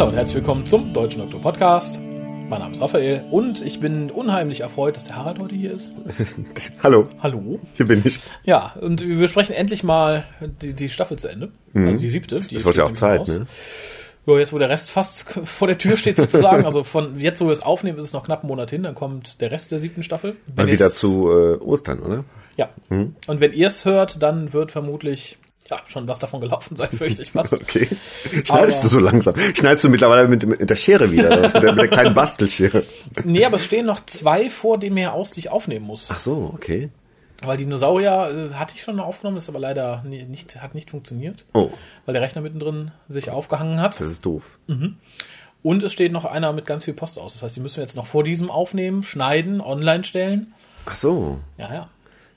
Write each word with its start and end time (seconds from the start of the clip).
Hallo 0.00 0.12
und 0.12 0.16
herzlich 0.16 0.36
willkommen 0.36 0.64
zum 0.64 0.94
Deutschen 0.94 1.20
Doktor 1.20 1.42
Podcast. 1.42 2.00
Mein 2.00 2.60
Name 2.60 2.72
ist 2.72 2.80
Raphael 2.80 3.22
und 3.30 3.60
ich 3.60 3.80
bin 3.80 4.10
unheimlich 4.10 4.62
erfreut, 4.62 4.96
dass 4.96 5.04
der 5.04 5.16
Harald 5.16 5.38
heute 5.38 5.54
hier 5.54 5.72
ist. 5.72 5.92
Hallo, 6.82 7.06
Hallo. 7.22 7.60
hier 7.74 7.86
bin 7.86 8.00
ich. 8.02 8.18
Ja, 8.44 8.74
und 8.80 9.06
wir 9.06 9.28
sprechen 9.28 9.52
endlich 9.52 9.82
mal 9.82 10.24
die, 10.62 10.72
die 10.72 10.88
Staffel 10.88 11.18
zu 11.18 11.28
Ende. 11.28 11.50
Also 11.74 11.98
die 11.98 12.08
siebte. 12.08 12.38
Die 12.38 12.56
Es 12.56 12.64
wird 12.64 12.76
ja 12.78 12.84
auch 12.84 12.92
Zeit, 12.92 13.20
raus. 13.20 13.28
ne? 13.28 13.46
Ja, 14.24 14.38
jetzt 14.38 14.54
wo 14.54 14.58
der 14.58 14.70
Rest 14.70 14.90
fast 14.90 15.28
vor 15.44 15.68
der 15.68 15.76
Tür 15.76 15.98
steht 15.98 16.16
sozusagen, 16.16 16.64
also 16.64 16.82
von 16.82 17.20
jetzt, 17.20 17.42
wo 17.42 17.44
wir 17.44 17.52
es 17.52 17.60
aufnehmen, 17.60 17.98
ist 17.98 18.06
es 18.06 18.14
noch 18.14 18.24
knapp 18.24 18.40
einen 18.40 18.48
Monat 18.48 18.70
hin, 18.70 18.84
dann 18.84 18.94
kommt 18.94 19.42
der 19.42 19.50
Rest 19.50 19.70
der 19.70 19.80
siebten 19.80 20.02
Staffel. 20.02 20.34
Wenn 20.46 20.64
Mal 20.64 20.72
wieder 20.72 20.90
zu 20.90 21.30
äh, 21.30 21.56
Ostern, 21.56 22.00
oder? 22.00 22.24
Ja. 22.56 22.70
Und 22.88 23.14
wenn 23.26 23.52
ihr 23.52 23.66
es 23.66 23.84
hört, 23.84 24.22
dann 24.22 24.54
wird 24.54 24.70
vermutlich 24.72 25.36
ja 25.70 25.80
schon 25.88 26.06
was 26.08 26.18
davon 26.18 26.40
gelaufen 26.40 26.76
sein, 26.76 26.88
fürchte 26.90 27.22
ich 27.22 27.32
fast. 27.32 27.52
Okay. 27.62 27.88
Schneidest 28.44 28.78
Aber- 28.80 28.82
du 28.82 28.88
so 28.88 28.98
langsam? 29.00 29.34
Schneidest 29.54 29.84
du 29.84 29.88
mittlerweile 29.88 30.28
mit, 30.28 30.44
mit 30.46 30.68
der 30.68 30.76
Schere 30.76 31.10
wieder? 31.12 31.40
Mit, 31.40 31.54
der, 31.54 31.62
mit 31.72 31.78
der 31.78 31.88
kleinen 31.88 32.14
Bastelschere? 32.14 32.84
Nee, 33.24 33.44
aber 33.44 33.56
es 33.56 33.64
stehen 33.64 33.86
noch 33.86 34.00
zwei 34.06 34.50
vor 34.50 34.78
dem 34.78 34.96
her 34.96 35.14
aus, 35.14 35.30
die 35.30 35.40
ich 35.40 35.50
aufnehmen 35.50 35.86
muss. 35.86 36.08
Ach 36.10 36.20
so, 36.20 36.50
okay. 36.54 36.90
Weil 37.42 37.56
Dinosaurier 37.56 38.50
äh, 38.52 38.54
hatte 38.54 38.74
ich 38.76 38.82
schon 38.82 39.00
aufgenommen, 39.00 39.38
ist 39.38 39.48
aber 39.48 39.58
leider 39.58 40.02
nicht, 40.04 40.60
hat 40.60 40.74
nicht 40.74 40.90
funktioniert, 40.90 41.46
Oh, 41.54 41.70
weil 42.04 42.12
der 42.12 42.20
Rechner 42.22 42.42
mittendrin 42.42 42.90
sich 43.08 43.30
aufgehangen 43.30 43.80
hat. 43.80 43.98
das 43.98 44.08
ist 44.08 44.26
doof. 44.26 44.58
Und 45.62 45.82
es 45.82 45.92
steht 45.92 46.12
noch 46.12 46.24
einer 46.24 46.52
mit 46.52 46.66
ganz 46.66 46.84
viel 46.84 46.94
Post 46.94 47.18
aus. 47.18 47.32
Das 47.34 47.42
heißt, 47.42 47.56
die 47.56 47.60
müssen 47.60 47.76
wir 47.76 47.82
jetzt 47.82 47.96
noch 47.96 48.06
vor 48.06 48.24
diesem 48.24 48.50
aufnehmen, 48.50 49.02
schneiden, 49.02 49.60
online 49.60 50.04
stellen. 50.04 50.52
Ach 50.86 50.96
so, 50.96 51.38
Ja, 51.58 51.72
ja, 51.72 51.88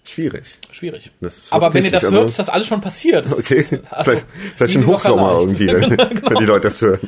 schwierig. 0.03 0.59
schwierig. 0.71 1.11
Aber 1.51 1.73
wenn 1.73 1.85
ihr 1.85 1.91
das 1.91 2.03
wirklich, 2.03 2.13
hört, 2.15 2.23
also- 2.23 2.31
ist 2.31 2.39
das 2.39 2.49
alles 2.49 2.67
schon 2.67 2.81
passiert. 2.81 3.25
Das 3.25 3.39
Okay, 3.39 3.55
Ist, 3.59 3.73
also, 3.91 4.03
vielleicht, 4.11 4.25
vielleicht 4.57 4.75
im 4.75 4.87
Hochsommer 4.87 5.39
irgendwie, 5.39 5.67
wenn, 5.67 5.97
wenn 5.97 6.37
die 6.39 6.45
Leute 6.45 6.67
das 6.67 6.81
hören. 6.81 6.99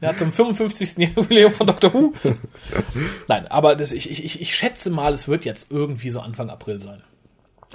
Ja, 0.00 0.16
zum 0.16 0.32
55. 0.32 0.96
Jubiläum 1.16 1.52
von 1.52 1.66
Dr. 1.66 1.92
Who. 1.92 2.12
Nein, 3.28 3.48
aber 3.48 3.74
das, 3.76 3.92
ich, 3.92 4.10
ich, 4.10 4.40
ich 4.40 4.54
schätze 4.56 4.90
mal, 4.90 5.12
es 5.12 5.28
wird 5.28 5.44
jetzt 5.44 5.68
irgendwie 5.70 6.10
so 6.10 6.20
Anfang 6.20 6.50
April 6.50 6.78
sein. 6.78 7.02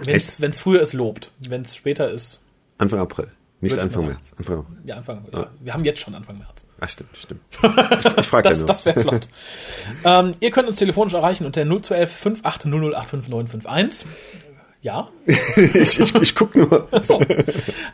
Wenn 0.05 0.15
es 0.51 0.59
früher 0.59 0.81
ist, 0.81 0.93
lobt. 0.93 1.31
Wenn 1.39 1.63
es 1.63 1.75
später 1.75 2.11
ist, 2.11 2.43
Anfang 2.77 2.99
April, 2.99 3.31
nicht 3.61 3.79
Anfang 3.79 4.05
März. 4.05 4.33
Anfang 4.37 4.59
April. 4.59 4.77
ja, 4.85 4.95
Anfang. 4.97 5.25
Ja, 5.33 5.47
wir 5.59 5.73
haben 5.73 5.83
jetzt 5.85 5.99
schon 6.01 6.13
Anfang 6.13 6.37
März. 6.37 6.65
Ach, 6.79 6.87
stimmt, 6.87 7.09
stimmt. 7.17 7.41
Ich, 7.51 8.17
ich 8.19 8.27
frage 8.27 8.43
ja 8.47 8.49
Das, 8.51 8.59
nur. 8.59 8.67
das 8.67 8.85
wäre 8.85 9.01
flott. 9.01 9.27
ähm, 10.03 10.35
ihr 10.39 10.51
könnt 10.51 10.67
uns 10.67 10.77
telefonisch 10.77 11.15
erreichen 11.15 11.43
unter 11.47 11.65
0211 11.65 12.11
5800 12.11 14.05
Ja. 14.81 15.09
ich, 15.25 15.99
ich, 15.99 16.15
ich 16.15 16.35
guck 16.35 16.55
nur. 16.55 16.87
So. 17.01 17.21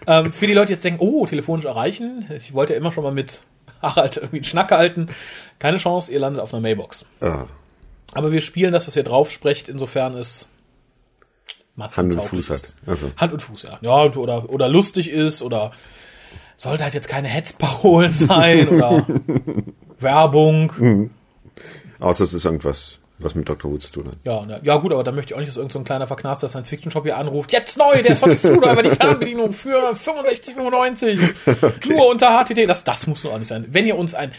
ähm, 0.08 0.32
für 0.34 0.48
die 0.48 0.54
Leute 0.54 0.68
die 0.68 0.74
jetzt 0.74 0.84
denken, 0.84 1.00
oh, 1.02 1.26
telefonisch 1.26 1.66
erreichen. 1.66 2.28
Ich 2.38 2.54
wollte 2.54 2.74
ja 2.74 2.80
immer 2.80 2.92
schon 2.92 3.04
mal 3.04 3.14
mit 3.14 3.42
Harald 3.82 4.18
irgendwie 4.18 4.38
einen 4.38 4.44
Schnack 4.46 4.72
halten. 4.72 5.08
Keine 5.60 5.78
Chance, 5.78 6.12
ihr 6.12 6.20
landet 6.20 6.42
auf 6.42 6.54
einer 6.54 6.62
Mailbox. 6.62 7.06
Ah, 7.22 7.46
Aber 8.14 8.32
wir 8.32 8.42
spielen 8.42 8.74
das, 8.74 8.88
was 8.88 8.96
ihr 8.96 9.04
drauf 9.04 9.32
sprecht, 9.32 9.70
insofern 9.70 10.16
es 10.16 10.50
Hand 11.80 12.16
und 12.16 12.24
Fuß 12.24 12.50
hat. 12.50 12.56
ist. 12.58 12.76
Also. 12.86 13.12
Hand 13.18 13.34
und 13.34 13.42
Fuß, 13.42 13.64
ja. 13.64 13.80
Ja, 13.82 14.04
oder, 14.16 14.50
oder 14.50 14.70
lustig 14.70 15.10
ist 15.10 15.42
oder 15.42 15.72
sollte 16.56 16.84
halt 16.84 16.94
jetzt 16.94 17.08
keine 17.10 17.28
Hetzparolen 17.28 18.14
sein 18.14 18.70
oder 18.70 19.06
Werbung. 20.00 21.10
Außer 22.00 22.24
es 22.24 22.34
ist 22.34 22.46
irgendwas, 22.46 23.00
was 23.20 23.36
mit 23.36 23.48
Dr. 23.48 23.72
Who 23.72 23.78
zu 23.78 23.92
tun 23.92 24.08
hat. 24.08 24.16
Ja, 24.24 24.46
ne, 24.46 24.60
ja 24.64 24.78
gut, 24.78 24.92
aber 24.92 25.04
da 25.04 25.12
möchte 25.12 25.32
ich 25.32 25.36
auch 25.36 25.40
nicht, 25.40 25.50
dass 25.50 25.58
irgendein 25.58 25.74
so 25.74 25.80
ein 25.80 25.86
kleiner 25.86 26.08
verknaster 26.08 26.48
Science-Fiction-Shop 26.48 27.04
hier 27.04 27.18
anruft. 27.18 27.52
Jetzt 27.52 27.78
neu, 27.78 28.02
der 28.02 28.16
Sonic 28.16 28.40
Screwdriver, 28.40 28.84
die 28.84 28.90
Fernbedienung 28.90 29.54
für 29.54 29.92
65,95. 29.94 31.90
Nur 31.94 32.10
unter 32.10 32.44
HTT. 32.44 32.68
Das, 32.68 32.84
das 32.84 33.08
muss 33.08 33.24
nur 33.24 33.34
auch 33.34 33.40
nicht 33.40 33.48
sein. 33.48 33.66
Wenn 33.70 33.86
ihr 33.86 33.98
uns 33.98 34.14
ein 34.14 34.32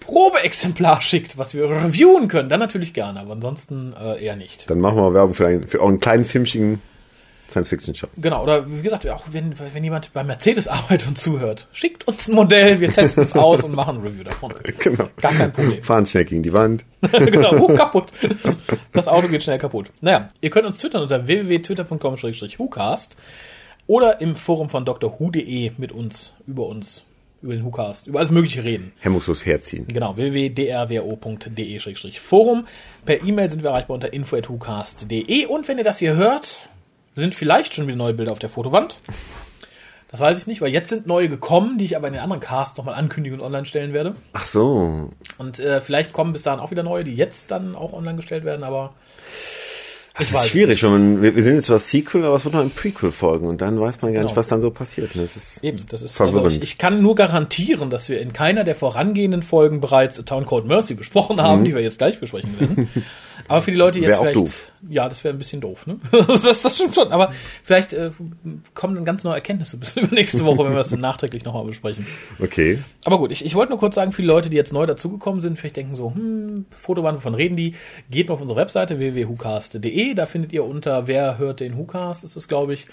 Probeexemplar 0.00 1.00
schickt, 1.00 1.38
was 1.38 1.54
wir 1.54 1.70
reviewen 1.70 2.28
können, 2.28 2.48
dann 2.48 2.60
natürlich 2.60 2.92
gerne, 2.92 3.20
aber 3.20 3.32
ansonsten 3.32 3.92
äh, 3.92 4.24
eher 4.24 4.36
nicht. 4.36 4.68
Dann 4.68 4.80
machen 4.80 4.96
wir 4.96 5.14
Werbung 5.14 5.34
für, 5.34 5.46
einen, 5.46 5.66
für 5.68 5.80
einen 5.82 6.00
kleinen 6.00 6.24
filmschigen 6.24 6.82
Science-Fiction-Shop. 7.52 8.10
Genau, 8.16 8.42
oder 8.42 8.68
wie 8.68 8.82
gesagt, 8.82 9.08
auch 9.08 9.24
wenn, 9.30 9.54
wenn 9.58 9.84
jemand 9.84 10.12
bei 10.12 10.24
Mercedes 10.24 10.68
arbeitet 10.68 11.08
und 11.08 11.18
zuhört, 11.18 11.68
schickt 11.72 12.08
uns 12.08 12.28
ein 12.28 12.34
Modell, 12.34 12.80
wir 12.80 12.92
testen 12.92 13.24
es 13.24 13.34
aus 13.34 13.62
und 13.62 13.74
machen 13.74 13.98
ein 13.98 14.02
Review 14.02 14.24
davon. 14.24 14.54
Genau. 14.78 15.08
Gar 15.20 15.32
kein 15.32 15.52
Problem. 15.52 15.82
Fahren 15.82 16.06
schnell 16.06 16.24
gegen 16.24 16.42
die 16.42 16.52
Wand. 16.52 16.84
genau, 17.12 17.56
oh, 17.58 17.68
kaputt. 17.68 18.12
Das 18.92 19.06
Auto 19.06 19.28
geht 19.28 19.42
schnell 19.42 19.58
kaputt. 19.58 19.90
Naja, 20.00 20.30
ihr 20.40 20.50
könnt 20.50 20.66
uns 20.66 20.78
twittern 20.78 21.02
unter 21.02 21.26
www.twitter.com-whocast 21.26 23.16
oder 23.86 24.20
im 24.20 24.34
Forum 24.34 24.70
von 24.70 24.84
drwho.de 24.84 25.72
mit 25.78 25.92
uns, 25.92 26.32
über 26.46 26.66
uns, 26.66 27.04
über 27.42 27.54
den 27.54 27.64
WhoCast, 27.64 28.06
über 28.06 28.20
alles 28.20 28.30
Mögliche 28.30 28.62
reden. 28.64 28.92
Hemmungslos 29.00 29.44
herziehen. 29.44 29.86
Genau, 29.88 30.16
www.drwo.de-forum. 30.16 32.66
Per 33.04 33.22
E-Mail 33.22 33.50
sind 33.50 33.62
wir 33.62 33.68
erreichbar 33.70 33.96
unter 33.96 34.12
info.whocast.de 34.12 35.46
und 35.46 35.68
wenn 35.68 35.78
ihr 35.78 35.84
das 35.84 35.98
hier 35.98 36.16
hört, 36.16 36.68
sind 37.16 37.34
vielleicht 37.34 37.74
schon 37.74 37.86
wieder 37.86 37.96
neue 37.96 38.14
Bilder 38.14 38.32
auf 38.32 38.38
der 38.38 38.48
Fotowand. 38.50 38.98
Das 40.10 40.20
weiß 40.20 40.38
ich 40.38 40.46
nicht, 40.46 40.60
weil 40.60 40.68
jetzt 40.70 40.90
sind 40.90 41.06
neue 41.06 41.28
gekommen, 41.30 41.78
die 41.78 41.86
ich 41.86 41.96
aber 41.96 42.06
in 42.06 42.12
den 42.12 42.22
anderen 42.22 42.40
Cast 42.40 42.76
nochmal 42.76 42.94
ankündigen 42.94 43.40
und 43.40 43.46
online 43.46 43.64
stellen 43.64 43.94
werde. 43.94 44.14
Ach 44.34 44.46
so. 44.46 45.08
Und 45.38 45.58
äh, 45.58 45.80
vielleicht 45.80 46.12
kommen 46.12 46.34
bis 46.34 46.42
dahin 46.42 46.60
auch 46.60 46.70
wieder 46.70 46.82
neue, 46.82 47.02
die 47.04 47.14
jetzt 47.14 47.50
dann 47.50 47.74
auch 47.74 47.94
online 47.94 48.16
gestellt 48.16 48.44
werden, 48.44 48.62
aber 48.62 48.92
Das 50.18 50.34
weiß 50.34 50.44
ist 50.44 50.50
schwierig, 50.50 50.82
wenn 50.82 50.90
man, 50.90 51.22
wir, 51.22 51.34
wir 51.34 51.42
sind 51.42 51.54
jetzt 51.54 51.64
zwar 51.66 51.78
Sequel, 51.78 52.26
aber 52.26 52.36
es 52.36 52.44
wird 52.44 52.52
noch 52.54 52.60
ein 52.60 52.70
Prequel 52.70 53.10
folgen 53.10 53.46
und 53.46 53.62
dann 53.62 53.80
weiß 53.80 54.02
man 54.02 54.12
gar 54.12 54.20
nicht, 54.20 54.28
Genau. 54.32 54.38
was 54.38 54.48
dann 54.48 54.60
so 54.60 54.70
passiert. 54.70 55.12
Das 55.14 55.34
ist 55.34 55.64
Eben, 55.64 55.78
das 55.88 56.02
ist 56.02 56.20
also 56.20 56.46
ich, 56.46 56.62
ich 56.62 56.76
kann 56.76 57.00
nur 57.00 57.14
garantieren, 57.14 57.88
dass 57.88 58.10
wir 58.10 58.20
in 58.20 58.34
keiner 58.34 58.64
der 58.64 58.74
vorangehenden 58.74 59.42
Folgen 59.42 59.80
bereits 59.80 60.18
A 60.18 60.22
Town 60.24 60.44
Called 60.44 60.66
Mercy 60.66 60.92
besprochen 60.92 61.40
haben, 61.40 61.64
die 61.64 61.74
wir 61.74 61.80
jetzt 61.80 61.96
gleich 61.96 62.20
besprechen 62.20 62.60
werden. 62.60 62.88
Aber 63.48 63.62
für 63.62 63.70
die 63.70 63.76
Leute 63.76 63.98
jetzt 63.98 64.18
vielleicht, 64.18 64.36
doof. 64.36 64.72
ja, 64.88 65.08
das 65.08 65.22
wäre 65.24 65.34
ein 65.34 65.38
bisschen 65.38 65.60
doof, 65.60 65.86
ne? 65.86 65.98
das, 66.26 66.62
das 66.62 66.74
stimmt 66.74 66.94
schon. 66.94 67.12
Aber 67.12 67.32
vielleicht 67.62 67.92
äh, 67.92 68.10
kommen 68.74 68.94
dann 68.94 69.04
ganz 69.04 69.24
neue 69.24 69.34
Erkenntnisse 69.34 69.76
bis 69.78 69.96
nächste 70.10 70.44
Woche, 70.44 70.64
wenn 70.64 70.72
wir 70.72 70.78
das 70.78 70.90
dann 70.90 71.00
nachträglich 71.00 71.44
nochmal 71.44 71.64
besprechen. 71.64 72.06
okay. 72.40 72.78
Aber 73.04 73.18
gut, 73.18 73.30
ich, 73.30 73.44
ich 73.44 73.54
wollte 73.54 73.70
nur 73.70 73.78
kurz 73.78 73.94
sagen, 73.94 74.12
für 74.12 74.22
die 74.22 74.28
Leute, 74.28 74.50
die 74.50 74.56
jetzt 74.56 74.72
neu 74.72 74.86
dazugekommen 74.86 75.40
sind, 75.40 75.58
vielleicht 75.58 75.76
denken 75.76 75.96
so, 75.96 76.14
hm, 76.14 76.66
Fotowand, 76.74 77.18
wovon 77.18 77.34
reden 77.34 77.56
die? 77.56 77.74
Geht 78.10 78.28
mal 78.28 78.34
auf 78.34 78.40
unsere 78.40 78.58
Webseite 78.58 78.98
www.hucast.de, 78.98 80.14
da 80.14 80.26
findet 80.26 80.52
ihr 80.52 80.64
unter 80.64 81.06
Wer 81.06 81.38
hört 81.38 81.60
den 81.60 81.76
Hucast, 81.76 82.24
ist 82.24 82.36
es, 82.36 82.48
glaube 82.48 82.74
ich, 82.74 82.86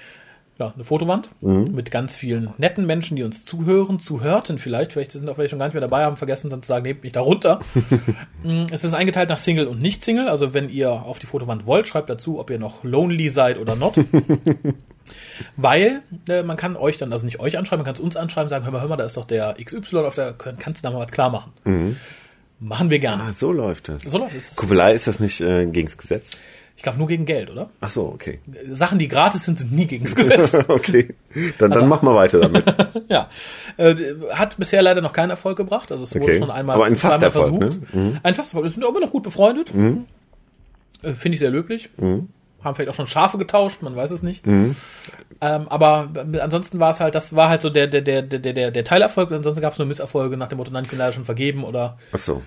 ja, 0.59 0.74
eine 0.75 0.84
Fotowand 0.84 1.30
mit 1.42 1.90
ganz 1.90 2.16
vielen 2.16 2.53
netten 2.58 2.86
Menschen, 2.86 3.16
die 3.16 3.24
uns 3.24 3.46
zuhören, 3.46 4.00
zuhörten 4.00 4.58
vielleicht, 4.58 4.92
vielleicht 4.92 5.14
sind 5.14 5.30
auch 5.30 5.38
welche 5.38 5.52
schon 5.52 5.59
gar 5.59 5.68
nicht 5.68 5.74
mehr 5.74 5.81
dabei, 5.81 6.03
haben 6.03 6.18
vergessen 6.18 6.50
dann 6.50 6.62
zu 6.62 6.68
sagen, 6.68 6.84
nehmt 6.84 7.03
mich 7.03 7.14
da 7.14 7.22
runter. 7.22 7.59
Mm, 8.42 8.68
es 8.72 8.86
ist 8.86 8.94
eingeteilt 8.94 9.30
nach 9.30 9.38
Single 9.38 9.68
und 9.68 9.81
Nicht-Single, 9.81 10.30
also 10.30 10.53
wenn 10.53 10.70
ihr 10.70 10.92
auf 10.92 11.20
die 11.20 11.25
Fotowand 11.25 11.66
wollt, 11.66 11.90
schreibt 11.90 12.09
dazu, 12.09 12.40
ob 12.40 12.50
ihr 12.50 12.58
noch 12.58 12.86
lonely 12.86 13.28
seid 13.28 13.59
oder 13.59 13.75
not. 13.75 14.00
Weil 15.58 16.02
äh, 16.30 16.44
man 16.44 16.56
kann 16.56 16.78
euch 16.78 16.97
dann, 16.97 17.12
also 17.12 17.26
nicht 17.26 17.41
euch 17.41 17.58
anschreiben, 17.58 17.80
man 17.80 17.86
kann 17.86 17.96
es 17.96 18.00
uns 18.00 18.16
anschreiben, 18.16 18.47
sagen, 18.47 18.64
hör 18.64 18.72
mal, 18.72 18.80
hör 18.80 18.88
mal, 18.88 18.96
da 18.96 19.03
ist 19.03 19.18
doch 19.18 19.26
der 19.26 19.58
XY 19.62 19.97
auf 19.97 20.16
der, 20.16 20.34
kannst 20.34 20.84
du 20.84 20.88
da 20.88 20.94
mal 20.94 21.02
was 21.02 21.12
klar 21.12 21.30
machen. 21.30 21.52
Machen 22.59 22.90
wir 22.90 23.00
gerne. 23.00 23.24
Ah, 23.24 23.34
so 23.34 23.52
läuft 23.52 23.90
das. 23.90 24.03
So 24.03 24.18
läuft 24.18 24.36
es. 24.36 24.56
Kuppelei 24.56 24.94
ist 24.94 25.08
das 25.08 25.20
nicht 25.20 25.41
äh, 25.41 25.66
gegens 25.66 25.97
Gesetz? 25.97 26.38
Ich 26.79 26.84
glaube 26.84 26.97
nur 26.97 27.09
gegen 27.09 27.25
Geld, 27.25 27.50
oder? 27.51 27.69
Ach 27.81 27.91
so, 27.91 28.03
okay. 28.06 28.40
Sachen, 28.69 29.00
die 29.00 29.09
gratis 29.09 29.44
sind, 29.44 29.59
sind 29.59 29.73
nie 29.73 29.85
gegen 29.85 30.06
das 30.06 30.16
Gesetz. 30.16 30.53
okay. 30.69 31.13
Dann, 31.57 31.73
Also 31.73 31.81
dann 31.81 31.90
mach 31.90 32.01
mal 32.03 32.16
weiter 32.16 32.40
damit. 32.40 32.63
ja. 33.09 33.29
Äh, 33.75 33.95
hat 34.31 34.56
bisher 34.56 34.81
leider 34.81 35.02
noch 35.02 35.11
keinen 35.11 35.29
Erfolg 35.31 35.58
gebracht. 35.58 35.91
Also 35.91 36.05
es 36.05 36.16
wurde 36.16 36.23
Okay. 36.23 36.40
schon 36.40 36.49
einmal 36.49 36.78
Aber 36.78 36.85
ein 36.85 36.96
Fasterfolg, 36.96 37.59
versucht. 37.61 37.93
ne? 37.93 38.22
Ein 38.23 38.34
Fasterfolg. 38.34 38.64
Wir 38.64 38.72
sind 38.72 38.85
immer 38.85 39.02
noch 39.02 39.11
gut 39.11 39.23
befreundet. 39.23 39.72
Äh, 41.02 41.11
Finde 41.16 41.34
ich 41.34 41.40
sehr 41.40 41.52
löblich. 41.52 41.90
Mhm. 41.97 42.29
Haben 42.64 42.76
vielleicht 42.76 42.90
auch 42.91 42.96
schon 42.96 43.08
Schafe 43.08 43.37
getauscht, 43.37 43.82
man 43.82 43.97
weiß 43.97 44.11
es 44.11 44.23
nicht. 44.23 44.47
Ähm, 44.47 44.75
aber 45.41 46.08
äh, 46.32 46.40
ansonsten 46.40 46.79
war 46.79 46.91
es 46.91 47.02
halt, 47.02 47.14
das 47.14 47.35
war 47.35 47.49
halt 47.49 47.61
so 47.61 47.70
der, 47.70 47.87
der, 47.87 47.99
der, 48.02 48.22
der, 48.22 48.40
der, 48.53 48.72
der 48.72 48.84
Teilerfolg. 48.85 49.34
Ansonsten 49.34 49.59
gab 49.61 49.73
es 49.73 49.79
nur 49.79 49.85
Misserfolge 49.87 50.37
nach 50.37 50.47
dem 50.47 50.58
Motto, 50.59 50.72
nein, 50.72 50.84
ich 50.85 50.90
bin 50.90 50.97
leider 50.99 51.11
schon 51.11 51.25
vergeben 51.25 51.66
oder 51.66 51.97
Ach 52.14 52.17
so. 52.20 52.41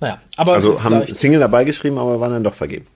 naja. 0.00 0.18
Aber 0.36 0.54
Also 0.54 0.82
haben 0.82 1.06
Single 1.06 1.38
dabei 1.38 1.62
geschrieben, 1.62 1.96
aber 1.98 2.18
waren 2.18 2.32
dann 2.32 2.42
doch 2.42 2.54
vergeben. 2.54 2.88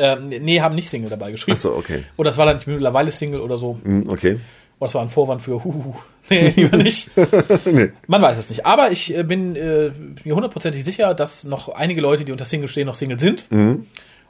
Ähm, 0.00 0.26
nee, 0.28 0.60
haben 0.60 0.74
nicht 0.74 0.88
Single 0.88 1.10
dabei 1.10 1.30
geschrieben. 1.30 1.56
Ach 1.58 1.62
so, 1.62 1.76
okay. 1.76 2.04
Oder 2.16 2.30
es 2.30 2.38
war 2.38 2.46
dann 2.46 2.56
nicht 2.56 2.66
mittlerweile 2.66 3.12
Single 3.12 3.40
oder 3.40 3.58
so. 3.58 3.78
Hm, 3.84 4.08
okay. 4.08 4.40
Oder 4.78 4.88
es 4.88 4.94
war 4.94 5.02
ein 5.02 5.10
Vorwand 5.10 5.42
für, 5.42 5.62
huhu, 5.62 5.94
nee, 6.30 6.48
lieber 6.56 6.78
nicht. 6.78 7.10
Man 8.06 8.22
weiß 8.22 8.38
es 8.38 8.48
nicht. 8.48 8.64
Aber 8.64 8.90
ich 8.90 9.14
äh, 9.14 9.22
bin 9.22 9.54
äh, 9.56 9.90
mir 10.24 10.34
hundertprozentig 10.34 10.84
sicher, 10.84 11.12
dass 11.12 11.44
noch 11.44 11.68
einige 11.68 12.00
Leute, 12.00 12.24
die 12.24 12.32
unter 12.32 12.46
Single 12.46 12.68
stehen, 12.68 12.86
noch 12.86 12.94
Single 12.94 13.18
sind. 13.18 13.46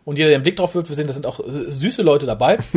Und 0.04 0.16
jeder, 0.16 0.28
der 0.30 0.36
einen 0.36 0.42
Blick 0.44 0.56
drauf 0.56 0.74
wird, 0.74 0.88
wir 0.88 0.96
sehen, 0.96 1.06
da 1.06 1.12
sind 1.12 1.26
auch 1.26 1.40
äh, 1.40 1.70
süße 1.70 2.02
Leute 2.02 2.26
dabei. 2.26 2.58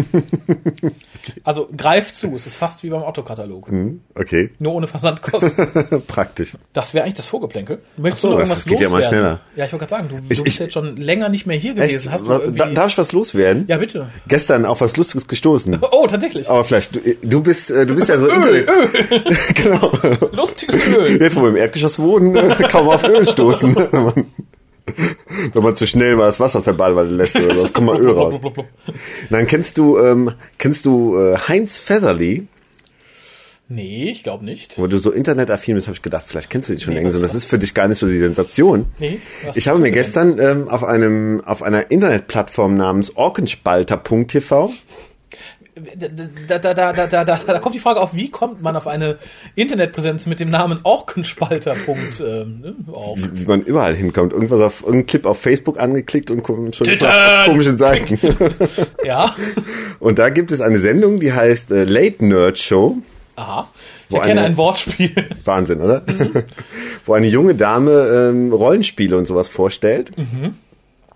Also 1.45 1.69
greift 1.75 2.15
zu, 2.17 2.35
es 2.35 2.47
ist 2.47 2.55
fast 2.55 2.83
wie 2.83 2.89
beim 2.89 3.01
Autokatalog. 3.03 3.69
Okay. 4.13 4.49
Nur 4.59 4.73
ohne 4.73 4.87
Versandkosten. 4.87 6.03
Praktisch. 6.07 6.57
Das 6.73 6.93
wäre 6.93 7.05
eigentlich 7.05 7.15
das 7.15 7.27
Vorgeplänkel. 7.27 7.79
Möchtest 7.95 8.23
so, 8.23 8.27
du 8.29 8.33
noch 8.33 8.39
das 8.41 8.49
irgendwas 8.49 8.65
geht 8.65 8.79
ja 8.81 8.89
mal 8.89 8.97
loswerden? 8.97 9.19
schneller. 9.19 9.39
Ja, 9.55 9.65
ich 9.65 9.71
wollte 9.71 9.85
gerade 9.85 10.03
sagen, 10.03 10.09
du, 10.09 10.15
Ich- 10.29 10.37
du 10.39 10.43
bist 10.43 10.55
ich- 10.57 10.59
jetzt 10.59 10.73
schon 10.73 10.97
länger 10.97 11.29
nicht 11.29 11.45
mehr 11.45 11.57
hier 11.57 11.75
gewesen. 11.75 11.95
Echt? 11.95 12.11
Hast 12.11 12.27
du 12.27 12.31
irgendwie... 12.31 12.57
da, 12.59 12.65
darf 12.71 12.87
ich 12.91 12.97
was 12.97 13.13
loswerden? 13.13 13.65
ja, 13.69 13.77
bitte. 13.77 14.07
Gestern 14.27 14.65
auf 14.65 14.81
was 14.81 14.97
Lustiges 14.97 15.27
gestoßen. 15.27 15.79
Oh, 15.91 16.07
tatsächlich. 16.07 16.49
Aber 16.49 16.63
vielleicht, 16.65 16.95
du, 16.95 16.99
du 17.21 17.41
bist, 17.41 17.71
äh, 17.71 17.85
du 17.85 17.95
bist 17.95 18.09
ja 18.09 18.19
so 18.19 18.27
Internet. 18.27 18.67
genau. 19.55 19.91
Lustiges 20.33 20.87
Öl. 20.97 21.21
Jetzt, 21.21 21.35
wo 21.37 21.43
wir 21.43 21.49
im 21.49 21.55
Erdgeschoss 21.55 21.99
wohnen, 21.99 22.33
kaum 22.69 22.89
auf 22.89 23.03
Öl 23.05 23.25
stoßen. 23.25 23.75
Wenn 25.53 25.63
man, 25.63 25.75
zu 25.75 25.88
schnell 25.88 26.15
mal 26.15 26.25
das 26.27 26.39
Wasser 26.39 26.59
aus 26.59 26.65
der 26.65 26.74
Badewanne 26.74 27.09
lässt 27.12 27.35
oder 27.35 27.56
so, 27.56 27.68
kommt 27.69 27.88
mal 27.88 28.00
Öl 28.00 28.12
raus. 28.12 28.39
Dann 29.30 29.47
kennst 29.47 29.77
du, 29.77 29.97
ähm, 29.97 30.31
kennst 30.57 30.85
du 30.85 31.18
äh, 31.18 31.38
Heinz 31.47 31.80
Featherly, 31.80 32.47
Nee, 33.69 34.09
ich 34.12 34.24
glaube 34.24 34.44
nicht. 34.45 34.77
wo 34.77 34.85
du 34.88 34.97
so 34.97 35.09
internetaffin 35.09 35.74
bist, 35.75 35.88
habe 35.88 35.95
ich 35.95 36.01
gedacht, 36.01 36.25
vielleicht 36.27 36.50
kennst 36.50 36.68
du 36.69 36.74
dich 36.74 36.83
schon 36.83 36.94
Nee, 36.94 37.00
längst. 37.00 37.15
Und 37.15 37.21
das 37.24 37.33
ist 37.33 37.45
für 37.45 37.57
dich 37.57 37.74
gar 37.74 37.88
nicht 37.88 37.97
so 37.97 38.07
die 38.07 38.19
Sensation. 38.19 38.85
Nee, 39.00 39.19
ich 39.56 39.68
habe 39.69 39.80
mir 39.80 39.91
gestern 39.91 40.38
ähm, 40.38 40.68
auf 40.68 40.83
einem 40.83 41.41
auf 41.45 41.63
einer 41.63 41.89
Internetplattform 41.89 42.75
namens 42.75 43.15
orkenspalter.tv 43.15 44.74
Da, 46.47 46.59
da, 46.59 46.73
da, 46.75 46.93
da, 46.93 47.07
da, 47.07 47.23
da, 47.25 47.35
da 47.35 47.59
kommt 47.59 47.73
die 47.73 47.79
Frage 47.79 47.99
auf, 47.99 48.13
wie 48.13 48.29
kommt 48.29 48.61
man 48.61 48.75
auf 48.75 48.85
eine 48.85 49.17
Internetpräsenz 49.55 50.27
mit 50.27 50.39
dem 50.39 50.51
Namen 50.51 50.79
Orkenspalter. 50.83 51.73
Punkt, 51.85 52.19
ähm, 52.19 52.59
ne, 52.61 52.75
auf. 52.93 53.17
wie, 53.17 53.41
wie 53.41 53.45
man 53.45 53.61
überall 53.63 53.95
hinkommt. 53.95 54.33
Irgendwas 54.33 54.61
auf 54.61 54.81
irgendeinen 54.81 55.05
Clip 55.07 55.25
auf 55.25 55.41
Facebook 55.41 55.79
angeklickt 55.79 56.29
und 56.29 56.43
kommt 56.43 56.75
schon 56.75 56.87
auf 56.89 57.45
komischen 57.45 57.77
Seiten. 57.79 58.19
Ja, 59.03 59.35
Und 59.99 60.19
da 60.19 60.29
gibt 60.29 60.51
es 60.51 60.61
eine 60.61 60.79
Sendung, 60.79 61.19
die 61.19 61.33
heißt 61.33 61.71
äh, 61.71 61.83
Late 61.85 62.23
Nerd 62.25 62.57
Show. 62.59 62.97
aha. 63.35 63.67
Ich 64.09 64.15
erkenne 64.15 64.41
eine- 64.41 64.49
ein 64.49 64.57
Wortspiel. 64.57 65.11
Wahnsinn, 65.43 65.81
oder? 65.81 66.03
Mhm. 66.05 66.43
Wo 67.05 67.13
eine 67.13 67.27
junge 67.27 67.55
Dame 67.55 67.91
ähm, 68.31 68.53
Rollenspiele 68.53 69.17
und 69.17 69.25
sowas 69.25 69.49
vorstellt. 69.49 70.15
Mhm. 70.17 70.53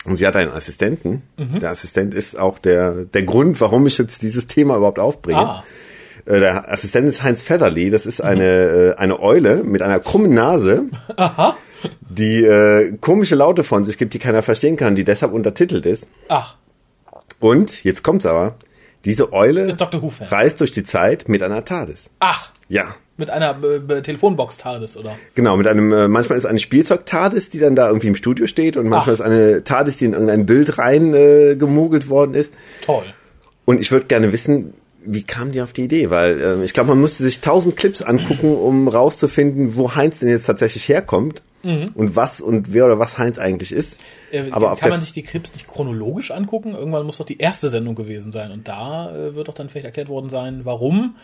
Und 0.05 0.15
sie 0.17 0.25
hat 0.25 0.35
einen 0.35 0.51
Assistenten. 0.51 1.23
Der 1.37 1.71
Assistent 1.71 2.13
ist 2.13 2.37
auch 2.39 2.59
der, 2.59 3.05
der 3.05 3.23
Grund, 3.23 3.59
warum 3.59 3.87
ich 3.87 3.97
jetzt 3.97 4.21
dieses 4.21 4.47
Thema 4.47 4.77
überhaupt 4.77 4.99
aufbringe. 4.99 5.39
Ah, 5.39 5.63
Mhm. 6.25 6.33
Äh, 6.33 6.39
der 6.41 6.71
Assistent 6.71 7.07
ist 7.07 7.23
Heinz 7.23 7.41
Featherly. 7.41 7.89
Das 7.89 8.05
ist 8.05 8.19
eine, 8.21 8.43
äh, 8.43 8.95
eine 8.95 9.21
Eule 9.21 9.63
mit 9.63 9.81
einer 9.81 9.99
krummen 9.99 10.33
Nase, 10.33 10.83
die 12.09 12.43
äh, 12.43 12.97
komische 12.99 13.35
Laute 13.35 13.63
von 13.63 13.85
sich 13.85 13.97
gibt, 13.97 14.13
die 14.13 14.19
keiner 14.19 14.41
verstehen 14.41 14.75
kann, 14.77 14.95
die 14.95 15.03
deshalb 15.05 15.31
untertitelt 15.33 15.85
ist. 15.85 16.07
ach, 16.29 16.55
Und, 17.39 17.83
jetzt 17.83 18.03
kommt's 18.03 18.25
aber, 18.25 18.55
diese 19.07 19.33
Eule 19.33 19.75
reist 20.21 20.59
durch 20.59 20.71
die 20.71 20.83
Zeit 20.83 21.27
mit 21.29 21.41
einer 21.41 21.65
TARDIS. 21.65 22.11
ach, 22.19 22.51
Ja, 22.69 22.95
mit 23.17 23.31
einer 23.31 23.57
äh, 23.63 24.01
Telefonbox 24.01 24.57
TARDIS, 24.57 24.95
oder? 24.95 25.17
Genau, 25.33 25.57
mit 25.57 25.65
einem, 25.65 25.91
äh, 25.91 26.07
manchmal 26.07 26.37
ist 26.37 26.45
eine 26.45 26.59
Spielzeug-TARDIS, 26.59 27.49
die 27.49 27.57
dann 27.57 27.75
da 27.75 27.87
irgendwie 27.87 28.07
im 28.07 28.15
Studio 28.15 28.45
steht 28.45 28.77
und 28.77 28.87
manchmal 28.87 29.15
Ach. 29.15 29.19
ist 29.19 29.25
eine 29.25 29.63
TARDIS, 29.63 29.97
die 29.97 30.05
in 30.05 30.13
irgendein 30.13 30.45
Bild 30.45 30.77
rein 30.77 31.15
äh, 31.15 31.55
gemogelt 31.55 32.09
worden 32.09 32.35
ist. 32.35 32.53
Toll. 32.85 33.05
Und 33.65 33.81
ich 33.81 33.91
würde 33.91 34.05
gerne 34.05 34.31
wissen, 34.31 34.75
wie 35.03 35.23
kam 35.23 35.51
die 35.51 35.61
auf 35.61 35.73
die 35.73 35.85
Idee? 35.85 36.11
Weil 36.11 36.39
ähm, 36.41 36.63
ich 36.63 36.73
glaube, 36.73 36.89
man 36.89 37.01
musste 37.01 37.23
sich 37.23 37.41
tausend 37.41 37.75
Clips 37.75 38.03
angucken, 38.03 38.55
um 38.55 38.87
rauszufinden, 38.87 39.75
wo 39.75 39.95
Heinz 39.95 40.19
denn 40.19 40.29
jetzt 40.29 40.45
tatsächlich 40.45 40.87
herkommt 40.87 41.41
und 41.63 42.15
was 42.15 42.39
und 42.39 42.73
wer 42.73 42.85
oder 42.85 42.99
was 42.99 43.17
Heinz 43.17 43.37
eigentlich 43.39 43.71
ist. 43.71 43.99
Mhm. 44.31 44.37
Äh, 44.37 44.51
Aber 44.51 44.75
kann 44.75 44.89
man 44.89 45.01
sich 45.01 45.11
die 45.11 45.23
Clips 45.23 45.53
nicht 45.53 45.67
chronologisch 45.67 46.31
angucken? 46.31 46.75
Irgendwann 46.75 47.05
muss 47.05 47.17
doch 47.17 47.25
die 47.25 47.39
erste 47.39 47.69
Sendung 47.69 47.95
gewesen 47.95 48.31
sein. 48.31 48.51
Und 48.51 48.67
da 48.67 49.13
äh, 49.13 49.35
wird 49.35 49.47
doch 49.47 49.53
dann 49.53 49.69
vielleicht 49.69 49.85
erklärt 49.85 50.09
worden 50.09 50.29
sein, 50.29 50.61
warum. 50.63 51.15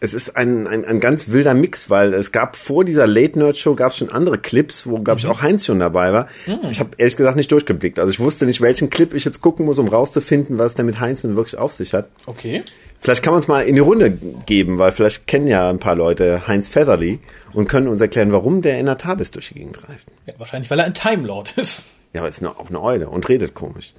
es 0.00 0.12
ist 0.12 0.36
ein, 0.36 0.66
ein, 0.66 0.84
ein 0.84 1.00
ganz 1.00 1.28
wilder 1.28 1.54
Mix, 1.54 1.88
weil 1.88 2.12
es 2.12 2.30
gab 2.30 2.56
vor 2.56 2.84
dieser 2.84 3.06
Late 3.06 3.38
Nerd 3.38 3.56
Show 3.56 3.74
gab 3.74 3.92
es 3.92 3.98
schon 3.98 4.10
andere 4.10 4.36
Clips, 4.38 4.86
wo 4.86 4.98
glaube 4.98 5.20
ich 5.20 5.26
auch 5.26 5.40
Heinz 5.40 5.64
schon 5.64 5.78
dabei 5.78 6.12
war. 6.12 6.28
Ich 6.70 6.80
habe 6.80 6.90
ehrlich 6.98 7.16
gesagt 7.16 7.36
nicht 7.36 7.50
durchgeblickt. 7.50 7.98
Also 7.98 8.10
ich 8.10 8.20
wusste 8.20 8.44
nicht, 8.44 8.60
welchen 8.60 8.90
Clip 8.90 9.14
ich 9.14 9.24
jetzt 9.24 9.40
gucken 9.40 9.64
muss, 9.64 9.78
um 9.78 9.88
rauszufinden, 9.88 10.58
was 10.58 10.74
denn 10.74 10.84
mit 10.86 11.00
Heinz 11.00 11.22
denn 11.22 11.36
wirklich 11.36 11.56
auf 11.56 11.72
sich 11.72 11.94
hat. 11.94 12.08
Okay. 12.26 12.62
Vielleicht 13.00 13.22
kann 13.22 13.32
man 13.32 13.40
es 13.40 13.48
mal 13.48 13.60
in 13.60 13.74
die 13.74 13.80
Runde 13.80 14.10
geben, 14.46 14.78
weil 14.78 14.90
vielleicht 14.90 15.26
kennen 15.26 15.46
ja 15.46 15.70
ein 15.70 15.78
paar 15.78 15.94
Leute 15.94 16.46
Heinz 16.46 16.68
Featherly 16.68 17.20
und 17.56 17.68
können 17.68 17.88
uns 17.88 18.02
erklären, 18.02 18.32
warum 18.32 18.60
der 18.60 18.78
in 18.78 18.84
der 18.84 18.98
TARDIS 18.98 19.30
durch 19.30 19.48
die 19.48 19.54
Gegend 19.54 19.88
reist. 19.88 20.10
Ja, 20.26 20.34
wahrscheinlich, 20.36 20.70
weil 20.70 20.78
er 20.78 20.84
ein 20.84 20.92
Time 20.92 21.26
Lord 21.26 21.56
ist. 21.56 21.86
Ja, 22.12 22.20
aber 22.20 22.28
ist 22.28 22.42
nur 22.42 22.60
auch 22.60 22.68
eine 22.68 22.82
Eule 22.82 23.08
und 23.08 23.26
redet 23.30 23.54
komisch. 23.54 23.94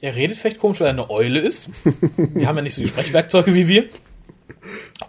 Er 0.00 0.16
redet 0.16 0.38
vielleicht 0.38 0.58
komisch, 0.58 0.80
weil 0.80 0.86
er 0.86 0.94
eine 0.94 1.10
Eule 1.10 1.40
ist. 1.40 1.68
Die 2.16 2.46
haben 2.46 2.56
ja 2.56 2.62
nicht 2.62 2.74
so 2.74 2.80
die 2.80 2.88
Sprechwerkzeuge 2.88 3.54
wie 3.54 3.68
wir. 3.68 3.88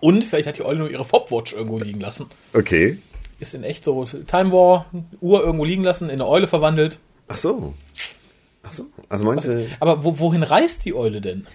Und 0.01 0.25
vielleicht 0.25 0.47
hat 0.47 0.57
die 0.57 0.65
Eule 0.65 0.79
nur 0.79 0.91
ihre 0.91 1.05
Fopwatch 1.05 1.53
irgendwo 1.53 1.79
liegen 1.79 2.01
lassen. 2.01 2.25
Okay. 2.53 2.99
Ist 3.39 3.53
in 3.53 3.63
echt 3.63 3.85
so 3.85 4.03
Time 4.03 4.51
War, 4.51 4.85
Uhr 5.21 5.41
irgendwo 5.41 5.63
liegen 5.63 5.85
lassen, 5.85 6.09
in 6.09 6.15
eine 6.15 6.27
Eule 6.27 6.47
verwandelt. 6.47 6.99
Ach 7.29 7.37
so. 7.37 7.73
Ach 8.63 8.73
so. 8.73 8.87
Also 9.07 9.23
meinst 9.23 9.47
du, 9.47 9.65
Aber 9.79 10.03
wo, 10.03 10.19
wohin 10.19 10.43
reist 10.43 10.83
die 10.83 10.93
Eule 10.93 11.21
denn? 11.21 11.47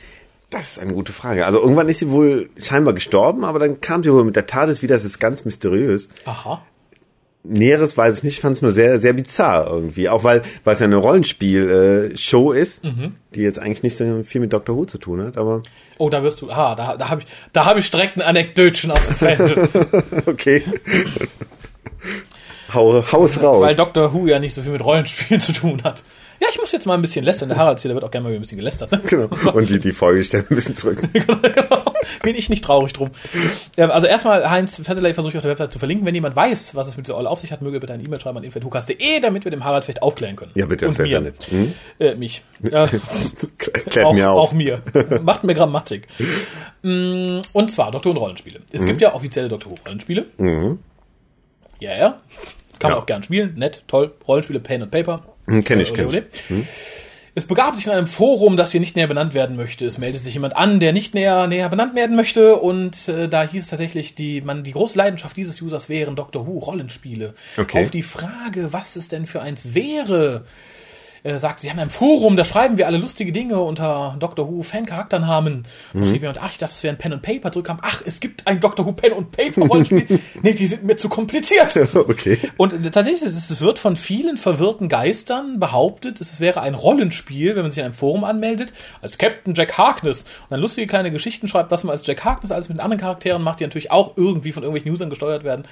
Das 0.50 0.72
ist 0.72 0.78
eine 0.78 0.94
gute 0.94 1.12
Frage. 1.12 1.44
Also 1.44 1.60
irgendwann 1.60 1.88
ist 1.88 1.98
sie 1.98 2.10
wohl 2.10 2.48
scheinbar 2.58 2.94
gestorben, 2.94 3.44
aber 3.44 3.58
dann 3.58 3.80
kam 3.80 4.02
sie 4.02 4.12
wohl 4.12 4.24
mit 4.24 4.36
der 4.36 4.46
TARDIS 4.46 4.82
wieder. 4.82 4.94
Das 4.94 5.04
ist 5.04 5.18
ganz 5.18 5.44
mysteriös. 5.44 6.08
Aha. 6.24 6.62
Näheres 7.44 7.96
weiß 7.96 8.18
ich 8.18 8.24
nicht, 8.24 8.34
ich 8.34 8.40
fand 8.40 8.56
es 8.56 8.62
nur 8.62 8.72
sehr, 8.72 8.98
sehr 8.98 9.12
bizarr 9.12 9.68
irgendwie. 9.70 10.08
Auch 10.08 10.24
weil, 10.24 10.42
weil 10.64 10.74
es 10.74 10.80
ja 10.80 10.86
eine 10.86 10.96
Rollenspiel-Show 10.96 12.52
ist, 12.52 12.82
die 13.34 13.40
jetzt 13.40 13.58
eigentlich 13.58 13.82
nicht 13.82 13.96
so 13.96 14.22
viel 14.24 14.40
mit 14.40 14.52
Doctor 14.52 14.76
Who 14.76 14.84
zu 14.86 14.98
tun 14.98 15.22
hat, 15.22 15.38
aber 15.38 15.62
Oh, 15.98 16.10
da 16.10 16.22
wirst 16.22 16.40
du. 16.40 16.50
Ah, 16.50 16.74
da, 16.74 16.96
da 16.96 17.08
habe 17.08 17.22
ich, 17.22 17.26
da 17.52 17.64
habe 17.64 17.80
ich 17.80 17.90
direkt 17.90 18.16
ein 18.16 18.22
Anekdötchen 18.22 18.90
aus 18.90 19.06
dem 19.06 19.16
Feld. 19.16 19.56
okay. 20.26 20.62
hau, 22.72 23.04
hau 23.12 23.24
es 23.24 23.42
raus. 23.42 23.62
weil 23.62 23.74
Doctor 23.76 24.12
Who 24.12 24.26
ja 24.26 24.38
nicht 24.38 24.54
so 24.54 24.62
viel 24.62 24.72
mit 24.72 24.84
Rollenspielen 24.84 25.40
zu 25.40 25.52
tun 25.52 25.82
hat. 25.84 26.04
Ja, 26.40 26.46
ich 26.50 26.58
muss 26.60 26.70
jetzt 26.72 26.86
mal 26.86 26.94
ein 26.94 27.00
bisschen 27.00 27.24
lästern. 27.24 27.48
Der 27.48 27.58
Harald 27.58 27.80
hier, 27.80 27.88
der 27.88 27.96
wird 27.96 28.04
auch 28.04 28.10
gerne 28.10 28.28
mal 28.28 28.34
ein 28.34 28.40
bisschen 28.40 28.58
gelästert. 28.58 28.92
Ne? 28.92 29.00
genau. 29.06 29.28
Und 29.52 29.68
die, 29.70 29.80
die 29.80 29.92
Folge 29.92 30.22
stellen 30.22 30.46
ein 30.48 30.54
bisschen 30.54 30.76
zurück. 30.76 31.02
genau. 31.12 31.36
Bin 32.22 32.36
ich 32.36 32.48
nicht 32.48 32.62
traurig 32.64 32.92
drum. 32.92 33.10
Also 33.76 34.06
erstmal, 34.06 34.48
Heinz 34.48 34.76
Fetterley 34.76 35.14
versuche 35.14 35.32
ich 35.32 35.36
auf 35.36 35.42
der 35.42 35.50
Website 35.50 35.72
zu 35.72 35.78
verlinken. 35.78 36.06
Wenn 36.06 36.14
jemand 36.14 36.36
weiß, 36.36 36.74
was 36.74 36.86
es 36.88 36.96
mit 36.96 37.06
dieser 37.06 37.16
Olle 37.16 37.28
auf 37.28 37.40
sich 37.40 37.50
hat, 37.52 37.60
möge 37.60 37.78
er 37.78 37.80
bitte 37.80 37.92
eine 37.92 38.02
E-Mail 38.04 38.20
schreiben 38.20 38.38
an 38.38 38.44
info.hukas.de, 38.44 39.20
damit 39.20 39.44
wir 39.44 39.50
dem 39.50 39.64
Harald 39.64 39.84
vielleicht 39.84 40.02
aufklären 40.02 40.36
können. 40.36 40.52
Ja, 40.54 40.66
bitte, 40.66 40.86
das 40.86 40.98
Und 40.98 41.10
wäre 41.10 41.20
mir. 41.22 41.32
sehr 41.32 41.32
nett. 41.32 41.46
Hm? 41.50 41.74
Äh, 41.98 42.14
mich. 42.14 42.42
Äh, 42.62 42.86
Klärt 43.58 44.12
mir 44.14 44.30
auf. 44.30 44.48
auch 44.50 44.52
mir. 44.52 44.80
Macht 45.22 45.42
mir 45.44 45.54
Grammatik. 45.54 46.06
Mm, 46.82 47.40
Und 47.52 47.70
zwar 47.72 47.90
Doktor 47.90 48.10
und 48.10 48.16
Rollenspiele. 48.18 48.60
Es 48.72 48.82
Mhm. 48.82 48.86
gibt 48.86 49.00
ja 49.00 49.14
offizielle 49.14 49.48
Doktor 49.48 49.72
Who 49.72 49.76
Rollenspiele. 49.86 50.26
Ja, 51.80 51.96
ja. 51.96 52.18
Kann 52.78 52.90
man 52.90 52.92
Ja. 52.92 52.98
auch 53.02 53.06
gern 53.06 53.22
spielen. 53.24 53.54
Nett, 53.56 53.82
toll. 53.88 54.12
Rollenspiele, 54.26 54.60
Pen 54.60 54.82
and 54.82 54.90
Paper. 54.92 55.22
Hm, 55.48 55.64
kenn 55.64 55.80
ich, 55.80 55.90
Äh, 55.90 55.94
kenn 55.94 56.06
ole, 56.06 56.26
ich. 56.32 56.50
ole. 56.50 56.64
Es 57.34 57.44
begab 57.44 57.76
sich 57.76 57.86
in 57.86 57.92
einem 57.92 58.08
Forum, 58.08 58.56
das 58.56 58.72
hier 58.72 58.80
nicht 58.80 58.96
näher 58.96 59.06
benannt 59.06 59.32
werden 59.32 59.54
möchte. 59.54 59.86
Es 59.86 59.98
meldet 59.98 60.24
sich 60.24 60.34
jemand 60.34 60.56
an, 60.56 60.80
der 60.80 60.92
nicht 60.92 61.14
näher, 61.14 61.46
näher 61.46 61.68
benannt 61.68 61.94
werden 61.94 62.16
möchte. 62.16 62.56
Und 62.56 63.06
äh, 63.08 63.28
da 63.28 63.44
hieß 63.44 63.62
es 63.62 63.70
tatsächlich, 63.70 64.16
die, 64.16 64.40
man, 64.40 64.64
die 64.64 64.72
große 64.72 64.98
Leidenschaft 64.98 65.36
dieses 65.36 65.62
Users 65.62 65.88
wären 65.88 66.16
Doctor 66.16 66.48
Who 66.48 66.58
Rollenspiele. 66.58 67.34
Okay. 67.56 67.84
Auf 67.84 67.90
die 67.90 68.02
Frage, 68.02 68.72
was 68.72 68.96
es 68.96 69.06
denn 69.06 69.24
für 69.24 69.40
eins 69.40 69.74
wäre, 69.74 70.44
äh, 71.22 71.38
sagt, 71.38 71.60
sie 71.60 71.70
haben 71.70 71.78
ein 71.78 71.90
Forum, 71.90 72.36
da 72.36 72.44
schreiben 72.44 72.78
wir 72.78 72.86
alle 72.86 72.98
lustige 72.98 73.32
Dinge 73.32 73.60
unter 73.60 74.16
Doctor 74.18 74.48
Who 74.48 74.62
Fan-Charakternamen. 74.62 75.66
Da 75.92 76.04
schrieb 76.06 76.22
jemand, 76.22 76.40
ach, 76.40 76.52
ich 76.52 76.58
dachte, 76.58 76.74
das 76.74 76.82
wäre 76.82 76.94
ein 76.94 76.98
Pen 76.98 77.12
and 77.12 77.22
Paper. 77.22 77.52
Zurückkam, 77.52 77.78
ach, 77.82 78.02
es 78.04 78.20
gibt 78.20 78.46
ein 78.46 78.60
Doctor 78.60 78.86
Who 78.86 78.92
Pen 78.92 79.12
and 79.12 79.30
Paper 79.30 79.66
Rollenspiel. 79.66 80.20
nee, 80.42 80.52
die 80.54 80.66
sind 80.66 80.84
mir 80.84 80.96
zu 80.96 81.08
kompliziert. 81.08 81.78
Okay. 82.08 82.38
Und 82.56 82.72
äh, 82.72 82.90
tatsächlich, 82.90 83.22
es 83.22 83.50
es 83.50 83.60
wird 83.60 83.78
von 83.78 83.96
vielen 83.96 84.36
verwirrten 84.36 84.88
Geistern 84.88 85.58
behauptet, 85.58 86.20
es 86.20 86.40
wäre 86.40 86.60
ein 86.60 86.74
Rollenspiel, 86.74 87.54
wenn 87.54 87.62
man 87.62 87.70
sich 87.70 87.78
in 87.78 87.86
einem 87.86 87.94
Forum 87.94 88.24
anmeldet, 88.24 88.72
als 89.02 89.18
Captain 89.18 89.54
Jack 89.54 89.76
Harkness 89.76 90.24
und 90.24 90.50
dann 90.50 90.60
lustige 90.60 90.86
kleine 90.86 91.10
Geschichten 91.10 91.48
schreibt, 91.48 91.70
was 91.70 91.84
man 91.84 91.92
als 91.92 92.06
Jack 92.06 92.24
Harkness 92.24 92.52
alles 92.52 92.68
mit 92.68 92.78
den 92.78 92.82
anderen 92.82 93.00
Charakteren 93.00 93.42
macht, 93.42 93.60
die 93.60 93.64
natürlich 93.64 93.90
auch 93.90 94.16
irgendwie 94.16 94.52
von 94.52 94.62
irgendwelchen 94.62 94.92
Usern 94.92 95.10
gesteuert 95.10 95.44
werden 95.44 95.66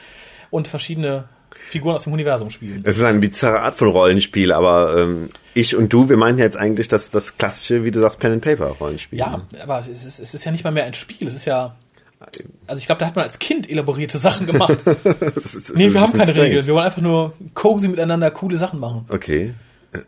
und 0.51 0.69
verschiedene 0.69 1.25
Figuren 1.59 1.95
aus 1.95 2.05
dem 2.05 2.13
Universum 2.13 2.51
spielen. 2.51 2.83
Es 2.85 2.97
ist 2.99 3.05
eine 3.05 3.19
bizarre 3.19 3.61
Art 3.61 3.75
von 3.75 3.89
Rollenspiel, 3.89 4.53
aber 4.53 4.97
ähm, 4.99 5.29
ich 5.55 5.75
und 5.77 5.93
du, 5.93 6.09
wir 6.09 6.17
meinen 6.17 6.39
jetzt 6.39 6.57
eigentlich 6.57 6.89
das, 6.89 7.11
das 7.11 7.39
klassische, 7.39 7.85
wie 7.85 7.91
du 7.91 8.01
sagst, 8.01 8.19
Pen 8.21 8.33
and 8.33 8.43
Paper 8.45 8.67
Rollenspiel. 8.81 9.19
Ja, 9.19 9.43
aber 9.63 9.79
es 9.79 9.89
ist, 9.89 10.19
es 10.21 10.35
ist 10.35 10.45
ja 10.45 10.53
nicht 10.53 10.65
mal 10.65 10.71
mehr 10.71 10.85
ein 10.85 10.95
Spiel, 10.95 11.27
es 11.27 11.35
ist 11.35 11.45
ja. 11.47 11.75
Also 12.67 12.79
ich 12.81 12.87
glaube, 12.87 12.99
da 13.01 13.07
hat 13.07 13.15
man 13.15 13.25
als 13.25 13.39
Kind 13.39 13.71
elaborierte 13.71 14.19
Sachen 14.19 14.47
gemacht. 14.47 14.79
Das 15.35 15.55
ist- 15.55 15.71
das 15.71 15.77
nee, 15.77 15.93
wir 15.93 16.01
haben 16.01 16.13
keine 16.13 16.31
strange. 16.31 16.49
Regeln. 16.49 16.67
Wir 16.67 16.75
wollen 16.75 16.85
einfach 16.85 17.03
nur 17.03 17.33
cozy 17.55 17.89
miteinander 17.89 18.31
coole 18.31 18.57
Sachen 18.57 18.81
machen. 18.81 19.05
Okay. 19.11 19.55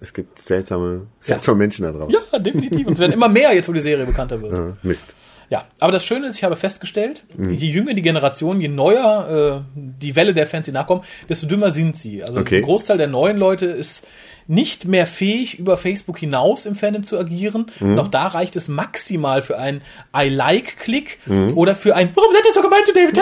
Es 0.01 0.13
gibt 0.13 0.39
seltsame, 0.39 1.07
seltsame 1.21 1.57
Menschen 1.59 1.85
da 1.85 1.93
draußen. 1.93 2.15
Ja, 2.33 2.39
definitiv. 2.39 2.87
Und 2.87 2.95
es 2.95 2.99
werden 2.99 3.13
immer 3.13 3.29
mehr 3.29 3.55
jetzt, 3.55 3.69
wo 3.69 3.73
die 3.73 3.81
Serie 3.81 4.05
bekannter 4.05 4.41
wird. 4.43 4.53
Ja, 4.53 4.77
Mist. 4.83 5.15
Ja, 5.51 5.65
aber 5.81 5.93
das 5.93 6.05
Schöne 6.05 6.27
ist, 6.27 6.37
ich 6.37 6.45
habe 6.45 6.57
festgestellt, 6.57 7.25
Mhm. 7.37 7.53
je 7.55 7.69
jünger 7.69 7.95
die 7.95 8.03
Generation, 8.03 8.61
je 8.61 8.69
neuer 8.69 9.65
äh, 9.77 9.81
die 10.01 10.15
Welle 10.15 10.35
der 10.35 10.47
Fans, 10.47 10.67
die 10.67 10.73
nachkommen, 10.73 11.03
desto 11.29 11.47
dümmer 11.47 11.71
sind 11.71 11.97
sie. 11.97 12.23
Also 12.23 12.41
Okay. 12.41 12.59
ein 12.59 12.63
Großteil 12.63 12.99
der 12.99 13.07
neuen 13.07 13.39
Leute 13.39 13.67
ist 13.67 14.07
nicht 14.47 14.87
mehr 14.87 15.07
fähig, 15.07 15.59
über 15.59 15.77
Facebook 15.77 16.19
hinaus 16.19 16.67
im 16.67 16.75
Fandom 16.75 17.05
zu 17.05 17.19
agieren. 17.19 17.67
Mhm. 17.81 17.95
Noch 17.95 18.09
da 18.09 18.27
reicht 18.29 18.57
es 18.57 18.69
maximal 18.69 19.41
für 19.43 19.59
ein 19.59 19.81
I 20.17 20.29
like-Klick 20.29 21.19
Mhm. 21.27 21.57
oder 21.57 21.75
für 21.75 21.95
ein 21.97 22.11
Warum 22.15 22.31
seid 22.33 22.45
ihr 22.47 22.55
so 22.55 22.63
gemein 22.63 22.85
zu 22.85 22.93
David 22.93 23.19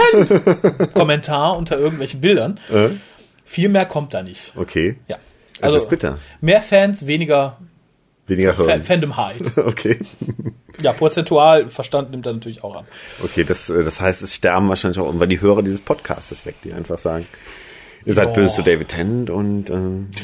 Tennant? 0.73 0.93
Kommentar 0.95 1.57
unter 1.57 1.79
irgendwelchen 1.79 2.21
Bildern. 2.21 2.59
Äh? 2.73 2.89
Viel 3.45 3.69
mehr 3.69 3.87
kommt 3.87 4.15
da 4.15 4.23
nicht. 4.25 4.53
Okay. 4.57 4.99
Ja. 5.09 5.17
Das 5.61 5.75
ist 5.75 5.89
bitter. 5.89 6.19
Mehr 6.41 6.61
Fans, 6.61 7.07
weniger 7.07 7.57
Weniger 8.27 8.57
hören. 8.57 8.83
Fandom 8.83 9.17
Hype. 9.17 9.43
Okay. 9.57 9.99
Ja, 10.83 10.93
prozentual 10.93 11.71
Verstand 11.71 12.11
nimmt 12.11 12.27
da 12.27 12.33
natürlich 12.33 12.63
auch 12.63 12.77
an. 12.77 12.85
Okay, 13.23 13.45
das, 13.45 13.71
äh, 13.71 13.83
das 13.83 14.01
heißt, 14.01 14.23
es 14.23 14.35
sterben 14.35 14.69
wahrscheinlich 14.69 14.99
auch 14.99 15.07
irgendwann 15.07 15.31
die 15.31 15.41
Hörer 15.41 15.63
dieses 15.63 15.81
Podcasts 15.81 16.45
weg, 16.45 16.57
die 16.65 16.73
einfach 16.73 16.99
sagen, 16.99 17.27
ihr 18.05 18.13
seid 18.13 18.35
böse 18.35 18.57
zu 18.57 18.63
David 18.63 18.89
Tennant 18.89 19.31
und 19.31 19.71
ähm, 19.71 20.11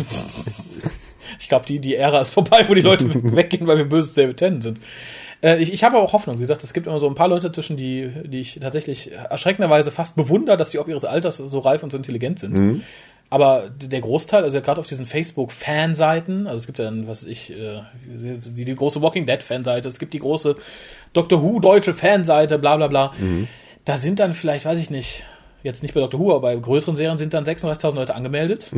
Ich 1.40 1.48
glaube, 1.48 1.66
die, 1.66 1.80
die 1.80 1.96
Ära 1.96 2.20
ist 2.20 2.30
vorbei, 2.30 2.66
wo 2.68 2.74
die 2.74 2.82
Leute 2.82 3.06
weggehen, 3.36 3.66
weil 3.66 3.78
wir 3.78 3.88
böse 3.88 4.12
zu 4.12 4.20
David 4.20 4.36
Tennant 4.36 4.62
sind. 4.62 4.80
Äh, 5.42 5.60
ich, 5.60 5.72
ich 5.72 5.82
habe 5.84 5.96
aber 5.96 6.04
auch 6.04 6.12
Hoffnung. 6.12 6.36
Wie 6.36 6.42
gesagt, 6.42 6.62
es 6.64 6.72
gibt 6.72 6.86
immer 6.86 6.98
so 6.98 7.08
ein 7.08 7.14
paar 7.14 7.28
Leute 7.28 7.50
zwischen, 7.52 7.76
die, 7.76 8.10
die 8.24 8.40
ich 8.40 8.58
tatsächlich 8.60 9.10
erschreckenderweise 9.12 9.90
fast 9.90 10.16
bewundere, 10.16 10.56
dass 10.56 10.70
sie 10.70 10.78
ob 10.78 10.88
ihres 10.88 11.04
Alters 11.04 11.38
so 11.38 11.58
reif 11.58 11.82
und 11.82 11.90
so 11.90 11.96
intelligent 11.96 12.38
sind. 12.38 12.82
Aber 13.32 13.70
der 13.70 14.02
Großteil, 14.02 14.42
also 14.42 14.60
gerade 14.60 14.78
auf 14.78 14.86
diesen 14.86 15.06
Facebook-Fanseiten, 15.06 16.46
also 16.46 16.58
es 16.58 16.66
gibt 16.66 16.78
ja 16.78 16.84
dann, 16.84 17.08
was 17.08 17.24
ich, 17.24 17.50
äh, 17.50 17.80
die, 18.04 18.66
die 18.66 18.76
große 18.76 19.00
Walking 19.00 19.24
Dead-Fanseite, 19.24 19.88
es 19.88 19.98
gibt 19.98 20.12
die 20.12 20.18
große 20.18 20.54
Doctor 21.14 21.42
Who 21.42 21.58
deutsche 21.58 21.94
Fanseite, 21.94 22.58
bla 22.58 22.76
bla 22.76 22.88
bla. 22.88 23.14
Da 23.86 23.96
sind 23.96 24.18
dann 24.20 24.34
vielleicht, 24.34 24.66
weiß 24.66 24.78
ich 24.78 24.90
nicht, 24.90 25.24
jetzt 25.62 25.82
nicht 25.82 25.94
bei 25.94 26.00
Doctor 26.00 26.20
Who, 26.20 26.30
aber 26.30 26.40
bei 26.40 26.56
größeren 26.56 26.94
Serien 26.94 27.16
sind 27.16 27.32
dann 27.32 27.44
36.000 27.44 27.94
Leute 27.94 28.14
angemeldet 28.14 28.68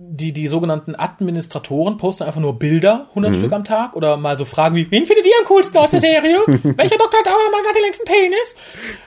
die, 0.00 0.32
die 0.32 0.46
sogenannten 0.46 0.94
Administratoren 0.94 1.96
posten 1.96 2.22
einfach 2.22 2.40
nur 2.40 2.56
Bilder, 2.56 3.06
100 3.10 3.34
Stück 3.34 3.52
am 3.52 3.64
Tag, 3.64 3.96
oder 3.96 4.16
mal 4.16 4.36
so 4.36 4.44
Fragen 4.44 4.76
wie, 4.76 4.88
wen 4.92 5.04
findet 5.04 5.26
ihr 5.26 5.32
am 5.40 5.46
coolsten 5.46 5.76
aus 5.76 5.90
der 5.90 5.98
Serie? 5.98 6.38
Welcher 6.46 6.98
Doktor 6.98 7.20
Dauermann 7.24 7.66
hat 7.66 7.74
den 7.74 7.82
längsten 7.82 8.04
Penis? 8.04 8.54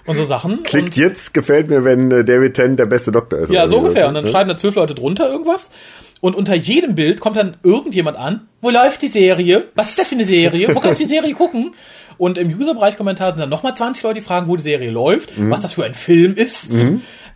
Und 0.05 0.17
so 0.17 0.25
Sachen. 0.25 0.63
klickt 0.63 0.87
und, 0.87 0.97
jetzt, 0.97 1.33
gefällt 1.33 1.69
mir, 1.69 1.85
wenn 1.85 2.11
äh, 2.11 2.25
David 2.25 2.55
Tennant 2.55 2.79
der 2.79 2.87
beste 2.87 3.13
Doktor 3.13 3.39
ist. 3.39 3.51
Ja, 3.51 3.67
so 3.67 3.77
ungefähr. 3.77 4.09
Und 4.09 4.15
dann 4.15 4.25
ne? 4.25 4.29
schreiben 4.29 4.49
da 4.49 4.57
zwölf 4.57 4.75
Leute 4.75 4.93
drunter 4.93 5.29
irgendwas. 5.29 5.71
Und 6.19 6.35
unter 6.35 6.55
jedem 6.55 6.93
Bild 6.93 7.21
kommt 7.21 7.37
dann 7.37 7.55
irgendjemand 7.63 8.17
an, 8.17 8.47
wo 8.61 8.69
läuft 8.69 9.01
die 9.01 9.07
Serie? 9.07 9.69
Was 9.75 9.89
ist 9.89 9.99
das 9.99 10.09
für 10.09 10.15
eine 10.15 10.25
Serie? 10.25 10.75
Wo 10.75 10.79
kann 10.81 10.91
ich 10.91 10.99
die 10.99 11.05
Serie 11.05 11.33
gucken? 11.33 11.71
Und 12.21 12.37
im 12.37 12.49
Userbereich 12.55 12.97
Kommentar 12.97 13.31
sind 13.31 13.39
dann 13.39 13.49
nochmal 13.49 13.75
20 13.75 14.03
Leute, 14.03 14.19
die 14.19 14.21
fragen, 14.25 14.47
wo 14.47 14.55
die 14.55 14.61
Serie 14.61 14.91
läuft, 14.91 15.35
Mhm. 15.39 15.49
was 15.49 15.61
das 15.61 15.73
für 15.73 15.85
ein 15.85 15.95
Film 15.95 16.35
ist, 16.35 16.71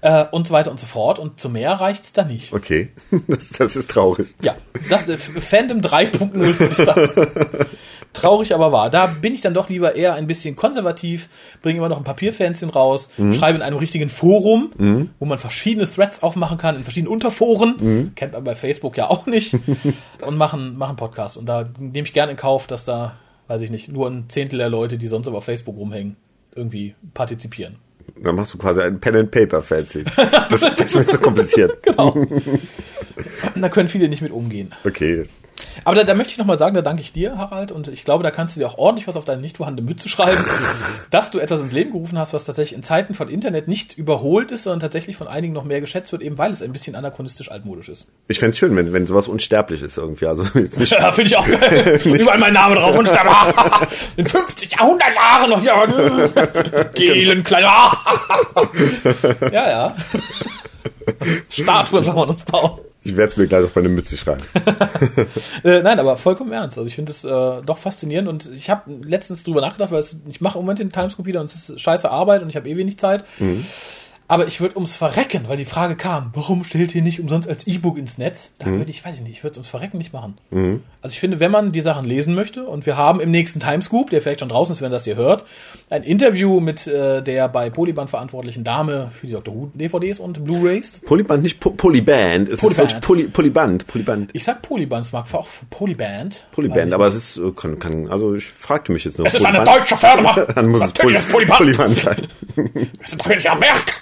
äh, 0.01 0.25
und 0.29 0.45
so 0.45 0.53
weiter 0.53 0.69
und 0.69 0.79
so 0.79 0.85
fort. 0.85 1.17
Und 1.17 1.39
zu 1.39 1.49
mehr 1.49 1.71
reicht's 1.71 2.13
da 2.13 2.23
nicht. 2.23 2.53
Okay, 2.53 2.89
das, 3.27 3.49
das 3.49 3.75
ist 3.75 3.89
traurig. 3.89 4.35
Ja, 4.43 4.55
das 4.91 5.09
äh, 5.09 5.17
Fandom 5.17 5.79
3.0 5.81 6.33
würde 6.35 6.65
ich 6.69 6.75
sagen. 6.75 7.09
Traurig 8.13 8.53
aber 8.53 8.71
wahr. 8.71 8.91
Da 8.91 9.07
bin 9.07 9.33
ich 9.33 9.41
dann 9.41 9.55
doch 9.55 9.69
lieber 9.69 9.95
eher 9.95 10.13
ein 10.13 10.27
bisschen 10.27 10.55
konservativ, 10.55 11.29
bringe 11.63 11.79
immer 11.79 11.89
noch 11.89 11.97
ein 11.97 12.03
Papierfanzchen 12.03 12.69
raus, 12.69 13.09
schreibe 13.33 13.57
in 13.57 13.61
einem 13.63 13.77
richtigen 13.77 14.07
Forum, 14.07 15.09
wo 15.19 15.25
man 15.25 15.39
verschiedene 15.39 15.89
Threads 15.91 16.21
aufmachen 16.23 16.57
kann, 16.59 16.75
in 16.75 16.83
verschiedenen 16.83 17.11
Unterforen. 17.11 18.13
Kennt 18.15 18.33
man 18.33 18.43
bei 18.43 18.55
Facebook 18.55 18.95
ja 18.97 19.09
auch 19.09 19.25
nicht. 19.25 19.55
und 20.25 20.37
machen, 20.37 20.77
machen 20.77 20.95
Podcast. 20.95 21.37
Und 21.37 21.47
da 21.47 21.67
nehme 21.79 22.05
ich 22.07 22.13
gerne 22.13 22.31
in 22.31 22.37
Kauf, 22.37 22.67
dass 22.67 22.85
da, 22.85 23.15
weiß 23.47 23.61
ich 23.61 23.71
nicht, 23.71 23.89
nur 23.89 24.09
ein 24.09 24.25
Zehntel 24.29 24.59
der 24.59 24.69
Leute, 24.69 24.97
die 24.97 25.07
sonst 25.07 25.27
aber 25.27 25.37
auf 25.37 25.45
Facebook 25.45 25.77
rumhängen, 25.77 26.15
irgendwie 26.55 26.95
partizipieren. 27.13 27.75
Dann 28.21 28.35
machst 28.35 28.53
du 28.53 28.57
quasi 28.57 28.81
ein 28.81 28.99
Pen 28.99 29.15
and 29.15 29.31
Paper 29.31 29.61
Fancy. 29.61 30.03
Das, 30.49 30.61
das 30.61 30.93
wird 30.93 31.11
zu 31.11 31.19
kompliziert. 31.19 31.79
Genau. 31.83 32.15
da 33.55 33.69
können 33.69 33.89
viele 33.89 34.09
nicht 34.09 34.21
mit 34.21 34.31
umgehen. 34.31 34.73
Okay. 34.83 35.25
Aber 35.83 35.95
da, 35.95 36.03
da 36.03 36.13
möchte 36.13 36.31
ich 36.31 36.37
nochmal 36.37 36.57
sagen, 36.57 36.75
da 36.75 36.81
danke 36.81 37.01
ich 37.01 37.13
dir, 37.13 37.37
Harald, 37.37 37.71
und 37.71 37.87
ich 37.87 38.03
glaube, 38.03 38.23
da 38.23 38.31
kannst 38.31 38.55
du 38.55 38.59
dir 38.59 38.67
auch 38.67 38.77
ordentlich 38.77 39.07
was 39.07 39.15
auf 39.15 39.25
deine 39.25 39.41
nicht 39.41 39.57
vorhandene 39.57 39.87
Mütze 39.87 40.09
schreiben, 40.09 40.43
dass 41.11 41.31
du 41.31 41.39
etwas 41.39 41.61
ins 41.61 41.71
Leben 41.71 41.91
gerufen 41.91 42.17
hast, 42.17 42.33
was 42.33 42.45
tatsächlich 42.45 42.75
in 42.75 42.83
Zeiten 42.83 43.13
von 43.13 43.29
Internet 43.29 43.67
nicht 43.67 43.97
überholt 43.97 44.51
ist, 44.51 44.63
sondern 44.63 44.79
tatsächlich 44.79 45.15
von 45.15 45.27
einigen 45.27 45.53
noch 45.53 45.63
mehr 45.63 45.81
geschätzt 45.81 46.11
wird, 46.11 46.21
eben 46.23 46.37
weil 46.37 46.51
es 46.51 46.61
ein 46.61 46.71
bisschen 46.71 46.95
anachronistisch 46.95 47.51
altmodisch 47.51 47.89
ist. 47.89 48.07
Ich 48.27 48.39
fänd's 48.39 48.57
schön, 48.57 48.75
wenn, 48.75 48.93
wenn 48.93 49.07
sowas 49.07 49.27
unsterblich 49.27 49.81
ist 49.81 49.97
irgendwie. 49.97 50.25
Also 50.27 50.43
jetzt 50.55 50.79
nicht 50.79 50.91
Ja, 50.99 51.11
finde 51.11 51.27
ich 51.29 51.37
auch 51.37 51.47
geil. 51.47 52.01
Überall 52.05 52.39
mein 52.39 52.53
Name 52.53 52.75
drauf 52.75 52.97
und 52.97 53.07
sterbe. 53.07 53.29
In 54.17 54.25
50, 54.25 54.79
100 54.79 55.15
Jahren 55.15 55.49
noch 55.49 55.61
hier. 55.61 56.89
Gelen, 56.93 57.43
kleiner. 57.43 57.97
ja, 59.51 59.69
ja. 59.69 59.95
Statue 61.49 62.03
soll 62.03 62.15
man 62.15 62.29
uns 62.29 62.41
bauen. 62.43 62.79
Ich 63.05 63.15
werde 63.15 63.31
es 63.31 63.37
mir 63.37 63.47
gleich 63.47 63.63
auf 63.63 63.75
meine 63.75 63.89
Mütze 63.89 64.17
schreiben. 64.17 64.41
Äh, 65.63 65.81
nein, 65.81 65.99
aber 65.99 66.17
vollkommen 66.17 66.51
ernst. 66.51 66.77
Also 66.77 66.87
ich 66.87 66.95
finde 66.95 67.11
es 67.11 67.23
äh, 67.23 67.61
doch 67.63 67.77
faszinierend 67.77 68.27
und 68.27 68.49
ich 68.53 68.69
habe 68.69 68.91
letztens 69.03 69.43
drüber 69.43 69.61
nachgedacht, 69.61 69.91
weil 69.91 69.99
es, 69.99 70.19
ich 70.27 70.41
mache 70.41 70.57
im 70.57 70.63
Moment 70.63 70.79
den 70.79 70.91
Timescope 70.91 71.27
wieder 71.27 71.39
und 71.41 71.47
es 71.47 71.69
ist 71.69 71.81
scheiße 71.81 72.09
Arbeit 72.09 72.41
und 72.43 72.49
ich 72.49 72.55
habe 72.55 72.69
eh 72.69 72.77
wenig 72.77 72.99
Zeit. 72.99 73.25
Aber 74.27 74.47
ich 74.47 74.59
würde 74.59 74.75
ums 74.75 74.95
Verrecken, 74.95 75.47
weil 75.47 75.57
die 75.57 75.65
Frage 75.65 75.95
kam, 75.95 76.31
warum 76.33 76.63
stellt 76.63 76.95
ihr 76.95 77.03
nicht 77.03 77.19
umsonst 77.19 77.47
als 77.47 77.67
E-Book 77.67 77.97
ins 77.97 78.17
Netz? 78.17 78.51
Da 78.57 78.67
würde 78.67 78.89
ich, 78.89 79.05
weiß 79.05 79.17
ich 79.17 79.21
nicht, 79.21 79.33
ich 79.33 79.43
würde 79.43 79.51
es 79.51 79.57
ums 79.57 79.69
Verrecken 79.69 79.97
nicht 79.97 80.13
machen. 80.13 80.37
Also 81.01 81.13
ich 81.13 81.19
finde, 81.19 81.39
wenn 81.39 81.51
man 81.51 81.71
die 81.71 81.81
Sachen 81.81 82.05
lesen 82.05 82.33
möchte 82.33 82.63
und 82.63 82.87
wir 82.87 82.97
haben 82.97 83.19
im 83.19 83.29
nächsten 83.29 83.59
Timescoop, 83.59 84.09
der 84.09 84.21
vielleicht 84.23 84.39
schon 84.39 84.49
draußen 84.49 84.73
ist, 84.73 84.81
wenn 84.81 84.91
das 84.91 85.05
ihr 85.05 85.15
hört, 85.15 85.45
ein 85.91 86.01
Interview 86.01 86.59
mit 86.59 86.87
äh, 86.87 87.21
der 87.21 87.47
bei 87.47 87.69
Polyband 87.69 88.09
verantwortlichen 88.09 88.63
Dame 88.63 89.11
für 89.19 89.27
die 89.27 89.33
Dr. 89.33 89.53
Who 89.53 89.71
DVDs 89.75 90.19
und 90.19 90.43
Blu-rays. 90.43 91.01
Polyband, 91.05 91.43
nicht 91.43 91.59
po 91.59 91.69
Polyband. 91.71 92.49
Es 92.49 92.61
Polyband. 92.61 92.93
ist 92.93 93.01
Poly, 93.01 93.27
Polyband. 93.27 93.85
Polyband. 93.85 94.31
Ich 94.33 94.43
sag 94.43 94.63
Polyband, 94.63 95.05
es 95.05 95.11
mag 95.11 95.31
auch 95.33 95.47
Polyband. 95.69 96.47
Polyband, 96.51 96.93
aber 96.93 97.07
es 97.07 97.15
ist, 97.15 97.37
äh, 97.37 97.51
kann, 97.51 97.77
kann, 97.77 98.07
also 98.09 98.33
ich 98.33 98.45
fragte 98.45 98.91
mich 98.91 99.05
jetzt 99.05 99.19
noch. 99.19 99.25
Es 99.25 99.35
ist 99.35 99.45
eine 99.45 99.63
deutsche 99.63 99.95
Firma. 99.95 100.33
Dann 100.55 100.67
muss 100.69 100.81
es 100.81 100.87
Natürlich 100.87 101.19
ist 101.19 101.31
Polyband. 101.31 101.59
Polyband 101.59 101.99
sein. 101.99 102.27
Wir 102.55 102.89
sind 103.05 103.21
doch 103.21 103.27
hier 103.27 103.35
nicht 103.35 103.49
am 103.49 103.61
Werk. 103.61 103.93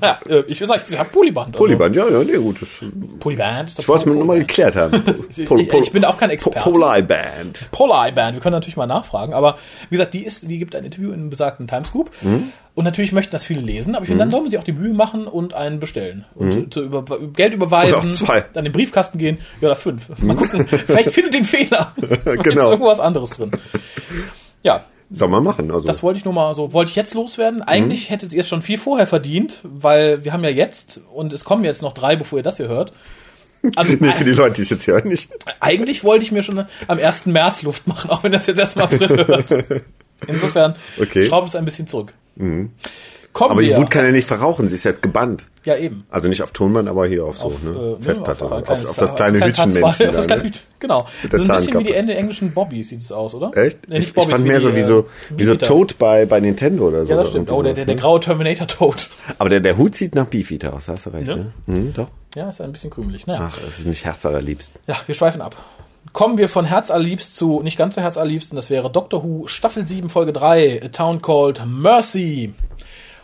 Ja, 0.00 0.20
äh, 0.28 0.44
ich 0.46 0.60
will 0.60 0.68
sagen, 0.68 0.82
ich 0.88 0.96
habe 0.96 1.10
Polyband. 1.10 1.48
Also, 1.48 1.58
Polyband, 1.64 1.96
ja, 1.96 2.08
ja, 2.08 2.22
nee, 2.22 2.36
gut. 2.36 2.62
Das, 2.62 2.68
Polyband 3.18 3.68
ist 3.70 3.76
das 3.78 3.84
ich 3.84 3.88
wollte 3.88 4.02
es 4.02 4.06
mir 4.06 4.12
nur 4.14 4.24
mal 4.24 4.44
Polyband. 4.44 4.48
geklärt 4.48 4.76
haben. 4.76 5.02
Ich- 5.58 5.72
ich 5.72 5.90
bin 5.92 6.04
auch 6.04 6.16
kein 6.16 6.30
Experte. 6.30 6.60
Polyband. 6.70 7.68
Polyband, 7.72 8.36
wir 8.36 8.40
können 8.40 8.52
natürlich 8.52 8.76
mal 8.76 8.86
nachfragen, 8.86 9.34
aber 9.34 9.56
wie 9.88 9.96
gesagt, 9.96 10.14
die 10.14 10.24
ist, 10.24 10.48
die 10.48 10.60
gibt 10.60 10.76
ein 10.76 10.84
Interview 10.84 11.08
in 11.08 11.14
einem 11.14 11.30
besagten 11.30 11.66
Timescoop 11.66 12.08
Mhm. 12.22 12.52
und 12.76 12.84
natürlich 12.84 13.10
möchten 13.10 13.32
das 13.32 13.42
viele 13.42 13.62
lesen, 13.62 13.96
aber 13.96 14.04
ich 14.04 14.08
finde, 14.10 14.22
dann 14.22 14.30
soll 14.30 14.42
man 14.42 14.50
sich 14.50 14.60
auch 14.60 14.64
die 14.64 14.70
Mühe 14.72 14.94
machen 14.94 15.26
und 15.26 15.54
einen 15.54 15.80
bestellen 15.80 16.24
und 16.36 16.72
zu 16.72 16.82
über, 16.84 17.04
Geld 17.34 17.52
überweisen, 17.54 18.10
Mhm. 18.10 18.12
zwei. 18.12 18.44
an 18.54 18.62
den 18.62 18.72
Briefkasten 18.72 19.18
gehen, 19.18 19.38
ja, 19.60 19.66
oder 19.70 19.74
fünf. 19.76 20.08
Mal 20.22 20.36
gucken, 20.36 20.68
vielleicht 20.68 21.10
findet 21.10 21.34
den 21.34 21.44
Fehler. 21.44 21.92
Genau. 22.24 22.66
ist 22.66 22.70
irgendwas 22.70 23.00
anderes 23.00 23.30
drin. 23.30 23.50
Ja, 24.62 24.84
Soll 25.12 25.28
man 25.28 25.42
machen. 25.42 25.70
Also, 25.72 25.86
Das 25.86 26.02
wollte 26.02 26.18
ich 26.18 26.24
nur 26.24 26.34
mal 26.34 26.54
so, 26.54 26.72
wollte 26.72 26.90
ich 26.90 26.96
jetzt 26.96 27.14
loswerden. 27.14 27.62
Eigentlich 27.62 28.06
Mhm. 28.08 28.12
hättet 28.12 28.32
ihr 28.32 28.40
es 28.40 28.48
schon 28.48 28.62
viel 28.62 28.78
vorher 28.78 29.06
verdient, 29.06 29.60
weil 29.64 30.24
wir 30.24 30.32
haben 30.32 30.44
ja 30.44 30.50
jetzt, 30.50 31.00
und 31.12 31.32
es 31.32 31.44
kommen 31.44 31.64
jetzt 31.64 31.82
noch 31.82 31.92
drei, 31.94 32.14
bevor 32.16 32.38
ihr 32.38 32.42
das 32.44 32.58
hier 32.58 32.68
hört. 32.68 32.92
Also 33.76 33.92
nee, 34.00 34.12
für 34.12 34.24
die 34.24 34.30
Leute, 34.32 34.54
die 34.56 34.62
es 34.62 34.70
jetzt 34.70 34.86
hören, 34.86 35.08
nicht. 35.08 35.30
eigentlich 35.58 36.04
wollte 36.04 36.22
ich 36.24 36.32
mir 36.32 36.42
schon 36.42 36.64
am 36.86 36.98
1. 36.98 37.26
März 37.26 37.62
Luft 37.62 37.86
machen, 37.88 38.08
auch 38.10 38.22
wenn 38.22 38.32
das 38.32 38.46
jetzt 38.46 38.58
erst 38.58 38.76
mal 38.76 38.84
April 38.84 39.26
hört. 39.26 39.50
Insofern 40.26 40.74
Okay. 41.00 41.24
schraubt 41.26 41.48
es 41.48 41.56
ein 41.56 41.64
bisschen 41.64 41.86
zurück. 41.86 42.14
Kommen 43.32 43.52
Aber 43.52 43.62
die 43.62 43.68
wir. 43.68 43.76
Wut 43.76 43.90
kann 43.90 44.04
ja 44.04 44.10
nicht 44.10 44.26
verrauchen, 44.26 44.68
sie 44.68 44.74
ist 44.74 44.82
jetzt 44.84 45.02
gebannt. 45.02 45.46
ja, 45.64 45.76
eben. 45.76 46.04
Also 46.10 46.26
nicht 46.26 46.42
auf 46.42 46.50
Tonband, 46.50 46.88
aber 46.88 47.06
hier 47.06 47.24
auf 47.24 47.38
so, 47.38 47.44
Auf, 47.46 47.62
ne? 47.62 47.96
äh, 48.00 48.02
Festplatte. 48.02 48.44
ein 48.46 48.52
auf, 48.52 48.64
kleines- 48.64 48.86
auf 48.86 48.96
das 48.96 49.14
kleine 49.14 49.38
Hütchenmännchen. 49.46 49.84
H2, 49.84 50.08
auf 50.08 50.14
das 50.16 50.26
da, 50.26 50.26
kleine 50.26 50.42
ne? 50.42 50.48
Hütchen. 50.48 50.62
Genau. 50.80 51.06
So 51.30 51.36
ein 51.42 51.48
bisschen 51.48 51.78
wie 51.78 51.84
die 51.84 51.92
Ende 51.94 52.14
englischen 52.16 52.50
Bobby 52.52 52.82
sieht 52.82 53.02
es 53.02 53.12
aus, 53.12 53.34
oder? 53.36 53.56
Echt? 53.56 53.88
Nee, 53.88 53.98
ich, 53.98 54.08
ich 54.08 54.14
Bobbys, 54.14 54.30
fand 54.30 54.44
wie 54.44 54.48
mehr 54.48 54.58
die, 54.58 54.64
so 54.64 54.74
wie 54.74 54.80
äh, 54.80 54.84
so, 54.84 55.06
wie 55.36 55.44
so. 55.44 55.54
Toad 55.54 55.96
bei, 55.98 56.26
bei 56.26 56.40
Nintendo 56.40 56.88
oder 56.88 57.04
so. 57.06 57.12
Ja, 57.12 57.18
das 57.18 57.28
stimmt. 57.30 57.52
Oh, 57.52 57.62
der, 57.62 57.74
der, 57.74 57.84
der 57.84 57.94
ne? 57.94 58.00
graue 58.00 58.18
Terminator 58.18 58.66
Toad. 58.66 59.08
Aber 59.38 59.48
der, 59.48 59.60
der 59.60 59.76
Hut 59.78 59.94
sieht 59.94 60.16
nach 60.16 60.26
Beefeater 60.26 60.74
aus, 60.74 60.88
hast 60.88 61.06
du 61.06 61.10
recht, 61.10 61.28
Ja. 61.28 61.36
ne? 61.36 61.52
Mhm, 61.66 61.92
doch. 61.94 62.08
Ja, 62.34 62.48
ist 62.48 62.60
ein 62.60 62.72
bisschen 62.72 62.90
krümelig. 62.90 63.28
Naja. 63.28 63.48
Ach, 63.52 63.58
es 63.68 63.78
ist 63.78 63.86
nicht 63.86 64.04
Herz 64.04 64.26
allerliebst. 64.26 64.72
Ja, 64.88 64.96
wir 65.06 65.14
schweifen 65.14 65.40
ab. 65.40 65.54
Kommen 66.12 66.38
wir 66.38 66.48
von 66.48 66.64
Herz 66.64 66.90
allerliebst 66.90 67.36
zu 67.36 67.60
nicht 67.62 67.76
ganz 67.78 67.94
so 67.94 68.00
Herz 68.00 68.16
allerliebst, 68.16 68.50
und 68.50 68.56
das 68.56 68.70
wäre 68.70 68.90
Doctor 68.90 69.22
Who 69.22 69.46
Staffel 69.46 69.86
7 69.86 70.08
Folge 70.08 70.32
3, 70.32 70.82
A 70.84 70.88
Town 70.88 71.22
Called 71.22 71.62
Mercy. 71.66 72.54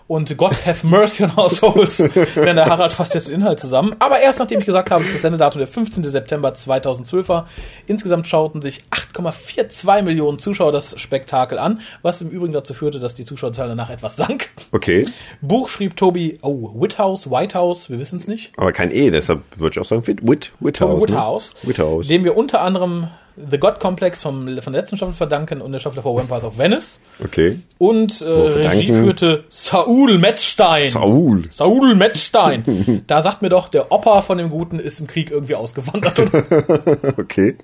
Und 0.08 0.36
God 0.38 0.52
have 0.64 0.86
mercy 0.86 1.24
on 1.24 1.32
our 1.36 1.50
souls. 1.50 1.96
Denn 2.36 2.54
der 2.56 2.66
Harald 2.66 2.92
fasst 2.92 3.14
jetzt 3.14 3.28
den 3.28 3.36
Inhalt 3.36 3.58
zusammen. 3.58 3.96
Aber 3.98 4.20
erst 4.20 4.38
nachdem 4.38 4.60
ich 4.60 4.66
gesagt 4.66 4.90
habe, 4.92 5.02
dass 5.02 5.12
das 5.12 5.22
Sendedatum 5.22 5.58
der 5.58 5.66
15. 5.66 6.04
September 6.04 6.54
2012 6.54 7.28
war. 7.28 7.48
Insgesamt 7.88 8.28
schauten 8.28 8.62
sich 8.62 8.84
8,42 8.92 10.02
Millionen 10.02 10.38
Zuschauer 10.38 10.70
das 10.70 11.00
Spektakel 11.00 11.58
an, 11.58 11.80
was 12.02 12.20
im 12.22 12.30
Übrigen 12.30 12.52
dazu 12.52 12.72
führte, 12.72 13.00
dass 13.00 13.14
die 13.14 13.24
Zuschauerzahl 13.24 13.66
danach 13.68 13.90
etwas 13.90 14.14
sank. 14.16 14.50
Okay. 14.70 15.06
Buch 15.40 15.68
schrieb 15.68 15.96
Toby, 15.96 16.38
oh, 16.42 16.70
Whithouse, 16.80 17.28
Whitehouse, 17.30 17.90
wir 17.90 17.98
wissen 17.98 18.18
es 18.18 18.28
nicht. 18.28 18.52
Aber 18.56 18.72
kein 18.72 18.92
E, 18.92 19.10
deshalb 19.10 19.42
würde 19.56 19.74
ich 19.74 19.80
auch 19.80 19.84
sagen 19.88 20.06
Whit, 20.06 20.20
Whit, 20.22 20.52
Whithouse. 20.60 21.00
Toby 21.00 21.12
Woodhouse, 21.12 21.54
Ne? 21.62 21.68
Whithouse. 21.70 22.06
dem 22.08 22.22
wir 22.24 22.36
unter 22.36 22.60
anderem 22.60 23.08
The 23.50 23.58
God 23.58 23.80
Complex 23.80 24.22
vom, 24.22 24.46
von 24.62 24.72
der 24.72 24.80
letzten 24.82 24.96
Staffel 24.96 25.12
verdanken 25.14 25.60
und 25.60 25.72
der 25.72 25.78
Staffel 25.78 26.00
vor 26.02 26.16
Vampires 26.16 26.44
of 26.44 26.56
Venice. 26.58 27.02
Okay. 27.22 27.60
Und 27.78 28.22
äh, 28.22 28.24
Regie 28.28 28.92
führte 28.92 29.44
Saul 29.50 30.18
Metzstein. 30.18 30.90
Saul. 30.90 31.44
Saul 31.50 31.94
Metzstein. 31.96 33.04
da 33.06 33.20
sagt 33.20 33.42
mir 33.42 33.48
doch, 33.50 33.68
der 33.68 33.92
Opa 33.92 34.22
von 34.22 34.38
dem 34.38 34.48
Guten 34.50 34.78
ist 34.78 35.00
im 35.00 35.06
Krieg 35.06 35.30
irgendwie 35.30 35.54
ausgewandert. 35.54 36.18
Okay. 37.18 37.56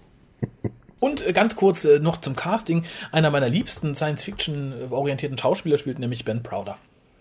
Und 1.00 1.26
äh, 1.26 1.32
ganz 1.32 1.56
kurz 1.56 1.84
äh, 1.84 1.98
noch 1.98 2.20
zum 2.20 2.36
Casting. 2.36 2.84
Einer 3.10 3.30
meiner 3.30 3.48
liebsten 3.48 3.94
Science-Fiction-orientierten 3.94 5.36
Schauspieler 5.38 5.78
spielt 5.78 5.98
nämlich 5.98 6.24
Ben 6.24 6.42
Prowder. 6.42 6.76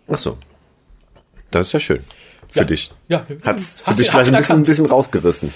Ach 0.07 0.19
so. 0.19 0.37
Das 1.51 1.67
ist 1.67 1.73
ja 1.73 1.79
schön. 1.79 2.03
Für 2.47 2.59
Ja. 2.59 2.65
dich. 2.65 2.91
Ja. 3.07 3.25
Hat's 3.43 3.81
für 3.81 3.87
Hast 3.87 3.99
dich 3.99 4.07
du- 4.07 4.11
vielleicht 4.11 4.29
ein 4.29 4.35
bisschen, 4.37 4.55
ein 4.57 4.63
bisschen 4.63 4.85
rausgerissen. 4.87 5.51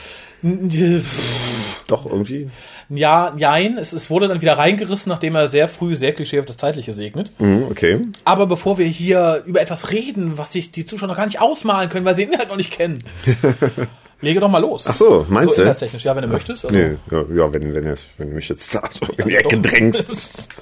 Doch, 1.87 2.05
irgendwie. 2.05 2.49
Ja, 2.89 3.33
nein, 3.37 3.77
es, 3.77 3.93
es 3.93 4.09
wurde 4.09 4.27
dann 4.27 4.41
wieder 4.41 4.57
reingerissen, 4.57 5.09
nachdem 5.09 5.35
er 5.35 5.47
sehr 5.47 5.67
früh 5.67 5.95
sehr 5.95 6.13
klischeehaft 6.13 6.49
das 6.49 6.57
Zeitliche 6.57 6.93
segnet. 6.93 7.31
Mhm, 7.39 7.65
okay. 7.69 7.99
Aber 8.23 8.47
bevor 8.47 8.77
wir 8.77 8.87
hier 8.87 9.43
über 9.45 9.61
etwas 9.61 9.91
reden, 9.91 10.37
was 10.37 10.51
sich 10.51 10.71
die 10.71 10.85
Zuschauer 10.85 11.09
noch 11.09 11.17
gar 11.17 11.25
nicht 11.25 11.41
ausmalen 11.41 11.89
können, 11.89 12.05
weil 12.05 12.15
sie 12.15 12.25
den 12.25 12.33
Inhalt 12.33 12.49
noch 12.49 12.57
nicht 12.57 12.71
kennen, 12.71 13.03
lege 14.21 14.39
doch 14.39 14.49
mal 14.49 14.59
los. 14.59 14.85
Ach 14.87 14.95
so, 14.95 15.25
meinst 15.29 15.51
so 15.51 15.55
du? 15.57 15.61
inhaltstechnisch, 15.61 16.03
ja, 16.03 16.15
wenn 16.15 16.23
du 16.23 16.29
möchtest. 16.29 16.65
Also, 16.65 16.75
Nee, 16.75 16.97
ja, 17.11 17.23
ja 17.35 17.53
wenn, 17.53 17.75
wenn, 17.75 17.95
wenn 18.17 18.29
du 18.29 18.35
mich 18.35 18.49
jetzt 18.49 18.73
da 18.73 18.89
so 18.89 19.05
in 19.17 19.27
die 19.27 19.35
Ecke 19.35 19.59
drängst. 19.59 20.49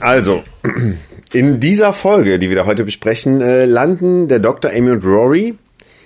Also, 0.00 0.42
in 1.32 1.60
dieser 1.60 1.92
Folge, 1.92 2.40
die 2.40 2.48
wir 2.48 2.56
da 2.56 2.66
heute 2.66 2.82
besprechen, 2.82 3.40
äh, 3.40 3.66
landen 3.66 4.26
der 4.26 4.40
Dr. 4.40 4.72
Amy 4.72 4.90
und 4.90 5.04
Rory 5.04 5.54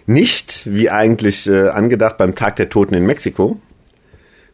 nicht, 0.06 0.62
wie 0.66 0.90
eigentlich 0.90 1.48
äh, 1.48 1.68
angedacht, 1.68 2.16
beim 2.16 2.34
Tag 2.34 2.56
der 2.56 2.68
Toten 2.68 2.94
in 2.94 3.06
Mexiko, 3.06 3.60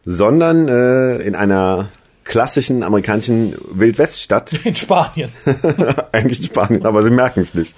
sondern 0.05 0.67
äh, 0.67 1.17
in 1.17 1.35
einer 1.35 1.89
klassischen 2.23 2.83
amerikanischen 2.83 3.55
Wildweststadt. 3.71 4.53
In 4.63 4.75
Spanien. 4.75 5.31
Eigentlich 6.11 6.39
in 6.41 6.45
Spanien, 6.45 6.85
aber 6.85 7.01
sie 7.01 7.09
merken 7.09 7.39
es 7.39 7.55
nicht. 7.55 7.75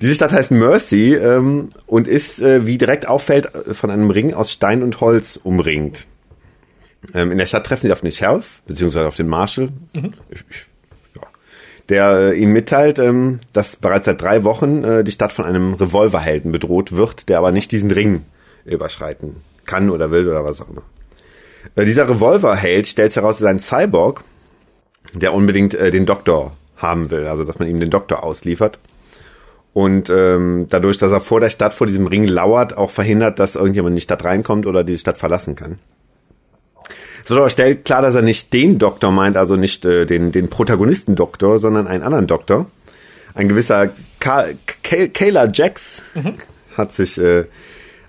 Diese 0.00 0.14
Stadt 0.14 0.30
heißt 0.30 0.52
Mercy 0.52 1.14
ähm, 1.14 1.70
und 1.86 2.06
ist, 2.06 2.40
äh, 2.40 2.64
wie 2.64 2.78
direkt 2.78 3.08
auffällt, 3.08 3.50
von 3.72 3.90
einem 3.90 4.10
Ring 4.10 4.34
aus 4.34 4.52
Stein 4.52 4.84
und 4.84 5.00
Holz 5.00 5.36
umringt. 5.42 6.06
Ähm, 7.12 7.32
in 7.32 7.38
der 7.38 7.46
Stadt 7.46 7.66
treffen 7.66 7.86
sie 7.86 7.92
auf 7.92 8.02
den 8.02 8.12
Sheriff, 8.12 8.62
beziehungsweise 8.66 9.08
auf 9.08 9.16
den 9.16 9.26
Marshal, 9.26 9.70
ich, 9.94 10.04
ich, 10.30 10.44
ja, 10.50 10.71
der 11.88 12.32
äh, 12.32 12.38
ihnen 12.38 12.52
mitteilt, 12.52 12.98
ähm, 12.98 13.40
dass 13.52 13.76
bereits 13.76 14.06
seit 14.06 14.20
drei 14.20 14.44
Wochen 14.44 14.84
äh, 14.84 15.04
die 15.04 15.12
Stadt 15.12 15.32
von 15.32 15.44
einem 15.44 15.74
Revolverhelden 15.74 16.52
bedroht 16.52 16.92
wird, 16.96 17.28
der 17.28 17.38
aber 17.38 17.52
nicht 17.52 17.72
diesen 17.72 17.90
Ring 17.90 18.24
überschreiten 18.64 19.36
kann 19.64 19.90
oder 19.90 20.10
will 20.10 20.28
oder 20.28 20.44
was 20.44 20.60
auch 20.60 20.68
immer. 20.68 20.82
Äh, 21.76 21.84
dieser 21.84 22.08
Revolverheld 22.08 22.86
stellt 22.86 23.12
sich 23.12 23.22
heraus, 23.22 23.40
ist 23.40 23.46
ein 23.46 23.60
Cyborg, 23.60 24.24
der 25.14 25.34
unbedingt 25.34 25.74
äh, 25.74 25.90
den 25.90 26.06
Doktor 26.06 26.56
haben 26.76 27.10
will, 27.10 27.26
also 27.26 27.44
dass 27.44 27.58
man 27.58 27.68
ihm 27.68 27.80
den 27.80 27.90
Doktor 27.90 28.22
ausliefert. 28.22 28.78
Und 29.72 30.10
ähm, 30.10 30.66
dadurch, 30.68 30.98
dass 30.98 31.12
er 31.12 31.20
vor 31.20 31.40
der 31.40 31.48
Stadt, 31.48 31.72
vor 31.72 31.86
diesem 31.86 32.06
Ring 32.06 32.26
lauert, 32.26 32.76
auch 32.76 32.90
verhindert, 32.90 33.38
dass 33.38 33.56
irgendjemand 33.56 33.92
in 33.92 33.96
die 33.96 34.02
Stadt 34.02 34.24
reinkommt 34.24 34.66
oder 34.66 34.84
diese 34.84 34.98
Stadt 34.98 35.16
verlassen 35.16 35.56
kann. 35.56 35.78
Es 37.24 37.30
wird 37.30 37.38
aber 37.38 37.50
schnell 37.50 37.76
klar, 37.76 38.02
dass 38.02 38.14
er 38.14 38.22
nicht 38.22 38.52
den 38.52 38.78
Doktor 38.78 39.10
meint, 39.10 39.36
also 39.36 39.56
nicht 39.56 39.84
äh, 39.84 40.06
den, 40.06 40.32
den 40.32 40.48
Protagonisten-Doktor, 40.48 41.58
sondern 41.58 41.86
einen 41.86 42.02
anderen 42.02 42.26
Doktor. 42.26 42.66
Ein 43.34 43.48
gewisser 43.48 43.90
Ka 44.20 44.46
Ka 44.82 45.06
Kayla 45.12 45.48
Jax 45.52 46.02
hat 46.76 46.92
sich, 46.92 47.18
äh, 47.18 47.44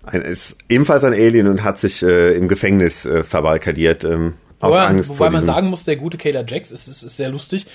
ein, 0.03 0.21
ist 0.21 0.57
ebenfalls 0.69 1.03
ein 1.03 1.13
Alien 1.13 1.47
und 1.47 1.63
hat 1.63 1.79
sich 1.79 2.03
äh, 2.03 2.33
im 2.33 2.47
Gefängnis 2.47 3.05
äh, 3.05 3.23
verbarrikadiert. 3.23 4.03
Ähm, 4.03 4.33
aus 4.59 4.71
Wobei, 4.71 4.85
Angst 4.85 5.09
wobei 5.09 5.17
vor 5.17 5.31
man 5.31 5.45
sagen 5.45 5.69
muss, 5.69 5.83
der 5.83 5.97
gute 5.97 6.17
Kayla 6.17 6.43
Jax 6.47 6.71
ist, 6.71 6.87
ist, 6.87 7.03
ist 7.03 7.17
sehr 7.17 7.29
lustig. 7.29 7.65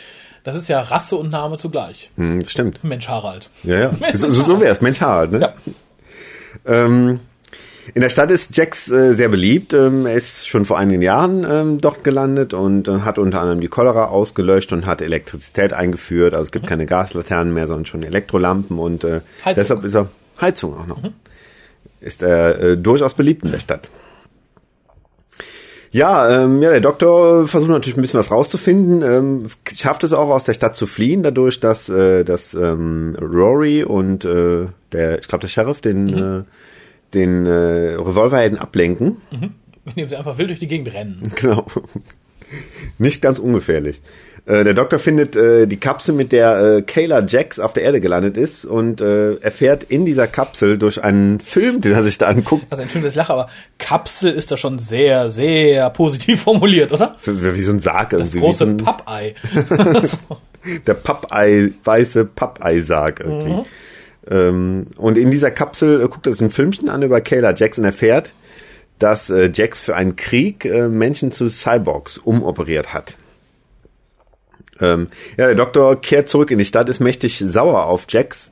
Das 0.45 0.57
ist 0.57 0.69
ja 0.69 0.81
Rasse 0.81 1.17
und 1.17 1.31
Name 1.31 1.59
zugleich. 1.59 2.11
Hm, 2.17 2.47
stimmt. 2.49 2.83
Mensch 2.85 3.09
Harald. 3.09 3.51
Ja, 3.65 3.79
ja. 3.81 3.93
So, 4.15 4.31
so, 4.31 4.43
so 4.43 4.61
wär's. 4.61 4.81
Mensch 4.81 5.01
Harald, 5.01 5.33
ne? 5.33 5.41
Ja. 5.41 5.55
Ähm, 6.65 7.21
in 7.95 8.03
der 8.03 8.09
Stadt 8.09 8.31
ist 8.31 8.57
Jax 8.57 8.91
äh, 8.91 9.15
sehr 9.15 9.29
beliebt. 9.29 9.73
Ähm, 9.73 10.07
er 10.07 10.15
ist 10.15 10.49
schon 10.49 10.65
vor 10.65 10.79
einigen 10.79 11.03
Jahren 11.03 11.47
ähm, 11.49 11.81
dort 11.81 12.05
gelandet 12.05 12.55
und 12.55 12.89
äh, 12.89 13.01
hat 13.01 13.19
unter 13.19 13.41
anderem 13.41 13.61
die 13.61 13.69
Cholera 13.69 14.07
ausgelöscht 14.07 14.73
und 14.73 14.87
hat 14.87 15.01
Elektrizität 15.03 15.73
eingeführt. 15.73 16.35
Also 16.35 16.45
es 16.45 16.53
gibt 16.53 16.67
keine 16.67 16.87
Gaslaternen 16.87 17.53
mehr, 17.55 17.67
sondern 17.67 17.87
schon 17.87 18.03
Elektrolampen 18.03 18.79
und 18.79 19.05
äh, 19.05 19.21
deshalb 19.57 19.85
ist 19.85 19.95
er 19.95 20.09
Heizung 20.41 20.77
auch 20.79 20.87
noch. 20.87 21.03
Ist 22.01 22.23
er 22.23 22.61
äh, 22.61 22.77
durchaus 22.77 23.15
beliebt 23.15 23.45
in 23.45 23.53
der 23.53 23.61
Stadt. 23.61 23.91
Ja, 25.91 26.45
ähm, 26.45 26.61
ja, 26.61 26.71
der 26.71 26.81
Doktor 26.81 27.49
versucht 27.49 27.71
natürlich 27.71 27.97
ein 27.97 28.03
bisschen 28.03 28.21
was 28.21 28.31
rauszufinden, 28.31 29.03
ähm, 29.03 29.47
schafft 29.75 30.05
es 30.05 30.13
auch 30.13 30.29
aus 30.29 30.45
der 30.45 30.53
Stadt 30.53 30.77
zu 30.77 30.87
fliehen, 30.87 31.23
dadurch, 31.23 31.61
dass, 31.61 31.89
äh, 31.89 32.25
dass 32.25 32.53
ähm, 32.53 33.17
Rory 33.21 33.85
und 33.85 34.25
äh, 34.27 34.67
der, 34.93 35.19
ich 35.19 35.29
glaube 35.29 35.43
der 35.43 35.49
Sheriff 35.49 35.81
den, 35.81 36.09
äh, 36.11 36.43
den 37.15 37.47
äh, 37.47 37.51
Revolverhelden 37.51 38.59
ablenken. 38.59 39.17
Indem 39.87 40.09
sie 40.09 40.17
einfach 40.17 40.39
wild 40.39 40.51
durch 40.51 40.59
die 40.59 40.69
Gegend 40.69 40.93
rennen. 40.93 41.23
Genau. 41.41 41.65
Nicht 42.97 43.21
ganz 43.21 43.39
ungefährlich. 43.39 44.01
Äh, 44.47 44.65
der 44.65 44.73
Doktor 44.73 44.99
findet 44.99 45.37
äh, 45.37 45.67
die 45.67 45.77
Kapsel, 45.77 46.15
mit 46.15 46.33
der 46.33 46.77
äh, 46.79 46.83
Kayla 46.83 47.23
Jax 47.27 47.59
auf 47.61 47.75
der 47.75 47.83
Erde 47.83 48.01
gelandet 48.01 48.39
ist 48.39 48.65
und 48.65 49.03
äh, 49.03 49.35
erfährt 49.37 49.83
in 49.85 50.07
dieser 50.07 50.27
Kapsel 50.27 50.79
durch 50.79 51.05
einen 51.05 51.41
Film, 51.41 51.83
den 51.83 51.93
er 51.93 52.03
sich 52.03 52.17
da 52.17 52.29
anguckt, 52.29 52.65
Also 52.71 52.81
entschuldigung, 52.83 53.05
dass 53.05 53.13
ich 53.13 53.19
lache, 53.19 53.33
aber 53.35 53.49
Kapsel 53.77 54.33
ist 54.33 54.51
da 54.51 54.57
schon 54.57 54.79
sehr, 54.79 55.29
sehr 55.29 55.91
positiv 55.91 56.41
formuliert, 56.45 56.93
oder? 56.93 57.17
so 57.19 57.33
wie 57.55 57.61
so 57.61 57.73
ein 57.73 57.81
Sarg 57.81 58.11
Das 58.11 58.21
irgendwie. 58.35 58.41
große 58.41 58.65
wie 58.65 58.71
so 58.71 58.77
ein, 58.77 58.77
Pappei. 58.79 59.35
der 60.87 60.95
Pappei, 60.95 61.71
weiße 61.85 62.25
Pappei-Sarg 62.25 63.21
irgendwie. 63.21 63.51
Ähm, 63.51 63.65
und 64.97 65.19
in 65.19 65.31
dieser 65.31 65.51
Kapsel 65.51 66.01
äh, 66.03 66.09
guckt 66.09 66.27
er 66.27 66.33
sich 66.33 66.43
ein 66.43 66.51
Filmchen 66.51 66.89
an 66.89 67.03
über 67.03 67.21
Kayla 67.21 67.51
und 67.51 67.85
erfährt, 67.85 68.33
dass 68.99 69.31
äh, 69.31 69.51
Jax 69.53 69.81
für 69.81 69.97
einen 69.97 70.17
Krieg 70.17 70.65
äh, 70.65 70.89
Menschen 70.89 71.33
zu 71.33 71.49
Cyborgs 71.49 72.19
umoperiert 72.19 72.93
hat. 72.93 73.17
Ähm, 74.81 75.09
ja, 75.37 75.47
der 75.47 75.55
Doktor 75.55 76.01
kehrt 76.01 76.29
zurück 76.29 76.51
in 76.51 76.59
die 76.59 76.65
Stadt, 76.65 76.89
ist 76.89 77.01
mächtig 77.01 77.39
sauer 77.39 77.87
auf 77.87 78.05
Jax. 78.09 78.51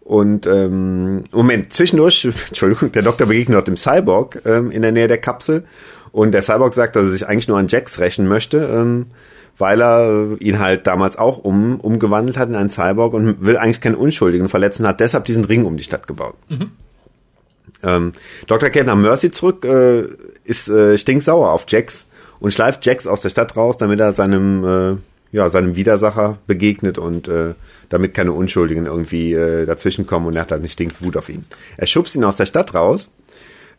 Und 0.00 0.46
ähm, 0.46 1.24
Moment, 1.32 1.72
zwischendurch, 1.72 2.24
Entschuldigung, 2.48 2.92
der 2.92 3.02
Doktor 3.02 3.26
begegnet 3.26 3.58
dem 3.64 3.76
Cyborg 3.76 4.40
ähm, 4.46 4.70
in 4.70 4.82
der 4.82 4.92
Nähe 4.92 5.08
der 5.08 5.18
Kapsel. 5.18 5.64
Und 6.12 6.32
der 6.32 6.42
Cyborg 6.42 6.74
sagt, 6.74 6.96
dass 6.96 7.04
er 7.04 7.10
sich 7.10 7.26
eigentlich 7.26 7.48
nur 7.48 7.58
an 7.58 7.68
Jax 7.68 7.98
rächen 7.98 8.26
möchte, 8.26 8.58
ähm, 8.58 9.06
weil 9.58 9.82
er 9.82 10.36
ihn 10.40 10.60
halt 10.60 10.86
damals 10.86 11.18
auch 11.18 11.38
um, 11.38 11.80
umgewandelt 11.80 12.36
hat 12.38 12.48
in 12.48 12.54
einen 12.54 12.70
Cyborg 12.70 13.12
und 13.12 13.44
will 13.44 13.56
eigentlich 13.56 13.80
keinen 13.80 13.96
Unschuldigen 13.96 14.48
verletzen, 14.48 14.86
hat 14.86 15.00
deshalb 15.00 15.24
diesen 15.24 15.44
Ring 15.44 15.64
um 15.64 15.76
die 15.76 15.82
Stadt 15.82 16.06
gebaut. 16.06 16.34
Ähm, 17.82 18.12
Dr. 18.46 18.84
nach 18.84 18.94
Mercy 18.96 19.30
zurück, 19.30 19.64
äh, 19.64 20.04
ist 20.44 20.68
äh, 20.68 20.96
stinksauer 20.96 21.52
auf 21.52 21.66
Jax 21.68 22.06
und 22.40 22.52
schleift 22.52 22.86
Jax 22.86 23.06
aus 23.06 23.20
der 23.20 23.28
Stadt 23.30 23.56
raus, 23.56 23.76
damit 23.78 24.00
er 24.00 24.12
seinem, 24.12 24.64
äh, 24.64 25.36
ja, 25.36 25.50
seinem 25.50 25.76
Widersacher 25.76 26.38
begegnet 26.46 26.98
und 26.98 27.28
äh, 27.28 27.54
damit 27.88 28.14
keine 28.14 28.32
Unschuldigen 28.32 28.86
irgendwie 28.86 29.32
äh, 29.32 29.66
dazwischenkommen 29.66 30.28
und 30.28 30.36
er 30.36 30.42
hat 30.42 30.50
dann 30.50 30.62
nicht 30.62 30.72
stinkt 30.72 31.02
Wut 31.02 31.16
auf 31.16 31.28
ihn. 31.28 31.44
Er 31.76 31.86
schubst 31.86 32.14
ihn 32.14 32.24
aus 32.24 32.36
der 32.36 32.46
Stadt 32.46 32.74
raus. 32.74 33.10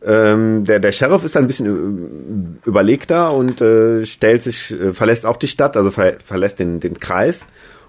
Ähm, 0.02 0.64
der, 0.64 0.80
der 0.80 0.92
Sheriff 0.92 1.24
ist 1.24 1.36
ein 1.36 1.46
bisschen 1.46 2.60
äh, 2.64 2.68
überlegter 2.68 3.34
und 3.34 3.60
äh, 3.60 4.06
stellt 4.06 4.42
sich, 4.42 4.72
äh, 4.72 4.94
verlässt 4.94 5.26
auch 5.26 5.36
die 5.36 5.48
Stadt, 5.48 5.76
also 5.76 5.90
ver 5.90 6.14
verlässt 6.24 6.58
den, 6.58 6.80
den 6.80 6.98
Kreis, 6.98 7.44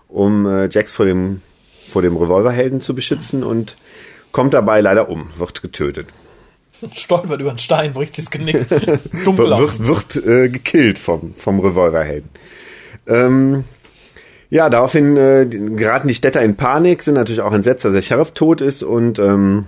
um 0.10 0.46
äh, 0.46 0.68
Jax 0.70 0.92
vor 0.92 1.06
dem, 1.06 1.42
vor 1.90 2.02
dem 2.02 2.18
Revolverhelden 2.18 2.82
zu 2.82 2.94
beschützen 2.96 3.44
und 3.44 3.78
kommt 4.34 4.54
dabei 4.54 4.82
leider 4.82 5.08
um, 5.10 5.30
wird 5.38 5.62
getötet. 5.62 6.08
Stolpert 6.92 7.40
über 7.40 7.52
einen 7.52 7.60
Stein, 7.60 7.94
bricht 7.94 8.16
sich 8.16 8.26
das 8.26 8.32
Genick. 8.32 8.70
Wird, 8.70 9.26
Dunkel 9.26 9.58
wird, 9.58 9.88
wird 9.88 10.26
äh, 10.26 10.50
gekillt 10.50 11.00
vom, 11.00 11.34
vom 11.36 11.60
Revolverhelden. 11.60 12.30
Ähm, 13.08 13.64
ja, 14.50 14.70
daraufhin 14.70 15.16
äh, 15.16 15.46
geraten 15.48 16.08
die 16.08 16.16
Städter 16.16 16.42
in 16.42 16.58
Panik, 16.58 17.04
sind 17.04 17.14
natürlich 17.14 17.42
auch 17.42 17.54
entsetzt, 17.54 17.86
dass 17.86 17.94
der 17.94 18.02
Sheriff 18.02 18.32
tot 18.32 18.60
ist 18.60 18.84
und 18.84 19.18
ähm, 19.20 19.68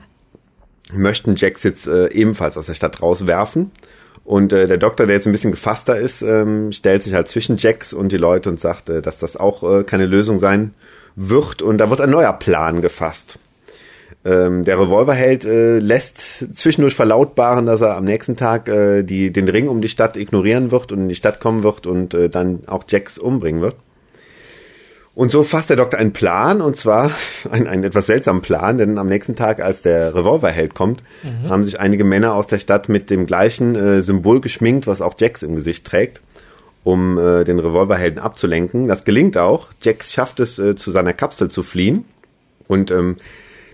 möchten 0.94 1.36
Jax 1.36 1.64
jetzt 1.64 1.88
äh, 1.88 2.12
ebenfalls 2.12 2.58
aus 2.58 2.68
der 2.68 2.74
Stadt 2.74 3.02
rauswerfen. 3.02 3.72
Und 4.24 4.54
äh, 4.54 4.68
der 4.68 4.78
Doktor, 4.78 5.06
der 5.06 5.16
jetzt 5.16 5.26
ein 5.26 5.34
bisschen 5.34 5.52
gefasster 5.52 5.98
ist, 5.98 6.22
ähm, 6.22 6.72
stellt 6.72 7.04
sich 7.04 7.14
halt 7.14 7.28
zwischen 7.28 7.58
Jax 7.58 7.92
und 7.92 8.12
die 8.12 8.18
Leute 8.18 8.50
und 8.50 8.60
sagt, 8.60 8.90
äh, 8.90 9.02
dass 9.02 9.20
das 9.20 9.36
auch 9.36 9.64
äh, 9.64 9.84
keine 9.84 10.06
Lösung 10.06 10.40
sein 10.40 10.74
wird. 11.16 11.62
Und 11.62 11.78
da 11.78 11.90
wird 11.90 12.00
ein 12.02 12.10
neuer 12.10 12.34
Plan 12.34 12.82
gefasst. 12.82 13.40
Ähm, 14.26 14.64
der 14.64 14.80
Revolverheld 14.80 15.44
äh, 15.44 15.80
lässt 15.80 16.56
zwischendurch 16.56 16.96
verlautbaren, 16.96 17.66
dass 17.66 17.82
er 17.82 17.98
am 17.98 18.06
nächsten 18.06 18.38
Tag 18.38 18.70
äh, 18.70 19.04
die, 19.04 19.34
den 19.34 19.50
Ring 19.50 19.68
um 19.68 19.82
die 19.82 19.90
Stadt 19.90 20.16
ignorieren 20.16 20.72
wird 20.72 20.94
und 20.94 21.00
in 21.00 21.10
die 21.10 21.16
Stadt 21.16 21.42
kommen 21.42 21.64
wird 21.64 21.86
und 21.86 22.14
äh, 22.14 22.30
dann 22.30 22.62
auch 22.68 22.86
Jax 22.88 23.18
umbringen 23.18 23.62
wird. 23.62 23.76
Und 25.16 25.32
so 25.32 25.44
fasst 25.44 25.70
der 25.70 25.78
Doktor 25.78 26.00
einen 26.00 26.14
Plan, 26.14 26.62
und 26.62 26.76
zwar 26.76 27.12
einen, 27.52 27.68
einen 27.68 27.84
etwas 27.84 28.08
seltsamen 28.08 28.42
Plan, 28.42 28.78
denn 28.78 28.98
am 28.98 29.08
nächsten 29.08 29.36
Tag, 29.36 29.62
als 29.62 29.82
der 29.84 30.16
Revolverheld 30.16 30.74
kommt, 30.74 31.04
mhm. 31.22 31.50
haben 31.50 31.64
sich 31.64 31.80
einige 31.80 32.04
Männer 32.04 32.34
aus 32.34 32.48
der 32.48 32.60
Stadt 32.60 32.90
mit 32.90 33.10
dem 33.10 33.26
gleichen 33.26 33.76
äh, 33.76 34.02
Symbol 34.02 34.42
geschminkt, 34.42 34.88
was 34.88 35.02
auch 35.02 35.14
Jax 35.20 35.44
im 35.44 35.56
Gesicht 35.56 35.86
trägt, 35.86 36.22
um 36.84 37.20
äh, 37.20 37.44
den 37.44 37.60
Revolverhelden 37.60 38.20
abzulenken. 38.20 38.88
Das 38.88 39.06
gelingt 39.06 39.38
auch. 39.38 39.68
Jax 39.82 40.12
schafft 40.12 40.40
es, 40.40 40.58
äh, 40.58 40.76
zu 40.76 40.92
seiner 40.92 41.14
Kapsel 41.14 41.50
zu 41.50 41.62
fliehen. 41.62 42.06
Und 42.68 42.90
ähm, 42.90 43.18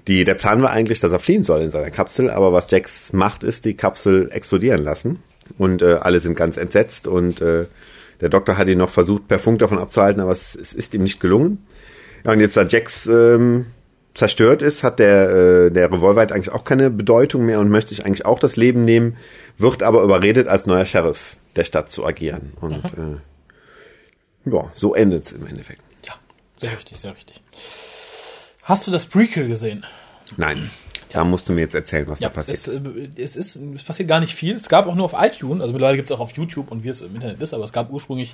die, 0.07 0.23
der 0.25 0.33
Plan 0.33 0.61
war 0.61 0.71
eigentlich, 0.71 0.99
dass 0.99 1.11
er 1.11 1.19
fliehen 1.19 1.43
soll 1.43 1.61
in 1.61 1.71
seiner 1.71 1.91
Kapsel, 1.91 2.29
aber 2.29 2.51
was 2.51 2.69
Jax 2.69 3.13
macht, 3.13 3.43
ist 3.43 3.63
die 3.63 3.75
Kapsel 3.75 4.29
explodieren 4.31 4.83
lassen. 4.83 5.19
Und 5.57 5.81
äh, 5.81 5.93
alle 6.01 6.19
sind 6.19 6.35
ganz 6.35 6.57
entsetzt 6.57 7.07
und 7.07 7.41
äh, 7.41 7.65
der 8.21 8.29
Doktor 8.29 8.57
hat 8.57 8.67
ihn 8.67 8.77
noch 8.77 8.89
versucht, 8.89 9.27
per 9.27 9.39
Funk 9.39 9.59
davon 9.59 9.79
abzuhalten, 9.79 10.21
aber 10.21 10.31
es, 10.31 10.55
es 10.55 10.73
ist 10.73 10.93
ihm 10.93 11.03
nicht 11.03 11.19
gelungen. 11.19 11.65
Ja, 12.25 12.33
und 12.33 12.39
jetzt 12.39 12.57
da 12.57 12.63
Jax 12.63 13.07
ähm, 13.07 13.67
zerstört 14.13 14.61
ist, 14.61 14.83
hat 14.83 14.99
der, 14.99 15.29
äh, 15.29 15.71
der 15.71 15.91
Revolver 15.91 16.19
halt 16.19 16.31
eigentlich 16.31 16.53
auch 16.53 16.63
keine 16.63 16.89
Bedeutung 16.89 17.45
mehr 17.45 17.59
und 17.59 17.69
möchte 17.69 17.89
sich 17.89 18.05
eigentlich 18.05 18.25
auch 18.25 18.39
das 18.39 18.55
Leben 18.57 18.83
nehmen, 18.83 19.17
wird 19.57 19.83
aber 19.83 20.03
überredet, 20.03 20.47
als 20.47 20.65
neuer 20.65 20.85
Sheriff 20.85 21.37
der 21.55 21.63
Stadt 21.63 21.89
zu 21.89 22.05
agieren. 22.05 22.53
Und 22.59 22.97
mhm. 22.97 23.21
äh, 24.45 24.51
ja, 24.51 24.71
so 24.75 24.93
endet 24.93 25.25
es 25.25 25.31
im 25.31 25.47
Endeffekt. 25.47 25.81
Ja, 26.05 26.13
sehr 26.57 26.75
richtig, 26.75 26.99
sehr 26.99 27.15
richtig. 27.15 27.41
Hast 28.63 28.85
du 28.85 28.91
das 28.91 29.05
Prequel 29.05 29.47
gesehen? 29.47 29.85
Nein. 30.37 30.69
Da 31.11 31.23
musst 31.23 31.49
du 31.49 31.53
mir 31.53 31.61
jetzt 31.61 31.75
erzählen, 31.75 32.07
was 32.07 32.19
ja, 32.19 32.29
da 32.29 32.33
passiert 32.33 32.59
es, 32.59 32.67
ist. 32.67 32.85
Äh, 32.85 33.21
es 33.21 33.35
ist. 33.35 33.55
Es 33.75 33.83
passiert 33.83 34.07
gar 34.07 34.19
nicht 34.19 34.35
viel. 34.35 34.55
Es 34.55 34.69
gab 34.69 34.85
auch 34.87 34.95
nur 34.95 35.05
auf 35.05 35.13
iTunes, 35.17 35.61
also 35.61 35.73
mittlerweile 35.73 35.97
gibt 35.97 36.09
es 36.09 36.15
auch 36.15 36.19
auf 36.19 36.31
YouTube 36.33 36.71
und 36.71 36.83
wie 36.83 36.89
es 36.89 37.01
im 37.01 37.15
Internet 37.15 37.41
ist, 37.41 37.53
aber 37.53 37.63
es 37.63 37.73
gab 37.73 37.91
ursprünglich, 37.91 38.33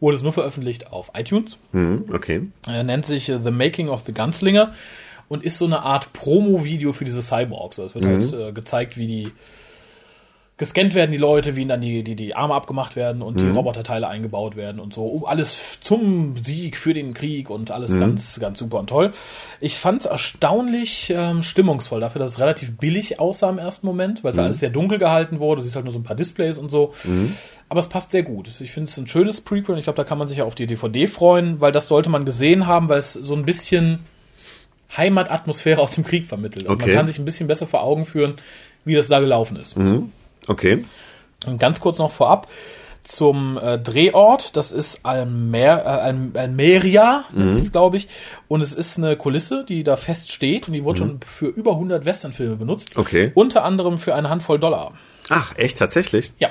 wurde 0.00 0.16
es 0.16 0.22
nur 0.22 0.32
veröffentlicht 0.32 0.92
auf 0.92 1.10
iTunes. 1.14 1.58
Mhm, 1.72 2.04
okay. 2.12 2.48
Er 2.68 2.84
nennt 2.84 3.06
sich 3.06 3.28
äh, 3.28 3.38
The 3.42 3.50
Making 3.50 3.88
of 3.88 4.02
the 4.06 4.12
Gunslinger 4.12 4.72
und 5.28 5.44
ist 5.44 5.58
so 5.58 5.64
eine 5.64 5.82
Art 5.82 6.12
Promo-Video 6.12 6.92
für 6.92 7.04
diese 7.04 7.22
Cyborgs. 7.22 7.80
Also 7.80 7.86
es 7.86 7.94
wird 7.94 8.04
mhm. 8.04 8.38
halt 8.38 8.48
äh, 8.48 8.52
gezeigt, 8.52 8.96
wie 8.96 9.06
die 9.06 9.32
gescannt 10.62 10.94
werden 10.94 11.10
die 11.10 11.18
Leute, 11.18 11.56
wie 11.56 11.62
ihnen 11.62 11.70
dann 11.70 11.80
die, 11.80 12.04
die, 12.04 12.14
die 12.14 12.36
Arme 12.36 12.54
abgemacht 12.54 12.94
werden 12.94 13.20
und 13.20 13.36
mhm. 13.36 13.40
die 13.40 13.50
Roboterteile 13.50 14.06
eingebaut 14.06 14.54
werden 14.54 14.80
und 14.80 14.94
so. 14.94 15.04
Um 15.04 15.24
alles 15.24 15.58
zum 15.80 16.36
Sieg 16.36 16.76
für 16.76 16.94
den 16.94 17.14
Krieg 17.14 17.50
und 17.50 17.72
alles 17.72 17.96
mhm. 17.96 18.00
ganz, 18.00 18.38
ganz 18.38 18.60
super 18.60 18.78
und 18.78 18.86
toll. 18.86 19.12
Ich 19.60 19.78
fand 19.80 20.02
es 20.02 20.06
erstaunlich 20.06 21.12
ähm, 21.16 21.42
stimmungsvoll 21.42 21.98
dafür, 22.00 22.20
dass 22.20 22.32
es 22.32 22.40
relativ 22.40 22.78
billig 22.78 23.18
aussah 23.18 23.50
im 23.50 23.58
ersten 23.58 23.88
Moment, 23.88 24.22
weil 24.22 24.30
es 24.30 24.36
mhm. 24.36 24.44
alles 24.44 24.60
sehr 24.60 24.70
dunkel 24.70 24.98
gehalten 24.98 25.40
wurde. 25.40 25.58
Du 25.58 25.64
siehst 25.64 25.74
halt 25.74 25.84
nur 25.84 25.92
so 25.92 25.98
ein 25.98 26.04
paar 26.04 26.14
Displays 26.14 26.58
und 26.58 26.70
so. 26.70 26.94
Mhm. 27.02 27.34
Aber 27.68 27.80
es 27.80 27.88
passt 27.88 28.12
sehr 28.12 28.22
gut. 28.22 28.48
Ich 28.60 28.70
finde 28.70 28.88
es 28.88 28.96
ein 28.96 29.08
schönes 29.08 29.40
Prequel 29.40 29.72
und 29.72 29.78
ich 29.78 29.84
glaube, 29.84 29.96
da 29.96 30.04
kann 30.04 30.18
man 30.18 30.28
sich 30.28 30.38
ja 30.38 30.44
auf 30.44 30.54
die 30.54 30.68
DVD 30.68 31.08
freuen, 31.08 31.60
weil 31.60 31.72
das 31.72 31.88
sollte 31.88 32.08
man 32.08 32.24
gesehen 32.24 32.68
haben, 32.68 32.88
weil 32.88 33.00
es 33.00 33.14
so 33.14 33.34
ein 33.34 33.44
bisschen 33.44 33.98
Heimatatmosphäre 34.96 35.80
aus 35.80 35.96
dem 35.96 36.04
Krieg 36.04 36.26
vermittelt. 36.26 36.68
Also 36.68 36.74
okay. 36.74 36.86
man 36.86 36.96
kann 36.98 37.06
sich 37.08 37.18
ein 37.18 37.24
bisschen 37.24 37.48
besser 37.48 37.66
vor 37.66 37.82
Augen 37.82 38.06
führen, 38.06 38.34
wie 38.84 38.94
das 38.94 39.08
da 39.08 39.18
gelaufen 39.18 39.56
ist. 39.56 39.76
Mhm. 39.76 40.12
Okay. 40.48 40.84
Und 41.46 41.58
ganz 41.58 41.80
kurz 41.80 41.98
noch 41.98 42.10
vorab 42.10 42.48
zum 43.02 43.58
äh, 43.58 43.78
Drehort. 43.78 44.56
Das 44.56 44.72
ist 44.72 45.00
Almer, 45.04 45.58
äh, 45.58 45.88
Al 45.88 46.30
Almeria, 46.34 47.24
mhm. 47.32 47.56
ist 47.56 47.72
glaube 47.72 47.96
ich. 47.96 48.08
Und 48.48 48.60
es 48.60 48.72
ist 48.72 48.98
eine 48.98 49.16
Kulisse, 49.16 49.64
die 49.68 49.84
da 49.84 49.96
fest 49.96 50.32
steht 50.32 50.68
und 50.68 50.74
die 50.74 50.84
wurde 50.84 51.02
mhm. 51.02 51.08
schon 51.08 51.20
für 51.26 51.46
über 51.46 51.72
100 51.72 52.04
Westernfilme 52.04 52.56
benutzt. 52.56 52.96
Okay. 52.96 53.32
Unter 53.34 53.64
anderem 53.64 53.98
für 53.98 54.14
eine 54.14 54.30
Handvoll 54.30 54.58
Dollar. 54.58 54.92
Ach, 55.28 55.56
echt 55.56 55.78
tatsächlich? 55.78 56.32
Ja. 56.38 56.50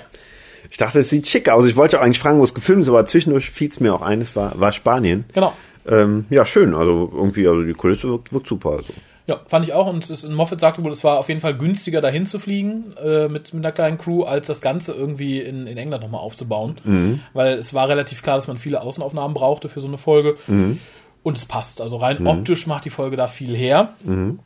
Ich 0.69 0.77
dachte, 0.77 0.99
es 0.99 1.09
sieht 1.09 1.27
schick 1.27 1.49
aus. 1.49 1.65
Ich 1.65 1.75
wollte 1.75 1.99
auch 1.99 2.03
eigentlich 2.03 2.19
fragen, 2.19 2.39
wo 2.39 2.43
es 2.43 2.53
gefilmt 2.53 2.83
ist, 2.83 2.89
aber 2.89 3.05
zwischendurch 3.05 3.49
fiel 3.49 3.69
es 3.69 3.79
mir 3.79 3.93
auch 3.93 4.01
ein, 4.01 4.21
es 4.21 4.35
war, 4.35 4.59
war 4.59 4.71
Spanien. 4.71 5.25
Genau. 5.33 5.53
Ähm, 5.87 6.25
ja, 6.29 6.45
schön. 6.45 6.75
Also 6.75 7.11
irgendwie, 7.13 7.47
also 7.47 7.63
die 7.63 7.73
Kulisse 7.73 8.09
wirkt, 8.09 8.31
wirkt 8.31 8.47
super. 8.47 8.71
Also. 8.71 8.93
Ja, 9.27 9.39
fand 9.47 9.65
ich 9.65 9.73
auch. 9.73 9.87
Und 9.87 10.09
es, 10.09 10.27
Moffat 10.27 10.59
sagte 10.59 10.83
wohl, 10.83 10.91
es 10.91 11.03
war 11.03 11.19
auf 11.19 11.29
jeden 11.29 11.41
Fall 11.41 11.55
günstiger, 11.55 12.01
dahin 12.01 12.25
zu 12.25 12.39
fliegen 12.39 12.93
äh, 13.03 13.27
mit, 13.27 13.53
mit 13.53 13.63
einer 13.63 13.71
kleinen 13.71 13.97
Crew, 13.97 14.23
als 14.23 14.47
das 14.47 14.61
Ganze 14.61 14.93
irgendwie 14.93 15.39
in, 15.39 15.67
in 15.67 15.77
England 15.77 16.03
nochmal 16.03 16.21
aufzubauen. 16.21 16.75
Mhm. 16.83 17.19
Weil 17.33 17.53
es 17.53 17.73
war 17.73 17.87
relativ 17.87 18.23
klar, 18.23 18.35
dass 18.35 18.47
man 18.47 18.57
viele 18.57 18.81
Außenaufnahmen 18.81 19.33
brauchte 19.33 19.69
für 19.69 19.81
so 19.81 19.87
eine 19.87 19.97
Folge. 19.97 20.37
Mhm. 20.47 20.79
Und 21.23 21.37
es 21.37 21.45
passt. 21.45 21.81
Also 21.81 21.97
rein 21.97 22.19
mhm. 22.19 22.27
optisch 22.27 22.65
macht 22.65 22.85
die 22.85 22.89
Folge 22.89 23.15
da 23.15 23.27
viel 23.27 23.55
her. 23.55 23.93
Mhm. 24.03 24.39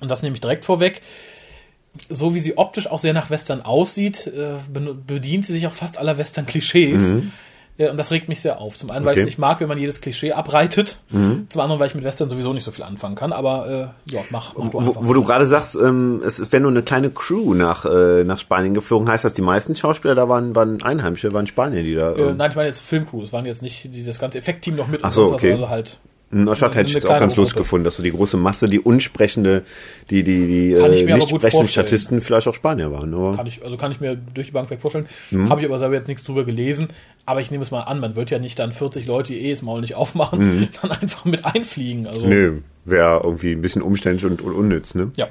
Und 0.00 0.10
das 0.10 0.22
nehme 0.22 0.34
ich 0.34 0.40
direkt 0.40 0.64
vorweg. 0.64 1.02
So 2.08 2.34
wie 2.34 2.38
sie 2.38 2.56
optisch 2.56 2.86
auch 2.86 2.98
sehr 3.00 3.12
nach 3.12 3.28
Western 3.28 3.60
aussieht, 3.60 4.26
äh, 4.28 4.54
bedient 5.06 5.44
sie 5.44 5.52
sich 5.52 5.66
auch 5.66 5.72
fast 5.72 5.98
aller 5.98 6.16
Western-Klischees. 6.16 7.10
Ja, 7.78 7.90
und 7.90 7.96
das 7.96 8.10
regt 8.10 8.28
mich 8.28 8.40
sehr 8.40 8.60
auf. 8.60 8.76
Zum 8.76 8.90
einen, 8.90 9.04
weil 9.04 9.12
okay. 9.12 9.20
ich 9.20 9.26
nicht 9.26 9.38
mag, 9.38 9.60
wenn 9.60 9.68
man 9.68 9.78
jedes 9.78 10.00
Klischee 10.00 10.32
abreitet. 10.32 10.98
Mhm. 11.10 11.46
Zum 11.48 11.60
anderen, 11.62 11.80
weil 11.80 11.86
ich 11.86 11.94
mit 11.94 12.04
Western 12.04 12.28
sowieso 12.28 12.52
nicht 12.52 12.64
so 12.64 12.70
viel 12.70 12.84
anfangen 12.84 13.14
kann. 13.14 13.32
Aber 13.32 13.94
äh, 14.06 14.12
ja, 14.12 14.20
mach, 14.30 14.54
mach 14.56 14.70
du 14.70 14.72
Wo, 14.72 14.96
wo 15.00 15.12
du 15.14 15.24
gerade 15.24 15.46
sagst, 15.46 15.76
ähm, 15.76 16.20
es 16.24 16.52
wäre 16.52 16.60
nur 16.60 16.70
eine 16.70 16.82
kleine 16.82 17.10
Crew 17.10 17.54
nach, 17.54 17.86
äh, 17.86 18.24
nach 18.24 18.38
Spanien 18.38 18.74
geflogen, 18.74 19.08
heißt 19.08 19.24
das, 19.24 19.34
die 19.34 19.42
meisten 19.42 19.74
Schauspieler 19.74 20.14
da 20.14 20.28
waren, 20.28 20.54
waren 20.54 20.82
Einheimische, 20.82 21.32
waren 21.32 21.46
Spanier, 21.46 21.82
die 21.82 21.94
da. 21.94 22.12
Äh, 22.12 22.20
ähm 22.20 22.36
nein, 22.36 22.50
ich 22.50 22.56
meine 22.56 22.68
jetzt 22.68 22.80
Filmcrew. 22.80 23.22
Es 23.22 23.32
waren 23.32 23.46
jetzt 23.46 23.62
nicht 23.62 23.94
die, 23.94 24.04
das 24.04 24.18
ganze 24.18 24.38
Effektteam 24.38 24.76
noch 24.76 24.88
mit. 24.88 25.00
Ach 25.02 25.12
so, 25.12 25.32
okay. 25.32 25.52
Also 25.52 25.68
halt 25.70 25.98
Neustadt 26.32 26.74
hätte 26.74 26.90
ich 26.90 26.96
es 26.96 27.04
auch 27.04 27.18
ganz 27.18 27.36
lustig 27.36 27.58
gefunden, 27.58 27.84
dass 27.84 27.98
so 27.98 28.02
die 28.02 28.10
große 28.10 28.38
Masse, 28.38 28.66
die 28.66 28.80
unsprechende, 28.80 29.64
die, 30.08 30.22
die, 30.22 30.46
die 30.46 30.72
äh, 30.72 30.88
nicht 30.88 31.28
sprechenden 31.28 31.68
Statisten 31.68 32.22
vielleicht 32.22 32.48
auch 32.48 32.54
Spanier 32.54 32.90
waren. 32.90 33.12
Oder? 33.12 33.36
Kann 33.36 33.46
ich, 33.46 33.62
also 33.62 33.76
kann 33.76 33.92
ich 33.92 34.00
mir 34.00 34.16
durch 34.16 34.46
die 34.46 34.52
Bank 34.52 34.70
weg 34.70 34.80
vorstellen. 34.80 35.06
Mhm. 35.30 35.50
Habe 35.50 35.60
ich 35.60 35.66
aber 35.66 35.78
selber 35.78 35.94
jetzt 35.94 36.08
nichts 36.08 36.24
drüber 36.24 36.44
gelesen. 36.44 36.88
Aber 37.26 37.40
ich 37.40 37.50
nehme 37.50 37.62
es 37.62 37.70
mal 37.70 37.82
an, 37.82 38.00
man 38.00 38.16
wird 38.16 38.30
ja 38.30 38.38
nicht 38.38 38.58
dann 38.58 38.72
40 38.72 39.06
Leute, 39.06 39.34
die 39.34 39.40
eh 39.40 39.50
das 39.50 39.62
Maul 39.62 39.82
nicht 39.82 39.94
aufmachen, 39.94 40.60
mhm. 40.60 40.68
dann 40.82 40.90
einfach 40.90 41.26
mit 41.26 41.44
einfliegen. 41.44 42.06
Also, 42.06 42.26
Nö, 42.26 42.60
wäre 42.86 43.20
irgendwie 43.22 43.52
ein 43.52 43.60
bisschen 43.60 43.82
umständlich 43.82 44.30
und, 44.30 44.40
und 44.40 44.54
unnütz, 44.54 44.94
ne? 44.94 45.12
Ja. 45.16 45.28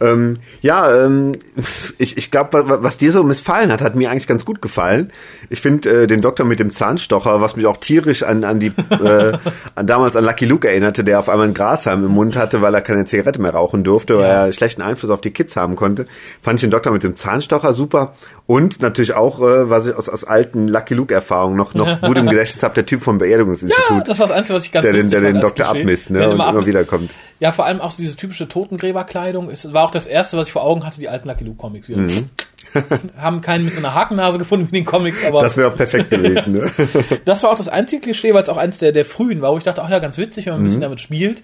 Ähm, 0.00 0.38
ja, 0.60 1.04
ähm, 1.04 1.32
ich, 1.98 2.16
ich 2.16 2.30
glaube, 2.30 2.68
was, 2.68 2.82
was 2.82 2.98
dir 2.98 3.12
so 3.12 3.22
missfallen 3.22 3.70
hat, 3.70 3.80
hat 3.80 3.94
mir 3.94 4.10
eigentlich 4.10 4.26
ganz 4.26 4.44
gut 4.44 4.60
gefallen. 4.62 5.12
Ich 5.50 5.60
finde 5.60 6.02
äh, 6.02 6.06
den 6.06 6.20
Doktor 6.20 6.44
mit 6.44 6.60
dem 6.60 6.72
Zahnstocher, 6.72 7.40
was 7.40 7.56
mich 7.56 7.66
auch 7.66 7.76
tierisch 7.76 8.22
an, 8.22 8.44
an 8.44 8.60
die 8.60 8.72
äh, 8.90 9.38
an 9.74 9.86
damals 9.86 10.16
an 10.16 10.24
Lucky 10.24 10.46
Luke 10.46 10.68
erinnerte, 10.68 11.04
der 11.04 11.18
auf 11.18 11.28
einmal 11.28 11.48
ein 11.48 11.54
Grashalm 11.54 12.04
im 12.04 12.12
Mund 12.12 12.36
hatte, 12.36 12.62
weil 12.62 12.74
er 12.74 12.80
keine 12.80 13.04
Zigarette 13.04 13.40
mehr 13.40 13.52
rauchen 13.52 13.84
durfte, 13.84 14.16
weil 14.18 14.28
ja. 14.28 14.46
er 14.46 14.52
schlechten 14.52 14.82
Einfluss 14.82 15.10
auf 15.10 15.20
die 15.20 15.30
Kids 15.30 15.56
haben 15.56 15.76
konnte. 15.76 16.06
Fand 16.42 16.56
ich 16.56 16.62
den 16.62 16.70
Doktor 16.70 16.92
mit 16.92 17.02
dem 17.02 17.16
Zahnstocher 17.16 17.72
super. 17.72 18.14
Und 18.46 18.82
natürlich 18.82 19.14
auch, 19.14 19.40
äh, 19.40 19.70
was 19.70 19.86
ich 19.86 19.94
aus, 19.94 20.10
aus 20.10 20.24
alten 20.24 20.68
Lucky 20.68 20.92
Luke-Erfahrungen 20.92 21.56
noch, 21.56 21.72
noch 21.72 22.02
gut 22.02 22.18
im 22.18 22.26
Gedächtnis 22.26 22.62
habe, 22.62 22.74
der 22.74 22.84
Typ 22.84 23.00
vom 23.00 23.16
Beerdigungsinstitut. 23.16 23.90
Ja, 23.90 24.00
das 24.00 24.18
war 24.18 24.26
das 24.26 24.36
Einzige, 24.36 24.56
was 24.56 24.66
ich 24.66 24.72
ganz 24.72 24.84
Der 24.84 24.92
den, 24.92 25.08
der 25.08 25.20
den 25.22 25.40
Doktor 25.40 25.68
abmisst, 25.68 26.10
ne? 26.10 26.28
Und 26.28 26.34
immer 26.34 26.66
wiederkommt. 26.66 27.10
Ja, 27.40 27.52
vor 27.52 27.64
allem 27.64 27.80
auch 27.80 27.90
so 27.90 28.02
diese 28.02 28.16
typische 28.16 28.46
Totengräberkleidung. 28.46 29.48
Es 29.48 29.72
war 29.72 29.86
auch 29.86 29.90
das 29.90 30.06
erste, 30.06 30.36
was 30.36 30.48
ich 30.48 30.52
vor 30.52 30.62
Augen 30.62 30.84
hatte, 30.84 31.00
die 31.00 31.08
alten 31.08 31.26
Lucky 31.26 31.44
Luke 31.44 31.56
Comics. 31.56 31.88
Wir 31.88 31.96
mhm. 31.96 32.28
haben 33.16 33.40
keinen 33.40 33.64
mit 33.64 33.72
so 33.72 33.80
einer 33.80 33.94
Hakennase 33.94 34.38
gefunden 34.38 34.68
wie 34.68 34.72
den 34.72 34.84
Comics, 34.84 35.24
aber. 35.24 35.40
Das 35.40 35.56
wäre 35.56 35.70
auch 35.72 35.76
perfekt 35.76 36.10
gewesen, 36.10 36.52
ne? 36.52 36.70
das 37.24 37.42
war 37.42 37.50
auch 37.50 37.56
das 37.56 37.68
einzige 37.68 38.02
Klischee, 38.02 38.34
weil 38.34 38.42
es 38.42 38.50
auch 38.50 38.58
eins 38.58 38.76
der, 38.76 38.92
der 38.92 39.06
frühen 39.06 39.40
war, 39.40 39.52
wo 39.52 39.56
ich 39.56 39.64
dachte, 39.64 39.82
ach 39.82 39.88
ja, 39.88 40.00
ganz 40.00 40.18
witzig, 40.18 40.44
wenn 40.46 40.52
man 40.52 40.60
ein 40.60 40.64
bisschen 40.64 40.80
mhm. 40.80 40.84
damit 40.84 41.00
spielt. 41.00 41.42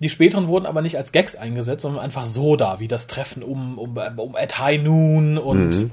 Die 0.00 0.10
späteren 0.10 0.48
wurden 0.48 0.66
aber 0.66 0.82
nicht 0.82 0.96
als 0.96 1.12
Gags 1.12 1.36
eingesetzt, 1.36 1.82
sondern 1.82 2.02
einfach 2.02 2.26
so 2.26 2.56
da, 2.56 2.80
wie 2.80 2.88
das 2.88 3.06
Treffen 3.06 3.44
um, 3.44 3.78
um, 3.78 3.96
um 4.16 4.34
at 4.34 4.58
High 4.58 4.82
Noon 4.82 5.38
und 5.38 5.68
mhm. 5.70 5.90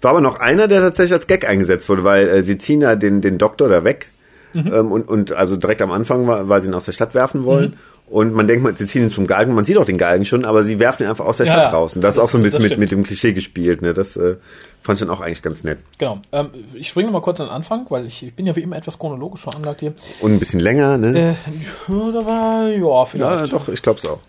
War 0.00 0.12
aber 0.12 0.20
noch 0.20 0.40
einer, 0.40 0.68
der 0.68 0.80
tatsächlich 0.80 1.12
als 1.12 1.26
Gag 1.26 1.48
eingesetzt 1.48 1.88
wurde, 1.88 2.04
weil 2.04 2.28
äh, 2.28 2.42
sie 2.42 2.58
ziehen 2.58 2.80
ja 2.80 2.96
den, 2.96 3.20
den 3.20 3.38
Doktor 3.38 3.68
da 3.68 3.84
weg. 3.84 4.10
Mhm. 4.54 4.72
Ähm, 4.72 4.92
und, 4.92 5.08
und 5.08 5.32
also 5.32 5.56
direkt 5.56 5.82
am 5.82 5.90
Anfang, 5.90 6.26
weil 6.26 6.60
sie 6.62 6.68
ihn 6.68 6.74
aus 6.74 6.86
der 6.86 6.92
Stadt 6.92 7.14
werfen 7.14 7.44
wollen. 7.44 7.70
Mhm. 7.70 7.76
Und 8.10 8.32
man 8.32 8.48
denkt, 8.48 8.78
sie 8.78 8.86
ziehen 8.86 9.02
ihn 9.02 9.10
zum 9.10 9.26
Galgen, 9.26 9.54
man 9.54 9.66
sieht 9.66 9.76
auch 9.76 9.84
den 9.84 9.98
Galgen 9.98 10.24
schon, 10.24 10.46
aber 10.46 10.64
sie 10.64 10.78
werfen 10.78 11.02
ihn 11.02 11.10
einfach 11.10 11.26
aus 11.26 11.36
der 11.36 11.44
Stadt 11.44 11.64
ja, 11.64 11.68
raus. 11.68 11.94
Und 11.94 12.00
das, 12.00 12.14
das, 12.14 12.24
ist 12.24 12.28
auch 12.28 12.32
so 12.32 12.38
ein 12.38 12.42
bisschen 12.42 12.62
mit, 12.62 12.78
mit 12.78 12.90
dem 12.90 13.02
Klischee 13.02 13.34
gespielt. 13.34 13.82
Ne? 13.82 13.92
Das 13.92 14.16
äh, 14.16 14.36
fand 14.82 14.98
ich 14.98 15.06
dann 15.06 15.14
auch 15.14 15.20
eigentlich 15.20 15.42
ganz 15.42 15.62
nett. 15.62 15.78
Genau. 15.98 16.20
Ähm, 16.32 16.48
ich 16.72 16.88
springe 16.88 17.10
mal 17.10 17.20
kurz 17.20 17.38
an 17.40 17.48
den 17.48 17.52
Anfang, 17.52 17.84
weil 17.90 18.06
ich, 18.06 18.22
ich 18.22 18.34
bin 18.34 18.46
ja 18.46 18.56
wie 18.56 18.62
immer 18.62 18.76
etwas 18.76 18.98
chronologisch 18.98 19.42
veranlagt 19.42 19.80
hier. 19.80 19.92
Und 20.20 20.32
ein 20.32 20.38
bisschen 20.38 20.60
länger, 20.60 20.96
ne? 20.96 21.18
Äh, 21.18 21.92
ja, 21.92 22.26
war, 22.26 22.68
ja, 22.68 23.04
vielleicht. 23.04 23.52
Ja, 23.52 23.58
doch, 23.58 23.68
ich 23.68 23.82
glaube 23.82 23.98
es 23.98 24.08
auch. 24.08 24.20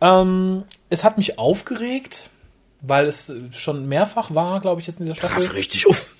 Ähm, 0.00 0.62
es 0.88 1.02
hat 1.02 1.18
mich 1.18 1.38
aufgeregt, 1.38 2.29
weil 2.82 3.06
es 3.06 3.32
schon 3.52 3.88
mehrfach 3.88 4.34
war, 4.34 4.60
glaube 4.60 4.80
ich, 4.80 4.86
jetzt 4.86 4.98
in 4.98 5.04
dieser 5.04 5.14
Staffel. 5.14 5.42
Krass, 5.42 5.54
richtig 5.54 5.86
uff. 5.86 6.14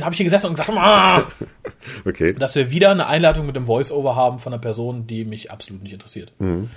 Habe 0.00 0.12
ich 0.12 0.18
hier 0.18 0.24
gesessen 0.24 0.48
und 0.48 0.54
gesagt, 0.54 0.70
ah! 0.70 1.26
okay. 2.04 2.34
dass 2.34 2.54
wir 2.54 2.70
wieder 2.70 2.90
eine 2.90 3.06
Einleitung 3.06 3.46
mit 3.46 3.56
dem 3.56 3.66
Voice-Over 3.66 4.16
haben 4.16 4.38
von 4.38 4.52
einer 4.52 4.60
Person, 4.60 5.06
die 5.06 5.24
mich 5.24 5.50
absolut 5.50 5.82
nicht 5.82 5.92
interessiert. 5.92 6.32
Mhm. 6.38 6.68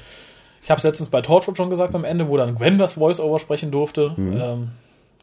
Ich 0.64 0.70
habe 0.70 0.78
es 0.78 0.84
letztens 0.84 1.10
bei 1.10 1.22
Torchwood 1.22 1.58
schon 1.58 1.70
gesagt 1.70 1.94
am 1.96 2.06
Ende, 2.06 2.30
wo 2.30 2.38
dann 2.38 2.56
Gwen 2.56 2.78
das 2.78 2.94
Voice-Over 2.94 3.40
sprechen 3.40 3.72
durfte. 3.72 4.14
Mhm. 4.16 4.42
Ähm, 4.42 4.68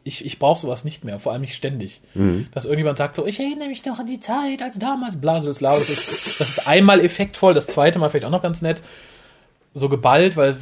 ich, 0.03 0.25
ich 0.25 0.39
brauche 0.39 0.59
sowas 0.59 0.83
nicht 0.83 1.03
mehr, 1.03 1.19
vor 1.19 1.31
allem 1.31 1.41
nicht 1.41 1.55
ständig. 1.55 2.01
Mhm. 2.13 2.47
Dass 2.53 2.65
irgendjemand 2.65 2.97
sagt 2.97 3.15
so, 3.15 3.25
ich 3.25 3.39
erinnere 3.39 3.67
mich 3.67 3.85
noch 3.85 3.99
an 3.99 4.05
die 4.05 4.19
Zeit, 4.19 4.61
als 4.61 4.77
damals 4.77 5.19
Blasus 5.19 5.61
Laus. 5.61 5.87
Das 5.87 5.89
ist, 5.89 6.39
das 6.39 6.49
ist 6.49 6.67
einmal 6.67 6.99
effektvoll, 6.99 7.53
das 7.53 7.67
zweite 7.67 7.99
Mal 7.99 8.09
vielleicht 8.09 8.25
auch 8.25 8.31
noch 8.31 8.41
ganz 8.41 8.61
nett. 8.61 8.81
So 9.79 9.89
geballt, 9.89 10.37
weil 10.37 10.57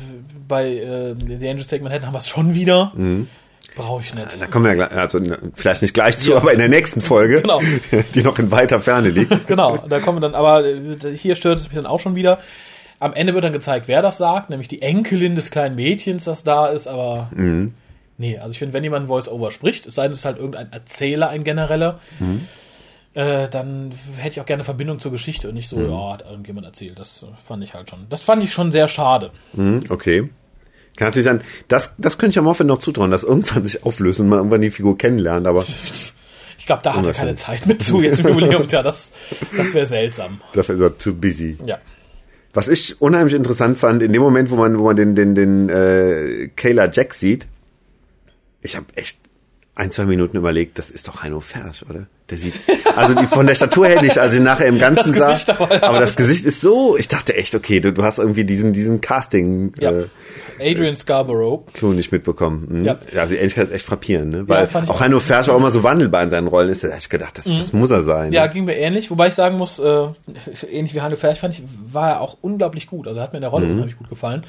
bei 0.47 0.67
äh, 0.67 1.15
The 1.15 1.49
Angels 1.49 1.67
Take 1.67 1.83
Manhattan 1.83 2.07
haben 2.07 2.13
wir 2.13 2.19
es 2.19 2.27
schon 2.27 2.55
wieder. 2.55 2.91
Mhm. 2.95 3.27
Brauche 3.75 4.01
ich 4.01 4.13
nicht. 4.13 4.41
Da 4.41 4.47
kommen 4.47 4.65
wir 4.65 4.75
ja 4.75 4.87
gleich, 4.87 4.91
also 4.91 5.19
vielleicht 5.53 5.83
nicht 5.83 5.93
gleich 5.93 6.17
zu, 6.17 6.31
ja. 6.31 6.37
aber 6.37 6.51
in 6.51 6.57
der 6.57 6.67
nächsten 6.67 6.99
Folge, 6.99 7.41
genau. 7.41 7.61
die 8.15 8.23
noch 8.23 8.39
in 8.39 8.49
weiter 8.51 8.81
Ferne 8.81 9.09
liegt. 9.09 9.47
genau, 9.47 9.77
da 9.87 9.99
kommen 9.99 10.17
wir 10.17 10.21
dann, 10.21 10.35
aber 10.35 10.65
äh, 10.65 11.15
hier 11.15 11.35
stört 11.35 11.59
es 11.59 11.65
mich 11.65 11.75
dann 11.75 11.85
auch 11.85 11.99
schon 11.99 12.15
wieder. 12.15 12.39
Am 12.99 13.13
Ende 13.13 13.35
wird 13.35 13.43
dann 13.43 13.53
gezeigt, 13.53 13.87
wer 13.87 14.01
das 14.01 14.17
sagt, 14.17 14.49
nämlich 14.49 14.67
die 14.67 14.81
Enkelin 14.81 15.35
des 15.35 15.51
kleinen 15.51 15.75
Mädchens, 15.75 16.23
das 16.23 16.43
da 16.43 16.67
ist, 16.67 16.87
aber 16.87 17.29
mhm. 17.35 17.75
nee, 18.17 18.39
also 18.39 18.51
ich 18.51 18.59
finde, 18.59 18.73
wenn 18.73 18.83
jemand 18.83 19.07
Voice-Over 19.07 19.51
spricht, 19.51 19.85
es 19.85 19.95
sei 19.95 20.03
denn, 20.03 20.13
es 20.13 20.19
ist 20.19 20.25
halt 20.25 20.37
irgendein 20.37 20.71
Erzähler, 20.71 21.29
ein 21.29 21.43
genereller, 21.43 21.99
mhm. 22.19 22.47
Äh, 23.17 23.49
dann 23.49 23.91
hätte 24.17 24.29
ich 24.29 24.41
auch 24.41 24.45
gerne 24.45 24.63
Verbindung 24.63 24.99
zur 24.99 25.11
Geschichte 25.11 25.49
und 25.49 25.55
nicht 25.55 25.67
so, 25.67 25.75
mhm. 25.75 25.89
ja, 25.89 26.13
hat 26.13 26.21
irgendjemand 26.21 26.67
erzählt. 26.67 26.99
Das 26.99 27.25
fand 27.43 27.63
ich 27.63 27.73
halt 27.73 27.89
schon, 27.89 28.05
das 28.11 28.21
fand 28.21 28.43
ich 28.43 28.53
schon 28.53 28.71
sehr 28.71 28.87
schade. 28.87 29.31
Mhm, 29.53 29.79
okay. 29.89 30.29
Kann 30.97 31.07
natürlich 31.07 31.25
sein, 31.25 31.41
das, 31.67 31.95
das 31.97 32.19
könnte 32.19 32.33
ich 32.33 32.37
am 32.37 32.45
Morphin 32.45 32.67
noch 32.67 32.77
zutrauen, 32.77 33.09
dass 33.09 33.23
irgendwann 33.23 33.65
sich 33.65 33.83
auflöst 33.83 34.19
und 34.19 34.29
man 34.29 34.37
irgendwann 34.37 34.61
die 34.61 34.69
Figur 34.69 34.99
kennenlernt, 34.99 35.47
aber. 35.47 35.65
Ich 36.59 36.65
glaube, 36.67 36.83
da 36.83 36.95
hat 36.95 37.07
er 37.07 37.13
keine 37.13 37.35
Zeit 37.35 37.65
mit 37.65 37.81
zu 37.81 38.01
jetzt 38.01 38.19
im 38.19 38.27
Jubiläumsjahr. 38.39 38.83
Das, 38.83 39.11
das 39.55 39.73
wäre 39.73 39.87
seltsam. 39.87 40.41
Dafür 40.53 40.75
ist 40.75 40.81
er 40.81 40.97
too 40.97 41.15
busy. 41.15 41.57
Ja. 41.65 41.79
Was 42.53 42.67
ich 42.67 43.01
unheimlich 43.01 43.33
interessant 43.33 43.79
fand, 43.79 44.03
in 44.03 44.13
dem 44.13 44.21
Moment, 44.21 44.51
wo 44.51 44.57
man, 44.57 44.77
wo 44.77 44.83
man 44.83 44.95
den, 44.95 45.15
den, 45.15 45.33
den 45.33 45.69
äh, 45.69 46.49
Kayla 46.55 46.91
Jack 46.91 47.15
sieht, 47.15 47.47
ich 48.61 48.75
habe 48.75 48.85
echt 48.95 49.17
ein, 49.73 49.89
zwei 49.89 50.05
Minuten 50.05 50.37
überlegt, 50.37 50.77
das 50.77 50.91
ist 50.91 51.07
doch 51.07 51.23
Heino 51.23 51.39
Fersch, 51.39 51.83
oder? 51.89 52.07
Der 52.29 52.37
sieht, 52.37 52.55
also 52.95 53.13
die, 53.13 53.25
von 53.25 53.47
der 53.47 53.55
Statur 53.55 53.87
her 53.87 54.01
nicht, 54.01 54.17
also 54.17 54.41
nachher 54.43 54.65
im 54.65 54.79
Ganzen 54.79 55.13
sah, 55.13 55.37
aber, 55.47 55.81
aber, 55.81 55.99
das 56.01 56.17
Gesicht 56.17 56.43
ist 56.43 56.59
so, 56.59 56.97
ich 56.97 57.07
dachte 57.07 57.35
echt, 57.35 57.55
okay, 57.55 57.79
du, 57.79 57.93
du 57.93 58.03
hast 58.03 58.19
irgendwie 58.19 58.43
diesen, 58.43 58.73
diesen 58.73 58.99
Casting, 58.99 59.71
ja. 59.79 59.91
äh, 59.91 60.07
Adrian 60.59 60.97
Scarborough. 60.97 61.65
Clou 61.73 61.93
nicht 61.93 62.11
mitbekommen. 62.11 62.67
Mhm. 62.69 62.85
Ja. 62.85 62.97
ja, 63.13 63.21
also 63.21 63.35
Ähnlichkeit 63.35 63.65
ist 63.65 63.73
echt 63.73 63.85
frappierend, 63.85 64.31
ne? 64.31 64.49
Weil 64.49 64.67
ja, 64.73 64.83
auch 64.87 64.99
Heino 64.99 65.19
Fersch 65.19 65.47
auch 65.47 65.55
immer 65.55 65.71
so 65.71 65.83
wandelbar 65.83 66.23
in 66.23 66.29
seinen 66.29 66.47
Rollen 66.47 66.67
ist, 66.67 66.83
da 66.83 66.89
hätte 66.89 66.99
ich 66.99 67.09
gedacht, 67.09 67.37
das, 67.37 67.45
mhm. 67.45 67.57
das 67.59 67.71
muss 67.71 67.91
er 67.91 68.03
sein. 68.03 68.33
Ja, 68.33 68.43
ne? 68.43 68.49
ging 68.49 68.65
mir 68.65 68.75
ähnlich, 68.75 69.09
wobei 69.09 69.27
ich 69.27 69.35
sagen 69.35 69.57
muss, 69.57 69.79
äh, 69.79 70.07
ähnlich 70.69 70.93
wie 70.93 71.01
Heino 71.01 71.15
Fersch 71.15 71.39
fand 71.39 71.53
ich, 71.53 71.63
war 71.91 72.09
er 72.09 72.21
auch 72.21 72.37
unglaublich 72.41 72.87
gut, 72.87 73.07
also 73.07 73.21
hat 73.21 73.31
mir 73.31 73.37
in 73.37 73.43
der 73.43 73.51
Rolle 73.51 73.67
mhm. 73.67 73.73
unheimlich 73.73 73.97
gut 73.97 74.09
gefallen. 74.09 74.43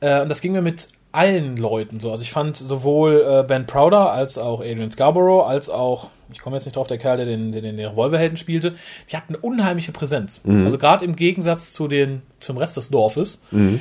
Äh, 0.00 0.20
und 0.20 0.28
das 0.28 0.42
ging 0.42 0.52
mir 0.52 0.62
mit 0.62 0.88
allen 1.12 1.56
Leuten 1.56 1.98
so. 1.98 2.10
Also 2.10 2.22
ich 2.22 2.32
fand 2.32 2.56
sowohl 2.56 3.24
äh, 3.26 3.42
Ben 3.42 3.66
Prowder 3.66 4.12
als 4.12 4.36
auch 4.36 4.60
Adrian 4.60 4.90
Scarborough 4.90 5.46
als 5.46 5.70
auch, 5.70 6.10
ich 6.32 6.40
komme 6.40 6.56
jetzt 6.56 6.64
nicht 6.64 6.76
drauf, 6.76 6.86
der 6.86 6.98
Kerl, 6.98 7.16
der 7.18 7.26
den, 7.26 7.52
der 7.52 7.62
den 7.62 7.78
Revolverhelden 7.78 8.36
spielte, 8.36 8.74
die 9.10 9.16
hatten 9.16 9.34
eine 9.34 9.42
unheimliche 9.42 9.92
Präsenz. 9.92 10.42
Mhm. 10.44 10.64
Also 10.64 10.78
gerade 10.78 11.04
im 11.04 11.16
Gegensatz 11.16 11.72
zu 11.72 11.88
den, 11.88 12.22
zum 12.40 12.56
Rest 12.56 12.76
des 12.76 12.90
Dorfes. 12.90 13.40
Mhm. 13.50 13.80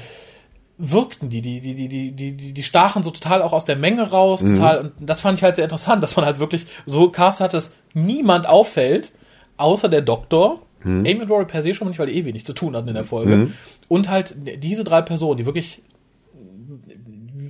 wirkten 0.77 1.29
die, 1.29 1.41
die, 1.41 1.61
die, 1.61 1.73
die, 1.73 1.87
die, 1.87 2.11
die, 2.11 2.53
die 2.53 2.63
stachen 2.63 3.01
so 3.01 3.11
total 3.11 3.41
auch 3.41 3.53
aus 3.53 3.65
der 3.65 3.77
Menge 3.77 4.11
raus, 4.11 4.41
mhm. 4.41 4.55
total, 4.55 4.79
und 4.79 4.93
das 4.99 5.21
fand 5.21 5.37
ich 5.37 5.43
halt 5.43 5.55
sehr 5.55 5.65
interessant, 5.65 6.03
dass 6.03 6.15
man 6.15 6.25
halt 6.25 6.39
wirklich 6.39 6.67
so 6.85 7.09
Cast 7.09 7.39
hat, 7.39 7.53
dass 7.53 7.71
niemand 7.93 8.47
auffällt, 8.47 9.13
außer 9.57 9.87
der 9.87 10.01
Doktor, 10.01 10.61
Mhm. 10.85 10.99
Amy 10.99 11.21
und 11.21 11.31
Rory 11.31 11.45
per 11.45 11.61
se 11.61 11.73
schon 11.73 11.85
mal 11.85 11.89
nicht, 11.89 11.99
weil 11.99 12.07
die 12.07 12.17
eh 12.17 12.25
wenig 12.25 12.45
zu 12.45 12.53
tun 12.53 12.75
hatten 12.75 12.87
in 12.87 12.93
der 12.93 13.03
Folge. 13.03 13.35
Mhm. 13.35 13.53
Und 13.87 14.09
halt 14.09 14.35
diese 14.37 14.83
drei 14.83 15.01
Personen, 15.01 15.37
die 15.37 15.45
wirklich 15.45 15.81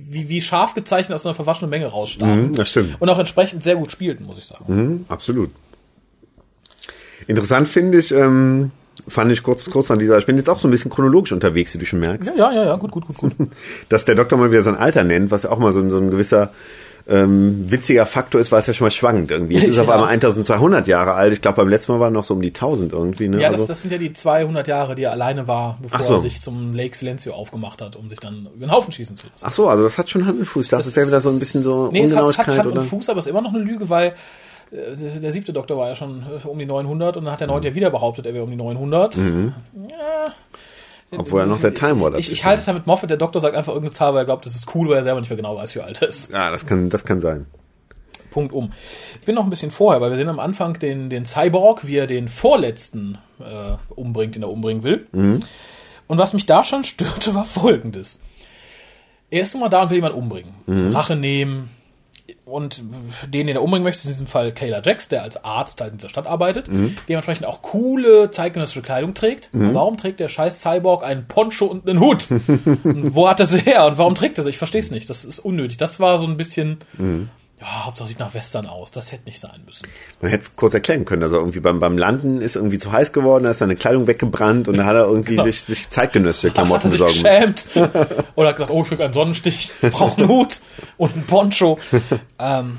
wie, 0.08 0.28
wie 0.28 0.40
scharf 0.40 0.74
gezeichnet 0.74 1.14
aus 1.16 1.26
einer 1.26 1.34
verwaschenen 1.34 1.70
Menge 1.70 1.86
rausstachen. 1.86 2.48
Mhm, 2.48 2.54
das 2.54 2.70
stimmt. 2.70 3.00
Und 3.00 3.08
auch 3.08 3.18
entsprechend 3.18 3.62
sehr 3.62 3.76
gut 3.76 3.90
spielten, 3.90 4.24
muss 4.24 4.38
ich 4.38 4.44
sagen. 4.44 4.64
Mhm, 4.68 5.04
absolut. 5.08 5.50
Interessant 7.26 7.68
finde 7.68 7.98
ich, 7.98 8.12
ähm, 8.12 8.70
fand 9.08 9.32
ich 9.32 9.42
kurz, 9.42 9.68
kurz 9.68 9.90
an 9.90 9.98
dieser, 9.98 10.16
ich 10.18 10.26
bin 10.26 10.36
jetzt 10.36 10.48
auch 10.48 10.60
so 10.60 10.68
ein 10.68 10.70
bisschen 10.70 10.90
chronologisch 10.90 11.32
unterwegs, 11.32 11.74
wie 11.74 11.78
du 11.78 11.86
schon 11.86 11.98
merkst. 11.98 12.28
Ja, 12.36 12.36
ja, 12.36 12.52
ja, 12.52 12.64
ja 12.66 12.76
gut, 12.76 12.92
gut, 12.92 13.06
gut, 13.06 13.16
gut. 13.18 13.32
Dass 13.88 14.04
der 14.04 14.14
Doktor 14.14 14.38
mal 14.38 14.50
wieder 14.52 14.62
sein 14.62 14.76
Alter 14.76 15.02
nennt, 15.02 15.32
was 15.32 15.42
ja 15.42 15.50
auch 15.50 15.58
mal 15.58 15.72
so, 15.72 15.88
so 15.90 15.98
ein 15.98 16.10
gewisser 16.10 16.52
ähm, 17.08 17.70
witziger 17.70 18.04
Faktor 18.04 18.40
ist, 18.40 18.50
weil 18.50 18.60
es 18.60 18.66
ja 18.66 18.74
schon 18.74 18.86
mal 18.86 18.90
schwankt 18.90 19.30
irgendwie. 19.30 19.54
Jetzt 19.54 19.68
ist 19.68 19.76
er 19.76 19.84
auf 19.84 19.90
einmal 19.90 20.08
1200 20.08 20.88
Jahre 20.88 21.14
alt. 21.14 21.32
Ich 21.32 21.40
glaube, 21.40 21.58
beim 21.58 21.68
letzten 21.68 21.92
Mal 21.92 22.00
war 22.00 22.08
er 22.08 22.10
noch 22.10 22.24
so 22.24 22.34
um 22.34 22.42
die 22.42 22.48
1000 22.48 22.92
irgendwie. 22.92 23.28
Ne? 23.28 23.40
Ja, 23.40 23.50
das, 23.50 23.60
also, 23.60 23.68
das 23.68 23.82
sind 23.82 23.92
ja 23.92 23.98
die 23.98 24.12
200 24.12 24.66
Jahre, 24.66 24.94
die 24.96 25.04
er 25.04 25.12
alleine 25.12 25.46
war, 25.46 25.78
bevor 25.80 26.02
so. 26.02 26.14
er 26.14 26.20
sich 26.20 26.42
zum 26.42 26.74
Lake 26.74 26.96
Silencio 26.96 27.32
aufgemacht 27.32 27.80
hat, 27.80 27.94
um 27.94 28.10
sich 28.10 28.18
dann 28.18 28.48
über 28.54 28.66
den 28.66 28.72
Haufen 28.72 28.92
schießen 28.92 29.14
zu 29.14 29.26
lassen. 29.28 29.44
Ach 29.46 29.52
so, 29.52 29.68
also 29.68 29.84
das 29.84 29.98
hat 29.98 30.10
schon 30.10 30.26
Hand 30.26 30.40
und 30.40 30.46
Fuß. 30.46 30.64
Ich 30.64 30.70
dachte, 30.70 30.84
das, 30.84 30.86
das 30.92 30.96
wäre 30.96 31.06
wieder 31.06 31.20
so 31.20 31.30
ein 31.30 31.38
bisschen 31.38 31.62
so 31.62 31.90
nee, 31.92 32.00
Ungenauigkeit. 32.00 32.30
Es 32.30 32.38
hat, 32.38 32.46
es 32.46 32.52
hat 32.52 32.58
Hand 32.58 32.72
oder? 32.72 32.80
und 32.80 32.88
Fuß, 32.88 33.08
aber 33.08 33.18
es 33.18 33.26
ist 33.26 33.30
immer 33.30 33.42
noch 33.42 33.54
eine 33.54 33.62
Lüge, 33.62 33.88
weil 33.88 34.14
äh, 34.72 34.96
der, 34.96 35.20
der 35.20 35.32
siebte 35.32 35.52
Doktor 35.52 35.76
war 35.78 35.88
ja 35.88 35.94
schon 35.94 36.22
äh, 36.22 36.46
um 36.46 36.58
die 36.58 36.66
900 36.66 37.16
und 37.16 37.24
dann 37.24 37.32
hat 37.32 37.40
der 37.40 37.46
neunte 37.46 37.68
mhm. 37.68 37.74
ja 37.74 37.76
wieder 37.76 37.90
behauptet, 37.90 38.26
er 38.26 38.34
wäre 38.34 38.44
um 38.44 38.50
die 38.50 38.56
900. 38.56 39.16
Mhm. 39.16 39.54
Ja, 39.88 40.32
obwohl 41.10 41.40
er 41.40 41.46
noch 41.46 41.60
der 41.60 41.74
Time 41.74 42.00
War 42.00 42.14
Ich, 42.14 42.32
ich 42.32 42.44
halte 42.44 42.58
es 42.58 42.64
da 42.64 42.72
mit 42.72 42.86
Moffat, 42.86 43.10
der 43.10 43.16
Doktor 43.16 43.40
sagt 43.40 43.54
einfach 43.54 43.72
irgendeine 43.72 43.92
Zahl, 43.92 44.12
weil 44.12 44.22
er 44.22 44.24
glaubt, 44.24 44.44
das 44.44 44.54
ist 44.54 44.74
cool, 44.74 44.88
weil 44.88 44.96
er 44.96 45.02
selber 45.04 45.20
nicht 45.20 45.30
mehr 45.30 45.36
genau 45.36 45.56
weiß, 45.56 45.74
wie 45.74 45.80
alt 45.80 46.02
er 46.02 46.08
ist. 46.08 46.32
Ja, 46.32 46.50
das 46.50 46.66
kann, 46.66 46.90
das 46.90 47.04
kann 47.04 47.20
sein. 47.20 47.46
Punkt 48.30 48.52
um. 48.52 48.72
Ich 49.18 49.24
bin 49.24 49.34
noch 49.34 49.44
ein 49.44 49.50
bisschen 49.50 49.70
vorher, 49.70 50.00
weil 50.00 50.10
wir 50.10 50.16
sehen 50.16 50.28
am 50.28 50.40
Anfang 50.40 50.78
den, 50.78 51.08
den 51.08 51.24
Cyborg, 51.24 51.86
wie 51.86 51.96
er 51.96 52.06
den 52.06 52.28
vorletzten 52.28 53.18
äh, 53.38 53.76
umbringt, 53.94 54.34
den 54.34 54.42
er 54.42 54.50
umbringen 54.50 54.82
will. 54.82 55.06
Mhm. 55.12 55.42
Und 56.06 56.18
was 56.18 56.32
mich 56.32 56.44
da 56.44 56.62
schon 56.62 56.84
störte, 56.84 57.34
war 57.34 57.46
folgendes. 57.46 58.20
Er 59.30 59.42
ist 59.42 59.54
nun 59.54 59.62
mal 59.62 59.68
da 59.68 59.82
und 59.82 59.90
will 59.90 59.96
jemanden 59.96 60.18
umbringen. 60.18 60.54
Mhm. 60.66 60.90
Rache 60.90 61.16
nehmen. 61.16 61.70
Und 62.46 62.84
den, 63.24 63.48
den 63.48 63.56
er 63.56 63.62
umbringen 63.62 63.82
möchte, 63.82 63.98
ist 63.98 64.04
in 64.04 64.10
diesem 64.12 64.26
Fall 64.28 64.52
Kayla 64.52 64.80
Jax, 64.80 65.08
der 65.08 65.24
als 65.24 65.44
Arzt 65.44 65.80
halt 65.80 65.90
in 65.90 65.98
dieser 65.98 66.10
Stadt 66.10 66.28
arbeitet, 66.28 66.68
mhm. 66.68 66.94
dementsprechend 67.08 67.44
auch 67.44 67.60
coole 67.60 68.30
zeitgenössische 68.30 68.82
Kleidung 68.82 69.14
trägt. 69.14 69.52
Mhm. 69.52 69.74
Warum 69.74 69.96
trägt 69.96 70.20
der 70.20 70.28
scheiß 70.28 70.62
Cyborg 70.62 71.02
einen 71.02 71.26
Poncho 71.26 71.66
und 71.66 71.88
einen 71.88 71.98
Hut? 71.98 72.28
wo 72.84 73.28
hat 73.28 73.40
er 73.40 73.46
sie 73.46 73.58
her 73.58 73.84
und 73.86 73.98
warum 73.98 74.14
trägt 74.14 74.38
er 74.38 74.44
sie? 74.44 74.50
Ich 74.50 74.58
verstehe 74.58 74.80
es 74.80 74.92
nicht. 74.92 75.10
Das 75.10 75.24
ist 75.24 75.40
unnötig. 75.40 75.76
Das 75.76 75.98
war 75.98 76.18
so 76.18 76.26
ein 76.28 76.36
bisschen 76.36 76.78
mhm 76.96 77.30
ja, 77.66 77.84
Hauptsache 77.84 78.08
sieht 78.08 78.20
nach 78.20 78.32
Western 78.32 78.66
aus. 78.66 78.92
Das 78.92 79.10
hätte 79.10 79.24
nicht 79.24 79.40
sein 79.40 79.60
müssen. 79.66 79.88
Man 80.20 80.30
hätte 80.30 80.44
es 80.44 80.56
kurz 80.56 80.72
erklären 80.72 81.04
können. 81.04 81.24
Also 81.24 81.36
irgendwie 81.36 81.58
beim, 81.58 81.80
beim 81.80 81.98
Landen 81.98 82.40
ist 82.40 82.54
irgendwie 82.54 82.78
zu 82.78 82.92
heiß 82.92 83.12
geworden, 83.12 83.44
da 83.44 83.50
ist 83.50 83.58
seine 83.58 83.74
Kleidung 83.74 84.06
weggebrannt 84.06 84.68
und 84.68 84.76
da 84.76 84.84
hat 84.84 84.94
er 84.94 85.06
irgendwie 85.06 85.32
genau. 85.32 85.44
sich, 85.44 85.62
sich 85.62 85.90
zeitgenössische 85.90 86.52
Klamotten 86.52 86.90
besorgen 86.90 87.22
müssen. 87.22 87.54
Oder 88.36 88.50
hat 88.50 88.56
gesagt, 88.56 88.70
oh, 88.70 88.82
ich 88.82 88.88
krieg 88.88 89.00
einen 89.00 89.12
Sonnenstich, 89.12 89.72
brauche 89.80 90.20
einen 90.20 90.28
Hut 90.28 90.60
und 90.96 91.14
einen 91.14 91.26
Poncho. 91.26 91.78
ähm, 92.38 92.78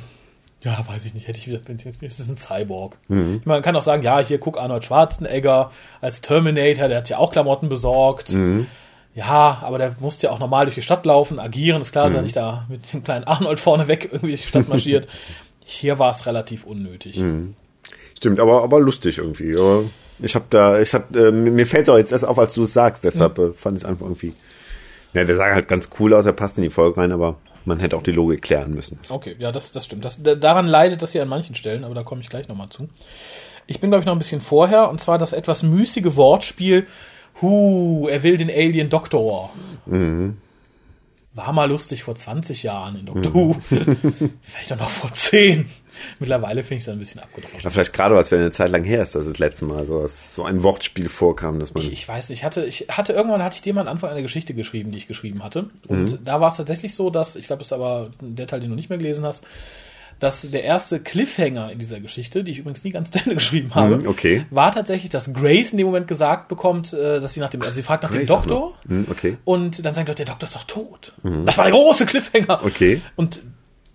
ja, 0.62 0.78
weiß 0.88 1.04
ich 1.04 1.14
nicht, 1.14 1.28
hätte 1.28 1.40
ich 1.40 1.48
wieder, 1.48 1.60
es 2.02 2.20
ist 2.20 2.30
ein 2.30 2.38
Cyborg. 2.38 2.98
Mhm. 3.10 3.42
Man 3.44 3.62
kann 3.62 3.76
auch 3.76 3.82
sagen, 3.82 4.04
ja, 4.04 4.20
hier 4.20 4.40
guck 4.40 4.58
Arnold 4.58 4.86
Schwarzenegger 4.86 5.72
als 6.00 6.22
Terminator, 6.22 6.88
der 6.88 7.00
hat 7.00 7.10
ja 7.10 7.18
auch 7.18 7.34
Klamotten 7.34 7.68
besorgt. 7.68 8.32
Mhm 8.32 8.68
ja, 9.18 9.58
aber 9.64 9.80
der 9.80 9.96
musste 10.00 10.28
ja 10.28 10.32
auch 10.32 10.38
normal 10.38 10.66
durch 10.66 10.76
die 10.76 10.84
Stadt 10.84 11.04
laufen, 11.04 11.40
agieren, 11.40 11.82
ist 11.82 11.92
klar, 11.92 12.06
mhm. 12.06 12.10
ist 12.12 12.16
er 12.16 12.22
nicht 12.22 12.36
da 12.36 12.66
mit 12.70 12.94
dem 12.94 13.04
kleinen 13.04 13.24
Arnold 13.24 13.60
vorne 13.60 13.88
weg 13.88 14.10
irgendwie 14.12 14.34
durch 14.34 14.42
die 14.42 14.48
Stadt 14.48 14.70
marschiert. 14.70 15.08
Hier 15.66 15.98
war 15.98 16.12
es 16.12 16.28
relativ 16.28 16.66
unnötig. 16.66 17.18
Mhm. 17.18 17.56
Stimmt, 18.16 18.40
aber, 18.40 18.62
aber 18.62 18.80
lustig 18.80 19.18
irgendwie. 19.18 19.58
Aber 19.58 19.86
ich 20.20 20.36
habe 20.36 20.46
da, 20.52 20.80
ich 20.80 20.94
hab, 20.94 21.16
äh, 21.16 21.32
mir 21.32 21.66
fällt 21.66 21.88
es 21.88 21.90
auch 21.90 21.98
jetzt 21.98 22.12
erst 22.12 22.26
auf, 22.26 22.38
als 22.38 22.54
du 22.54 22.64
es 22.64 22.74
sagst, 22.74 23.04
deshalb 23.04 23.40
mhm. 23.40 23.46
äh, 23.46 23.54
fand 23.54 23.78
ich 23.80 23.84
es 23.84 23.90
einfach 23.90 24.06
irgendwie. 24.06 24.36
Ja, 25.14 25.24
der 25.24 25.36
sah 25.36 25.46
halt 25.46 25.68
ganz 25.68 25.90
cool 26.00 26.14
aus, 26.14 26.28
er 26.28 26.34
passt 26.34 26.58
in 26.60 26.64
die 26.64 26.70
Folge 26.70 27.02
rein, 27.02 27.12
aber 27.12 27.38
man 27.66 27.80
hätte 27.80 27.98
auch 27.98 28.04
die 28.04 28.12
Logik 28.12 28.44
klären 28.44 28.76
müssen. 28.76 29.00
Okay, 29.10 29.36
ja, 29.40 29.52
das, 29.52 29.72
das 29.72 29.86
stimmt. 29.86 30.06
Das, 30.06 30.22
daran 30.22 30.68
leidet 30.68 31.02
das 31.02 31.14
hier 31.14 31.24
an 31.24 31.28
manchen 31.28 31.56
Stellen, 31.56 31.84
aber 31.84 31.96
da 31.96 32.04
komme 32.04 32.22
ich 32.22 32.30
gleich 32.30 32.48
nochmal 32.48 32.70
zu. 32.70 32.88
Ich 33.66 33.80
bin, 33.80 33.90
glaube 33.90 34.02
ich, 34.02 34.06
noch 34.06 34.14
ein 34.14 34.20
bisschen 34.20 34.42
vorher, 34.42 34.90
und 34.90 35.02
zwar 35.02 35.18
das 35.18 35.34
etwas 35.34 35.64
müßige 35.64 36.16
Wortspiel 36.16 36.86
Huh, 37.42 38.08
er 38.10 38.24
will 38.24 38.38
den 38.38 38.50
Alien 38.50 38.90
Doktor. 38.90 39.52
Mhm. 39.86 40.38
War 41.34 41.54
mal 41.54 41.70
lustig 41.70 42.02
vor 42.02 42.16
20 42.16 42.64
Jahren 42.64 43.00
in 43.00 43.06
Doctor 43.06 43.30
mhm. 43.30 43.36
Who. 43.36 43.56
Vielleicht 44.42 44.74
auch 44.74 44.80
noch 44.80 44.90
vor 44.90 45.14
10. 45.14 45.70
Mittlerweile 46.20 46.64
finde 46.64 46.78
ich 46.78 46.84
es 46.84 46.90
ein 46.90 47.00
bisschen 47.00 47.22
abgedroschen. 47.22 47.60
Ja, 47.62 47.70
vielleicht 47.70 47.94
gerade, 47.94 48.16
was 48.16 48.30
wir 48.32 48.38
eine 48.38 48.52
Zeit 48.52 48.72
lang 48.72 48.84
her 48.84 49.02
ist, 49.02 49.16
dass 49.16 49.26
das 49.26 49.40
letzte 49.40 49.66
Mal 49.66 49.86
so, 49.86 50.06
so 50.08 50.44
ein 50.44 50.62
Wortspiel 50.64 51.10
vorkam, 51.10 51.60
dass 51.60 51.74
man. 51.74 51.84
Ich, 51.84 51.92
ich 51.92 52.08
weiß 52.08 52.30
nicht, 52.30 52.40
ich 52.40 52.46
hatte, 52.46 52.66
ich 52.66 52.88
hatte 52.90 53.14
irgendwann 53.14 53.44
hatte 53.44 53.60
ich 53.64 53.74
mal 53.74 53.82
am 53.82 53.88
Anfang 53.88 54.12
eine 54.12 54.22
Geschichte 54.22 54.54
geschrieben, 54.54 54.92
die 54.92 54.98
ich 54.98 55.08
geschrieben 55.08 55.44
hatte. 55.44 55.70
Und 55.88 56.12
mhm. 56.12 56.24
da 56.24 56.40
war 56.40 56.50
es 56.50 56.58
tatsächlich 56.58 56.94
so, 56.94 57.10
dass, 57.10 57.36
ich 57.36 57.48
glaube, 57.48 57.60
das 57.60 57.68
ist 57.68 57.74
aber 57.74 58.12
der 58.20 58.48
Teil, 58.48 58.60
den 58.60 58.70
du 58.70 58.76
nicht 58.76 58.90
mehr 58.90 59.00
gelesen 59.00 59.26
hast, 59.26 59.44
dass 60.20 60.50
der 60.50 60.64
erste 60.64 61.00
Cliffhanger 61.00 61.72
in 61.72 61.80
dieser 61.80 62.00
Geschichte, 62.00 62.44
die 62.44 62.52
ich 62.52 62.60
übrigens 62.60 62.84
nie 62.84 62.92
ganz 62.92 63.12
zu 63.12 63.20
Ende 63.20 63.36
geschrieben 63.36 63.76
habe, 63.76 63.98
mm, 63.98 64.08
okay. 64.08 64.46
war 64.50 64.72
tatsächlich, 64.72 65.10
dass 65.10 65.34
Grace 65.34 65.72
in 65.72 65.78
dem 65.78 65.88
Moment 65.88 66.08
gesagt 66.08 66.48
bekommt, 66.48 66.94
äh, 66.94 67.20
dass 67.20 67.34
sie 67.34 67.40
nach 67.40 67.50
dem, 67.50 67.62
also 67.62 67.74
sie 67.74 67.84
fragt 67.84 68.04
nach 68.04 68.12
Grace 68.12 68.28
dem 68.28 68.28
Doktor 68.28 68.74
mm, 68.86 69.04
okay. 69.10 69.38
und 69.46 69.86
dann 69.86 69.94
sagt 69.94 70.10
er, 70.10 70.16
der 70.16 70.26
Doktor 70.26 70.46
ist 70.46 70.56
doch 70.56 70.64
tot. 70.64 71.14
Mm. 71.24 71.46
Das 71.46 71.58
war 71.58 71.66
der 71.66 71.74
große 71.74 72.06
Cliffhanger. 72.06 72.64
Okay. 72.64 73.02
Und 73.16 73.42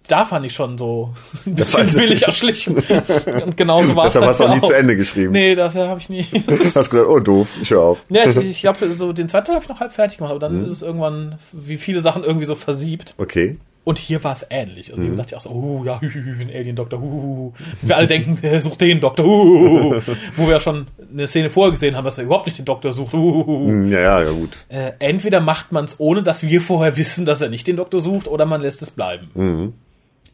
da 0.09 0.25
fand 0.25 0.45
ich 0.45 0.53
schon 0.53 0.79
so 0.79 1.15
ein 1.47 1.55
bisschen 1.55 1.93
billig 1.93 2.23
erschlichen. 2.23 2.77
Und 3.45 3.57
genauso 3.57 3.95
war 3.95 4.07
es. 4.07 4.15
Deshalb 4.15 4.31
hast 4.31 4.41
du 4.41 4.45
auch 4.45 4.55
nie 4.55 4.61
zu 4.61 4.73
Ende 4.73 4.97
geschrieben. 4.97 5.33
Nee, 5.33 5.55
das 5.55 5.75
habe 5.75 6.01
ich 6.01 6.09
nie. 6.09 6.25
hast 6.25 6.91
gesagt, 6.91 7.09
oh 7.09 7.21
doof, 7.21 7.49
ich 7.61 7.71
höre 7.71 7.83
auf. 7.83 7.99
Ja, 8.09 8.29
ich, 8.29 8.37
ich 8.37 8.61
glaube, 8.63 8.93
so 8.93 9.13
den 9.13 9.29
zweiten 9.29 9.47
Teil 9.47 9.55
habe 9.57 9.65
ich 9.65 9.69
noch 9.69 9.81
halb 9.81 9.93
fertig 9.93 10.19
gemacht, 10.19 10.33
aber 10.33 10.41
dann 10.41 10.59
mhm. 10.59 10.65
ist 10.65 10.73
es 10.73 10.83
irgendwann, 10.83 11.39
wie 11.53 11.79
viele 11.79 12.01
Sachen 12.01 12.25
irgendwie 12.25 12.47
so 12.47 12.55
versiebt. 12.55 13.15
Okay. 13.19 13.59
Und 13.85 13.99
hier 13.99 14.23
war 14.23 14.33
es 14.33 14.47
ähnlich. 14.49 14.93
Also 14.93 15.03
mhm. 15.03 15.17
dachte 15.17 15.35
ich 15.35 15.37
auch 15.37 15.41
so, 15.41 15.51
oh 15.51 15.83
ja, 15.85 15.99
ein 16.01 16.51
Alien-Doktor, 16.55 17.03
uh, 17.03 17.53
wir 17.83 17.97
alle 17.97 18.07
denken, 18.07 18.39
er 18.43 18.61
sucht 18.61 18.81
den 18.81 19.01
Doktor, 19.01 19.27
uh, 19.27 20.01
wo 20.37 20.47
wir 20.47 20.53
ja 20.53 20.61
schon 20.61 20.87
eine 21.13 21.27
Szene 21.27 21.51
vorher 21.51 21.73
gesehen 21.73 21.97
haben, 21.97 22.05
dass 22.05 22.19
er 22.19 22.25
überhaupt 22.25 22.47
nicht 22.47 22.59
den 22.59 22.65
Doktor 22.65 22.93
sucht. 22.93 23.13
Uh. 23.13 23.87
Ja, 23.89 24.01
ja, 24.01 24.23
ja, 24.23 24.31
gut. 24.31 24.57
Äh, 24.69 24.93
entweder 25.01 25.41
macht 25.41 25.73
man 25.73 25.87
es, 25.87 25.99
ohne 25.99 26.23
dass 26.23 26.45
wir 26.45 26.61
vorher 26.61 26.97
wissen, 26.97 27.27
dass 27.27 27.41
er 27.41 27.49
nicht 27.49 27.67
den 27.67 27.77
Doktor 27.77 27.99
sucht, 28.01 28.29
oder 28.29 28.47
man 28.47 28.61
lässt 28.61 28.83
es 28.83 28.93
bleiben. 28.93 29.31
Mhm. 29.35 29.73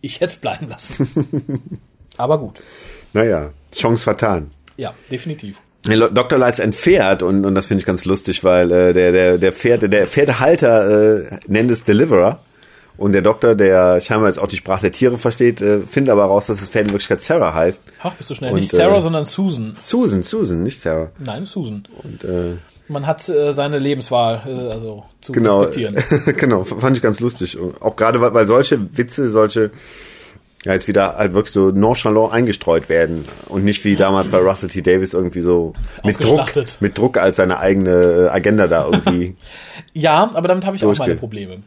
Ich 0.02 0.20
hätte 0.20 0.32
es 0.32 0.36
bleiben 0.36 0.68
lassen. 0.68 1.08
Aber 2.18 2.38
gut. 2.38 2.60
Naja, 3.14 3.50
Chance 3.74 4.04
vertan. 4.04 4.50
Ja, 4.76 4.92
definitiv. 5.10 5.56
Dr. 5.84 6.38
Lights 6.38 6.60
ein 6.60 6.72
Pferd 6.72 7.22
und, 7.22 7.46
und 7.46 7.54
das 7.54 7.66
finde 7.66 7.80
ich 7.80 7.86
ganz 7.86 8.04
lustig, 8.04 8.44
weil 8.44 8.70
äh, 8.70 8.92
der, 8.92 9.12
der, 9.12 9.38
der, 9.38 9.52
Pferde, 9.52 9.88
der 9.88 10.06
Pferdehalter 10.06 11.22
äh, 11.22 11.38
nennt 11.46 11.70
es 11.70 11.84
Deliverer. 11.84 12.40
Und 12.98 13.12
der 13.12 13.22
Doktor, 13.22 13.54
der 13.54 14.00
scheinbar 14.00 14.28
jetzt 14.28 14.40
auch 14.40 14.48
die 14.48 14.56
Sprache 14.56 14.82
der 14.82 14.92
Tiere 14.92 15.18
versteht, 15.18 15.62
äh, 15.62 15.80
findet 15.82 16.12
aber 16.12 16.24
raus, 16.24 16.48
dass 16.48 16.58
das 16.58 16.68
Pferd 16.68 16.86
in 16.86 16.90
Wirklichkeit 16.90 17.22
Sarah 17.22 17.54
heißt. 17.54 17.80
Ach, 18.02 18.12
bist 18.14 18.28
du 18.28 18.34
schnell. 18.34 18.52
Und, 18.52 18.58
nicht 18.58 18.72
Sarah, 18.72 18.98
äh, 18.98 19.00
sondern 19.00 19.24
Susan. 19.24 19.72
Susan, 19.78 20.24
Susan, 20.24 20.64
nicht 20.64 20.80
Sarah. 20.80 21.10
Nein, 21.18 21.46
Susan. 21.46 21.86
Und 22.02 22.24
äh, 22.24 22.56
Man 22.88 23.06
hat 23.06 23.26
äh, 23.28 23.52
seine 23.52 23.78
Lebenswahl 23.78 24.42
äh, 24.46 24.72
also 24.72 25.04
zu 25.20 25.30
genau, 25.30 25.60
respektieren. 25.60 25.96
genau, 26.36 26.64
fand 26.64 26.96
ich 26.96 27.02
ganz 27.02 27.20
lustig. 27.20 27.56
Auch 27.80 27.94
gerade, 27.94 28.20
weil, 28.20 28.34
weil 28.34 28.48
solche 28.48 28.80
Witze, 28.96 29.30
solche 29.30 29.70
ja, 30.64 30.72
jetzt 30.72 30.88
wieder 30.88 31.16
halt 31.16 31.34
wirklich 31.34 31.52
so 31.52 31.70
nonchalant 31.70 32.32
eingestreut 32.32 32.88
werden 32.88 33.26
und 33.46 33.64
nicht 33.64 33.84
wie 33.84 33.94
damals 33.94 34.26
bei 34.26 34.38
Russell 34.38 34.68
T. 34.68 34.82
Davis 34.82 35.14
irgendwie 35.14 35.40
so 35.40 35.72
mit 36.02 36.22
Druck, 36.22 36.50
mit 36.80 36.98
Druck 36.98 37.16
als 37.16 37.36
seine 37.36 37.60
eigene 37.60 37.90
äh, 37.90 38.28
Agenda 38.28 38.66
da 38.66 38.86
irgendwie 38.86 39.36
Ja, 39.92 40.30
aber 40.34 40.48
damit 40.48 40.66
habe 40.66 40.76
ich 40.76 40.84
auch 40.84 40.96
meine 40.98 41.14
Probleme. 41.14 41.62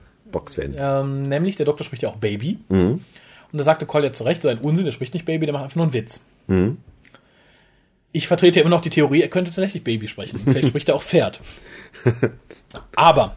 Werden. 0.57 0.75
Ähm, 0.77 1.23
nämlich, 1.23 1.55
der 1.55 1.65
Doktor 1.65 1.83
spricht 1.83 2.03
ja 2.03 2.09
auch 2.09 2.17
Baby. 2.17 2.59
Mhm. 2.69 3.03
Und 3.51 3.57
da 3.57 3.63
sagte 3.63 3.85
Collier 3.85 4.13
zu 4.13 4.23
Recht, 4.23 4.41
so 4.41 4.47
ein 4.47 4.59
Unsinn, 4.59 4.85
der 4.85 4.91
spricht 4.91 5.13
nicht 5.13 5.25
Baby, 5.25 5.45
der 5.45 5.53
macht 5.53 5.63
einfach 5.63 5.75
nur 5.75 5.85
einen 5.85 5.93
Witz. 5.93 6.21
Mhm. 6.47 6.77
Ich 8.13 8.27
vertrete 8.27 8.59
immer 8.59 8.69
noch 8.69 8.81
die 8.81 8.89
Theorie, 8.89 9.21
er 9.21 9.29
könnte 9.29 9.51
tatsächlich 9.51 9.83
Baby 9.83 10.07
sprechen. 10.07 10.39
Vielleicht 10.43 10.69
spricht 10.69 10.89
er 10.89 10.95
auch 10.95 11.03
Pferd. 11.03 11.39
Aber, 12.95 13.35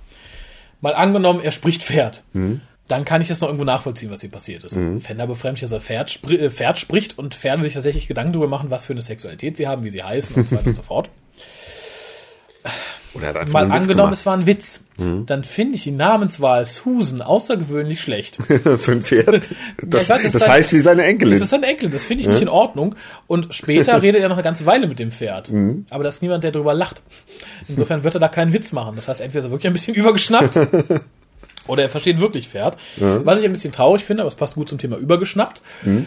mal 0.81 0.95
angenommen, 0.95 1.41
er 1.41 1.53
spricht 1.53 1.83
Pferd. 1.83 2.25
Mhm. 2.33 2.61
Dann 2.89 3.05
kann 3.05 3.23
ich 3.23 3.29
das 3.29 3.41
noch 3.41 3.49
irgendwo 3.49 3.65
nachvollziehen, 3.65 4.11
was 4.11 4.21
hier 4.21 4.31
passiert 4.31 4.63
ist. 4.63 4.79
Fender 5.01 5.27
befremdlich, 5.27 5.63
dass 5.63 5.73
er 5.73 5.81
Pferd, 5.81 6.11
spri 6.11 6.37
äh, 6.37 6.51
Pferd 6.51 6.79
spricht 6.79 7.19
und 7.19 7.35
Pferde 7.35 7.63
sich 7.63 7.73
tatsächlich 7.73 8.09
Gedanken 8.09 8.35
darüber 8.35 8.49
machen, 8.49 8.71
was 8.71 8.85
für 8.85 8.93
eine 8.93 9.01
Sexualität 9.01 9.57
sie 9.57 9.67
haben, 9.67 9.85
wie 9.85 9.91
sie 9.91 10.03
heißen 10.03 10.37
und 10.37 10.47
so 10.47 10.57
weiter 10.57 10.67
und 10.67 10.77
so 10.77 10.83
fort. 10.83 11.09
Oder 13.15 13.29
hat 13.29 13.37
einfach 13.37 13.53
Mal 13.53 13.71
angenommen, 13.71 14.13
es 14.13 14.27
war 14.27 14.37
ein 14.37 14.47
Witz. 14.47 14.81
Mhm. 14.99 15.25
Dann 15.27 15.45
finde 15.45 15.77
ich 15.77 15.85
die 15.85 15.93
Namenswahl 15.93 16.65
Susan 16.65 17.23
außergewöhnlich 17.23 18.01
schlecht. 18.01 18.37
für 18.43 18.93
ein 18.93 19.03
Pferd. 19.03 19.51
Das, 19.83 20.03
es 20.03 20.09
das 20.09 20.25
ist 20.25 20.43
ein- 20.43 20.51
heißt 20.51 20.73
wie 20.73 20.81
seine 20.81 21.05
Enkelin. 21.05 21.35
Das 21.39 21.43
ist 21.47 21.55
ein 21.55 21.63
Enkel, 21.63 21.91
das 21.91 22.05
finde 22.05 22.23
ich 22.23 22.29
nicht 22.29 22.43
in 22.43 22.49
Ordnung. 22.49 22.95
Und 23.27 23.55
später 23.55 24.03
redet 24.03 24.21
er 24.23 24.29
noch 24.29 24.37
eine 24.37 24.43
ganze 24.45 24.67
Weile 24.67 24.87
mit 24.89 24.99
dem 24.99 25.11
Pferd. 25.13 25.51
Mhm. 25.53 25.87
Aber 25.91 26.03
da 26.03 26.09
ist 26.09 26.23
niemand, 26.23 26.43
der 26.45 26.51
drüber 26.53 26.75
lacht. 26.75 27.03
Insofern 27.69 28.03
wird 28.05 28.15
er 28.15 28.21
da 28.21 28.29
keinen 28.29 28.53
Witz 28.53 28.73
machen. 28.73 28.97
Das 28.97 29.07
heißt, 29.09 29.21
entweder 29.21 29.41
ist 29.41 29.45
er 29.47 29.51
wirklich 29.53 29.67
ein 29.69 29.73
bisschen 29.75 29.95
übergeschnappt 29.95 30.59
oder 31.67 31.83
er 31.83 31.89
versteht 31.89 32.19
wirklich 32.21 32.49
Pferd. 32.49 32.77
Was 32.97 33.39
ich 33.39 33.45
ein 33.45 33.53
bisschen 33.53 33.73
traurig 33.73 34.05
finde, 34.05 34.23
aber 34.23 34.29
es 34.29 34.35
passt 34.35 34.55
gut 34.55 34.69
zum 34.69 34.79
Thema 34.79 34.97
übergeschnappt. 34.97 35.63
Mhm. 35.83 36.07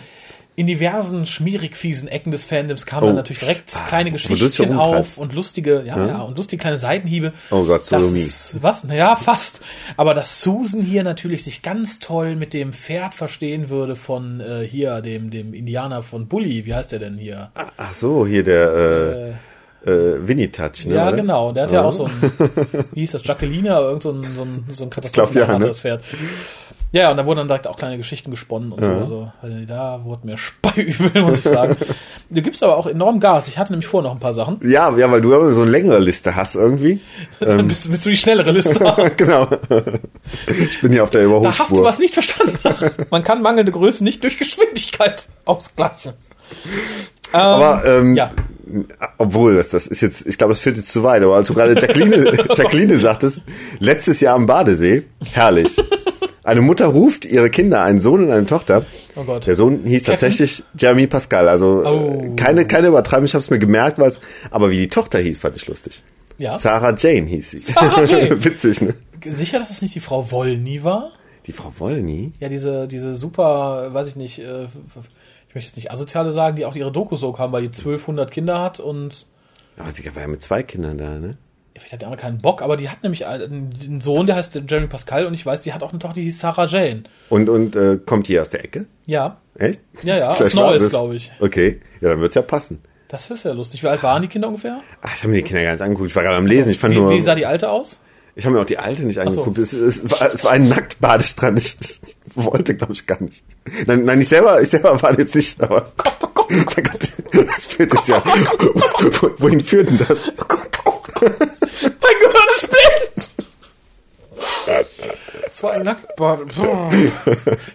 In 0.57 0.65
diversen 0.65 1.27
schmierig 1.27 1.77
fiesen 1.77 2.07
Ecken 2.07 2.31
des 2.31 2.43
Fandoms 2.43 2.87
kamen 2.87 3.03
Oh. 3.03 3.05
dann 3.09 3.15
natürlich 3.17 3.41
direkt 3.41 3.71
Ah, 3.75 3.85
kleine 3.87 4.11
das 4.11 4.55
schon 4.55 4.73
auf 4.73 5.19
und 5.19 5.35
lustige, 5.35 5.83
ja, 5.85 6.07
ja, 6.07 6.21
und 6.23 6.35
lustige 6.35 6.59
kleine 6.59 6.79
Seitenhiebe. 6.79 7.31
Oh 7.51 7.63
Gott, 7.65 7.81
das 7.81 8.05
Sodomie. 8.05 8.21
ist, 8.21 8.55
was? 8.59 8.83
Naja, 8.83 9.15
fast. 9.15 9.61
Aber 9.97 10.15
dass 10.15 10.41
Susan 10.41 10.81
hier 10.81 11.03
natürlich 11.03 11.43
sich 11.43 11.61
ganz 11.61 11.99
toll 11.99 12.35
mit 12.35 12.55
dem 12.55 12.73
Pferd 12.73 13.13
verstehen 13.13 13.69
würde 13.69 13.95
von 13.95 14.39
äh, 14.39 14.67
hier, 14.67 15.01
dem, 15.01 15.29
dem 15.29 15.53
Indianer 15.53 16.01
von 16.01 16.27
Bully. 16.27 16.65
Wie 16.65 16.73
heißt 16.73 16.91
der 16.91 16.97
denn 16.97 17.17
hier? 17.19 17.51
Ach 17.53 17.93
so, 17.93 18.25
hier 18.25 18.41
der 18.43 19.37
äh, 19.85 19.91
äh, 19.91 20.27
Winnie 20.27 20.47
Touch, 20.47 20.87
ne? 20.87 20.95
ja, 20.95 21.07
oder? 21.09 21.17
genau. 21.17 21.51
Der 21.51 21.65
hat 21.65 21.71
ja 21.71 21.83
auch 21.83 21.93
so 21.93 22.05
ein, 22.05 22.11
wie 22.93 23.01
hieß 23.01 23.11
das, 23.11 23.23
Jacqueline, 23.23 23.75
aber 23.75 23.89
irgend 23.89 24.01
so 24.01 24.11
ein, 24.11 24.23
so 24.35 24.41
ein, 24.41 24.65
so 24.71 24.85
ein 24.85 24.89
glaub, 24.89 25.35
ja, 25.35 25.45
Katastrophen 25.45 25.59
ne? 25.59 25.67
das 25.67 25.79
Pferd. 25.81 26.03
Ja, 26.93 27.01
ja, 27.01 27.11
und 27.11 27.17
da 27.17 27.25
wurden 27.25 27.39
dann 27.39 27.47
direkt 27.49 27.67
auch 27.67 27.75
kleine 27.77 27.97
Geschichten 27.97 28.31
gesponnen 28.31 28.71
und 28.71 28.79
so. 28.81 28.89
Also, 28.89 29.31
also 29.41 29.55
da 29.67 30.01
wurde 30.05 30.25
mir 30.25 30.37
speiübel, 30.37 31.21
muss 31.21 31.39
ich 31.39 31.43
sagen. 31.43 31.75
du 32.29 32.41
gibst 32.41 32.63
aber 32.63 32.77
auch 32.77 32.87
enorm 32.87 33.19
Gas. 33.19 33.49
Ich 33.49 33.57
hatte 33.57 33.73
nämlich 33.73 33.87
vorher 33.87 34.09
noch 34.09 34.15
ein 34.15 34.21
paar 34.21 34.33
Sachen. 34.33 34.59
Ja, 34.63 34.95
ja, 34.97 35.11
weil 35.11 35.21
du 35.21 35.31
ja 35.31 35.51
so 35.51 35.61
eine 35.63 35.71
längere 35.71 35.99
Liste 35.99 36.35
hast 36.35 36.55
irgendwie. 36.55 37.01
Dann 37.41 37.67
bist, 37.67 37.91
willst 37.91 38.05
du 38.05 38.09
die 38.09 38.17
schnellere 38.17 38.51
Liste 38.51 38.79
genau. 39.17 39.47
Ich 40.47 40.79
bin 40.81 40.93
hier 40.93 41.03
auf 41.03 41.09
der 41.09 41.21
Da 41.21 41.25
Überholspur. 41.27 41.59
hast 41.59 41.75
du 41.75 41.83
was 41.83 41.99
nicht 41.99 42.13
verstanden. 42.13 42.57
Man 43.11 43.23
kann 43.23 43.41
mangelnde 43.41 43.71
Größe 43.73 44.03
nicht 44.03 44.23
durch 44.23 44.37
Geschwindigkeit 44.37 45.27
ausgleichen. 45.45 46.13
Ähm, 47.33 47.39
Aber 47.39 47.83
ähm, 47.85 48.15
ja. 48.15 48.31
obwohl, 49.17 49.55
das, 49.57 49.69
das 49.71 49.87
ist 49.87 49.99
jetzt, 49.99 50.25
ich 50.25 50.37
glaube, 50.37 50.51
das 50.53 50.59
führt 50.61 50.77
jetzt 50.77 50.93
zu 50.93 51.03
weit, 51.03 51.21
aber 51.21 51.35
als 51.35 51.47
du 51.49 51.53
gerade 51.53 51.73
Jacqueline, 51.73 52.31
Jacqueline 52.55 52.97
sagtest, 52.97 53.41
letztes 53.79 54.21
Jahr 54.21 54.35
am 54.35 54.45
Badesee, 54.45 55.03
herrlich. 55.33 55.75
Eine 56.47 56.61
Mutter 56.61 56.85
ruft 56.85 57.25
ihre 57.25 57.49
Kinder, 57.49 57.81
einen 57.83 57.99
Sohn 57.99 58.23
und 58.23 58.31
eine 58.31 58.45
Tochter. 58.45 58.85
Oh 59.17 59.23
Gott. 59.23 59.45
Der 59.47 59.55
Sohn 59.55 59.81
hieß 59.83 60.03
Kevin? 60.03 60.13
tatsächlich 60.13 60.63
Jeremy 60.79 61.05
Pascal. 61.07 61.49
Also 61.49 61.83
Oh. 61.85 62.23
äh, 62.23 62.35
keine, 62.37 62.65
keine 62.65 62.87
Übertreibung, 62.87 63.25
ich 63.25 63.33
habe 63.33 63.43
es 63.43 63.49
mir 63.49 63.59
gemerkt, 63.59 63.99
weil's, 63.99 64.21
aber 64.49 64.69
wie 64.71 64.77
die 64.77 64.87
Tochter 64.87 65.19
hieß, 65.19 65.39
fand 65.39 65.57
ich 65.57 65.67
lustig. 65.67 66.01
Ja. 66.37 66.57
Sarah 66.57 66.95
Jane 66.97 67.27
hieß 67.27 67.51
sie. 67.51 67.57
Sarah 67.57 68.03
Jane. 68.05 68.43
Witzig, 68.45 68.81
ne? 68.81 68.93
Sicher, 69.25 69.59
dass 69.59 69.71
es 69.71 69.81
nicht 69.81 69.93
die 69.95 69.99
Frau 69.99 70.31
Wollny 70.31 70.83
war? 70.85 71.11
Die 71.47 71.51
Frau 71.51 71.73
Wollny? 71.79 72.31
Ja, 72.39 72.47
diese, 72.47 72.87
diese 72.87 73.13
super, 73.13 73.93
weiß 73.93 74.07
ich 74.07 74.15
nicht, 74.15 74.39
äh, 74.39 74.65
ich 75.49 75.55
möchte 75.55 75.67
jetzt 75.69 75.75
nicht 75.75 75.91
asoziale 75.91 76.31
sagen, 76.31 76.55
die 76.55 76.63
auch 76.65 76.75
ihre 76.77 76.91
Dokus 76.93 77.19
so 77.19 77.37
haben, 77.37 77.51
weil 77.51 77.63
die 77.63 77.67
1200 77.77 78.31
Kinder 78.31 78.61
hat 78.61 78.79
und 78.79 79.25
Aber 79.77 79.91
sie 79.91 80.05
war 80.15 80.21
ja 80.21 80.27
mit 80.29 80.41
zwei 80.41 80.63
Kindern 80.63 80.97
da, 80.97 81.19
ne? 81.19 81.37
Vielleicht 81.79 81.93
hat 81.93 82.01
die 82.01 82.05
andere 82.05 82.21
keinen 82.21 82.37
Bock, 82.39 82.61
aber 82.61 82.77
die 82.77 82.89
hat 82.89 83.03
nämlich 83.03 83.25
einen 83.25 84.01
Sohn, 84.01 84.27
der 84.27 84.35
heißt 84.35 84.61
Jeremy 84.67 84.87
Pascal 84.87 85.25
und 85.25 85.33
ich 85.33 85.45
weiß, 85.45 85.61
die 85.63 85.73
hat 85.73 85.83
auch 85.83 85.89
eine 85.91 85.99
Tochter, 85.99 86.15
die 86.15 86.23
hieß 86.23 86.39
Sarah 86.39 86.65
Jane. 86.65 87.03
Und, 87.29 87.49
und 87.49 87.75
äh, 87.75 87.97
kommt 88.05 88.27
hier 88.27 88.41
aus 88.41 88.49
der 88.49 88.63
Ecke? 88.63 88.85
Ja, 89.05 89.37
Echt? 89.59 89.81
Ja, 90.03 90.15
ja, 90.17 90.29
aus 90.33 90.53
Neues, 90.53 90.81
es. 90.83 90.89
glaub 90.89 91.11
ich. 91.13 91.31
Okay, 91.39 91.79
ja, 92.01 92.09
dann 92.09 92.21
wird's 92.21 92.35
ja 92.35 92.41
passen. 92.43 92.79
das 93.07 93.29
ist 93.31 93.43
ja 93.45 93.51
lustig. 93.53 93.81
Wie 93.83 93.87
alt 93.87 94.03
waren 94.03 94.21
die 94.21 94.27
Kinder 94.27 94.47
ungefähr? 94.49 94.81
Ach, 95.01 95.15
ich 95.15 95.21
habe 95.23 95.29
mir 95.31 95.37
die 95.37 95.43
Kinder 95.43 95.63
gar 95.63 95.71
nicht 95.71 95.81
angeguckt. 95.81 96.09
Ich 96.09 96.15
war 96.15 96.23
gerade 96.23 96.37
am 96.37 96.45
Lesen. 96.45 96.71
Ich 96.71 96.77
fand 96.79 96.93
Wie, 96.93 96.99
nur. 96.99 97.09
wie 97.11 97.21
sah 97.21 97.33
die 97.35 97.45
alte 97.45 97.69
aus? 97.69 97.99
ich 98.35 98.45
habe 98.45 98.53
mir 98.55 98.61
auch 98.61 98.65
die 98.67 98.77
alte 98.77 99.03
nicht 99.03 99.15
so. 99.15 99.21
angeguckt. 99.21 99.57
Es, 99.57 99.73
es, 99.73 100.11
war, 100.11 100.31
es 100.31 100.43
war 100.43 100.51
ein 100.51 100.69
Nacktbadestrand. 100.69 101.57
Ich, 101.59 101.75
ich 101.81 102.01
wollte, 102.35 102.75
glaube 102.75 102.93
ich, 102.93 103.07
gar 103.07 103.19
nicht. 103.23 103.43
Nein, 103.87 104.05
nein, 104.05 104.21
ich 104.21 104.29
selber, 104.29 104.61
ich 104.61 104.69
selber 104.69 105.01
war 105.01 105.17
jetzt 105.17 105.33
nicht, 105.33 105.59
aber. 105.63 105.91
Gott, 105.97 106.13
oh 106.21 106.27
Gott, 106.35 106.47
Oh 106.49 106.53
mein 106.53 106.83
Gott, 106.85 107.47
das 107.47 107.65
führt 107.65 107.93
jetzt 107.95 108.07
ja. 108.09 108.23
Wo- 109.21 109.31
Wohin 109.39 109.59
führt 109.59 109.89
denn 109.89 109.97
das? 109.97 110.19
oh 110.27 110.31
oh 110.39 110.45
Gott. 110.47 110.76
Mein 111.21 112.15
Gehirn 112.19 112.49
ist 112.55 112.69
blind! 112.69 113.29
Das 115.45 115.63
war 115.63 115.71
ein 115.71 115.83
Nacktbad. 115.83 116.41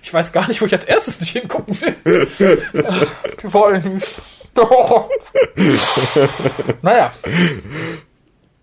Ich 0.03 0.15
weiß 0.15 0.33
gar 0.33 0.47
nicht, 0.47 0.61
wo 0.61 0.67
ich 0.67 0.73
als 0.73 0.85
erstes 0.85 1.21
nicht 1.21 1.33
hingucken 1.33 1.77
will. 1.81 2.29
Wir 2.37 3.53
wollen. 3.53 4.03
Doch. 4.55 5.09
Naja, 6.83 7.13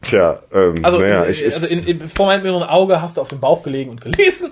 Tja, 0.02 0.40
ähm, 0.54 0.76
also, 0.84 0.98
naja, 0.98 1.26
ich, 1.26 1.44
also 1.44 1.68
in, 1.68 1.86
in, 1.86 2.10
vor 2.10 2.28
meinem 2.28 2.46
inneren 2.46 2.64
Auge 2.64 3.02
hast 3.02 3.18
du 3.18 3.22
auf 3.22 3.28
dem 3.28 3.42
Bauch 3.42 3.64
gelegen 3.64 3.90
und 3.90 4.00
gelesen. 4.00 4.52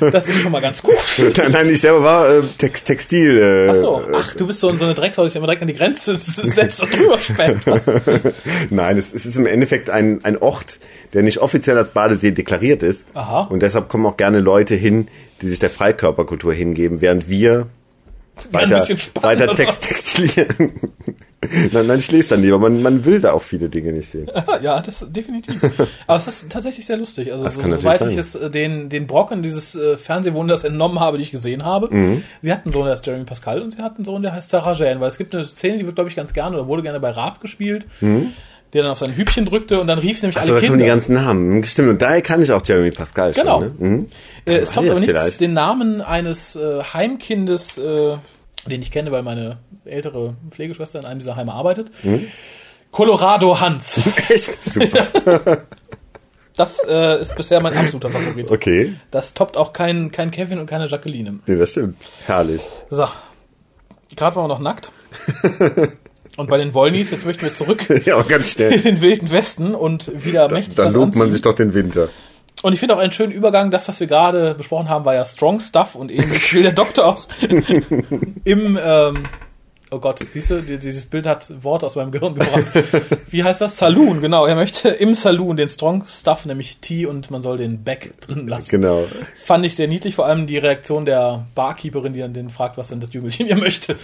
Das 0.00 0.26
ist 0.26 0.40
schon 0.40 0.50
mal 0.50 0.62
ganz 0.62 0.82
gut. 0.82 0.96
nein, 1.36 1.52
nein, 1.52 1.68
ich 1.68 1.82
selber 1.82 2.02
war 2.02 2.30
äh, 2.30 2.42
Tex, 2.56 2.82
Textil. 2.82 3.38
Äh, 3.38 3.70
Ach 3.70 3.74
so, 3.74 4.02
ach, 4.14 4.32
du 4.34 4.46
bist 4.46 4.60
so, 4.60 4.74
so 4.74 4.86
eine 4.86 4.94
Drecksau, 4.94 5.24
die 5.24 5.28
sich 5.28 5.36
immer 5.36 5.46
direkt 5.46 5.60
an 5.60 5.68
die 5.68 5.74
Grenze 5.74 6.16
setzt 6.16 6.82
und 6.82 6.98
drüber 6.98 7.18
sperrt. 7.18 7.60
Nein, 8.70 8.96
es, 8.96 9.12
es 9.12 9.26
ist 9.26 9.36
im 9.36 9.44
Endeffekt 9.44 9.90
ein, 9.90 10.24
ein 10.24 10.38
Ort, 10.38 10.78
der 11.12 11.22
nicht 11.22 11.38
offiziell 11.38 11.76
als 11.76 11.90
Badesee 11.90 12.30
deklariert 12.30 12.82
ist. 12.82 13.06
Aha. 13.12 13.42
Und 13.42 13.60
deshalb 13.60 13.88
kommen 13.88 14.06
auch 14.06 14.16
gerne 14.16 14.40
Leute 14.40 14.76
hin, 14.76 15.08
die 15.42 15.50
sich 15.50 15.58
der 15.58 15.70
Freikörperkultur 15.70 16.54
hingeben, 16.54 17.02
während 17.02 17.28
wir 17.28 17.66
weiter, 18.52 18.84
spannend, 18.84 19.22
weiter? 19.22 19.54
Text 19.54 19.82
textilieren. 19.82 20.72
nein, 21.72 21.86
nein, 21.86 21.98
ich 21.98 22.10
lese 22.10 22.30
dann 22.30 22.42
lieber. 22.42 22.58
Man, 22.58 22.82
man 22.82 23.04
will 23.04 23.20
da 23.20 23.32
auch 23.32 23.42
viele 23.42 23.68
Dinge 23.68 23.92
nicht 23.92 24.08
sehen. 24.08 24.30
Ja, 24.62 24.80
das 24.80 25.04
definitiv. 25.08 25.60
Aber 26.06 26.16
es 26.16 26.26
ist 26.26 26.50
tatsächlich 26.50 26.86
sehr 26.86 26.96
lustig. 26.96 27.30
Also, 27.30 27.44
Das 27.44 27.54
so, 27.54 27.60
soweit 27.60 28.00
ich 28.02 28.16
es 28.16 28.34
äh, 28.34 28.50
den, 28.50 28.88
den 28.88 29.06
Brocken 29.06 29.42
dieses 29.42 29.74
äh, 29.74 29.96
Fernsehwunders 29.96 30.64
entnommen 30.64 30.98
habe, 30.98 31.18
die 31.18 31.24
ich 31.24 31.30
gesehen 31.30 31.64
habe. 31.64 31.94
Mhm. 31.94 32.22
Sie 32.42 32.50
hatten 32.50 32.68
einen 32.68 32.72
Sohn, 32.72 32.84
der 32.84 32.92
heißt 32.92 33.06
Jeremy 33.06 33.24
Pascal 33.24 33.60
und 33.60 33.72
sie 33.72 33.82
hatten 33.82 33.96
einen 33.96 34.04
Sohn, 34.06 34.22
der 34.22 34.32
heißt 34.32 34.48
Sarah 34.50 34.72
Jane. 34.72 35.00
Weil 35.00 35.08
es 35.08 35.18
gibt 35.18 35.34
eine 35.34 35.44
Szene, 35.44 35.78
die 35.78 35.84
wird, 35.84 35.94
glaube 35.94 36.08
ich, 36.08 36.16
ganz 36.16 36.32
gerne 36.32 36.56
oder 36.56 36.66
wurde 36.66 36.82
gerne 36.82 37.00
bei 37.00 37.10
Raab 37.10 37.40
gespielt, 37.40 37.86
der 38.76 38.84
dann 38.84 38.92
auf 38.92 38.98
sein 38.98 39.16
Hübchen 39.16 39.44
drückte 39.46 39.80
und 39.80 39.86
dann 39.88 39.98
rief 39.98 40.18
sie 40.18 40.26
nämlich 40.26 40.38
Also 40.38 40.52
alle 40.54 40.62
Kinder. 40.62 40.78
die 40.78 40.86
ganzen 40.86 41.14
Namen. 41.14 41.64
Stimmt, 41.64 41.88
und 41.88 42.02
daher 42.02 42.22
kann 42.22 42.40
ich 42.42 42.52
auch 42.52 42.62
Jeremy 42.64 42.90
Pascal 42.90 43.32
Genau. 43.32 43.60
schon. 43.62 43.76
Ne? 43.78 43.88
Mhm. 43.96 44.08
Äh, 44.46 44.56
es 44.58 44.68
War 44.68 44.74
kommt 44.76 44.90
aber 44.90 45.00
nicht 45.00 45.10
vielleicht? 45.10 45.40
den 45.40 45.52
Namen 45.52 46.00
eines 46.00 46.54
äh, 46.56 46.82
Heimkindes, 46.82 47.76
äh, 47.78 48.16
den 48.66 48.82
ich 48.82 48.90
kenne, 48.90 49.10
weil 49.12 49.22
meine 49.22 49.58
ältere 49.84 50.34
Pflegeschwester 50.50 50.98
in 51.00 51.04
einem 51.06 51.18
dieser 51.20 51.36
Heime 51.36 51.52
arbeitet. 51.52 51.90
Mhm. 52.04 52.26
Colorado 52.92 53.58
Hans. 53.60 54.00
Echt? 54.28 54.62
Super. 54.62 55.06
Das 56.58 56.78
äh, 56.88 57.20
ist 57.20 57.36
bisher 57.36 57.60
mein 57.60 57.76
absoluter 57.76 58.08
Favorit. 58.08 58.50
Okay. 58.50 58.94
Das 59.10 59.34
toppt 59.34 59.58
auch 59.58 59.74
kein, 59.74 60.10
kein 60.10 60.30
Kevin 60.30 60.58
und 60.58 60.64
keine 60.64 60.86
Jacqueline. 60.86 61.40
Nee, 61.44 61.56
das 61.56 61.72
stimmt. 61.72 61.98
Herrlich. 62.24 62.62
So. 62.88 63.06
Gerade 64.16 64.36
waren 64.36 64.44
wir 64.44 64.48
noch 64.48 64.60
nackt. 64.60 64.90
Und 66.36 66.50
bei 66.50 66.58
den 66.58 66.74
Wollnys, 66.74 67.10
jetzt 67.10 67.24
möchten 67.24 67.42
wir 67.42 67.54
zurück 67.54 67.88
ja, 68.04 68.20
ganz 68.22 68.48
in 68.48 68.52
schnell. 68.52 68.80
den 68.80 69.00
wilden 69.00 69.30
Westen 69.30 69.74
und 69.74 70.24
wieder 70.24 70.50
mächtig 70.52 70.76
Dann 70.76 70.92
lobt 70.92 71.16
man 71.16 71.30
sich 71.30 71.42
doch 71.42 71.54
den 71.54 71.72
Winter. 71.74 72.10
Und 72.62 72.72
ich 72.72 72.80
finde 72.80 72.94
auch 72.94 72.98
einen 72.98 73.12
schönen 73.12 73.32
Übergang, 73.32 73.70
das, 73.70 73.86
was 73.88 74.00
wir 74.00 74.06
gerade 74.06 74.54
besprochen 74.54 74.88
haben, 74.88 75.04
war 75.04 75.14
ja 75.14 75.24
Strong 75.24 75.60
Stuff 75.60 75.94
und 75.94 76.10
eben 76.10 76.30
will 76.52 76.62
der 76.62 76.72
Doktor 76.72 77.06
auch 77.06 77.26
im, 78.44 78.78
ähm, 78.82 79.24
oh 79.90 79.98
Gott, 79.98 80.24
siehst 80.28 80.50
du, 80.50 80.62
dieses 80.62 81.06
Bild 81.06 81.26
hat 81.26 81.52
Worte 81.62 81.86
aus 81.86 81.96
meinem 81.96 82.10
Gehirn 82.10 82.34
gebracht. 82.34 82.64
Wie 83.30 83.44
heißt 83.44 83.60
das? 83.60 83.76
Saloon, 83.76 84.20
genau. 84.20 84.46
Er 84.46 84.56
möchte 84.56 84.88
im 84.88 85.14
Saloon 85.14 85.56
den 85.56 85.68
Strong 85.68 86.04
Stuff, 86.08 86.46
nämlich 86.46 86.78
Tee 86.78 87.06
und 87.06 87.30
man 87.30 87.42
soll 87.42 87.58
den 87.58 87.84
Back 87.84 88.14
drin 88.22 88.48
lassen. 88.48 88.70
Genau. 88.70 89.04
Fand 89.44 89.64
ich 89.64 89.76
sehr 89.76 89.86
niedlich, 89.86 90.14
vor 90.14 90.26
allem 90.26 90.46
die 90.46 90.58
Reaktion 90.58 91.04
der 91.04 91.46
Barkeeperin, 91.54 92.14
die 92.14 92.20
dann 92.20 92.32
den 92.32 92.50
fragt, 92.50 92.78
was 92.78 92.88
denn 92.88 93.00
das 93.00 93.12
Jügelchen 93.12 93.46
ihr 93.46 93.56
möchte, 93.56 93.96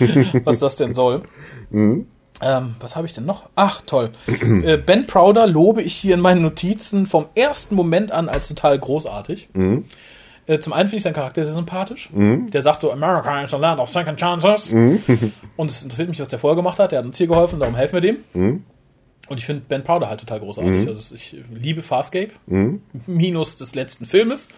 was 0.44 0.58
das 0.58 0.76
denn 0.76 0.94
soll. 0.94 1.22
Mhm. 1.70 2.06
Ähm, 2.42 2.74
was 2.80 2.96
habe 2.96 3.06
ich 3.06 3.12
denn 3.12 3.24
noch? 3.24 3.44
Ach, 3.54 3.82
toll. 3.86 4.10
äh, 4.26 4.76
ben 4.76 5.06
Prowder 5.06 5.46
lobe 5.46 5.80
ich 5.80 5.94
hier 5.94 6.14
in 6.14 6.20
meinen 6.20 6.42
Notizen 6.42 7.06
vom 7.06 7.26
ersten 7.36 7.76
Moment 7.76 8.10
an 8.10 8.28
als 8.28 8.48
total 8.48 8.78
großartig. 8.78 9.50
Mhm. 9.52 9.84
Äh, 10.46 10.58
zum 10.58 10.72
einen 10.72 10.88
finde 10.88 10.96
ich 10.96 11.02
seinen 11.04 11.14
Charakter 11.14 11.44
sehr 11.44 11.54
sympathisch. 11.54 12.10
Mhm. 12.12 12.50
Der 12.50 12.62
sagt 12.62 12.80
so, 12.80 12.90
America 12.90 13.42
is 13.42 13.54
a 13.54 13.58
land 13.58 13.80
of 13.80 13.88
second 13.88 14.18
chances. 14.18 14.72
Mhm. 14.72 15.00
Und 15.56 15.70
es 15.70 15.82
interessiert 15.82 16.08
mich, 16.08 16.18
was 16.18 16.28
der 16.28 16.40
vorher 16.40 16.56
gemacht 16.56 16.80
hat. 16.80 16.90
Der 16.90 16.98
hat 16.98 17.06
uns 17.06 17.16
hier 17.16 17.28
geholfen, 17.28 17.60
darum 17.60 17.76
helfen 17.76 17.94
wir 17.94 18.00
dem. 18.00 18.16
Mhm. 18.34 18.64
Und 19.28 19.38
ich 19.38 19.46
finde 19.46 19.62
Ben 19.68 19.84
Prowder 19.84 20.08
halt 20.08 20.18
total 20.18 20.40
großartig. 20.40 20.82
Mhm. 20.82 20.88
Also 20.88 21.14
ich 21.14 21.36
liebe 21.54 21.82
Farscape. 21.82 22.32
Mhm. 22.46 22.82
Minus 23.06 23.56
des 23.56 23.76
letzten 23.76 24.04
Filmes. 24.04 24.50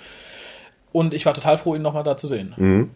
Und 0.90 1.12
ich 1.12 1.26
war 1.26 1.34
total 1.34 1.58
froh, 1.58 1.74
ihn 1.74 1.82
nochmal 1.82 2.02
da 2.02 2.16
zu 2.16 2.28
sehen. 2.28 2.88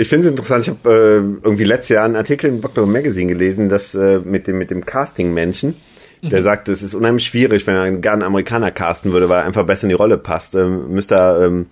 Ich 0.00 0.08
finde 0.08 0.26
es 0.28 0.30
interessant, 0.30 0.62
ich 0.62 0.70
habe 0.70 0.90
äh, 0.90 1.44
irgendwie 1.44 1.64
letztes 1.64 1.88
Jahr 1.88 2.04
einen 2.04 2.14
Artikel 2.14 2.48
im 2.48 2.60
Dr. 2.60 2.86
Magazine 2.86 3.32
gelesen, 3.32 3.68
dass 3.68 3.96
äh, 3.96 4.20
mit 4.20 4.46
dem, 4.46 4.56
mit 4.56 4.70
dem 4.70 4.86
Casting-Menschen, 4.86 5.74
der 6.22 6.38
mhm. 6.38 6.44
sagt, 6.44 6.68
es 6.68 6.82
ist 6.82 6.94
unheimlich 6.94 7.26
schwierig, 7.26 7.66
wenn 7.66 7.74
er 7.74 7.90
gar 7.98 8.12
einen 8.12 8.22
Amerikaner 8.22 8.70
casten 8.70 9.12
würde, 9.12 9.28
weil 9.28 9.40
er 9.40 9.44
einfach 9.44 9.66
besser 9.66 9.84
in 9.84 9.88
die 9.88 9.96
Rolle 9.96 10.16
passt. 10.16 10.54
Ähm, 10.54 10.92
müsste 10.92 11.16
er, 11.16 11.42
ähm, 11.44 11.66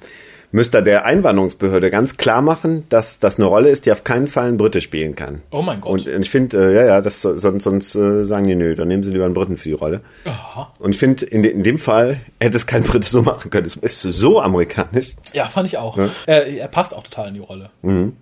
müsste 0.52 0.78
er 0.78 0.82
der 0.82 1.04
Einwanderungsbehörde 1.04 1.90
ganz 1.90 2.16
klar 2.16 2.42
machen, 2.42 2.84
dass 2.88 3.18
das 3.18 3.36
eine 3.36 3.46
Rolle 3.46 3.68
ist, 3.68 3.86
die 3.86 3.92
auf 3.92 4.04
keinen 4.04 4.28
Fall 4.28 4.48
einen 4.48 4.56
Brite 4.56 4.80
spielen 4.80 5.14
kann. 5.14 5.42
Oh 5.50 5.62
mein 5.62 5.80
Gott. 5.80 6.06
Und 6.06 6.06
ich 6.06 6.30
finde, 6.30 6.56
äh, 6.56 6.74
ja, 6.74 6.84
ja, 6.86 7.00
das 7.00 7.22
sonst, 7.22 7.64
sonst 7.64 7.94
äh, 7.94 8.24
sagen 8.24 8.46
die, 8.46 8.54
nö, 8.54 8.74
dann 8.74 8.88
nehmen 8.88 9.02
sie 9.02 9.10
lieber 9.10 9.24
einen 9.24 9.34
Briten 9.34 9.56
für 9.56 9.68
die 9.68 9.74
Rolle. 9.74 10.00
Aha. 10.24 10.72
Und 10.78 10.90
ich 10.90 10.98
finde, 10.98 11.24
in, 11.26 11.42
de, 11.42 11.52
in 11.52 11.62
dem 11.62 11.78
Fall 11.78 12.20
hätte 12.40 12.56
es 12.56 12.66
kein 12.66 12.82
Brite 12.82 13.08
so 13.08 13.22
machen 13.22 13.50
können. 13.50 13.66
Es 13.66 13.76
ist 13.76 14.02
so 14.02 14.40
amerikanisch. 14.40 15.12
Ja, 15.32 15.46
fand 15.46 15.68
ich 15.68 15.78
auch. 15.78 15.96
Ja? 15.96 16.08
Er, 16.26 16.46
er 16.46 16.68
passt 16.68 16.94
auch 16.94 17.02
total 17.02 17.28
in 17.28 17.34
die 17.34 17.40
Rolle. 17.40 17.70
Mhm. 17.82 18.16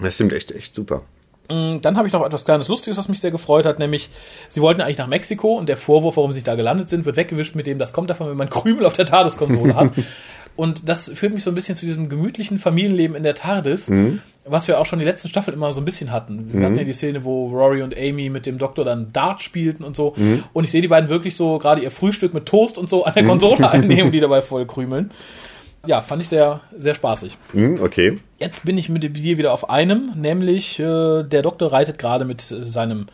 Das 0.00 0.14
stimmt 0.14 0.32
echt, 0.32 0.52
echt 0.52 0.74
super. 0.74 1.02
Mm, 1.48 1.80
dann 1.80 1.96
habe 1.96 2.06
ich 2.06 2.12
noch 2.12 2.24
etwas 2.24 2.44
kleines 2.44 2.68
Lustiges, 2.68 2.96
was 2.96 3.08
mich 3.08 3.20
sehr 3.20 3.30
gefreut 3.30 3.66
hat, 3.66 3.78
nämlich 3.78 4.10
sie 4.48 4.60
wollten 4.60 4.80
eigentlich 4.80 4.98
nach 4.98 5.06
Mexiko 5.06 5.54
und 5.56 5.68
der 5.68 5.76
Vorwurf, 5.76 6.16
warum 6.16 6.32
sie 6.32 6.42
da 6.42 6.54
gelandet 6.54 6.88
sind, 6.88 7.04
wird 7.04 7.16
weggewischt 7.16 7.54
mit 7.54 7.66
dem, 7.66 7.78
das 7.78 7.92
kommt 7.92 8.10
davon, 8.10 8.28
wenn 8.28 8.36
man 8.36 8.48
Krümel 8.48 8.86
auf 8.86 8.94
der 8.94 9.06
TARDIS-Konsole 9.06 9.74
hat. 9.74 9.92
Und 10.54 10.88
das 10.88 11.10
führt 11.14 11.32
mich 11.32 11.42
so 11.42 11.50
ein 11.50 11.54
bisschen 11.54 11.76
zu 11.76 11.86
diesem 11.86 12.08
gemütlichen 12.08 12.58
Familienleben 12.58 13.16
in 13.16 13.22
der 13.22 13.34
TARDIS, 13.34 13.88
mhm. 13.88 14.20
was 14.44 14.68
wir 14.68 14.78
auch 14.78 14.86
schon 14.86 14.98
die 14.98 15.04
letzten 15.04 15.28
Staffeln 15.28 15.56
immer 15.56 15.72
so 15.72 15.80
ein 15.80 15.84
bisschen 15.84 16.12
hatten. 16.12 16.52
Wir 16.52 16.60
mhm. 16.60 16.64
hatten 16.64 16.76
ja 16.76 16.84
die 16.84 16.92
Szene, 16.92 17.24
wo 17.24 17.48
Rory 17.48 17.82
und 17.82 17.96
Amy 17.96 18.28
mit 18.28 18.44
dem 18.44 18.58
Doktor 18.58 18.84
dann 18.84 19.12
Dart 19.12 19.42
spielten 19.42 19.82
und 19.82 19.96
so. 19.96 20.14
Mhm. 20.16 20.44
Und 20.52 20.64
ich 20.64 20.70
sehe 20.70 20.82
die 20.82 20.88
beiden 20.88 21.08
wirklich 21.08 21.36
so 21.36 21.58
gerade 21.58 21.80
ihr 21.80 21.90
Frühstück 21.90 22.34
mit 22.34 22.46
Toast 22.46 22.76
und 22.76 22.88
so 22.88 23.04
an 23.04 23.14
der 23.14 23.24
Konsole 23.24 23.70
einnehmen, 23.70 24.12
die 24.12 24.20
dabei 24.20 24.42
voll 24.42 24.66
krümeln. 24.66 25.10
Ja, 25.86 26.00
fand 26.00 26.22
ich 26.22 26.28
sehr, 26.28 26.60
sehr 26.76 26.94
spaßig. 26.94 27.36
Mm, 27.52 27.80
okay. 27.82 28.20
Jetzt 28.38 28.64
bin 28.64 28.78
ich 28.78 28.88
mit 28.88 29.02
dir 29.02 29.38
wieder 29.38 29.52
auf 29.52 29.68
einem, 29.68 30.12
nämlich 30.14 30.78
äh, 30.78 31.24
der 31.24 31.42
Doktor 31.42 31.72
reitet 31.72 31.98
gerade 31.98 32.24
mit 32.24 32.40
seinem 32.40 33.02
äh, 33.02 33.04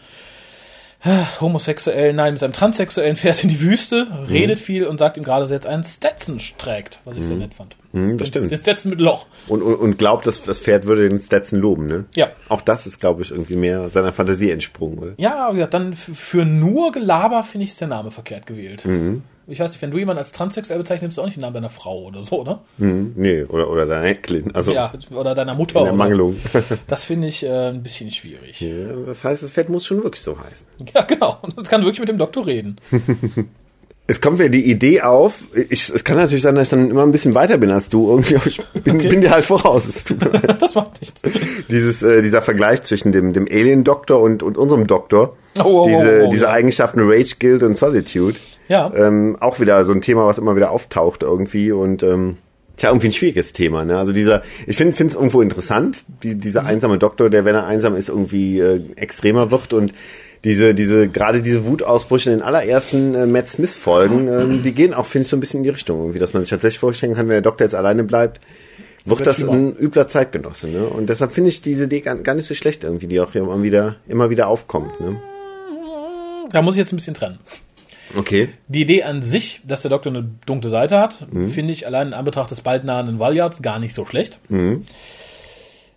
homosexuellen, 1.41 2.17
nein, 2.17 2.33
mit 2.35 2.41
seinem 2.41 2.53
transsexuellen 2.53 3.17
Pferd 3.17 3.45
in 3.45 3.49
die 3.49 3.61
Wüste, 3.61 4.07
mhm. 4.07 4.25
redet 4.25 4.59
viel 4.59 4.87
und 4.87 4.99
sagt 4.99 5.17
ihm 5.17 5.23
gerade, 5.23 5.43
dass 5.43 5.51
er 5.51 5.57
jetzt 5.57 5.67
einen 5.67 5.85
Stetson 5.85 6.41
trägt, 6.59 7.01
was 7.05 7.17
ich 7.17 7.23
mhm. 7.23 7.27
sehr 7.27 7.37
nett 7.37 7.55
fand. 7.55 7.77
Mhm, 7.93 8.19
das 8.19 8.29
stimmt. 8.29 8.51
Den 8.51 8.59
Stetson 8.59 8.91
mit 8.91 9.01
Loch. 9.01 9.27
Und, 9.47 9.63
und, 9.63 9.77
und 9.77 9.99
glaubt, 9.99 10.27
dass 10.27 10.43
das 10.43 10.59
Pferd 10.59 10.87
würde 10.87 11.09
den 11.09 11.21
Stetson 11.21 11.61
loben, 11.61 11.87
ne? 11.87 12.07
Ja. 12.15 12.31
Auch 12.49 12.63
das 12.63 12.87
ist, 12.87 12.99
glaube 13.01 13.23
ich, 13.23 13.31
irgendwie 13.31 13.57
mehr 13.57 13.91
seiner 13.91 14.13
Fantasie 14.13 14.51
entsprungen, 14.51 14.99
oder? 14.99 15.13
Ja, 15.19 15.53
dann 15.69 15.95
für 15.95 16.45
nur 16.45 16.91
Gelaber 16.91 17.45
finde 17.45 17.65
ich, 17.65 17.71
ist 17.71 17.81
der 17.81 17.89
Name 17.89 18.11
verkehrt 18.11 18.47
gewählt. 18.47 18.85
Mhm 18.85 19.23
ich 19.49 19.61
weiß 19.61 19.73
nicht, 19.73 19.83
wenn 19.83 19.91
du 19.91 19.99
jemanden 19.99 20.19
als 20.19 20.33
transsexuell 20.33 20.79
bezeichnest, 20.79 21.03
nimmst 21.03 21.19
du 21.19 21.23
auch 21.23 21.25
nicht 21.25 21.37
den 21.37 21.41
Namen 21.41 21.55
deiner 21.55 21.71
Frau 21.71 22.05
oder 22.05 22.23
so, 22.23 22.41
oder? 22.41 22.61
Hm, 22.79 23.13
nee, 23.17 23.45
oder, 23.45 23.71
oder 23.71 23.87
deiner 23.87 24.05
Enkelin. 24.05 24.55
Also 24.55 24.73
ja, 24.73 24.93
oder 25.11 25.35
deiner 25.35 25.55
Mutter. 25.55 25.81
In 25.81 25.87
der 25.87 25.95
Mangelung. 25.95 26.37
das 26.87 27.05
finde 27.05 27.29
ich 27.29 27.43
äh, 27.45 27.71
ein 27.71 27.83
bisschen 27.83 28.11
schwierig. 28.11 28.61
Ja, 28.61 28.95
das 29.07 29.25
heißt, 29.25 29.43
das 29.43 29.53
Pferd 29.53 29.71
muss 29.71 29.87
schon 29.87 30.03
wirklich 30.03 30.23
so 30.23 30.39
heißen. 30.39 30.67
Ja, 30.95 31.03
genau. 31.03 31.39
Und 31.43 31.57
das 31.59 31.69
kann 31.69 31.83
wirklich 31.83 32.01
mit 32.01 32.09
dem 32.09 32.19
Doktor 32.19 32.47
reden. 32.47 32.77
es 34.07 34.21
kommt 34.21 34.39
mir 34.39 34.49
die 34.49 34.71
Idee 34.71 35.03
auf, 35.03 35.43
ich, 35.69 35.91
es 35.91 36.03
kann 36.03 36.17
natürlich 36.17 36.43
sein, 36.43 36.55
dass 36.55 36.65
ich 36.65 36.71
dann 36.71 36.91
immer 36.91 37.03
ein 37.03 37.13
bisschen 37.13 37.35
weiter 37.35 37.59
bin 37.59 37.71
als 37.71 37.89
du. 37.89 38.09
Irgendwie, 38.09 38.37
ich 38.47 38.61
bin, 38.85 38.97
okay. 38.97 39.09
bin 39.09 39.21
dir 39.21 39.31
halt 39.31 39.45
voraus. 39.45 39.87
Es 39.87 40.05
tut 40.05 40.21
mir 40.21 40.31
das 40.31 40.75
macht 40.75 41.01
nichts. 41.01 41.23
Dieses, 41.71 42.03
äh, 42.03 42.23
dieser 42.23 42.43
Vergleich 42.43 42.83
zwischen 42.83 43.13
dem, 43.13 43.33
dem 43.33 43.47
Alien-Doktor 43.51 44.21
und, 44.21 44.43
und 44.43 44.57
unserem 44.57 44.87
Doktor. 44.87 45.37
Oh, 45.59 45.63
oh, 45.65 45.89
diese, 45.89 46.23
oh, 46.23 46.27
oh, 46.27 46.31
diese 46.31 46.45
ja. 46.45 46.51
Eigenschaften 46.51 47.01
Rage, 47.03 47.37
Guild 47.39 47.63
und 47.63 47.77
Solitude. 47.77 48.37
Ja. 48.69 48.93
Ähm, 48.95 49.37
auch 49.41 49.61
wieder 49.61 49.85
so 49.85 49.93
ein 49.93 50.03
Thema, 50.03 50.27
was 50.27 50.39
immer 50.39 50.57
wieder 50.57 50.71
auftaucht 50.71 51.23
irgendwie 51.23 51.73
und 51.73 52.03
ähm, 52.03 52.39
Tja, 52.79 52.91
irgendwie 52.91 53.09
ein 53.09 53.13
schwieriges 53.13 53.53
Thema, 53.53 53.85
ne? 53.85 53.99
Also 53.99 54.13
dieser, 54.13 54.43
ich 54.69 54.77
finde 54.77 54.93
es 54.93 55.15
irgendwo 55.15 55.43
interessant, 55.43 56.05
die, 56.23 56.37
dieser 56.37 56.63
mhm. 56.63 56.69
einsame 56.69 56.99
Doktor, 56.99 57.29
der, 57.29 57.45
wenn 57.45 57.57
er 57.57 57.67
einsam 57.67 57.97
ist, 57.97 58.09
irgendwie 58.09 58.61
äh, 58.61 58.81
extremer 58.95 59.51
wird 59.51 59.73
und 59.73 59.93
diese, 60.45 60.75
diese, 60.75 61.09
gerade 61.09 61.43
diese 61.43 61.67
Wutausbrüche 61.67 62.31
in 62.31 62.39
den 62.39 62.45
allerersten 62.45 63.17
äh, 63.17 63.27
Matt 63.27 63.49
Smith-Folgen, 63.49 64.29
ähm, 64.29 64.63
die 64.63 64.73
gehen 64.73 64.95
auch, 64.95 65.07
finde 65.07 65.25
ich, 65.25 65.29
so 65.29 65.37
ein 65.37 65.41
bisschen 65.41 65.59
in 65.59 65.65
die 65.65 65.71
Richtung 65.71 65.99
irgendwie, 65.99 66.21
dass 66.21 66.33
man 66.33 66.43
sich 66.43 66.51
tatsächlich 66.51 66.79
vorstellen 66.79 67.15
kann, 67.15 67.27
wenn 67.27 67.33
der 67.33 67.41
Doktor 67.41 67.65
jetzt 67.65 67.75
alleine 67.75 68.05
bleibt, 68.05 68.41
wird 69.05 69.27
das 69.27 69.43
ein 69.43 69.75
übler 69.77 70.07
Zeitgenosse, 70.07 70.69
ne? 70.69 70.87
Und 70.87 71.09
deshalb 71.09 71.33
finde 71.33 71.49
ich 71.49 71.63
diese 71.63 71.85
Idee 71.85 72.03
gar, 72.03 72.15
gar 72.17 72.35
nicht 72.35 72.47
so 72.47 72.55
schlecht 72.55 72.85
irgendwie, 72.85 73.09
die 73.09 73.21
auch 73.21 73.35
immer 73.35 73.61
wieder, 73.61 73.97
immer 74.07 74.31
wieder 74.31 74.47
aufkommt, 74.47 75.01
ne? 75.01 75.21
Da 76.51 76.63
muss 76.63 76.75
ich 76.75 76.79
jetzt 76.79 76.93
ein 76.93 76.97
bisschen 76.97 77.15
trennen. 77.15 77.41
Okay. 78.17 78.51
Die 78.69 78.83
Idee 78.83 79.03
an 79.03 79.23
sich, 79.23 79.61
dass 79.67 79.83
der 79.83 79.91
Doktor 79.91 80.11
eine 80.11 80.29
dunkle 80.47 80.71
Seite 80.71 80.99
hat, 80.99 81.27
mhm. 81.33 81.51
finde 81.51 81.73
ich 81.73 81.87
allein 81.87 82.09
in 82.09 82.15
Anbetracht 82.15 82.51
des 82.51 82.61
bald 82.61 82.85
nahenden 82.85 83.19
Valjards 83.19 83.63
gar 83.63 83.79
nicht 83.79 83.95
so 83.95 84.07
schlecht. 84.07 84.39
Mhm. 84.49 84.85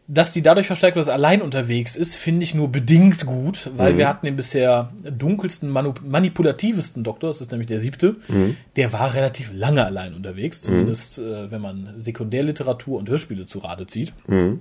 Dass 0.08 0.34
die 0.34 0.42
dadurch 0.42 0.68
verstärkt 0.68 0.98
wird, 0.98 1.06
dass 1.06 1.12
er 1.12 1.16
allein 1.16 1.42
unterwegs 1.42 1.96
ist, 1.96 2.18
finde 2.18 2.44
ich 2.44 2.54
nur 2.54 2.70
bedingt 2.70 3.26
gut, 3.26 3.70
weil 3.78 3.94
mhm. 3.94 3.98
wir 3.98 4.10
hatten 4.10 4.26
den 4.26 4.36
bisher 4.36 4.92
dunkelsten, 5.04 5.70
manipulativsten 5.70 7.04
Doktor, 7.04 7.28
das 7.28 7.40
ist 7.40 7.52
nämlich 7.52 7.68
der 7.68 7.80
siebte, 7.80 8.18
mhm. 8.28 8.58
der 8.76 8.92
war 8.92 9.14
relativ 9.14 9.52
lange 9.54 9.86
allein 9.86 10.14
unterwegs, 10.14 10.62
mhm. 10.62 10.66
zumindest 10.66 11.20
äh, 11.20 11.50
wenn 11.50 11.62
man 11.62 11.94
Sekundärliteratur 11.98 13.00
und 13.00 13.10
Hörspiele 13.10 13.46
zu 13.46 13.60
Rate 13.60 13.88
zieht. 13.88 14.12
Mhm. 14.28 14.60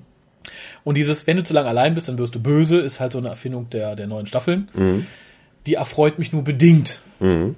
Und 0.85 0.97
dieses, 0.97 1.27
wenn 1.27 1.37
du 1.37 1.43
zu 1.43 1.53
lange 1.53 1.69
allein 1.69 1.95
bist, 1.95 2.09
dann 2.09 2.19
wirst 2.19 2.35
du 2.35 2.41
böse, 2.41 2.79
ist 2.79 3.01
halt 3.01 3.13
so 3.13 3.19
eine 3.19 3.29
Erfindung 3.29 3.69
der, 3.71 3.97
der 3.97 4.07
neuen 4.07 4.27
Staffeln. 4.27 4.69
Die 5.67 5.75
erfreut 5.75 6.19
mich 6.19 6.33
nur 6.33 6.43
bedingt. 6.43 7.03
Mhm. 7.21 7.57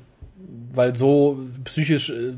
Weil 0.74 0.96
so 0.96 1.38
psychisch 1.64 2.10
äh, 2.10 2.32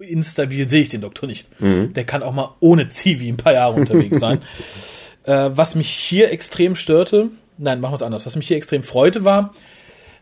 instabil 0.00 0.68
sehe 0.68 0.82
ich 0.82 0.88
den 0.88 1.00
Doktor 1.00 1.26
nicht. 1.26 1.60
Mhm. 1.60 1.92
Der 1.94 2.04
kann 2.04 2.22
auch 2.22 2.32
mal 2.32 2.54
ohne 2.60 2.88
Zivi 2.88 3.28
ein 3.28 3.36
paar 3.36 3.52
Jahre 3.52 3.74
unterwegs 3.74 4.18
sein. 4.18 4.40
äh, 5.24 5.50
was 5.52 5.74
mich 5.74 5.90
hier 5.90 6.30
extrem 6.30 6.76
störte, 6.76 7.30
nein, 7.58 7.80
machen 7.80 7.92
wir 7.92 7.96
es 7.96 8.02
anders. 8.02 8.26
Was 8.26 8.36
mich 8.36 8.48
hier 8.48 8.56
extrem 8.56 8.82
freute, 8.82 9.24
war, 9.24 9.54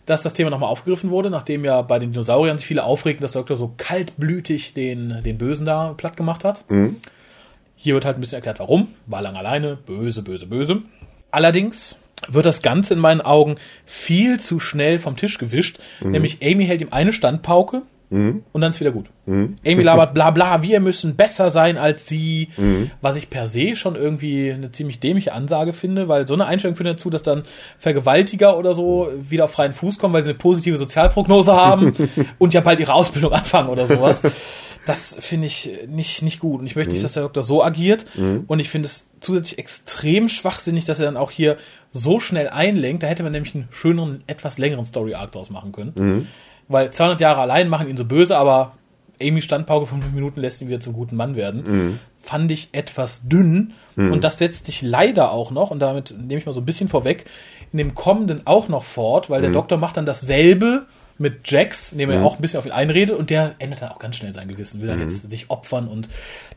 dass 0.07 0.23
das 0.23 0.35
Thema 0.35 0.51
nochmal 0.51 0.71
aufgegriffen 0.71 1.11
wurde, 1.11 1.31
nachdem 1.31 1.65
ja 1.65 1.83
bei 1.83 1.99
den 1.99 2.13
Dinosauriern 2.13 2.59
sich 2.59 2.67
viele 2.67 2.85
aufregten, 2.85 3.23
dass 3.23 3.33
der 3.33 3.41
Doktor 3.41 3.57
so 3.57 3.75
kaltblütig 3.77 4.75
den, 4.75 5.23
den 5.23 5.39
Bösen 5.39 5.67
da 5.67 5.95
platt 5.97 6.17
gemacht 6.17 6.45
hat. 6.45 6.71
Mhm. 6.71 6.97
Hier 7.77 7.95
wird 7.95 8.05
halt 8.05 8.17
ein 8.17 8.21
bisschen 8.21 8.37
erklärt, 8.37 8.61
warum. 8.61 8.89
War 9.07 9.23
lang 9.23 9.37
alleine, 9.37 9.77
böse, 9.77 10.23
böse, 10.23 10.47
böse. 10.47 10.83
Allerdings 11.31 11.99
wird 12.29 12.47
das 12.47 12.63
Ganze 12.63 12.95
in 12.95 13.01
meinen 13.01 13.21
Augen 13.21 13.57
viel 13.87 14.41
zu 14.41 14.61
schnell 14.61 14.99
vom 14.99 15.17
Tisch 15.17 15.39
gewischt. 15.39 15.79
Mhm. 16.01 16.13
Nämlich 16.13 16.39
Amy 16.43 16.67
hält 16.67 16.83
ihm 16.83 16.89
eine 16.91 17.13
Standpauke 17.13 17.83
mhm. 18.11 18.43
und 18.53 18.61
dann 18.61 18.71
ist 18.71 18.81
wieder 18.81 18.93
gut. 18.93 19.07
Mhm. 19.27 19.57
Amy 19.67 19.83
labert 19.83 20.15
bla 20.15 20.31
bla, 20.31 20.63
wir 20.63 20.81
müssen 20.81 21.17
besser 21.17 21.51
sein 21.51 21.79
als 21.79 22.07
sie, 22.07 22.49
mhm. 22.57 22.91
was 23.01 23.17
ich 23.17 23.31
per 23.31 23.49
se 23.49 23.75
schon 23.75 23.97
irgendwie 23.97 24.53
eine 24.53 24.73
ziemlich 24.73 25.01
dämliche 25.01 25.33
Ansage 25.33 25.73
finde, 25.73 26.09
weil 26.09 26.27
so 26.27 26.35
eine 26.35 26.47
Einstellung 26.47 26.77
führt 26.77 26.89
dazu, 26.89 27.11
dass 27.11 27.23
dann 27.23 27.43
Vergewaltiger 27.79 28.59
oder 28.59 28.75
so 28.75 29.09
wieder 29.29 29.45
auf 29.45 29.53
freien 29.53 29.73
Fuß 29.73 29.99
kommen, 29.99 30.15
weil 30.15 30.23
sie 30.23 30.31
eine 30.31 30.39
positive 30.39 30.77
Sozialprognose 30.77 31.53
haben 31.53 31.95
und 32.39 32.55
ja 32.55 32.61
bald 32.61 32.81
ihre 32.81 32.95
Ausbildung 32.95 33.33
anfangen 33.33 33.69
oder 33.69 33.87
sowas. 33.87 34.23
Das 34.87 35.17
finde 35.19 35.47
ich 35.47 35.71
nicht, 35.87 36.23
nicht 36.23 36.41
gut. 36.41 36.61
Und 36.61 36.67
ich 36.67 36.77
möchte 36.77 36.93
nicht, 36.93 37.01
mhm. 37.01 37.05
dass 37.05 37.13
der 37.15 37.23
Doktor 37.23 37.43
so 37.43 37.63
agiert. 37.63 38.07
Mhm. 38.17 38.45
Und 38.47 38.59
ich 38.59 38.69
finde 38.69 38.87
es 38.87 39.07
zusätzlich 39.21 39.59
extrem 39.59 40.29
schwachsinnig, 40.29 40.85
dass 40.85 41.01
er 41.01 41.07
dann 41.07 41.17
auch 41.17 41.31
hier 41.31 41.57
so 41.91 42.21
schnell 42.21 42.49
einlenkt. 42.49 43.03
Da 43.03 43.07
hätte 43.07 43.23
man 43.23 43.33
nämlich 43.33 43.55
einen 43.55 43.69
schöneren, 43.71 44.23
etwas 44.27 44.59
längeren 44.59 44.85
Story-Arc 44.85 45.33
draus 45.33 45.51
machen 45.51 45.73
können. 45.73 45.93
Mhm. 45.95 46.27
Weil 46.69 46.91
200 46.91 47.21
Jahre 47.21 47.41
allein 47.41 47.69
machen 47.69 47.89
ihn 47.89 47.97
so 47.97 48.05
böse, 48.05 48.37
aber 48.37 48.73
Amy 49.21 49.41
Standpauke 49.41 49.87
fünf 49.87 50.13
Minuten 50.13 50.41
lässt 50.41 50.61
ihn 50.61 50.69
wieder 50.69 50.81
zum 50.81 50.93
guten 50.93 51.17
Mann 51.17 51.37
werden. 51.37 51.65
Mhm. 51.67 51.99
Fand 52.23 52.51
ich 52.51 52.71
etwas 52.73 53.29
dünn. 53.29 53.73
Mhm. 53.97 54.13
Und 54.13 54.25
das 54.25 54.39
setzt 54.39 54.67
sich 54.67 54.83
leider 54.83 55.31
auch 55.31 55.51
noch, 55.51 55.71
und 55.71 55.81
damit 55.81 56.15
nehme 56.17 56.39
ich 56.39 56.47
mal 56.47 56.53
so 56.55 56.61
ein 56.61 56.67
bisschen 56.67 56.89
vorweg, 56.89 57.27
in 57.73 57.79
dem 57.79 57.95
kommenden 57.95 58.47
auch 58.47 58.69
noch 58.69 58.85
fort, 58.85 59.31
weil 59.31 59.41
der 59.41 59.51
mhm. 59.51 59.55
Doktor 59.55 59.79
macht 59.79 59.97
dann 59.97 60.07
dasselbe, 60.07 60.87
mit 61.19 61.49
Jax, 61.51 61.93
indem 61.93 62.11
er 62.11 62.25
auch 62.25 62.37
ein 62.37 62.41
bisschen 62.43 62.59
auf 62.59 62.67
ihn 62.67 62.73
einredet 62.73 63.17
und 63.17 63.31
der 63.31 63.55
ändert 63.59 63.83
dann 63.83 63.91
auch 63.91 63.99
ganz 63.99 64.17
schnell 64.17 64.33
sein 64.33 64.49
Gewissen, 64.49 64.81
will 64.81 64.89
dann 64.89 65.01
jetzt 65.01 65.31
sich 65.31 65.49
opfern 65.51 65.87
und 65.89 66.09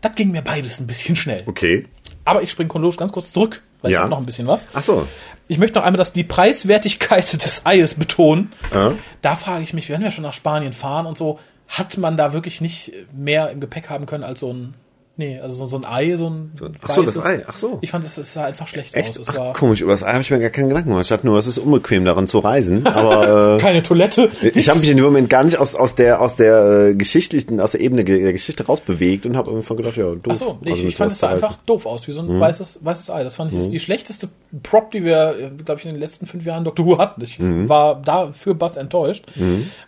das 0.02 0.14
ging 0.16 0.32
mir 0.32 0.42
beides 0.42 0.80
ein 0.80 0.88
bisschen 0.88 1.16
schnell. 1.16 1.44
Okay. 1.46 1.86
Aber 2.26 2.42
ich 2.42 2.52
springe 2.52 2.68
chronologisch 2.70 2.98
ganz 2.98 3.12
kurz 3.12 3.32
zurück, 3.32 3.62
weil 3.82 3.92
ich 3.92 3.94
Ja. 3.94 4.00
habe 4.02 4.10
noch 4.10 4.18
ein 4.18 4.26
bisschen 4.26 4.48
was. 4.48 4.68
Ach 4.74 4.84
so. 4.84 5.08
Ich 5.48 5.60
möchte 5.60 5.78
noch 5.80 5.86
einmal 5.86 5.98
das, 5.98 6.12
die 6.12 6.24
Preiswertigkeit 6.24 7.32
des 7.46 7.66
Eies 7.66 7.94
betonen. 7.94 8.52
Ja. 8.74 8.94
Da 9.22 9.36
frage 9.36 9.64
ich 9.64 9.74
mich, 9.74 9.88
wir 9.88 9.94
werden 9.94 10.04
ja 10.04 10.12
schon 10.12 10.24
nach 10.24 10.34
Spanien 10.34 10.74
fahren 10.74 11.06
und 11.06 11.18
so, 11.18 11.40
hat 11.68 11.98
man 11.98 12.18
da 12.18 12.34
wirklich 12.34 12.60
nicht 12.62 12.94
mehr 13.14 13.52
im 13.52 13.60
Gepäck 13.60 13.90
haben 13.90 14.06
können 14.06 14.24
als 14.24 14.40
so 14.40 14.52
ein, 14.54 14.74
nee, 15.18 15.40
also 15.40 15.56
so, 15.56 15.66
so 15.66 15.78
ein 15.78 15.86
Ei, 15.86 16.16
so 16.16 16.28
ein 16.28 16.52
ach 16.82 16.90
so, 16.92 17.04
das 17.04 17.18
Ei, 17.26 17.44
ach 17.48 17.56
so. 17.56 17.80
Ich 17.82 17.92
fand, 17.92 18.06
es 18.06 18.18
es 18.18 18.34
sah 18.34 18.46
einfach 18.46 18.68
schlecht 18.68 18.94
Echt? 18.96 19.10
aus. 19.20 19.28
Es 19.28 19.30
Ach, 19.30 19.38
war 19.38 19.54
komisch, 19.54 19.82
über 19.82 19.92
das 19.92 20.04
Ei 20.04 20.12
habe 20.14 20.22
ich 20.22 20.32
mir 20.32 20.40
gar 20.40 20.50
keinen 20.50 20.70
Gedanken 20.70 20.90
gemacht. 20.90 21.04
Ich 21.04 21.10
dachte 21.10 21.26
nur, 21.28 21.38
es 21.40 21.48
ist 21.48 21.58
unbequem, 21.58 22.06
daran 22.06 22.28
zu 22.28 22.40
reisen. 22.40 22.86
Aber 22.88 23.56
äh, 23.58 23.62
keine 23.62 23.84
Toilette. 23.84 24.30
ich 24.42 24.70
habe 24.70 24.80
mich 24.80 24.90
in 24.90 24.98
dem 24.98 25.06
Moment 25.06 25.30
gar 25.30 25.44
nicht 25.44 25.58
aus, 25.58 25.76
aus 25.76 25.96
der, 25.96 26.22
aus 26.22 26.36
der 26.36 26.88
äh, 26.90 26.96
geschichtlichen, 26.96 27.60
aus 27.60 27.72
der 27.74 27.82
Ebene 27.82 28.04
der 28.06 28.32
Geschichte 28.34 28.66
rausbewegt 28.66 29.26
und 29.26 29.36
habe 29.36 29.52
irgendwann 29.52 29.78
gedacht, 29.78 29.98
ja, 29.98 30.06
doof. 30.16 30.22
Ach 30.30 30.36
so, 30.36 30.60
ich, 30.64 30.72
Also 30.72 30.86
ich 30.88 30.96
fand 30.96 31.12
es 31.12 31.20
sah 31.20 31.30
einfach 31.30 31.58
doof 31.66 31.86
aus, 31.86 32.08
wie 32.08 32.12
so 32.14 32.22
ein 32.22 32.28
Mhm. 32.28 32.40
weißes, 32.40 32.80
weißes 32.84 33.10
Ei. 33.10 33.24
Das 33.24 33.36
fand 33.36 33.52
ich 33.52 33.58
ist 33.58 33.70
die 33.72 33.80
schlechteste 33.80 34.30
Prop, 34.64 34.92
die 34.92 35.04
wir, 35.04 35.52
glaube 35.66 35.80
ich, 35.80 35.86
in 35.86 35.92
den 35.92 36.00
letzten 36.00 36.26
fünf 36.26 36.46
Jahren 36.46 36.64
Doctor 36.64 36.86
Who 36.86 36.98
hatten. 36.98 37.22
Ich 37.24 37.40
Mhm. 37.40 37.68
war 37.70 38.02
dafür 38.02 38.54
bass 38.56 38.78
enttäuscht. 38.78 39.26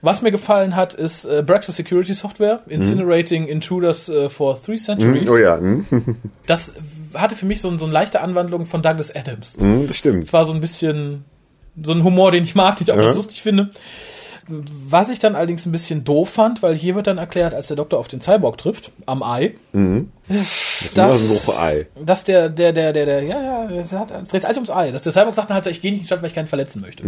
Was 0.01 0.21
mir 0.21 0.31
gefallen 0.31 0.75
hat, 0.75 0.93
ist 0.93 1.25
äh, 1.25 1.43
Brexit 1.45 1.75
Security 1.75 2.13
Software, 2.13 2.61
Incinerating 2.67 3.47
Intruders 3.47 4.09
äh, 4.09 4.29
for 4.29 4.61
Three 4.61 4.75
Centuries. 4.77 5.18
Oh 5.27 5.37
ja, 5.37 5.57
hm, 5.57 5.85
Das 6.45 6.73
hatte 7.13 7.35
für 7.35 7.45
mich 7.45 7.59
so, 7.61 7.75
so 7.77 7.85
eine 7.85 7.93
leichte 7.93 8.21
Anwandlung 8.21 8.65
von 8.65 8.81
Douglas 8.81 9.13
Adams. 9.15 9.57
hm, 9.59 9.87
das 9.87 9.97
stimmt. 9.97 10.23
Es 10.23 10.33
war 10.33 10.45
so 10.45 10.53
ein 10.53 10.61
bisschen 10.61 11.25
so 11.81 11.91
ein 11.93 12.03
Humor, 12.03 12.31
den 12.31 12.43
ich 12.43 12.55
mag, 12.55 12.75
den 12.77 12.85
ich 12.85 12.91
auch 12.91 12.97
Ja. 12.97 13.03
ganz 13.03 13.15
lustig 13.15 13.41
finde. 13.41 13.69
Was 14.51 15.09
ich 15.09 15.19
dann 15.19 15.35
allerdings 15.35 15.67
ein 15.67 15.71
bisschen 15.71 16.03
doof 16.03 16.29
fand, 16.29 16.63
weil 16.63 16.73
hier 16.75 16.95
wird 16.95 17.05
dann 17.05 17.19
erklärt, 17.19 17.53
als 17.53 17.67
der 17.67 17.77
Doktor 17.77 17.99
auf 17.99 18.07
den 18.07 18.19
Cyborg 18.19 18.57
trifft, 18.57 18.91
am 19.05 19.21
Ei, 19.21 19.53
Das 20.27 20.81
ist 20.85 20.97
nur 20.97 21.05
ein 21.13 21.29
Woche-Ei. 21.29 21.85
dass 22.03 22.23
der, 22.23 22.49
der, 22.49 22.73
der, 22.73 22.91
der, 22.91 23.05
der, 23.05 23.23
ja, 23.23 23.41
ja, 23.69 23.69
es 23.69 23.89
dreht 23.91 24.41
sich 24.41 24.55
ums 24.55 24.71
Ei. 24.71 24.89
Dass 24.91 25.03
der 25.03 25.11
Cyborg 25.11 25.35
sagt 25.35 25.49
dann 25.51 25.55
halt, 25.55 25.65
so, 25.65 25.69
ich 25.69 25.81
gehe 25.81 25.91
nicht 25.91 25.99
in 25.99 26.03
die 26.03 26.07
Stadt, 26.07 26.21
weil 26.23 26.29
ich 26.29 26.33
keinen 26.35 26.47
verletzen 26.47 26.81
möchte. 26.81 27.03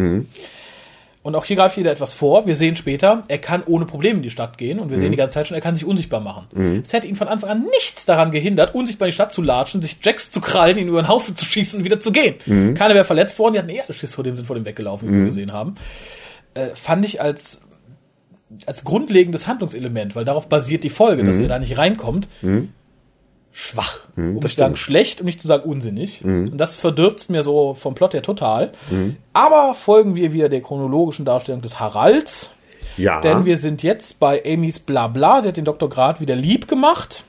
Und 1.23 1.35
auch 1.35 1.45
hier 1.45 1.55
greift 1.55 1.77
wieder 1.77 1.91
etwas 1.91 2.13
vor. 2.13 2.47
Wir 2.47 2.55
sehen 2.55 2.75
später, 2.75 3.21
er 3.27 3.37
kann 3.37 3.61
ohne 3.67 3.85
Probleme 3.85 4.17
in 4.17 4.23
die 4.23 4.31
Stadt 4.31 4.57
gehen 4.57 4.79
und 4.79 4.89
wir 4.89 4.97
sehen 4.97 5.11
die 5.11 5.17
ganze 5.17 5.35
Zeit 5.35 5.47
schon, 5.47 5.53
er 5.53 5.61
kann 5.61 5.75
sich 5.75 5.85
unsichtbar 5.85 6.19
machen. 6.19 6.47
Es 6.83 6.93
hätte 6.93 7.07
ihn 7.07 7.15
von 7.15 7.27
Anfang 7.27 7.49
an 7.49 7.65
nichts 7.65 8.05
daran 8.05 8.31
gehindert, 8.31 8.73
unsichtbar 8.73 9.07
in 9.07 9.11
die 9.11 9.15
Stadt 9.15 9.31
zu 9.31 9.43
latschen, 9.43 9.83
sich 9.83 9.97
Jacks 10.01 10.31
zu 10.31 10.41
krallen, 10.41 10.79
ihn 10.79 10.87
über 10.87 10.99
den 11.01 11.07
Haufen 11.07 11.35
zu 11.35 11.45
schießen 11.45 11.77
und 11.77 11.85
wieder 11.85 11.99
zu 11.99 12.11
gehen. 12.11 12.35
Keiner 12.73 12.95
wäre 12.95 13.03
verletzt 13.03 13.37
worden, 13.37 13.53
die 13.53 13.59
hatten 13.59 13.69
eh 13.69 13.81
alle 13.81 13.93
Schiss 13.93 14.15
vor 14.15 14.23
dem, 14.23 14.35
sind 14.35 14.45
vor 14.47 14.55
dem 14.55 14.65
weggelaufen, 14.65 15.07
wie 15.09 15.13
wir 15.13 15.25
gesehen 15.27 15.53
haben. 15.53 15.75
Äh, 16.55 16.69
fand 16.73 17.05
ich 17.05 17.21
als, 17.21 17.61
als 18.65 18.83
grundlegendes 18.83 19.45
Handlungselement, 19.45 20.15
weil 20.15 20.25
darauf 20.25 20.49
basiert 20.49 20.83
die 20.83 20.89
Folge, 20.89 21.23
dass 21.23 21.37
er 21.37 21.47
da 21.49 21.59
nicht 21.59 21.77
reinkommt, 21.77 22.27
schwach. 23.53 23.99
um 24.15 24.35
nicht 24.35 24.49
zu 24.49 24.55
sagen 24.55 24.75
schlecht, 24.75 25.19
um 25.21 25.25
nicht 25.25 25.41
zu 25.41 25.47
sagen 25.47 25.69
unsinnig. 25.69 26.23
Und 26.23 26.57
das 26.57 26.75
verdirbt 26.75 27.29
mir 27.29 27.43
so 27.43 27.73
vom 27.73 27.95
Plot 27.95 28.13
her 28.13 28.21
total. 28.23 28.71
Aber 29.33 29.75
folgen 29.75 30.15
wir 30.15 30.31
wieder 30.33 30.49
der 30.49 30.61
chronologischen 30.61 31.25
Darstellung 31.25 31.61
des 31.61 31.79
Haralds. 31.79 32.51
Ja. 32.97 33.21
Denn 33.21 33.45
wir 33.45 33.57
sind 33.57 33.83
jetzt 33.83 34.19
bei 34.19 34.41
Amy's 34.45 34.79
Blabla. 34.79 35.41
Sie 35.41 35.47
hat 35.47 35.57
den 35.57 35.65
Dr. 35.65 35.89
Grad 35.89 36.19
wieder 36.21 36.35
lieb 36.35 36.67
gemacht. 36.67 37.23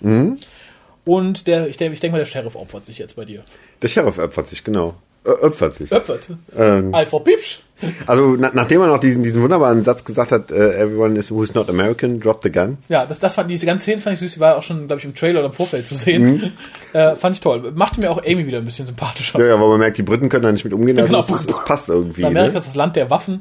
Und 1.05 1.47
der, 1.47 1.68
ich 1.68 1.77
denke, 1.77 1.95
ich 1.95 2.01
denke 2.01 2.12
mal, 2.12 2.18
der 2.18 2.27
Sheriff 2.27 2.55
opfert 2.57 2.87
sich 2.87 2.99
jetzt 2.99 3.16
bei 3.16 3.25
dir. 3.25 3.43
der 3.81 3.89
Sheriff 3.89 4.18
opfert 4.18 4.47
sich, 4.49 4.62
genau. 4.64 4.95
Opfert 5.25 5.75
sich. 5.77 5.93
Opfert. 5.93 6.29
Ähm, 6.57 6.93
Alpha 6.95 7.18
Pipsch. 7.20 7.61
also 8.07 8.35
na, 8.39 8.51
nachdem 8.55 8.81
er 8.81 8.89
noch 8.89 8.99
diesen, 8.99 9.23
diesen 9.23 9.41
wunderbaren 9.43 9.85
Satz 9.85 10.05
gesagt 10.05 10.33
hat, 10.33 10.51
äh, 10.51 10.75
everyone 10.81 11.16
is 11.18 11.31
who 11.31 11.43
is 11.43 11.55
not 11.55 11.68
American, 11.68 12.18
drop 12.20 12.43
the 12.43 12.51
gun. 12.51 12.79
Ja, 12.89 13.07
das, 13.07 13.18
das 13.20 13.35
fand, 13.35 13.51
diese 13.51 13.64
ganze 13.66 13.85
Szene 13.85 14.01
fand 14.01 14.14
ich 14.14 14.20
süß. 14.20 14.35
Die 14.35 14.41
war 14.41 14.57
auch 14.57 14.62
schon, 14.62 14.87
glaube 14.89 14.99
ich, 14.99 15.05
im 15.05 15.14
Trailer 15.14 15.41
oder 15.41 15.49
im 15.49 15.53
Vorfeld 15.55 15.87
zu 15.87 15.95
sehen. 15.95 16.53
Äh, 16.93 17.16
fand 17.16 17.35
ich 17.37 17.41
toll. 17.41 17.73
Machte 17.75 18.01
mir 18.01 18.11
auch 18.11 18.18
Amy 18.23 18.47
wieder 18.47 18.59
ein 18.59 18.66
bisschen 18.66 18.87
sympathischer. 18.87 19.39
Ja, 19.39 19.47
ja, 19.47 19.61
weil 19.61 19.66
man 19.68 19.79
merkt, 19.79 19.97
die 19.97 20.03
Briten 20.03 20.29
können 20.29 20.43
da 20.43 20.53
nicht 20.53 20.64
mit 20.64 20.75
umgehen, 20.75 20.99
also 20.99 21.07
Genau. 21.11 21.20
es, 21.20 21.47
es, 21.47 21.64
passt 21.64 21.89
irgendwie. 21.89 22.23
Amerika 22.27 22.53
Ne? 22.53 22.59
ist 22.59 22.66
das 22.66 22.75
Land 22.75 22.97
der 22.97 23.09
Waffen. 23.09 23.41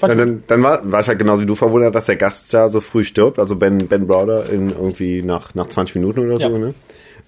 Ja, 0.00 0.14
dann 0.14 0.44
dann 0.46 0.62
war, 0.62 0.80
war 0.92 1.00
ich 1.00 1.08
halt 1.08 1.18
genauso 1.18 1.42
wie 1.42 1.46
du 1.46 1.56
verwundert, 1.56 1.94
dass 1.96 2.06
der 2.06 2.14
Gast 2.14 2.52
ja 2.52 2.68
so 2.68 2.80
früh 2.80 3.02
stirbt, 3.04 3.40
also 3.40 3.56
Ben, 3.56 3.88
ben 3.88 4.06
Browder 4.06 4.48
in 4.50 4.68
irgendwie 4.70 5.22
nach, 5.22 5.52
nach 5.56 5.66
20 5.66 5.96
Minuten 5.96 6.20
oder 6.20 6.38
so, 6.38 6.48
Ja. 6.48 6.58
ne? 6.58 6.74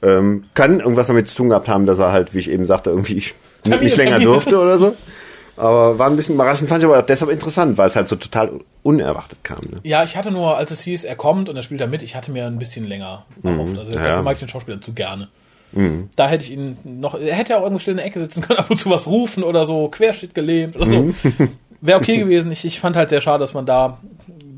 Ähm, 0.03 0.45
kann 0.55 0.81
irgendwas 0.81 1.07
damit 1.07 1.29
zu 1.29 1.37
tun 1.37 1.49
gehabt 1.49 1.69
haben, 1.69 1.87
dass 1.87 1.99
er 1.99 2.13
halt, 2.13 2.35
wie 2.35 2.39
ich 2.39 2.51
eben 2.51 2.67
sagte, 2.67 2.91
irgendwie 2.91 3.15
nicht, 3.15 3.35
Termine, 3.63 3.83
nicht 3.83 3.97
länger 3.97 4.11
Termine. 4.11 4.31
durfte 4.31 4.59
oder 4.59 4.79
so. 4.79 4.97
Aber 5.57 5.99
war 5.99 6.11
ein 6.11 6.17
bisschen 6.17 6.35
überraschend, 6.35 6.69
fand 6.69 6.83
ich 6.83 6.87
aber 6.87 6.99
auch 6.99 7.07
deshalb 7.07 7.31
interessant, 7.31 7.79
weil 7.79 7.89
es 7.89 7.97
halt 7.97 8.09
so 8.09 8.17
total 8.17 8.61
unerwartet 8.83 9.43
kam. 9.43 9.61
Ne? 9.71 9.79
Ja, 9.85 10.05
ich 10.05 10.15
hatte 10.15 10.31
nur, 10.31 10.55
als 10.59 10.71
es 10.71 10.83
hieß, 10.83 11.05
er 11.05 11.17
kommt 11.17 11.49
und 11.49 11.57
er 11.57 11.63
spielt 11.63 11.81
da 11.81 11.87
mit, 11.87 12.03
ich 12.03 12.15
hatte 12.15 12.31
mir 12.31 12.45
ein 12.45 12.59
bisschen 12.59 12.85
länger 12.85 13.25
erhofft. 13.43 13.79
Also 13.79 13.91
ja. 13.93 14.05
dafür 14.05 14.23
mag 14.23 14.35
ich 14.35 14.41
den 14.41 14.51
Schauspieler 14.51 14.83
zu 14.83 14.93
gerne. 14.93 15.29
Da 16.17 16.29
hätte 16.29 16.45
ich 16.45 16.53
ihn 16.53 16.79
noch, 16.85 17.15
er 17.15 17.35
hätte 17.35 17.53
ja 17.53 17.59
auch 17.59 17.63
irgendwo 17.63 17.81
still 17.81 17.93
in 17.93 17.99
der 17.99 18.07
Ecke 18.07 18.19
sitzen 18.19 18.43
können, 18.43 18.59
ab 18.61 18.71
und 18.71 18.79
zu 18.79 18.89
was 18.89 19.07
rufen 19.07 19.43
oder 19.43 19.65
so, 19.65 19.89
Querschnitt 19.89 20.35
gelähmt 20.35 20.77
oder 20.77 20.91
so. 20.91 21.15
Wäre 21.81 22.01
okay 22.01 22.17
gewesen. 22.19 22.51
Ich, 22.51 22.65
ich 22.65 22.81
fand 22.81 22.97
halt 22.97 23.11
sehr 23.11 23.21
schade, 23.21 23.41
dass 23.41 23.53
man 23.53 23.67
da 23.67 23.99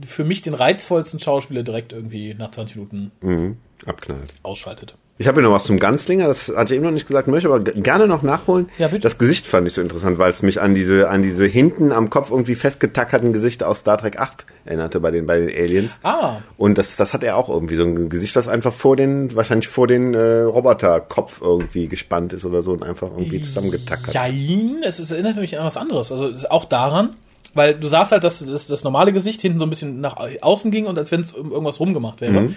für 0.06 0.24
mich 0.24 0.42
den 0.42 0.54
reizvollsten 0.54 1.18
Schauspieler 1.18 1.62
direkt 1.62 1.92
irgendwie 1.92 2.34
nach 2.34 2.50
20 2.50 2.76
Minuten 2.76 3.56
Abknallt. 3.84 4.34
ausschaltet. 4.42 4.94
Ich 5.20 5.26
habe 5.26 5.40
hier 5.40 5.48
noch 5.48 5.54
was 5.54 5.64
zum 5.64 5.80
Ganzlinger, 5.80 6.28
das 6.28 6.48
hatte 6.54 6.72
ich 6.72 6.76
eben 6.76 6.84
noch 6.84 6.92
nicht 6.92 7.08
gesagt, 7.08 7.26
möchte 7.26 7.48
aber 7.48 7.58
gerne 7.58 8.06
noch 8.06 8.22
nachholen. 8.22 8.68
Ja, 8.78 8.86
bitte. 8.86 9.00
Das 9.00 9.18
Gesicht 9.18 9.48
fand 9.48 9.66
ich 9.66 9.74
so 9.74 9.80
interessant, 9.80 10.18
weil 10.18 10.30
es 10.30 10.42
mich 10.42 10.60
an 10.60 10.76
diese, 10.76 11.10
an 11.10 11.22
diese 11.22 11.44
hinten 11.44 11.90
am 11.90 12.08
Kopf 12.08 12.30
irgendwie 12.30 12.54
festgetackerten 12.54 13.32
Gesichter 13.32 13.68
aus 13.68 13.80
Star 13.80 13.98
Trek 13.98 14.20
8 14.20 14.46
erinnerte 14.64 15.00
bei 15.00 15.10
den, 15.10 15.26
bei 15.26 15.40
den 15.40 15.48
Aliens. 15.48 15.98
Ah, 16.04 16.36
Und 16.56 16.78
das, 16.78 16.94
das 16.94 17.14
hat 17.14 17.24
er 17.24 17.36
auch 17.36 17.48
irgendwie 17.48 17.74
so 17.74 17.82
ein 17.82 18.08
Gesicht, 18.08 18.36
was 18.36 18.46
einfach 18.46 18.72
vor 18.72 18.94
den, 18.94 19.34
wahrscheinlich 19.34 19.66
vor 19.66 19.88
den 19.88 20.14
äh, 20.14 20.42
Roboterkopf 20.42 21.40
irgendwie 21.40 21.88
gespannt 21.88 22.32
ist 22.32 22.44
oder 22.44 22.62
so 22.62 22.70
und 22.70 22.84
einfach 22.84 23.08
irgendwie 23.10 23.40
zusammengetackert. 23.40 24.14
Jein, 24.14 24.82
es, 24.84 25.00
ist, 25.00 25.10
erinnert 25.10 25.36
mich 25.36 25.58
an 25.58 25.64
was 25.64 25.76
anderes. 25.76 26.12
Also 26.12 26.28
es 26.28 26.48
auch 26.48 26.64
daran, 26.64 27.16
weil 27.54 27.74
du 27.74 27.88
sahst 27.88 28.12
halt, 28.12 28.22
dass, 28.22 28.44
dass 28.44 28.68
das 28.68 28.84
normale 28.84 29.12
Gesicht 29.12 29.40
hinten 29.40 29.58
so 29.58 29.66
ein 29.66 29.70
bisschen 29.70 30.00
nach 30.00 30.16
außen 30.40 30.70
ging 30.70 30.86
und 30.86 30.96
als 30.96 31.10
wenn 31.10 31.22
es 31.22 31.32
um 31.32 31.50
irgendwas 31.50 31.80
rumgemacht 31.80 32.20
wäre. 32.20 32.32
Mhm. 32.32 32.56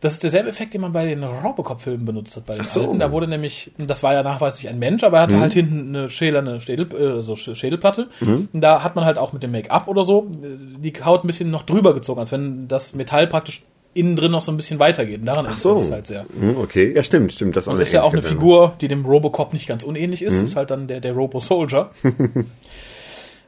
Das 0.00 0.12
ist 0.12 0.22
derselbe 0.22 0.48
Effekt, 0.50 0.74
den 0.74 0.82
man 0.82 0.92
bei 0.92 1.06
den 1.06 1.24
Robocop-Filmen 1.24 2.04
benutzt 2.04 2.36
hat. 2.36 2.46
Bei 2.46 2.54
den 2.56 2.66
so. 2.66 2.80
Mhm. 2.80 2.86
alten. 2.86 2.98
Da 2.98 3.12
wurde 3.12 3.26
nämlich, 3.28 3.70
das 3.78 4.02
war 4.02 4.12
ja 4.12 4.22
nachweislich 4.22 4.68
ein 4.68 4.78
Mensch, 4.78 5.02
aber 5.04 5.18
er 5.18 5.22
hatte 5.22 5.40
halt 5.40 5.54
hinten 5.54 5.96
eine 5.96 6.10
schälerne 6.10 6.60
Schädel, 6.60 6.86
äh, 6.92 7.22
so 7.22 7.32
Sch- 7.34 7.54
Schädelplatte. 7.54 8.08
Mhm. 8.20 8.48
Da 8.52 8.82
hat 8.82 8.94
man 8.94 9.04
halt 9.06 9.16
auch 9.18 9.32
mit 9.32 9.42
dem 9.42 9.52
Make-up 9.52 9.88
oder 9.88 10.04
so 10.04 10.28
äh, 10.42 10.78
die 10.80 10.92
Haut 11.04 11.24
ein 11.24 11.26
bisschen 11.26 11.50
noch 11.50 11.62
drüber 11.62 11.94
gezogen, 11.94 12.20
als 12.20 12.30
wenn 12.32 12.68
das 12.68 12.94
Metall 12.94 13.26
praktisch 13.26 13.62
innen 13.94 14.14
drin 14.16 14.30
noch 14.32 14.42
so 14.42 14.52
ein 14.52 14.58
bisschen 14.58 14.78
weitergeht. 14.78 15.20
Und 15.20 15.26
daran 15.26 15.46
erinnert 15.46 15.60
so. 15.60 15.80
es 15.80 15.90
halt 15.90 16.06
sehr. 16.06 16.26
Hm, 16.38 16.58
okay, 16.58 16.92
ja 16.94 17.02
stimmt, 17.02 17.32
stimmt. 17.32 17.56
Das 17.56 17.66
ist 17.66 17.72
Und 17.72 17.80
ist 17.80 17.92
ja 17.92 18.02
auch 18.02 18.12
eine 18.12 18.20
Figur, 18.22 18.74
die 18.82 18.88
dem 18.88 19.06
Robocop 19.06 19.54
nicht 19.54 19.66
ganz 19.66 19.82
unähnlich 19.84 20.20
Mhm. 20.20 20.26
ist. 20.28 20.40
Ist 20.42 20.56
halt 20.56 20.70
dann 20.70 20.86
der, 20.86 21.00
der 21.00 21.14
Robo-Soldier. 21.14 21.90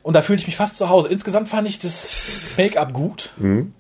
Und 0.03 0.15
da 0.15 0.23
fühle 0.23 0.39
ich 0.39 0.47
mich 0.47 0.57
fast 0.57 0.79
zu 0.79 0.89
Hause. 0.89 1.09
Insgesamt 1.09 1.49
fand 1.49 1.69
ich 1.69 1.79
das 1.79 2.55
Make-up 2.57 2.95
gut. 2.95 3.31
Mhm. 3.37 3.75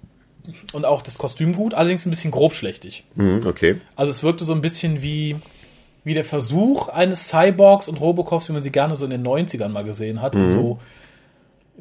Und 0.72 0.84
auch 0.84 1.02
das 1.02 1.18
Kostüm 1.18 1.54
gut, 1.54 1.74
allerdings 1.74 2.06
ein 2.06 2.10
bisschen 2.10 2.30
grobschlächtig. 2.30 3.04
Hm, 3.16 3.46
okay. 3.46 3.80
Also 3.96 4.10
es 4.10 4.22
wirkte 4.22 4.44
so 4.44 4.52
ein 4.52 4.62
bisschen 4.62 5.02
wie, 5.02 5.36
wie 6.04 6.14
der 6.14 6.24
Versuch 6.24 6.88
eines 6.88 7.28
Cyborgs 7.28 7.88
und 7.88 8.00
Robocops, 8.00 8.48
wie 8.48 8.52
man 8.52 8.62
sie 8.62 8.72
gerne 8.72 8.96
so 8.96 9.04
in 9.04 9.10
den 9.10 9.26
90ern 9.26 9.68
mal 9.68 9.84
gesehen 9.84 10.22
hat. 10.22 10.34
Mhm. 10.34 10.50
So 10.50 10.80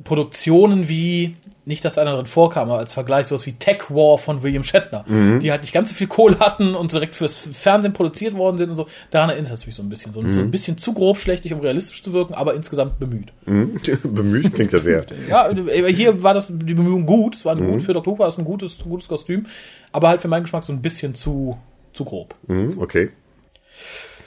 Produktionen 0.03 0.87
wie, 0.87 1.35
nicht, 1.65 1.83
dass 1.83 1.97
einer 1.97 2.15
drin 2.15 2.25
vorkam, 2.27 2.69
aber 2.69 2.79
als 2.79 2.93
Vergleich 2.93 3.27
sowas 3.27 3.45
wie 3.45 3.53
Tech 3.53 3.89
War 3.89 4.17
von 4.17 4.41
William 4.43 4.63
Shatner, 4.63 5.03
Mhm. 5.07 5.39
die 5.41 5.51
halt 5.51 5.61
nicht 5.63 5.73
ganz 5.73 5.89
so 5.89 5.95
viel 5.95 6.07
Kohle 6.07 6.39
hatten 6.39 6.75
und 6.75 6.91
direkt 6.93 7.15
fürs 7.15 7.35
Fernsehen 7.35 7.93
produziert 7.93 8.35
worden 8.35 8.57
sind 8.57 8.69
und 8.69 8.77
so. 8.77 8.87
Daran 9.11 9.29
erinnert 9.31 9.51
es 9.51 9.65
mich 9.65 9.75
so 9.75 9.83
ein 9.83 9.89
bisschen. 9.89 10.13
So, 10.13 10.21
Mhm. 10.21 10.31
so 10.33 10.39
ein 10.39 10.51
bisschen 10.51 10.77
zu 10.77 10.93
grobschlächtig, 10.93 11.53
um 11.53 11.59
realistisch 11.59 12.01
zu 12.03 12.13
wirken, 12.13 12.35
aber 12.35 12.53
insgesamt 12.53 12.99
bemüht. 12.99 13.33
Hm, 13.45 13.79
Bemüht 14.03 14.53
klingt 14.53 14.71
das 14.73 14.83
sehr. 14.83 15.03
Ja, 15.29 15.49
hier 15.87 16.23
war 16.23 16.33
das 16.33 16.47
die 16.47 16.73
Bemühung 16.73 17.05
gut. 17.05 17.35
Es 17.35 17.43
war 17.43 17.55
ein 17.55 17.61
Mhm. 17.63 17.71
gut 17.73 17.81
für 17.81 17.93
Dr. 17.93 18.17
War 18.19 18.27
es 18.27 18.37
ein 18.37 18.45
gutes, 18.45 18.77
ein 18.85 18.89
gutes 18.89 19.07
Kostüm, 19.07 19.45
aber 19.91 20.07
halt 20.09 20.21
für 20.21 20.27
meinen 20.29 20.43
Geschmack 20.43 20.63
so 20.63 20.71
ein 20.73 20.81
bisschen 20.81 21.15
zu, 21.15 21.57
zu 21.93 22.05
grob. 22.05 22.35
Hm, 22.47 22.77
okay. 22.79 23.09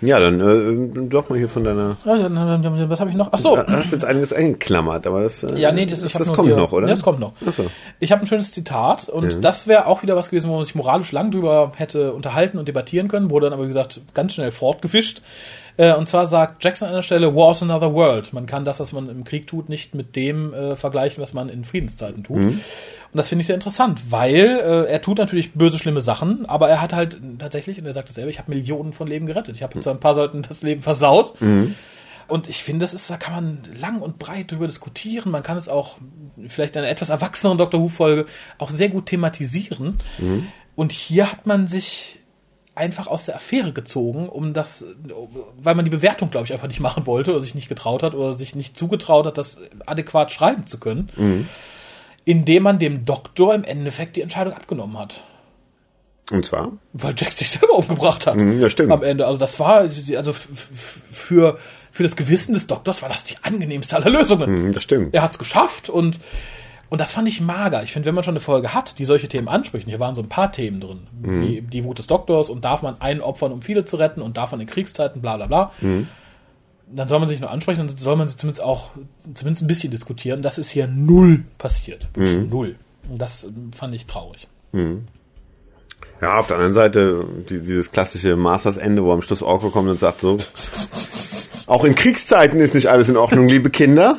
Ja, 0.03 0.19
dann 0.19 0.41
äh, 0.41 1.09
doch 1.09 1.29
mal 1.29 1.39
hier 1.39 1.49
von 1.49 1.65
deiner. 1.65 1.97
Ja, 2.05 2.89
Was 2.89 3.01
habe 3.01 3.11
ich 3.11 3.17
noch? 3.17 3.29
Ach 3.33 3.39
so. 3.39 3.59
Hast 3.59 3.93
jetzt 3.93 4.05
einiges 4.05 4.33
eingeklammert, 4.33 5.07
aber 5.07 5.23
das. 5.23 5.43
Äh, 5.45 5.59
Ja, 5.59 5.73
nee, 5.73 5.87
das, 5.87 6.01
das, 6.01 6.13
das 6.13 6.33
kommt 6.33 6.49
hier- 6.49 6.57
noch, 6.57 6.73
oder? 6.73 6.87
Ja, 6.87 6.95
das 6.95 7.03
kommt 7.03 7.21
noch. 7.21 7.33
Ach 7.47 7.53
so. 7.53 7.67
Ich 7.99 8.11
habe 8.13 8.23
ein 8.23 8.27
schönes 8.27 8.53
Zitat 8.53 9.09
und 9.09 9.45
das 9.45 9.67
wäre 9.67 9.87
auch 9.87 10.03
wieder 10.03 10.17
was 10.17 10.31
gewesen, 10.31 10.49
wo 10.49 10.55
man 10.57 10.65
sich 10.65 10.75
moralisch 10.75 11.13
lang 11.13 11.31
drüber 11.31 11.73
hätte 11.77 12.13
unterhalten 12.13 12.59
und 12.59 12.67
debattieren 12.69 13.09
können, 13.09 13.31
wurde 13.31 13.47
dann 13.47 13.53
aber, 13.53 13.65
wie 13.65 13.69
gesagt, 13.69 14.01
ganz 14.15 14.35
schnell 14.35 14.51
fortgefischt. 14.51 15.23
Äh, 15.77 15.93
Und 15.95 16.09
zwar 16.09 16.27
sagt 16.27 16.63
Jackson 16.65 16.89
an 16.89 16.95
der 16.95 17.03
Stelle, 17.03 17.35
War's 17.35 17.63
another 17.63 17.95
world. 17.95 18.33
Man 18.33 18.47
kann 18.47 18.65
das, 18.65 18.81
was 18.81 18.93
man 18.93 19.09
im 19.09 19.25
Krieg 19.25 19.47
tut, 19.47 19.69
nicht 19.69 19.95
mit 19.95 20.17
dem 20.17 20.53
äh, 20.55 20.77
vergleichen, 20.77 21.23
was 21.23 21.33
man 21.33 21.49
in 21.49 21.65
Friedenszeiten 21.65 22.23
tut. 22.25 22.37
Und 23.13 23.17
das 23.17 23.29
finde 23.29 23.41
ich 23.41 23.47
sehr 23.47 23.55
interessant, 23.57 24.01
weil 24.11 24.35
äh, 24.45 24.91
er 24.91 25.01
tut 25.03 25.19
natürlich 25.19 25.53
böse, 25.55 25.79
schlimme 25.79 26.01
Sachen, 26.01 26.47
aber 26.47 26.69
er 26.69 26.81
hat 26.81 26.93
halt 26.93 27.19
tatsächlich, 27.39 27.79
und 27.81 27.87
er 27.87 27.93
sagt 27.93 28.09
es 28.09 28.15
selber, 28.15 28.31
ich 28.31 28.39
habe 28.39 28.51
Millionen 28.51 28.93
von 28.93 29.07
Leben 29.09 29.27
gerettet. 29.27 29.57
Ich 29.57 29.63
habe 29.63 29.79
zwar 29.81 29.95
ein 29.95 30.01
paar 30.01 30.15
Leuten 30.15 30.43
das 30.43 30.63
Leben 30.63 30.83
versaut, 30.83 31.35
Und 32.29 32.49
ich 32.49 32.63
finde, 32.63 32.85
das 32.85 32.95
ist, 32.95 33.11
da 33.11 33.17
kann 33.17 33.35
man 33.35 33.59
lang 33.81 34.01
und 34.01 34.21
breit 34.21 34.53
drüber 34.53 34.69
diskutieren. 34.69 35.33
Man 35.33 35.43
kann 35.43 35.57
es 35.57 35.69
auch 35.69 35.97
vielleicht 36.47 36.77
in 36.77 36.83
einer 36.83 36.91
etwas 36.93 37.09
erwachseneren 37.11 37.59
Doctor 37.59 37.81
Who-Folge 37.81 38.27
auch 38.59 38.71
sehr 38.71 38.89
gut 38.89 39.07
thematisieren. 39.07 39.99
Und 40.77 40.93
hier 40.93 41.33
hat 41.33 41.47
man 41.49 41.67
sich 41.67 42.20
einfach 42.81 43.07
aus 43.07 43.27
der 43.27 43.37
Affäre 43.37 43.73
gezogen, 43.73 44.29
um 44.29 44.55
das, 44.55 44.87
weil 45.59 45.75
man 45.75 45.85
die 45.85 45.91
Bewertung, 45.91 46.31
glaube 46.31 46.47
ich, 46.47 46.53
einfach 46.55 46.67
nicht 46.67 46.81
machen 46.81 47.07
wollte 47.07 47.33
oder 47.33 47.41
sich 47.41 47.55
nicht 47.55 47.69
getraut 47.69 48.03
hat 48.03 48.15
oder 48.15 48.33
sich 48.33 48.57
nicht 48.57 48.77
zugetraut 48.77 49.27
hat, 49.27 49.37
das 49.37 49.61
adäquat 49.85 50.33
schreiben 50.33 50.67
zu 50.67 50.79
können, 50.79 51.11
indem 52.25 52.63
man 52.63 52.79
dem 52.79 53.05
Doktor 53.05 53.55
im 53.55 53.65
Endeffekt 53.65 54.17
die 54.17 54.23
Entscheidung 54.23 54.55
abgenommen 54.55 54.99
hat. 54.99 55.23
Und 56.31 56.47
zwar? 56.47 56.73
Weil 56.93 57.15
Jack 57.17 57.33
sich 57.33 57.51
selber 57.51 57.75
umgebracht 57.75 58.27
hat. 58.27 58.37
Mhm, 58.37 58.61
ja, 58.61 58.71
stimmt. 58.71 58.93
Am 58.93 59.03
Ende. 59.03 59.27
Also 59.27 59.39
das 59.39 59.59
war, 59.61 59.81
also 60.17 60.33
für, 60.33 61.59
für 61.91 62.03
das 62.03 62.17
Gewissen 62.17 62.55
des 62.55 62.67
Doktors 62.67 63.03
war 63.03 63.09
das 63.09 63.25
die 63.25 63.37
angenehmste 63.43 63.97
aller 63.97 64.11
Lösungen. 64.11 64.69
Mhm, 64.69 64.73
das 64.73 64.85
stimmt. 64.85 65.15
Er 65.15 65.23
hat 65.23 65.33
es 65.33 65.39
geschafft 65.39 65.91
und, 65.91 66.21
und 66.91 67.01
das 67.01 67.13
fand 67.13 67.29
ich 67.29 67.41
mager. 67.41 67.83
Ich 67.83 67.93
finde, 67.93 68.07
wenn 68.07 68.15
man 68.15 68.25
schon 68.25 68.33
eine 68.33 68.41
Folge 68.41 68.75
hat, 68.75 68.99
die 68.99 69.05
solche 69.05 69.29
Themen 69.29 69.49
anspricht, 69.49 69.87
und 69.87 69.91
hier 69.91 70.01
waren 70.01 70.15
so 70.15 70.23
ein 70.23 70.29
paar 70.29 70.53
Themen 70.53 70.81
drin, 70.81 71.07
wie 71.23 71.63
die 71.63 71.85
Wut 71.85 71.99
des 71.99 72.09
Doktors 72.09 72.51
und 72.51 72.65
darf 72.65 72.83
man 72.83 73.01
einen 73.01 73.21
opfern, 73.21 73.53
um 73.53 73.63
viele 73.63 73.85
zu 73.85 73.97
retten 73.97 74.21
und 74.21 74.37
darf 74.37 74.51
man 74.51 74.61
in 74.61 74.67
Kriegszeiten, 74.67 75.23
bla 75.23 75.37
bla 75.37 75.47
bla. 75.47 75.73
Dann 76.93 77.07
soll 77.07 77.21
man 77.21 77.29
sich 77.29 77.41
nur 77.41 77.51
ansprechen 77.51 77.83
und 77.83 78.01
soll 78.01 78.17
man 78.17 78.27
sie 78.27 78.37
zumindest 78.37 78.65
auch 78.65 78.91
zumindest 79.35 79.63
ein 79.63 79.69
bisschen 79.69 79.93
diskutieren. 79.93 80.43
Das 80.43 80.59
ist 80.59 80.71
hier 80.71 80.89
null 80.89 81.45
passiert. 81.57 82.09
Wirklich 82.15 82.51
Null. 82.51 82.75
Und 83.09 83.23
das 83.23 83.45
ähm, 83.45 83.73
fand 83.73 83.95
ich 83.95 84.07
traurig. 84.07 84.49
Ja, 86.21 86.39
auf 86.39 86.49
der 86.49 86.57
anderen 86.57 86.75
Seite 86.75 87.25
die, 87.49 87.61
dieses 87.61 87.93
klassische 87.93 88.37
Masters-Ende, 88.37 89.05
wo 89.05 89.13
am 89.13 89.23
Schluss 89.23 89.43
Orko 89.43 89.71
kommt 89.71 89.89
und 89.89 89.99
sagt 89.99 90.21
so, 90.21 90.39
auch 91.67 91.85
in 91.85 91.95
Kriegszeiten 91.95 92.61
ist 92.61 92.75
nicht 92.75 92.89
alles 92.89 93.09
in 93.09 93.17
Ordnung, 93.17 93.49
liebe 93.49 93.71
Kinder. 93.71 94.19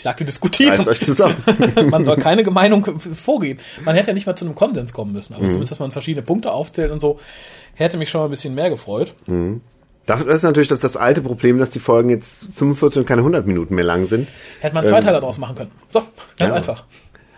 Ich 0.00 0.04
sagte 0.04 0.24
diskutieren. 0.24 0.72
Reißt 0.72 0.88
euch 0.88 1.04
zusammen. 1.04 1.36
man 1.90 2.06
soll 2.06 2.16
keine 2.16 2.42
Meinung 2.50 2.98
vorgeben. 2.98 3.60
Man 3.84 3.94
hätte 3.94 4.06
ja 4.06 4.14
nicht 4.14 4.26
mal 4.26 4.34
zu 4.34 4.46
einem 4.46 4.54
Konsens 4.54 4.94
kommen 4.94 5.12
müssen, 5.12 5.34
aber 5.34 5.42
zumindest, 5.42 5.72
dass 5.72 5.78
man 5.78 5.92
verschiedene 5.92 6.24
Punkte 6.24 6.52
aufzählt 6.52 6.90
und 6.90 7.00
so, 7.00 7.20
hätte 7.74 7.98
mich 7.98 8.08
schon 8.08 8.22
mal 8.22 8.28
ein 8.28 8.30
bisschen 8.30 8.54
mehr 8.54 8.70
gefreut. 8.70 9.14
Das 10.06 10.22
ist 10.22 10.42
natürlich 10.42 10.68
das, 10.68 10.80
das 10.80 10.96
alte 10.96 11.20
Problem, 11.20 11.58
dass 11.58 11.68
die 11.68 11.80
Folgen 11.80 12.08
jetzt 12.08 12.48
45 12.54 13.00
und 13.00 13.06
keine 13.06 13.20
100 13.20 13.46
Minuten 13.46 13.74
mehr 13.74 13.84
lang 13.84 14.06
sind. 14.06 14.26
Hätte 14.60 14.74
man 14.74 14.86
zwei 14.86 15.02
Teile 15.02 15.20
daraus 15.20 15.36
machen 15.36 15.56
können. 15.56 15.70
So, 15.92 16.00
ganz 16.38 16.48
ja. 16.48 16.54
einfach. 16.54 16.84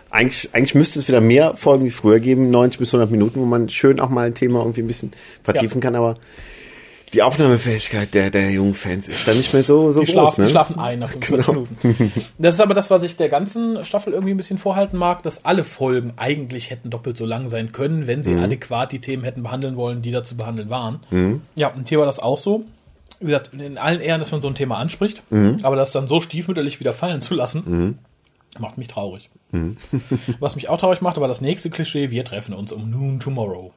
Eigentlich, 0.09 0.49
eigentlich 0.53 0.75
müsste 0.75 0.99
es 0.99 1.09
wieder 1.09 1.19
mehr 1.19 1.57
Folgen 1.57 1.83
wie 1.83 1.91
früher 1.91 2.21
geben, 2.21 2.49
90 2.49 2.79
bis 2.79 2.93
100 2.93 3.11
Minuten, 3.11 3.41
wo 3.41 3.45
man 3.45 3.67
schön 3.67 3.99
auch 3.99 4.07
mal 4.07 4.25
ein 4.25 4.35
Thema 4.35 4.59
irgendwie 4.59 4.83
ein 4.83 4.87
bisschen 4.87 5.11
vertiefen 5.43 5.81
kann, 5.81 5.97
aber 5.97 6.15
die 7.13 7.21
Aufnahmefähigkeit 7.21 8.13
der, 8.13 8.29
der 8.31 8.49
jungen 8.51 8.73
Fans 8.73 9.07
ist 9.07 9.27
dann 9.27 9.37
nicht 9.37 9.53
mehr 9.53 9.63
so, 9.63 9.91
so 9.91 9.99
Die, 10.01 10.05
groß. 10.05 10.13
schlafen, 10.13 10.41
ne? 10.41 10.47
die 10.47 10.51
schlafen 10.51 10.79
ein 10.79 10.99
nach 10.99 11.09
45 11.09 11.45
Genau. 11.45 11.67
Minuten. 11.83 12.11
Das 12.39 12.55
ist 12.55 12.59
aber 12.61 12.73
das, 12.73 12.89
was 12.89 13.03
ich 13.03 13.15
der 13.15 13.29
ganzen 13.29 13.85
Staffel 13.85 14.13
irgendwie 14.13 14.33
ein 14.33 14.37
bisschen 14.37 14.57
vorhalten 14.57 14.97
mag, 14.97 15.23
dass 15.23 15.45
alle 15.45 15.63
Folgen 15.63 16.13
eigentlich 16.17 16.69
hätten 16.71 16.89
doppelt 16.89 17.15
so 17.17 17.25
lang 17.25 17.47
sein 17.47 17.71
können, 17.71 18.07
wenn 18.07 18.23
sie 18.23 18.35
adäquat 18.35 18.91
die 18.91 18.99
Themen 18.99 19.23
hätten 19.23 19.43
behandeln 19.43 19.75
wollen, 19.75 20.01
die 20.01 20.11
da 20.11 20.23
zu 20.23 20.35
behandeln 20.37 20.69
waren. 20.69 20.99
Ja, 21.55 21.67
und 21.69 21.87
hier 21.89 21.99
war 21.99 22.05
das 22.05 22.19
auch 22.19 22.37
so. 22.37 22.63
Wie 23.19 23.27
gesagt, 23.27 23.51
in 23.53 23.77
allen 23.77 24.01
Ehren, 24.01 24.19
dass 24.19 24.31
man 24.31 24.41
so 24.41 24.47
ein 24.49 24.55
Thema 24.55 24.77
anspricht, 24.77 25.23
aber 25.61 25.75
das 25.75 25.91
dann 25.91 26.07
so 26.07 26.19
stiefmütterlich 26.19 26.79
wieder 26.79 26.93
fallen 26.93 27.21
zu 27.21 27.35
lassen, 27.35 27.99
macht 28.59 28.77
mich 28.77 28.87
traurig. 28.87 29.29
Was 30.39 30.55
mich 30.55 30.67
auch 30.67 30.79
traurig 30.79 31.01
machte, 31.01 31.21
war 31.21 31.27
das 31.27 31.39
nächste 31.41 31.69
Klischee, 31.69 32.09
wir 32.09 32.25
treffen 32.25 32.53
uns 32.55 32.71
um 32.71 32.89
Noon 32.89 33.19
Tomorrow. 33.19 33.71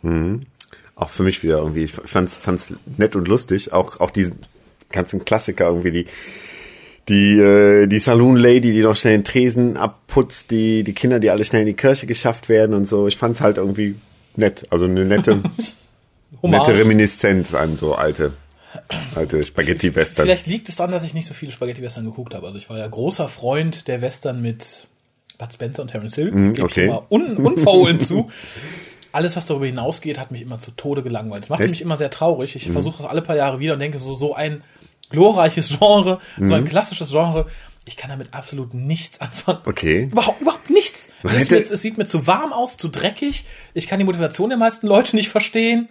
Auch 0.96 1.10
für 1.10 1.22
mich 1.22 1.42
wieder 1.42 1.58
irgendwie, 1.58 1.84
ich 1.84 1.92
fand's, 1.92 2.38
fand's 2.38 2.72
nett 2.96 3.14
und 3.16 3.28
lustig, 3.28 3.72
auch, 3.72 4.00
auch 4.00 4.10
diesen 4.10 4.38
ganzen 4.90 5.26
Klassiker 5.26 5.66
irgendwie, 5.66 5.92
die, 5.92 6.06
die, 7.08 7.38
äh, 7.38 7.86
die 7.86 7.98
Saloon 7.98 8.36
Lady, 8.36 8.72
die 8.72 8.82
noch 8.82 8.96
schnell 8.96 9.18
den 9.18 9.24
Tresen 9.24 9.76
abputzt, 9.76 10.50
die, 10.50 10.84
die 10.84 10.94
Kinder, 10.94 11.20
die 11.20 11.30
alle 11.30 11.44
schnell 11.44 11.60
in 11.60 11.66
die 11.66 11.74
Kirche 11.74 12.06
geschafft 12.06 12.48
werden 12.48 12.74
und 12.74 12.86
so. 12.86 13.06
Ich 13.06 13.18
fand's 13.18 13.42
halt 13.42 13.58
irgendwie 13.58 13.96
nett, 14.36 14.66
also 14.70 14.86
eine 14.86 15.04
nette, 15.04 15.42
nette 16.42 16.78
Reminiszenz 16.78 17.54
an 17.54 17.76
so 17.76 17.94
alte, 17.94 18.32
alte 19.14 19.44
Spaghetti-Western. 19.44 20.24
Vielleicht 20.24 20.46
liegt 20.46 20.68
es 20.70 20.76
daran, 20.76 20.92
dass 20.92 21.04
ich 21.04 21.12
nicht 21.12 21.26
so 21.26 21.34
viele 21.34 21.52
Spaghetti-Western 21.52 22.06
geguckt 22.06 22.34
habe. 22.34 22.46
Also 22.46 22.56
ich 22.56 22.70
war 22.70 22.78
ja 22.78 22.88
großer 22.88 23.28
Freund 23.28 23.86
der 23.86 24.00
Western 24.00 24.40
mit 24.40 24.88
Bud 25.38 25.52
Spencer 25.52 25.82
und 25.82 25.88
Terence 25.88 26.14
Hill. 26.14 26.32
Mhm, 26.32 26.54
okay. 26.62 26.84
ich 26.84 26.90
mal 26.90 27.02
un 27.10 27.36
unverhohlen 27.36 28.00
zu. 28.00 28.30
Alles, 29.16 29.34
was 29.34 29.46
darüber 29.46 29.64
hinausgeht, 29.64 30.18
hat 30.18 30.30
mich 30.30 30.42
immer 30.42 30.58
zu 30.58 30.72
Tode 30.72 31.02
gelangweilt. 31.02 31.44
Es 31.44 31.48
machte 31.48 31.64
Echt? 31.64 31.70
mich 31.70 31.80
immer 31.80 31.96
sehr 31.96 32.10
traurig. 32.10 32.54
Ich 32.54 32.70
versuche 32.70 32.98
das 32.98 33.06
alle 33.10 33.22
paar 33.22 33.34
Jahre 33.34 33.60
wieder 33.60 33.72
und 33.72 33.78
denke, 33.78 33.98
so, 33.98 34.14
so 34.14 34.34
ein 34.34 34.62
glorreiches 35.08 35.78
Genre, 35.78 36.20
so 36.38 36.52
ein 36.52 36.66
klassisches 36.66 37.12
Genre, 37.12 37.46
ich 37.86 37.96
kann 37.96 38.10
damit 38.10 38.34
absolut 38.34 38.74
nichts 38.74 39.18
anfangen. 39.22 39.60
Okay. 39.64 40.10
Überhaupt, 40.12 40.42
überhaupt 40.42 40.68
nichts. 40.68 41.08
Es, 41.22 41.48
mir, 41.50 41.60
es 41.60 41.70
sieht 41.70 41.96
mir 41.96 42.04
zu 42.04 42.26
warm 42.26 42.52
aus, 42.52 42.76
zu 42.76 42.88
dreckig. 42.88 43.46
Ich 43.72 43.86
kann 43.86 43.98
die 43.98 44.04
Motivation 44.04 44.50
der 44.50 44.58
meisten 44.58 44.86
Leute 44.86 45.16
nicht 45.16 45.30
verstehen. 45.30 45.88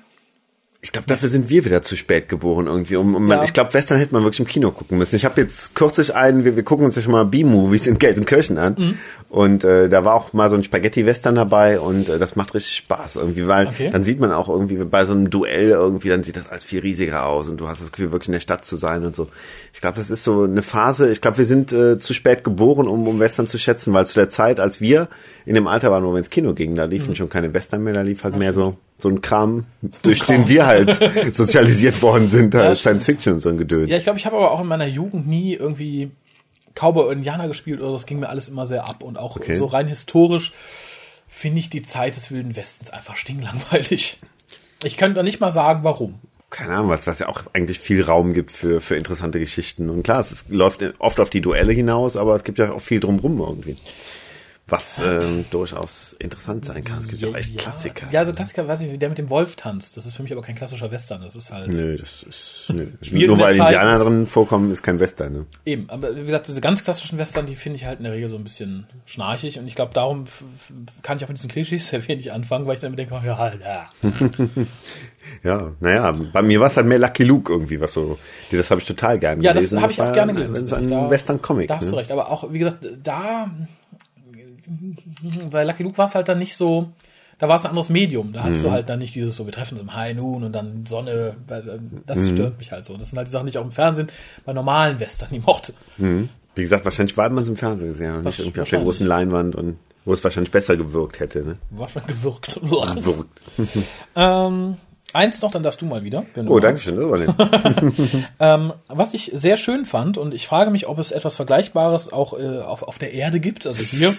Ich 0.85 0.91
glaube, 0.91 1.07
dafür 1.07 1.29
sind 1.29 1.49
wir 1.49 1.65
wieder 1.65 1.81
zu 1.81 1.95
spät 1.95 2.29
geboren 2.29 2.67
irgendwie. 2.67 2.95
Um, 2.95 3.15
um 3.15 3.25
man, 3.25 3.39
Ja. 3.39 3.43
Ich 3.43 3.53
glaube, 3.53 3.73
Western 3.73 3.97
hätte 3.97 4.13
man 4.13 4.21
wirklich 4.21 4.39
im 4.39 4.45
Kino 4.45 4.69
gucken 4.69 4.99
müssen. 4.99 5.15
Ich 5.15 5.25
habe 5.25 5.41
jetzt 5.41 5.73
kürzlich 5.73 6.13
einen, 6.13 6.45
wir, 6.45 6.55
wir 6.55 6.61
gucken 6.61 6.85
uns 6.85 6.95
ja 6.95 7.01
schon 7.01 7.11
mal 7.11 7.25
B-Movies 7.25 7.87
in 7.87 7.97
Gelsenkirchen 7.97 8.59
an. 8.59 8.75
Mhm. 8.77 8.97
Und 9.29 9.63
äh, 9.63 9.89
da 9.89 10.05
war 10.05 10.13
auch 10.13 10.31
mal 10.33 10.47
so 10.51 10.55
ein 10.55 10.63
Spaghetti-Western 10.63 11.33
dabei 11.33 11.79
und 11.79 12.07
äh, 12.07 12.19
das 12.19 12.35
macht 12.35 12.53
richtig 12.53 12.75
Spaß 12.77 13.15
irgendwie, 13.15 13.47
weil 13.47 13.65
Okay. 13.67 13.89
dann 13.89 14.03
sieht 14.03 14.19
man 14.19 14.31
auch 14.31 14.47
irgendwie 14.47 14.75
bei 14.75 15.05
so 15.05 15.13
einem 15.13 15.31
Duell 15.31 15.69
irgendwie, 15.69 16.09
dann 16.09 16.21
sieht 16.23 16.37
das 16.37 16.49
als 16.49 16.63
viel 16.63 16.81
riesiger 16.81 17.25
aus 17.25 17.49
und 17.49 17.57
du 17.57 17.67
hast 17.67 17.81
das 17.81 17.91
Gefühl, 17.91 18.11
wirklich 18.11 18.27
in 18.27 18.33
der 18.33 18.39
Stadt 18.39 18.63
zu 18.63 18.77
sein 18.77 19.03
und 19.03 19.15
so. 19.15 19.27
Ich 19.73 19.81
glaube, 19.81 19.97
das 19.97 20.11
ist 20.11 20.23
so 20.23 20.43
eine 20.43 20.61
Phase, 20.61 21.11
ich 21.11 21.19
glaube, 21.19 21.39
wir 21.39 21.45
sind 21.45 21.73
äh, 21.73 21.97
zu 21.97 22.13
spät 22.13 22.43
geboren, 22.43 22.87
um, 22.87 23.07
um 23.07 23.19
Western 23.19 23.47
zu 23.47 23.57
schätzen, 23.57 23.91
weil 23.91 24.05
zu 24.05 24.13
der 24.13 24.29
Zeit, 24.29 24.59
als 24.59 24.79
wir 24.81 25.07
in 25.47 25.55
dem 25.55 25.65
Alter 25.65 25.89
waren, 25.89 26.03
wo 26.03 26.11
wir 26.11 26.19
ins 26.19 26.29
Kino 26.29 26.53
gingen, 26.53 26.75
da 26.75 26.85
liefen 26.85 27.15
schon 27.15 27.27
keine 27.27 27.53
Western 27.55 27.83
mehr, 27.83 27.93
da 27.93 28.01
lief 28.01 28.23
halt 28.23 28.37
mehr 28.37 28.53
so 28.53 28.77
so 28.97 29.09
ein 29.09 29.21
Kram, 29.21 29.65
durch 30.03 30.21
Kram. 30.21 30.37
den 30.43 30.47
wir 30.47 30.65
halt 30.65 30.99
sozialisiert 31.35 32.01
worden 32.01 32.29
sind, 32.29 32.55
halt. 32.55 32.77
Science 32.77 33.05
Fiction 33.05 33.33
und 33.33 33.39
so 33.41 33.49
ein 33.49 33.57
Gedöns. 33.57 33.89
Ja, 33.89 33.97
ich 33.97 34.03
glaube, 34.03 34.17
ich 34.19 34.25
habe 34.25 34.37
aber 34.37 34.51
auch 34.51 34.61
in 34.61 34.67
meiner 34.67 34.85
Jugend 34.87 35.27
nie 35.27 35.53
irgendwie 35.53 36.11
Cowboy 36.75 37.11
Indianer 37.13 37.47
gespielt 37.47 37.79
oder 37.79 37.89
so. 37.89 37.93
Das 37.95 38.05
ging 38.05 38.19
mir 38.19 38.29
alles 38.29 38.47
immer 38.49 38.65
sehr 38.65 38.87
ab. 38.87 39.03
Und 39.03 39.17
auch 39.17 39.35
Okay. 39.35 39.55
so 39.55 39.65
rein 39.65 39.87
historisch 39.87 40.53
finde 41.27 41.59
ich 41.59 41.69
die 41.69 41.81
Zeit 41.83 42.15
des 42.15 42.31
Wilden 42.31 42.55
Westens 42.55 42.89
einfach 42.91 43.15
stinklangweilig. 43.17 44.19
Ich 44.83 44.97
könnte 44.97 45.23
nicht 45.23 45.39
mal 45.41 45.51
sagen, 45.51 45.83
warum. 45.83 46.15
Keine 46.49 46.75
Ahnung, 46.75 46.89
was, 46.89 47.07
was 47.07 47.19
ja 47.19 47.27
auch 47.27 47.43
eigentlich 47.53 47.79
viel 47.79 48.01
Raum 48.03 48.33
gibt 48.33 48.51
für, 48.51 48.79
für 48.79 48.95
interessante 48.95 49.39
Geschichten. 49.39 49.89
Und 49.89 50.03
klar, 50.03 50.19
es 50.19 50.45
läuft 50.47 50.83
oft 50.99 51.19
auf 51.19 51.29
die 51.29 51.41
Duelle 51.41 51.73
hinaus, 51.73 52.15
aber 52.15 52.35
es 52.35 52.43
gibt 52.43 52.59
ja 52.59 52.71
auch 52.71 52.81
viel 52.81 52.99
drumrum 53.01 53.39
irgendwie. 53.39 53.75
Was 54.67 54.97
ähm, 54.97 55.45
durchaus 55.51 56.13
interessant 56.17 56.65
sein 56.65 56.83
kann. 56.83 56.97
Es 56.97 57.07
gibt 57.07 57.21
ja 57.21 57.27
auch 57.27 57.35
echt 57.35 57.55
Klassiker. 57.55 58.07
Ja, 58.11 58.21
also 58.21 58.33
Klassiker, 58.33 58.67
weiß 58.67 58.81
ich, 58.81 58.91
wie 58.91 58.97
der 58.97 59.09
mit 59.09 59.19
dem 59.19 59.29
Wolf 59.29 59.55
tanzt. 59.55 59.95
Das 59.95 60.07
ist 60.07 60.15
für 60.15 60.23
mich 60.23 60.31
aber 60.31 60.41
kein 60.41 60.55
klassischer 60.55 60.89
Western. 60.89 61.21
Das 61.21 61.35
ist 61.35 61.51
halt 61.51 61.67
Nö, 61.67 61.95
das 61.95 62.23
ist, 62.23 62.65
nö. 62.73 62.87
Nur 63.11 63.39
weil 63.39 63.57
Zeit 63.57 63.67
Indianer 63.67 63.99
drin 63.99 64.25
vorkommen, 64.25 64.71
ist 64.71 64.81
kein 64.81 64.99
Western, 64.99 65.33
ne? 65.33 65.45
eben. 65.67 65.87
Aber 65.91 66.15
wie 66.15 66.25
gesagt, 66.25 66.47
diese 66.47 66.61
ganz 66.61 66.83
klassischen 66.83 67.19
Western, 67.19 67.45
die 67.45 67.55
finde 67.55 67.75
ich 67.75 67.85
halt 67.85 67.99
in 67.99 68.05
der 68.05 68.13
Regel 68.13 68.27
so 68.27 68.37
ein 68.37 68.43
bisschen 68.43 68.87
schnarchig. 69.05 69.59
Und 69.59 69.67
ich 69.67 69.75
glaube, 69.75 69.93
darum 69.93 70.25
kann 71.03 71.17
ich 71.17 71.23
auch 71.23 71.29
mit 71.29 71.37
diesen 71.37 71.51
Klischees 71.51 71.87
sehr 71.89 72.07
wenig 72.07 72.31
anfangen, 72.31 72.65
weil 72.65 72.73
ich 72.73 72.81
dann 72.81 72.87
immer 72.87 72.97
denke, 72.97 73.13
oh, 73.13 73.25
ja, 73.25 73.35
Alter. 73.35 73.89
Ja, 75.43 75.71
naja, 75.79 76.11
bei 76.11 76.41
mir 76.41 76.59
war 76.59 76.69
es 76.69 76.77
halt 76.77 76.85
mehr 76.85 76.99
Lucky 76.99 77.23
Luke 77.23 77.51
irgendwie, 77.51 77.79
was 77.81 77.93
so, 77.93 78.19
das 78.51 78.69
habe 78.69 78.81
ich 78.81 78.87
total 78.87 79.19
gern 79.19 79.41
Ja, 79.41 79.53
das 79.53 79.65
gelesen. 79.65 79.81
habe 79.81 79.91
ich 79.91 80.01
auch 80.01 80.13
gerne 80.13 80.33
gelesen. 80.33 80.53
Das 80.53 80.63
ist 80.63 80.73
ein 80.91 81.09
Western-Comic. 81.09 81.67
Da 81.67 81.77
hast 81.77 81.87
du 81.87 81.91
ne? 81.91 81.97
recht. 81.97 82.11
Aber 82.11 82.29
auch, 82.29 82.51
wie 82.51 82.59
gesagt, 82.59 82.85
da, 83.03 83.49
bei 85.51 85.63
Lucky 85.63 85.83
Luke 85.83 85.97
war 85.97 86.05
es 86.05 86.15
halt 86.15 86.27
dann 86.29 86.39
nicht 86.39 86.55
so, 86.55 86.89
da 87.37 87.47
war 87.49 87.55
es 87.57 87.65
ein 87.65 87.69
anderes 87.69 87.89
Medium. 87.89 88.31
Da 88.33 88.43
Mhm. 88.43 88.51
hast 88.51 88.63
du 88.63 88.71
halt 88.71 88.89
dann 88.89 88.99
nicht 88.99 89.13
dieses 89.15 89.35
so, 89.35 89.45
wir 89.45 89.51
treffen 89.53 89.73
uns 89.75 89.81
im 89.81 89.93
High 89.93 90.15
Noon 90.15 90.43
und 90.43 90.53
dann 90.53 90.85
Sonne. 90.85 91.35
ähm, 91.49 92.01
Das 92.05 92.17
Mhm. 92.19 92.33
stört 92.35 92.57
mich 92.57 92.71
halt 92.71 92.85
so. 92.85 92.95
Das 92.97 93.09
sind 93.09 93.17
halt 93.17 93.27
die 93.27 93.31
Sachen, 93.31 93.45
die 93.45 93.49
ich 93.51 93.57
auch 93.57 93.65
im 93.65 93.71
Fernsehen 93.71 94.07
bei 94.45 94.53
normalen 94.53 94.99
Western 94.99 95.29
nie 95.31 95.39
mochte. 95.39 95.73
Wie 95.97 96.61
gesagt, 96.61 96.85
wahrscheinlich 96.85 97.17
war 97.17 97.29
man 97.29 97.43
es 97.43 97.49
im 97.49 97.57
Fernsehen 97.57 97.89
gesehen 97.89 98.15
und 98.15 98.23
nicht 98.25 98.39
irgendwie 98.39 98.61
auf 98.61 98.69
der 98.69 98.79
wahrscheinlich. 98.79 98.85
großen 98.85 99.07
Leinwand 99.07 99.55
und 99.55 99.77
wo 100.05 100.13
es 100.13 100.23
wahrscheinlich 100.23 100.51
besser 100.51 100.77
gewirkt 100.77 101.19
hätte. 101.19 101.43
Ne? 101.43 101.57
War 101.71 101.89
schon 101.89 102.05
gewirkt. 102.07 102.59
Wirkt. 102.63 103.41
ähm, 104.15 104.77
eins 105.15 105.41
noch, 105.41 105.51
dann 105.51 105.63
darfst 105.63 105.81
du 105.81 105.85
mal 105.85 106.03
wieder. 106.03 106.25
wenn 106.33 106.45
du 106.45 106.53
Oh, 106.53 106.59
danke 106.59 106.79
schön. 106.81 106.95
Ähm, 108.39 108.73
was 108.87 109.13
ich 109.13 109.31
sehr 109.33 109.57
schön 109.57 109.85
fand, 109.85 110.17
und 110.17 110.33
ich 110.33 110.47
frage 110.47 110.71
mich, 110.71 110.87
ob 110.87 110.99
es 110.99 111.11
etwas 111.11 111.35
Vergleichbares 111.35 112.11
auch 112.11 112.37
äh, 112.37 112.59
auf, 112.59 112.83
auf 112.83 112.97
der 112.97 113.13
Erde 113.13 113.39
gibt, 113.39 113.65
also 113.65 113.81
hier. 113.97 114.13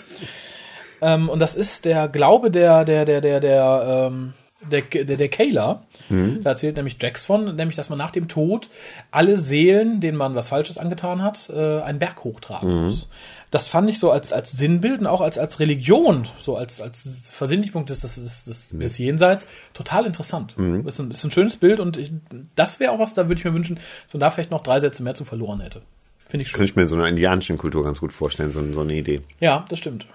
ähm, 1.01 1.29
und 1.29 1.39
das 1.39 1.55
ist 1.55 1.85
der 1.85 2.09
Glaube 2.09 2.51
der, 2.51 2.85
der, 2.85 3.05
der, 3.05 3.21
der, 3.21 3.41
der, 3.41 4.09
ähm, 4.11 4.33
der, 4.71 4.83
der, 4.83 5.17
der 5.17 5.29
Kayla. 5.29 5.83
Da 6.09 6.51
erzählt 6.51 6.77
nämlich 6.77 6.97
Jax 7.01 7.25
von, 7.25 7.57
nämlich, 7.57 7.77
dass 7.77 7.89
man 7.89 7.99
nach 7.99 8.11
dem 8.13 8.29
Tod 8.29 8.69
alle 9.11 9.37
Seelen, 9.37 10.01
denen 10.01 10.17
man 10.17 10.35
was 10.35 10.49
Falsches 10.49 10.79
angetan 10.79 11.23
hat, 11.23 11.51
äh, 11.55 11.81
einen 11.83 11.99
Berg 11.99 12.23
hochtragen 12.25 12.85
muss. 12.85 13.09
Das 13.51 13.69
fand 13.69 13.89
ich 13.89 13.99
so 13.99 14.11
als, 14.11 14.33
als 14.33 14.53
Sinnbild 14.53 15.01
und 15.01 15.07
auch 15.07 15.21
als, 15.21 15.39
als 15.39 15.61
Religion, 15.61 16.27
so 16.39 16.57
als, 16.57 16.81
als 16.81 17.29
Versinnlichung 17.31 17.87
des, 17.87 18.01
des, 18.01 18.17
des, 18.17 18.45
des, 18.45 18.69
des 18.71 18.99
Jenseits, 18.99 19.47
total 19.73 20.05
interessant. 20.05 20.57
Ist, 20.85 20.99
ein, 20.99 21.11
ist 21.11 21.25
ein 21.25 21.31
schönes 21.31 21.57
Bild 21.57 21.79
und 21.79 21.97
ich, 21.97 22.13
das 22.57 22.81
wäre 22.81 22.93
auch 22.93 22.99
was, 22.99 23.15
da 23.15 23.29
würde 23.29 23.39
ich 23.39 23.45
mir 23.45 23.55
wünschen, 23.55 23.77
dass 23.77 24.15
man 24.15 24.21
da 24.21 24.31
vielleicht 24.31 24.51
noch 24.51 24.63
drei 24.63 24.81
Sätze 24.81 25.03
mehr 25.03 25.15
zu 25.15 25.25
verloren 25.25 25.61
hätte. 25.61 25.83
Finde 26.29 26.43
ich 26.43 26.51
schön. 26.51 26.57
Könnte 26.57 26.71
ich 26.71 26.77
mir 26.77 26.83
in 26.83 26.89
so 26.89 26.97
einer 26.97 27.07
indianischen 27.07 27.57
Kultur 27.57 27.85
ganz 27.85 28.01
gut 28.01 28.13
vorstellen, 28.13 28.51
so, 28.51 28.61
so 28.73 28.81
eine 28.81 28.95
Idee. 28.95 29.21
Ja, 29.39 29.65
das 29.69 29.79
stimmt. 29.79 30.09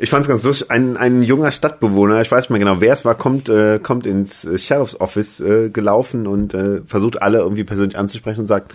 Ich 0.00 0.10
fand 0.10 0.22
es 0.22 0.28
ganz 0.28 0.42
lustig. 0.44 0.70
Ein, 0.70 0.96
ein 0.96 1.22
junger 1.22 1.50
Stadtbewohner, 1.50 2.20
ich 2.20 2.30
weiß 2.30 2.44
nicht 2.44 2.50
mehr 2.50 2.60
genau, 2.60 2.80
wer 2.80 2.92
es 2.92 3.04
war, 3.04 3.16
kommt, 3.16 3.48
äh, 3.48 3.80
kommt 3.80 4.06
ins 4.06 4.44
äh, 4.44 4.56
Sheriff's 4.56 4.98
Office 5.00 5.40
äh, 5.40 5.70
gelaufen 5.70 6.26
und 6.26 6.54
äh, 6.54 6.82
versucht 6.86 7.20
alle 7.20 7.38
irgendwie 7.38 7.64
persönlich 7.64 7.98
anzusprechen 7.98 8.40
und 8.40 8.46
sagt, 8.46 8.74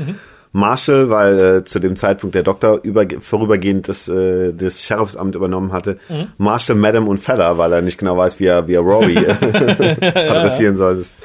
Marshall, 0.54 1.10
weil 1.10 1.40
äh, 1.40 1.64
zu 1.66 1.80
dem 1.80 1.96
Zeitpunkt 1.96 2.36
der 2.36 2.44
Doktor 2.44 2.80
über, 2.84 3.06
vorübergehend 3.20 3.90
das, 3.90 4.08
äh, 4.08 4.54
das 4.54 4.84
Sheriffsamt 4.84 5.34
übernommen 5.36 5.74
hatte, 5.74 5.98
Marshall, 6.38 6.76
Madam 6.76 7.08
und 7.08 7.18
Feller, 7.18 7.58
weil 7.58 7.74
er 7.74 7.82
nicht 7.82 7.98
genau 7.98 8.16
weiß, 8.18 8.40
wie 8.40 8.46
er, 8.46 8.68
wie 8.68 8.76
er 8.76 8.82
Rory 8.82 9.16
äh, 9.18 10.30
adressieren 10.30 10.78
soll. 10.78 10.98
Das 10.98 11.18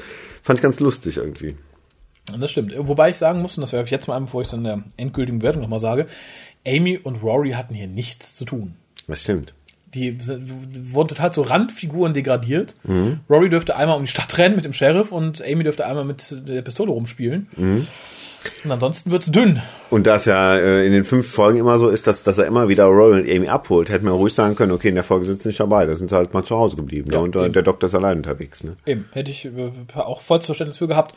fand 0.42 0.58
ich 0.58 0.62
ganz 0.62 0.80
lustig 0.80 1.18
irgendwie. 1.18 1.56
Das 2.38 2.50
stimmt. 2.50 2.72
Wobei 2.76 3.10
ich 3.10 3.16
sagen 3.16 3.42
muss, 3.42 3.56
und 3.56 3.60
das 3.60 3.72
werfe 3.72 3.84
ich 3.84 3.90
jetzt 3.90 4.08
mal 4.08 4.16
ein, 4.16 4.24
bevor 4.24 4.40
ich 4.40 4.48
es 4.48 4.54
in 4.54 4.64
der 4.64 4.82
endgültigen 4.96 5.40
Bewertung 5.40 5.62
nochmal 5.62 5.78
sage, 5.78 6.06
Amy 6.66 6.98
und 6.98 7.22
Rory 7.22 7.52
hatten 7.52 7.74
hier 7.74 7.86
nichts 7.86 8.34
zu 8.34 8.46
tun. 8.46 8.74
Das 9.06 9.22
stimmt. 9.22 9.54
Die 9.94 10.18
sind, 10.20 10.92
wurden 10.92 11.08
total 11.08 11.32
zu 11.32 11.40
Randfiguren 11.40 12.12
degradiert. 12.12 12.76
Rory 13.30 13.48
dürfte 13.48 13.76
einmal 13.76 13.96
um 13.96 14.02
die 14.02 14.08
Stadt 14.08 14.36
rennen 14.36 14.56
mit 14.56 14.66
dem 14.66 14.74
Sheriff 14.74 15.12
und 15.12 15.42
Amy 15.42 15.64
dürfte 15.64 15.86
einmal 15.86 16.04
mit 16.04 16.36
der 16.46 16.60
Pistole 16.60 16.92
rumspielen. 16.92 17.86
Und 18.64 18.72
ansonsten 18.72 19.10
wird's 19.10 19.30
dünn. 19.30 19.62
Und 19.90 20.06
da 20.06 20.16
es 20.16 20.24
ja 20.24 20.56
äh, 20.56 20.86
in 20.86 20.92
den 20.92 21.04
fünf 21.04 21.30
Folgen 21.30 21.58
immer 21.58 21.78
so 21.78 21.88
ist, 21.88 22.06
dass, 22.06 22.22
dass 22.22 22.38
er 22.38 22.46
immer 22.46 22.68
wieder 22.68 22.84
Rory 22.84 23.20
und 23.20 23.30
Amy 23.30 23.48
abholt, 23.48 23.88
hätte 23.88 24.04
man 24.04 24.14
ruhig 24.14 24.34
sagen 24.34 24.54
können, 24.56 24.72
okay, 24.72 24.88
in 24.88 24.94
der 24.94 25.04
Folge 25.04 25.26
sind 25.26 25.40
sie 25.40 25.48
nicht 25.48 25.60
dabei, 25.60 25.86
da 25.86 25.94
sind 25.94 26.10
sie 26.10 26.16
halt 26.16 26.34
mal 26.34 26.44
zu 26.44 26.56
Hause 26.56 26.76
geblieben. 26.76 27.10
Ja, 27.12 27.20
und 27.20 27.34
äh, 27.36 27.50
der 27.50 27.62
Doktor 27.62 27.86
ist 27.88 27.94
allein 27.94 28.18
unterwegs. 28.18 28.64
Ne? 28.64 28.76
Eben, 28.86 29.06
hätte 29.12 29.30
ich 29.30 29.44
äh, 29.44 29.70
auch 29.94 30.20
vollstes 30.20 30.46
Verständnis 30.46 30.78
für 30.78 30.88
gehabt. 30.88 31.14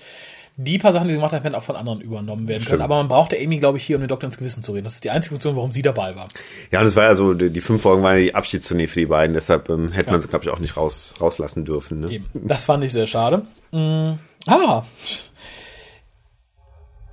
Die 0.57 0.77
paar 0.77 0.91
Sachen, 0.91 1.07
die 1.07 1.13
sie 1.13 1.17
gemacht 1.17 1.33
hat, 1.33 1.43
hätten 1.43 1.55
auch 1.55 1.63
von 1.63 1.75
anderen 1.75 2.01
übernommen 2.01 2.47
werden 2.47 2.59
können. 2.59 2.67
Stimmt. 2.67 2.81
Aber 2.81 2.97
man 2.97 3.07
brauchte 3.07 3.37
Amy, 3.37 3.57
glaube 3.57 3.77
ich, 3.77 3.85
hier, 3.85 3.95
um 3.95 4.01
den 4.01 4.09
Doktor 4.09 4.27
ins 4.27 4.37
Gewissen 4.37 4.61
zu 4.61 4.73
reden. 4.73 4.83
Das 4.83 4.95
ist 4.95 5.03
die 5.03 5.09
einzige 5.09 5.33
Funktion, 5.33 5.55
warum 5.55 5.71
sie 5.71 5.81
dabei 5.81 6.15
war. 6.15 6.25
Ja, 6.71 6.81
und 6.81 6.87
es 6.87 6.95
war 6.95 7.05
ja 7.05 7.15
so, 7.15 7.33
die, 7.33 7.49
die 7.49 7.61
fünf 7.61 7.81
Folgen 7.81 8.03
waren 8.03 8.17
ja 8.17 8.23
die 8.23 8.35
Abschiedstournee 8.35 8.87
für 8.87 8.99
die 8.99 9.05
beiden, 9.05 9.33
deshalb 9.33 9.69
ähm, 9.69 9.91
hätte 9.91 10.11
man 10.11 10.21
sie, 10.21 10.27
glaube 10.27 10.43
ich, 10.45 10.51
auch 10.51 10.59
nicht 10.59 10.75
raus, 10.75 11.13
rauslassen 11.19 11.63
dürfen. 11.63 12.01
Ne? 12.01 12.11
Eben. 12.11 12.25
Das 12.33 12.65
fand 12.65 12.83
ich 12.83 12.91
sehr 12.91 13.07
schade. 13.07 13.43
Mm, 13.71 14.13
ah. 14.47 14.83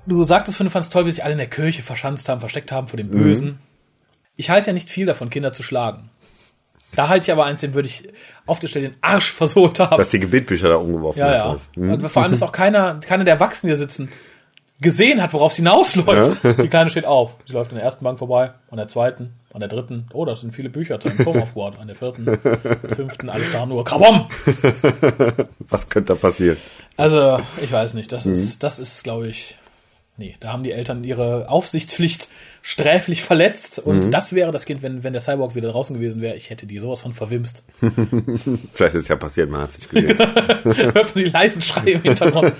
Du 0.09 0.25
sagtest, 0.25 0.59
du 0.59 0.71
fandest 0.71 0.93
toll, 0.93 1.05
wie 1.05 1.11
sich 1.11 1.23
alle 1.23 1.33
in 1.33 1.39
der 1.39 1.49
Kirche 1.49 1.83
verschanzt 1.83 2.29
haben, 2.31 2.41
versteckt 2.41 2.73
haben 2.73 2.89
vor 2.89 2.97
dem 2.97 3.11
Bösen. 3.11 3.59
Ich 4.37 4.49
halte 4.49 4.69
ja 4.69 4.73
nicht 4.73 4.89
viel 4.89 5.05
davon, 5.05 5.29
Kinder 5.29 5.53
zu 5.53 5.63
schlagen. 5.63 6.09
Da 6.95 7.09
halte 7.09 7.25
ich 7.25 7.33
aber 7.33 7.45
eins, 7.45 7.61
den 7.61 7.75
würde 7.75 7.89
ich 7.89 8.09
auf 8.47 8.59
der 8.59 8.69
Stelle 8.69 8.89
den 8.89 8.97
Arsch 9.03 9.33
versohlt 9.35 9.79
haben. 9.81 9.99
Dass 9.99 10.09
die 10.09 10.21
Gebetbücher 10.21 10.71
da 10.71 10.77
umgeworfen 10.77 11.19
ja, 11.19 11.27
hat. 11.27 11.35
ja. 11.35 11.53
was. 11.53 11.71
Hm? 11.75 11.91
Und 11.93 12.09
vor 12.09 12.23
allem 12.23 12.33
ist 12.33 12.43
auch 12.43 12.53
keiner, 12.53 13.01
keiner 13.01 13.25
der 13.25 13.35
Erwachsenen 13.35 13.69
hier 13.69 13.77
sitzen, 13.77 14.11
gesehen 14.81 15.21
hat, 15.21 15.35
worauf 15.35 15.51
es 15.53 15.57
hinausläuft. 15.57 16.43
Die 16.43 16.69
Kleine 16.69 16.89
steht 16.89 17.05
auf. 17.05 17.35
Sie 17.47 17.53
läuft 17.53 17.71
an 17.73 17.77
der 17.77 17.85
ersten 17.85 18.03
Bank 18.03 18.19
vorbei, 18.19 18.53
an 18.71 18.79
der 18.79 18.89
zweiten, 18.89 19.35
an 19.53 19.61
der 19.61 19.69
dritten. 19.69 20.07
Oh, 20.15 20.25
das 20.25 20.41
sind 20.41 20.55
viele 20.55 20.71
Bücher 20.71 21.01
zum 21.01 21.19
Turmaufboard. 21.19 21.79
An 21.79 21.87
der 21.87 21.97
vierten, 21.97 22.27
fünften, 22.97 23.29
alles 23.29 23.53
da 23.53 23.67
nur. 23.67 23.85
Krabom! 23.85 24.27
Was 25.69 25.91
könnte 25.91 26.15
da 26.15 26.19
passieren? 26.19 26.57
Also, 26.97 27.41
ich 27.61 27.73
weiß 27.73 27.93
nicht. 27.95 28.13
Das 28.13 28.25
ist, 28.25 28.63
das 28.63 28.79
ist, 28.79 29.05
glaube 29.05 29.29
ich, 29.29 29.59
nee, 30.19 30.35
da 30.41 30.53
haben 30.53 30.63
die 30.63 30.73
Eltern 30.73 31.03
ihre 31.05 31.49
Aufsichtspflicht 31.49 32.29
sträflich 32.61 33.23
verletzt. 33.23 33.79
Und 33.79 34.11
das 34.11 34.35
wäre 34.35 34.51
das 34.51 34.67
Kind, 34.67 34.83
wenn, 34.83 35.03
wenn 35.05 35.13
der 35.15 35.23
Cyborg 35.23 35.55
wieder 35.55 35.71
draußen 35.71 35.97
gewesen 35.99 36.21
wäre. 36.21 36.35
Ich 36.37 36.51
hätte 36.51 36.67
die 36.67 36.79
sowas 36.79 37.01
von 37.01 37.13
verwimst. 37.15 37.63
Vielleicht 38.75 38.95
ist 38.97 39.03
es 39.03 39.09
ja 39.09 39.17
passiert, 39.17 39.49
man 39.51 39.63
hat 39.63 39.71
es 39.71 39.79
nicht 39.79 39.91
gesehen. 39.91 40.19
Hört 40.93 41.15
man 41.15 41.25
die 41.25 41.31
leisen 41.31 41.63
Schreie 41.63 41.93
im 41.93 42.03
Hintergrund. 42.03 42.53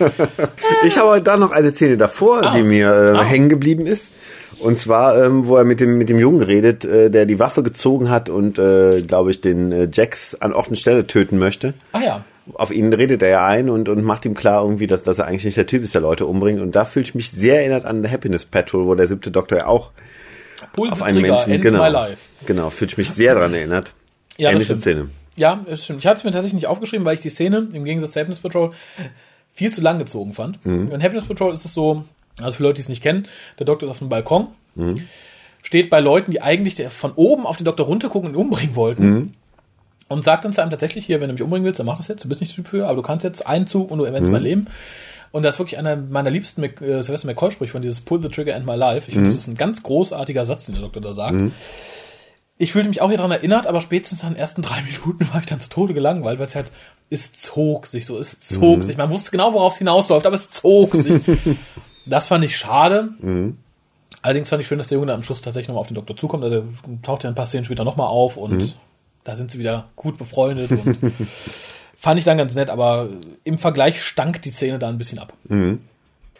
ich 0.87 0.97
habe 0.97 1.21
da 1.21 1.37
noch 1.37 1.51
eine 1.51 1.73
Szene 1.73 1.97
davor, 1.99 2.43
Ah. 2.45 2.57
die 2.57 2.63
mir 2.63 2.89
äh, 2.91 3.19
Ah. 3.19 3.25
hängen 3.25 3.49
geblieben 3.49 3.87
ist. 3.87 4.13
Und 4.61 4.77
zwar, 4.79 5.23
ähm, 5.25 5.47
wo 5.47 5.57
er 5.57 5.65
mit 5.65 5.79
dem, 5.81 5.99
mit 5.99 6.09
dem 6.09 6.19
Jungen 6.19 6.43
redet, 6.43 6.85
äh, 6.85 7.11
der 7.11 7.27
die 7.27 7.39
Waffe 7.39 7.63
gezogen 7.63 8.11
hat 8.11 8.29
und, 8.29 8.59
äh, 8.59 9.03
glaube 9.03 9.31
ich, 9.31 9.41
den 9.41 9.71
äh, 9.73 9.89
Jax 9.93 10.35
an 10.35 10.53
Ort 10.53 10.69
und 10.69 10.77
Stelle 10.79 11.07
töten 11.07 11.39
möchte. 11.39 11.75
Ah 11.93 12.01
ja. 12.03 12.25
Auf 12.55 12.71
ihn 12.71 12.93
redet 12.93 13.23
er 13.23 13.29
ja 13.29 13.47
ein 13.47 13.71
und, 13.71 13.89
und 13.89 14.03
macht 14.03 14.25
ihm 14.25 14.35
klar 14.35 14.63
irgendwie, 14.63 14.87
dass, 14.87 15.03
dass 15.03 15.19
er 15.19 15.27
eigentlich 15.27 15.45
nicht 15.45 15.57
der 15.57 15.67
Typ 15.67 15.83
ist, 15.83 15.95
der 15.95 16.01
Leute 16.01 16.27
umbringt. 16.27 16.61
Und 16.61 16.75
da 16.75 16.85
fühle 16.85 17.05
ich 17.05 17.15
mich 17.15 17.31
sehr 17.31 17.61
erinnert 17.61 17.85
an 17.85 18.03
The 18.03 18.11
Happiness 18.11 18.45
Patrol, 18.45 18.87
wo 18.87 18.95
der 18.95 19.07
siebte 19.07 19.31
Doktor 19.31 19.59
ja 19.59 19.67
auch 19.67 19.91
Pull 20.73 20.91
auf 20.91 21.03
einen 21.03 21.19
trigger, 21.19 21.47
Menschen, 21.47 21.61
genau, 21.61 22.07
genau, 22.47 22.71
fühle 22.71 22.91
ich 22.91 22.99
mich 22.99 23.11
sehr 23.11 23.35
daran 23.35 23.55
erinnert. 23.55 23.95
Ja, 24.37 24.51
das 24.51 24.63
Ähnliche. 24.63 24.81
Szene. 24.81 25.11
Ja, 25.37 25.65
das 25.69 25.85
stimmt. 25.85 26.01
Ich 26.01 26.07
hatte 26.07 26.19
es 26.19 26.25
mir 26.25 26.33
tatsächlich 26.33 26.55
nicht 26.55 26.67
aufgeschrieben, 26.67 27.05
weil 27.05 27.15
ich 27.15 27.21
die 27.21 27.31
Szene 27.31 27.69
im 27.73 27.85
Gegensatz 27.85 28.13
zu 28.13 28.21
Happiness 28.21 28.41
Patrol 28.41 28.73
viel 29.53 29.73
zu 29.73 29.81
lang 29.81 29.99
gezogen 29.99 30.33
fand. 30.33 30.59
In 30.65 31.03
Happiness 31.03 31.27
Patrol 31.27 31.53
ist 31.53 31.65
es 31.65 31.75
so, 31.75 32.05
also 32.41 32.57
für 32.57 32.65
Leute, 32.65 32.75
die 32.75 32.83
es 32.83 32.89
nicht 32.89 33.03
kennen, 33.03 33.29
der 33.59 33.67
Doktor 33.67 33.87
ist 33.87 33.91
auf 33.91 33.99
dem 33.99 34.09
Balkon, 34.09 34.49
steht 35.63 35.91
bei 35.91 36.01
Leuten, 36.01 36.33
die 36.33 36.43
eigentlich 36.43 36.75
der 36.75 36.91
von 36.91 37.13
oben 37.15 37.47
auf 37.47 37.57
den 37.57 37.65
Doktor 37.65 37.87
runtergucken 37.87 38.31
und 38.31 38.37
umbringen 38.37 38.75
wollten. 38.75 39.35
Und 40.09 40.25
sagt 40.25 40.45
dann 40.45 40.53
zu 40.55 40.63
einem 40.63 40.71
tatsächlich 40.71 41.05
hier, 41.05 41.21
wenn 41.21 41.29
du 41.29 41.35
mich 41.35 41.43
umbringen 41.43 41.67
willst, 41.67 41.79
dann 41.81 41.87
mach 41.87 41.99
das 41.99 42.09
jetzt, 42.09 42.25
du 42.25 42.29
bist 42.29 42.41
nicht 42.41 42.55
Typ 42.55 42.67
für, 42.67 42.87
aber 42.87 42.97
du 42.97 43.03
kannst 43.03 43.25
jetzt 43.25 43.47
einen 43.47 43.67
Zug 43.67 43.91
und 43.91 43.99
du 43.99 44.05
erwähnst 44.05 44.31
mein 44.33 44.43
Leben. 44.43 44.67
Und 45.33 45.43
das 45.43 45.57
ist 45.57 45.59
wirklich 45.59 45.79
einer 45.79 45.97
meiner 45.97 46.31
liebsten 46.31 46.63
Mc- 46.65 46.83
äh, 46.83 47.03
Sylvester 47.03 47.27
McCoy-Sprüche 47.29 47.73
von 47.73 47.83
dieses 47.83 48.01
Pull 48.01 48.23
the 48.23 48.29
Trigger 48.29 48.57
and 48.57 48.65
my 48.65 48.75
life. 48.75 49.09
Ich 49.09 49.15
finde, 49.15 49.29
das 49.29 49.39
ist 49.39 49.47
ein 49.49 49.57
ganz 49.57 49.83
großartiger 49.83 50.47
Satz, 50.47 50.65
den 50.65 50.77
der 50.77 50.83
Doktor 50.83 51.03
da 51.03 51.13
sagt. 51.13 51.37
Ich 52.57 52.73
fühlte 52.73 52.89
mich 52.89 53.03
auch 53.03 53.09
hier 53.11 53.19
dran 53.19 53.31
erinnert, 53.31 53.67
aber 53.67 53.81
spätestens 53.83 54.23
nach 54.23 54.31
den 54.31 54.39
ersten 54.39 54.63
drei 54.63 54.81
Minuten 55.05 55.29
war 55.33 55.41
ich 55.41 55.47
dann 55.47 55.61
zu 55.61 55.69
Tode 55.69 55.93
gelangweilt, 55.93 56.39
weil 56.39 56.47
es 56.47 56.55
halt, 56.55 56.73
es 57.11 57.35
zog 57.35 57.87
sich 57.87 58.07
so, 58.07 58.19
es 58.19 58.41
zog 58.41 58.83
sich. 58.83 58.97
Man 58.97 59.11
wusste 59.11 59.31
genau, 59.31 59.53
worauf 59.53 59.75
es 59.75 59.79
hinausläuft, 59.79 60.27
aber 60.27 60.35
es 60.37 60.51
zog 60.51 60.95
sich. 60.95 61.21
das 62.07 62.29
fand 62.29 62.43
ich 62.45 62.57
schade. 62.57 63.11
Allerdings 64.23 64.49
fand 64.49 64.63
ich 64.63 64.67
schön, 64.67 64.79
dass 64.79 64.89
der 64.89 64.97
Junge 64.97 65.09
dann 65.09 65.17
am 65.17 65.23
Schluss 65.23 65.43
tatsächlich 65.43 65.69
nochmal 65.69 65.83
auf 65.83 65.89
den 65.89 65.95
Doktor 65.95 66.17
zukommt. 66.17 66.43
Also 66.45 66.57
er 66.57 66.63
taucht 67.03 67.23
ja 67.25 67.29
ein 67.29 67.35
paar 67.37 67.47
Szenen 67.47 67.65
später 67.67 67.85
nochmal 67.85 68.09
auf 68.09 68.37
und 68.39 68.77
da 69.25 69.37
sind 69.37 69.51
sie 69.51 69.59
wieder 69.59 69.89
gut 69.97 70.17
befreundet 70.19 70.71
und 70.71 70.99
fand 71.99 72.19
ich 72.19 72.25
dann 72.25 72.39
ganz 72.39 72.55
nett, 72.55 72.71
aber 72.71 73.09
im 73.45 73.59
Vergleich 73.59 74.03
stank 74.03 74.41
die 74.43 74.51
Szene 74.51 74.79
da 74.79 74.89
ein 74.89 74.99
bisschen 74.99 75.19
ab. 75.19 75.33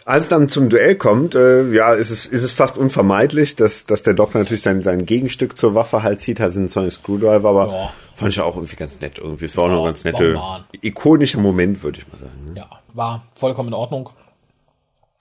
Als 0.05 0.23
es 0.25 0.29
dann 0.31 0.49
zum 0.49 0.71
Duell 0.71 0.95
kommt, 0.97 1.35
äh, 1.35 1.71
ja, 1.71 1.93
ist 1.93 2.09
es, 2.11 2.25
ist 2.27 2.43
es 2.43 2.53
fast 2.53 2.79
unvermeidlich, 2.79 3.57
dass, 3.57 3.85
dass 3.85 4.03
der 4.03 4.15
Doktor 4.15 4.39
natürlich 4.39 4.63
sein, 4.63 4.83
sein 4.83 5.05
Gegenstück 5.05 5.59
zur 5.59 5.75
Waffe 5.75 6.03
halt 6.03 6.21
zieht, 6.23 6.41
halt 6.41 6.57
einen 6.57 6.69
Sonic 6.69 6.93
Screwdriver, 6.93 7.47
aber 7.49 7.67
Ja. 7.69 7.93
fand 8.15 8.33
ich 8.33 8.41
auch 8.41 8.57
irgendwie 8.57 8.77
ganz 8.77 9.01
nett 9.03 9.19
irgendwie. 9.19 9.45
Es 9.45 9.57
war 9.59 9.65
auch 9.65 9.69
noch 9.69 9.79
ein 9.81 9.85
ganz 9.93 10.05
nette, 10.05 10.41
ikonischer 10.81 11.41
Moment, 11.41 11.83
würde 11.83 11.99
ich 11.99 12.09
mal 12.11 12.19
sagen. 12.19 12.53
ne? 12.55 12.61
Ja, 12.61 12.71
war 12.95 13.27
vollkommen 13.35 13.69
in 13.69 13.75
Ordnung. 13.75 14.09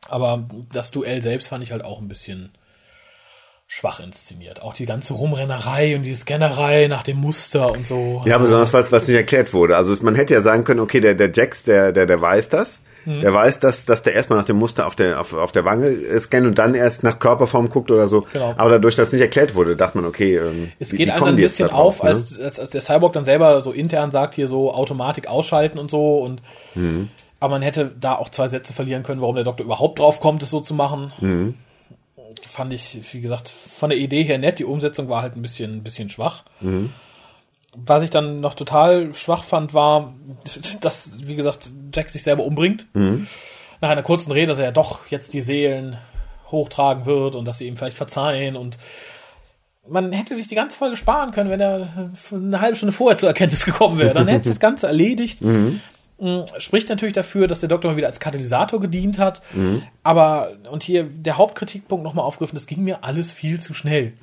Aber 0.08 0.45
das 0.72 0.91
Duell 0.91 1.22
selbst 1.22 1.49
fand 1.49 1.64
ich 1.64 1.74
halt 1.74 1.84
auch 1.84 1.99
ein 1.99 2.08
bisschen 2.08 2.51
schwach 3.68 3.99
inszeniert. 3.99 4.61
Auch 4.63 4.74
die 4.74 4.86
ganze 4.86 5.13
Rumrennerei 5.13 5.95
und 5.95 6.03
die 6.03 6.15
Scannerei 6.15 6.88
nach 6.88 7.03
dem 7.03 7.18
Muster 7.18 7.72
und 7.72 7.86
so. 7.86 8.22
Ja, 8.26 8.38
besonders 8.38 8.72
weil 8.74 8.82
es 8.84 8.91
nicht 8.91 9.09
erklärt 9.18 9.53
wurde. 9.53 9.76
Also 9.76 9.93
man 10.03 10.15
hätte 10.15 10.34
ja 10.34 10.41
sagen 10.41 10.63
können, 10.63 10.80
okay, 10.80 11.01
der, 11.01 11.15
der 11.15 11.32
Jax, 11.34 11.63
der, 11.63 11.91
der, 11.91 12.05
der 12.05 12.22
weiß 12.22 12.47
das. 12.49 12.80
Mhm. 13.05 13.22
Der 13.22 13.34
weiß, 13.34 13.59
dass, 13.59 13.84
dass 13.86 14.01
der 14.03 14.13
erstmal 14.15 14.39
nach 14.39 14.45
dem 14.45 14.57
Muster 14.57 14.88
auf 14.88 14.95
der, 14.95 15.20
auf, 15.20 15.34
auf 15.34 15.51
der 15.51 15.65
Wange 15.65 15.95
scannt 16.20 16.47
und 16.47 16.57
dann 16.57 16.76
erst 16.76 17.03
nach 17.03 17.20
Körperform 17.20 17.70
guckt 17.70 17.91
oder 17.91 18.07
so. 18.07 18.26
Genau. 18.34 18.53
Aber 18.57 18.70
dadurch, 18.72 18.95
dass 18.95 19.07
es 19.07 19.13
nicht 19.13 19.22
erklärt 19.22 19.53
wurde, 19.55 19.76
dachte 19.76 19.97
man, 19.97 20.07
okay, 20.07 20.38
ähm, 20.38 20.72
Es 20.80 20.91
wie- 20.93 20.97
geht 20.97 21.07
wie 21.07 21.11
einem 21.11 21.20
kommen 21.20 21.32
dann 21.34 21.39
ein 21.39 21.43
bisschen 21.43 21.68
drauf, 21.70 21.99
auf, 21.99 22.03
ne? 22.03 22.09
als, 22.09 22.39
als, 22.39 22.59
als 22.61 22.70
der 22.70 22.82
Cyborg 22.82 23.13
dann 23.13 23.26
selber 23.26 23.61
so 23.63 23.72
intern 23.72 24.11
sagt, 24.11 24.36
hier 24.36 24.47
so 24.47 24.74
Automatik 24.74 25.28
ausschalten 25.28 25.78
und 25.78 25.91
so. 25.91 26.20
Und 26.20 26.41
Mhm. 26.76 27.09
aber 27.41 27.51
man 27.55 27.61
hätte 27.61 27.91
da 27.99 28.15
auch 28.15 28.30
zwei 28.30 28.47
Sätze 28.47 28.74
verlieren 28.74 29.03
können, 29.03 29.22
warum 29.22 29.36
der 29.36 29.43
Doktor 29.45 29.63
überhaupt 29.65 29.99
drauf 29.99 30.20
kommt, 30.22 30.41
es 30.43 30.49
so 30.49 30.59
zu 30.61 30.74
machen. 30.74 31.11
Mhm. 31.22 31.55
Fand 32.49 32.73
ich, 32.73 32.99
wie 33.13 33.21
gesagt, 33.21 33.49
von 33.49 33.89
der 33.89 33.99
Idee 33.99 34.23
her 34.23 34.38
nett. 34.38 34.59
Die 34.59 34.65
Umsetzung 34.65 35.09
war 35.09 35.21
halt 35.21 35.36
ein 35.36 35.41
bisschen, 35.41 35.78
ein 35.78 35.84
bisschen 35.84 36.09
schwach. 36.09 36.43
Mhm. 36.61 36.91
Was 37.73 38.03
ich 38.03 38.09
dann 38.09 38.39
noch 38.39 38.53
total 38.53 39.13
schwach 39.13 39.43
fand, 39.43 39.73
war, 39.73 40.13
dass, 40.82 41.11
wie 41.25 41.36
gesagt, 41.36 41.71
Jack 41.93 42.09
sich 42.09 42.23
selber 42.23 42.43
umbringt. 42.43 42.88
Mhm. 42.93 43.28
Nach 43.82 43.89
einer 43.89 44.03
kurzen 44.03 44.32
Rede, 44.32 44.47
dass 44.47 44.57
er 44.57 44.65
ja 44.65 44.71
doch 44.71 45.07
jetzt 45.09 45.34
die 45.34 45.41
Seelen 45.41 45.97
hochtragen 46.51 47.05
wird 47.05 47.36
und 47.36 47.45
dass 47.45 47.59
sie 47.59 47.67
ihm 47.67 47.78
vielleicht 47.78 47.97
verzeihen 47.97 48.55
und 48.55 48.78
man 49.89 50.11
hätte 50.11 50.36
sich 50.36 50.47
die 50.47 50.55
ganze 50.55 50.78
Folge 50.78 50.97
sparen 50.97 51.32
können, 51.32 51.49
wenn 51.49 51.61
er 51.61 52.11
eine 52.32 52.61
halbe 52.61 52.75
Stunde 52.75 52.91
vorher 52.91 53.17
zur 53.17 53.30
Erkenntnis 53.30 53.65
gekommen 53.65 53.97
wäre. 53.97 54.13
Dann 54.13 54.28
hätte 54.28 54.49
das 54.49 54.59
Ganze 54.61 54.88
erledigt. 54.88 55.41
Mm, 55.41 55.80
Spricht 56.57 56.89
natürlich 56.89 57.13
dafür, 57.13 57.47
dass 57.47 57.59
der 57.59 57.70
Doktor 57.70 57.91
mal 57.91 57.97
wieder 57.97 58.07
als 58.07 58.20
Katalysator 58.20 58.80
gedient 58.80 59.20
hat. 59.20 59.41
Aber, 60.03 60.53
und 60.72 60.84
hier 60.84 61.03
der 61.03 61.38
Hauptkritikpunkt 61.38 62.03
nochmal 62.03 62.26
aufgegriffen, 62.26 62.55
das 62.55 62.65
ging 62.68 62.84
mir 62.84 63.03
alles 63.03 63.32
viel 63.32 63.59
zu 63.59 63.74
schnell. 63.74 64.13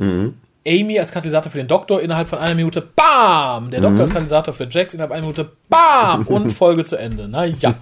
Amy 0.66 0.98
als 0.98 1.12
Katalysator 1.12 1.52
für 1.52 1.58
den 1.58 1.68
Doktor 1.68 2.00
innerhalb 2.00 2.26
von 2.26 2.38
einer 2.38 2.54
Minute, 2.54 2.80
bam! 2.96 3.70
Der 3.70 3.80
Doktor 3.82 4.00
als 4.00 4.10
Katalysator 4.10 4.54
für 4.54 4.66
Jax 4.70 4.94
innerhalb 4.94 5.12
einer 5.12 5.20
Minute, 5.22 5.50
bam! 5.68 6.22
Und 6.26 6.50
Folge 6.52 6.84
zu 6.84 6.96
Ende. 6.96 7.28
Na 7.28 7.44
ja. 7.44 7.74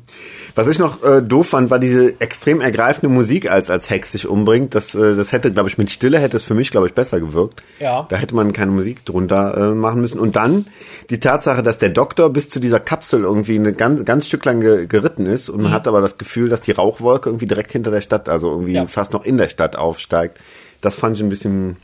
Was 0.54 0.68
ich 0.68 0.78
noch 0.78 1.02
äh, 1.02 1.22
doof 1.22 1.48
fand, 1.48 1.70
war 1.70 1.78
diese 1.78 2.20
extrem 2.20 2.60
ergreifende 2.60 3.08
Musik, 3.08 3.50
als 3.50 3.70
als 3.70 3.88
Hex 3.88 4.12
sich 4.12 4.28
umbringt. 4.28 4.74
Das, 4.74 4.94
äh, 4.94 5.16
das 5.16 5.32
hätte, 5.32 5.50
glaube 5.50 5.68
ich, 5.70 5.78
mit 5.78 5.90
Stille 5.90 6.18
hätte 6.18 6.36
es 6.36 6.42
für 6.42 6.54
mich, 6.54 6.70
glaube 6.70 6.86
ich, 6.88 6.92
besser 6.92 7.20
gewirkt. 7.20 7.62
Ja. 7.80 8.06
Da 8.08 8.16
hätte 8.16 8.34
man 8.34 8.52
keine 8.52 8.70
Musik 8.70 9.04
drunter 9.06 9.72
äh, 9.72 9.74
machen 9.74 10.02
müssen. 10.02 10.18
Und 10.20 10.36
dann 10.36 10.66
die 11.08 11.20
Tatsache, 11.20 11.62
dass 11.62 11.78
der 11.78 11.88
Doktor 11.90 12.28
bis 12.30 12.50
zu 12.50 12.60
dieser 12.60 12.80
Kapsel 12.80 13.22
irgendwie 13.22 13.58
eine 13.58 13.72
ganz, 13.72 14.04
ganz 14.04 14.26
Stück 14.26 14.44
lang 14.44 14.60
ge 14.60 14.86
geritten 14.86 15.24
ist 15.24 15.48
und 15.48 15.62
man 15.62 15.72
hat 15.72 15.88
aber 15.88 16.02
das 16.02 16.18
Gefühl, 16.18 16.48
dass 16.50 16.60
die 16.60 16.72
Rauchwolke 16.72 17.30
irgendwie 17.30 17.46
direkt 17.46 17.72
hinter 17.72 17.90
der 17.90 18.02
Stadt, 18.02 18.28
also 18.28 18.50
irgendwie 18.50 18.74
Ja. 18.74 18.86
fast 18.86 19.12
noch 19.14 19.24
in 19.24 19.38
der 19.38 19.48
Stadt 19.48 19.74
aufsteigt. 19.76 20.38
Das 20.82 20.94
fand 20.94 21.16
ich 21.16 21.22
ein 21.22 21.28
bisschen, 21.30 21.76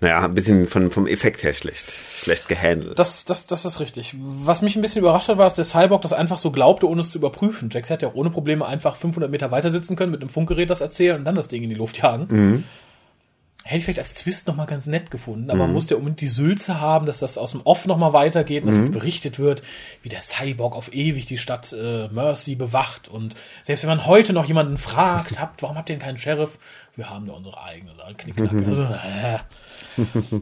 naja, 0.00 0.20
ein 0.20 0.34
bisschen 0.34 0.66
von, 0.66 0.90
vom 0.92 1.06
Effekt 1.08 1.42
her 1.42 1.52
schlecht, 1.52 1.90
schlecht 1.90 2.48
gehandelt. 2.48 2.98
Das, 2.98 3.24
das, 3.24 3.46
das 3.46 3.64
ist 3.64 3.80
richtig. 3.80 4.14
Was 4.18 4.62
mich 4.62 4.76
ein 4.76 4.82
bisschen 4.82 5.00
überrascht 5.00 5.28
hat, 5.28 5.38
war, 5.38 5.46
dass 5.46 5.54
der 5.54 5.64
Cyborg 5.64 6.02
das 6.02 6.12
einfach 6.12 6.38
so 6.38 6.52
glaubte, 6.52 6.88
ohne 6.88 7.00
es 7.00 7.10
zu 7.10 7.18
überprüfen. 7.18 7.68
Jax 7.72 7.90
hätte 7.90 8.06
ja 8.06 8.12
auch 8.12 8.14
ohne 8.14 8.30
Probleme 8.30 8.64
einfach 8.64 8.94
500 8.94 9.28
Meter 9.30 9.50
weiter 9.50 9.70
sitzen 9.70 9.96
können, 9.96 10.12
mit 10.12 10.20
einem 10.20 10.30
Funkgerät 10.30 10.70
das 10.70 10.80
erzählen 10.80 11.16
und 11.18 11.24
dann 11.24 11.34
das 11.34 11.48
Ding 11.48 11.64
in 11.64 11.68
die 11.68 11.74
Luft 11.74 11.98
jagen. 11.98 12.64
Hätte 13.68 13.80
ich 13.80 13.84
vielleicht 13.84 13.98
als 13.98 14.14
Twist 14.14 14.48
nochmal 14.48 14.64
ganz 14.64 14.86
nett 14.86 15.10
gefunden, 15.10 15.50
aber 15.50 15.58
man 15.58 15.74
musste 15.74 15.92
ja 15.92 15.98
unbedingt 15.98 16.22
die 16.22 16.28
Sülze 16.28 16.80
haben, 16.80 17.04
dass 17.04 17.18
das 17.18 17.36
aus 17.36 17.50
dem 17.50 17.60
Off 17.64 17.84
nochmal 17.84 18.14
weitergeht 18.14 18.62
und 18.62 18.70
dass 18.70 18.78
jetzt 18.78 18.94
berichtet 18.94 19.38
wird, 19.38 19.62
wie 20.00 20.08
der 20.08 20.22
Cyborg 20.22 20.74
auf 20.74 20.94
ewig 20.94 21.26
die 21.26 21.36
Stadt 21.36 21.74
äh, 21.74 22.08
Mercy 22.08 22.54
bewacht. 22.54 23.08
Und 23.08 23.34
selbst 23.62 23.82
wenn 23.82 23.90
man 23.90 24.06
heute 24.06 24.32
noch 24.32 24.46
jemanden 24.46 24.78
fragt, 24.78 25.38
habt, 25.40 25.62
warum 25.62 25.76
habt 25.76 25.90
ihr 25.90 25.96
denn 25.96 26.02
keinen 26.02 26.16
Sheriff? 26.16 26.58
Wir 26.96 27.10
haben 27.10 27.26
da 27.26 27.34
unsere 27.34 27.62
eigene 27.62 27.92
da, 27.94 28.10
Knickknack. 28.16 28.52
Also, 28.66 28.84
äh, 28.84 29.38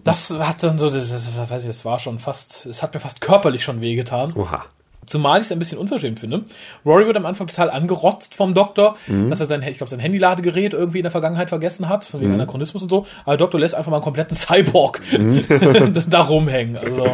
das 0.04 0.30
hat 0.30 0.62
dann 0.62 0.78
so, 0.78 0.88
das, 0.88 1.08
das, 1.08 1.36
weiß 1.36 1.62
ich, 1.62 1.68
das 1.68 1.84
war 1.84 1.98
schon 1.98 2.20
fast, 2.20 2.64
es 2.66 2.80
hat 2.80 2.94
mir 2.94 3.00
fast 3.00 3.20
körperlich 3.20 3.64
schon 3.64 3.80
wehgetan. 3.80 4.34
Oha. 4.34 4.66
Zumal 5.06 5.40
ich 5.40 5.46
es 5.46 5.52
ein 5.52 5.58
bisschen 5.58 5.78
unverschämt 5.78 6.20
finde. 6.20 6.44
Rory 6.84 7.06
wird 7.06 7.16
am 7.16 7.26
Anfang 7.26 7.46
total 7.46 7.70
angerotzt 7.70 8.34
vom 8.34 8.54
Doktor, 8.54 8.96
dass 9.28 9.40
er 9.40 9.46
sein, 9.46 9.62
ich 9.62 9.78
glaube, 9.78 9.90
sein 9.90 10.00
Handyladegerät 10.00 10.74
irgendwie 10.74 10.98
in 10.98 11.04
der 11.04 11.12
Vergangenheit 11.12 11.48
vergessen 11.48 11.88
hat, 11.88 12.04
von 12.04 12.20
wegen 12.20 12.32
Anachronismus 12.34 12.82
und 12.82 12.88
so. 12.88 13.06
Aber 13.24 13.32
der 13.32 13.38
Doktor 13.38 13.60
lässt 13.60 13.74
einfach 13.74 13.90
mal 13.90 13.98
einen 13.98 14.04
kompletten 14.04 14.36
Cyborg 14.36 15.00
da 16.10 16.20
rumhängen. 16.22 16.76
Also, 16.76 17.06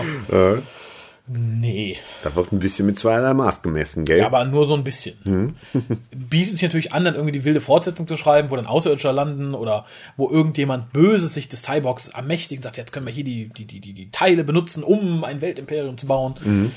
nee. 1.27 1.97
Da 2.25 2.35
wird 2.35 2.53
ein 2.53 2.59
bisschen 2.59 2.87
mit 2.87 2.99
zweierlei 2.99 3.35
Maß 3.35 3.63
gemessen, 3.63 4.05
gell? 4.05 4.19
Ja, 4.19 4.27
aber 4.27 4.45
nur 4.45 4.67
so 4.67 4.75
ein 4.75 4.85
bisschen. 4.85 5.55
Bietet 6.11 6.55
sich 6.55 6.63
natürlich 6.63 6.93
an, 6.93 7.05
dann 7.05 7.15
irgendwie 7.15 7.33
die 7.33 7.45
wilde 7.45 7.61
Fortsetzung 7.61 8.07
zu 8.07 8.17
schreiben, 8.17 8.51
wo 8.51 8.57
dann 8.57 8.67
Außerirdische 8.67 9.11
landen 9.13 9.55
oder 9.55 9.85
wo 10.17 10.29
irgendjemand 10.31 10.93
Böses 10.93 11.35
sich 11.35 11.49
des 11.49 11.63
Cyborgs 11.63 12.09
ermächtigt 12.09 12.61
und 12.61 12.65
sagt, 12.65 12.77
jetzt 12.77 12.93
können 12.93 13.07
wir 13.07 13.13
hier 13.13 13.25
die, 13.25 13.49
die, 13.49 13.67
die, 13.67 13.81
die, 13.81 13.93
die 13.93 14.11
Teile 14.11 14.45
benutzen, 14.45 14.83
um 14.83 15.25
ein 15.25 15.41
Weltimperium 15.41 15.99
zu 15.99 16.07
bauen. 16.07 16.73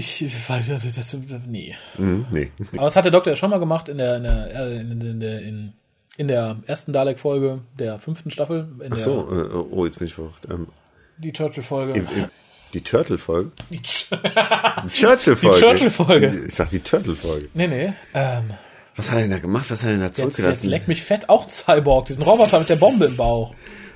Ich 0.00 0.48
weiß, 0.48 0.70
also 0.70 0.88
das, 0.94 1.16
nee. 1.48 1.74
Hm, 1.96 2.26
nee. 2.30 2.52
Aber 2.74 2.82
das 2.84 2.94
hat 2.94 3.04
der 3.04 3.10
Doktor 3.10 3.32
ja 3.32 3.36
schon 3.36 3.50
mal 3.50 3.58
gemacht 3.58 3.88
in 3.88 3.98
der, 3.98 4.16
in 4.18 4.22
der, 4.22 4.70
in, 4.80 5.00
in, 5.00 5.18
der- 5.20 5.42
in, 5.42 5.72
in 6.16 6.28
der 6.28 6.56
ersten 6.66 6.92
Dalek-Folge 6.92 7.62
der 7.76 7.98
fünften 7.98 8.30
Staffel. 8.30 8.68
In 8.80 8.92
Ach 8.92 8.98
so, 9.00 9.28
äh, 9.28 9.56
oh, 9.72 9.84
jetzt 9.86 9.98
bin 9.98 10.06
ich 10.06 10.14
verrückt. 10.14 10.46
Ähm, 10.48 10.68
Die 11.18 11.32
Turtle-Folge. 11.32 12.06
die 12.74 12.80
Turtle-Folge? 12.80 13.50
Die 13.70 13.80
Ch- 13.80 14.06
Die 14.84 14.90
Churchill-Folge. 14.92 15.56
Die 15.56 15.62
Churchill-Folge. 15.64 16.42
Ich 16.46 16.54
sag 16.54 16.70
die 16.70 16.78
Turtle-Folge. 16.80 17.48
nee, 17.54 17.66
nee. 17.66 17.92
Ähm, 18.14 18.50
Was 18.94 19.08
hat 19.10 19.16
er 19.16 19.22
denn 19.22 19.30
da 19.32 19.38
gemacht? 19.38 19.68
Was 19.68 19.80
hat 19.82 19.88
er 19.88 19.92
denn 19.94 20.00
da 20.00 20.06
jetzt, 20.06 20.18
jetzt 20.18 20.36
zurückgelassen? 20.36 20.70
leckt 20.70 20.86
mich 20.86 21.02
fett 21.02 21.28
auch 21.28 21.48
Cyborg, 21.48 22.06
diesen 22.06 22.22
Roboter 22.22 22.60
mit 22.60 22.68
der 22.68 22.76
Bombe 22.76 23.06
im 23.06 23.16
Bauch. 23.16 23.52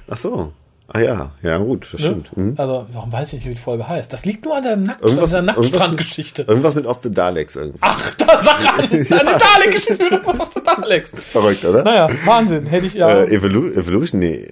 Ach 0.09 0.17
so. 0.17 0.53
Ah 0.89 1.01
ja, 1.01 1.33
ja 1.43 1.57
gut, 1.59 1.89
das 1.93 2.01
stimmt. 2.01 2.37
Mhm. 2.37 2.55
Also, 2.59 2.87
warum 2.93 3.11
weiß 3.11 3.29
ich 3.29 3.35
nicht, 3.35 3.45
wie 3.47 3.55
die 3.55 3.61
Folge 3.61 3.89
heißt? 3.89 4.13
Das 4.13 4.25
liegt 4.25 4.45
nur 4.45 4.57
an 4.57 4.63
der, 4.63 4.77
Nackt 4.77 5.03
Irgendwas, 5.03 5.33
an 5.35 5.47
der 5.47 5.55
irgendwas, 5.55 5.71
Nacktstrandgeschichte. 5.73 6.43
mit, 6.43 6.49
irgendwas 6.51 6.75
mit 6.75 6.87
Off 6.87 6.99
the 7.03 7.11
Daleks 7.11 7.57
irgendwie. 7.57 7.79
Ach, 7.81 8.15
da 8.17 8.39
sag 8.39 8.79
an, 8.79 8.81
eine 8.91 9.07
Dalek-Geschichte 9.09 10.05
mit 10.05 10.27
auf 10.27 10.51
der 10.51 10.63
Daleks. 10.63 11.13
Verrückt, 11.31 11.65
oder? 11.65 11.83
Naja, 11.85 12.09
Wahnsinn, 12.27 12.67
hätte 12.67 12.87
ich 12.87 12.95
ja. 12.95 13.23
Äh, 13.23 13.35
Evolu 13.35 13.73
Evolution? 13.73 14.21
Nee. 14.21 14.47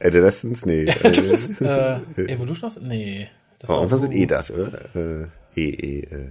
Äh, 0.00 0.06
Adolescence? 0.06 0.64
Nee. 0.64 0.84
Äh, 1.02 1.08
äh, 1.64 2.32
Evolution? 2.32 2.70
Nee. 2.82 3.28
Das 3.58 3.68
war 3.68 3.76
war 3.76 3.82
irgendwas 3.84 4.08
mit 4.08 4.12
EDAT, 4.18 4.50
oder? 4.50 4.68
Äh, 4.94 5.26
E, 5.56 5.68
E, 5.70 6.00
äh. 6.04 6.28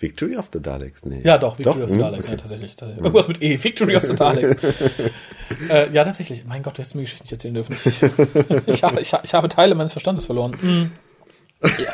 Victory 0.00 0.36
of 0.36 0.48
the 0.52 0.60
Daleks? 0.60 1.04
Nee. 1.04 1.20
Ja, 1.22 1.36
doch, 1.38 1.58
Victory 1.58 1.82
of 1.82 1.90
the 1.90 1.96
mhm, 1.96 2.00
Daleks, 2.00 2.24
okay. 2.24 2.32
ja, 2.32 2.36
tatsächlich. 2.38 2.76
tatsächlich. 2.76 3.04
Irgendwas 3.04 3.28
mit 3.28 3.42
E, 3.42 3.62
Victory 3.62 3.96
of 3.96 4.04
the 4.04 4.16
Daleks. 4.16 4.62
äh, 5.68 5.92
ja, 5.92 6.04
tatsächlich. 6.04 6.44
Mein 6.46 6.62
Gott, 6.62 6.74
du 6.74 6.78
hättest 6.78 6.94
mir 6.94 7.02
Geschichte 7.02 7.24
nicht 7.24 7.32
erzählen 7.32 7.54
dürfen. 7.54 7.76
Ich, 7.76 7.86
ich, 8.74 8.82
habe, 8.82 9.00
ich, 9.00 9.12
ich 9.22 9.34
habe 9.34 9.48
Teile 9.48 9.74
meines 9.74 9.92
Verstandes 9.92 10.24
verloren. 10.24 10.52
Mm. 10.62 11.66
Ja. 11.66 11.92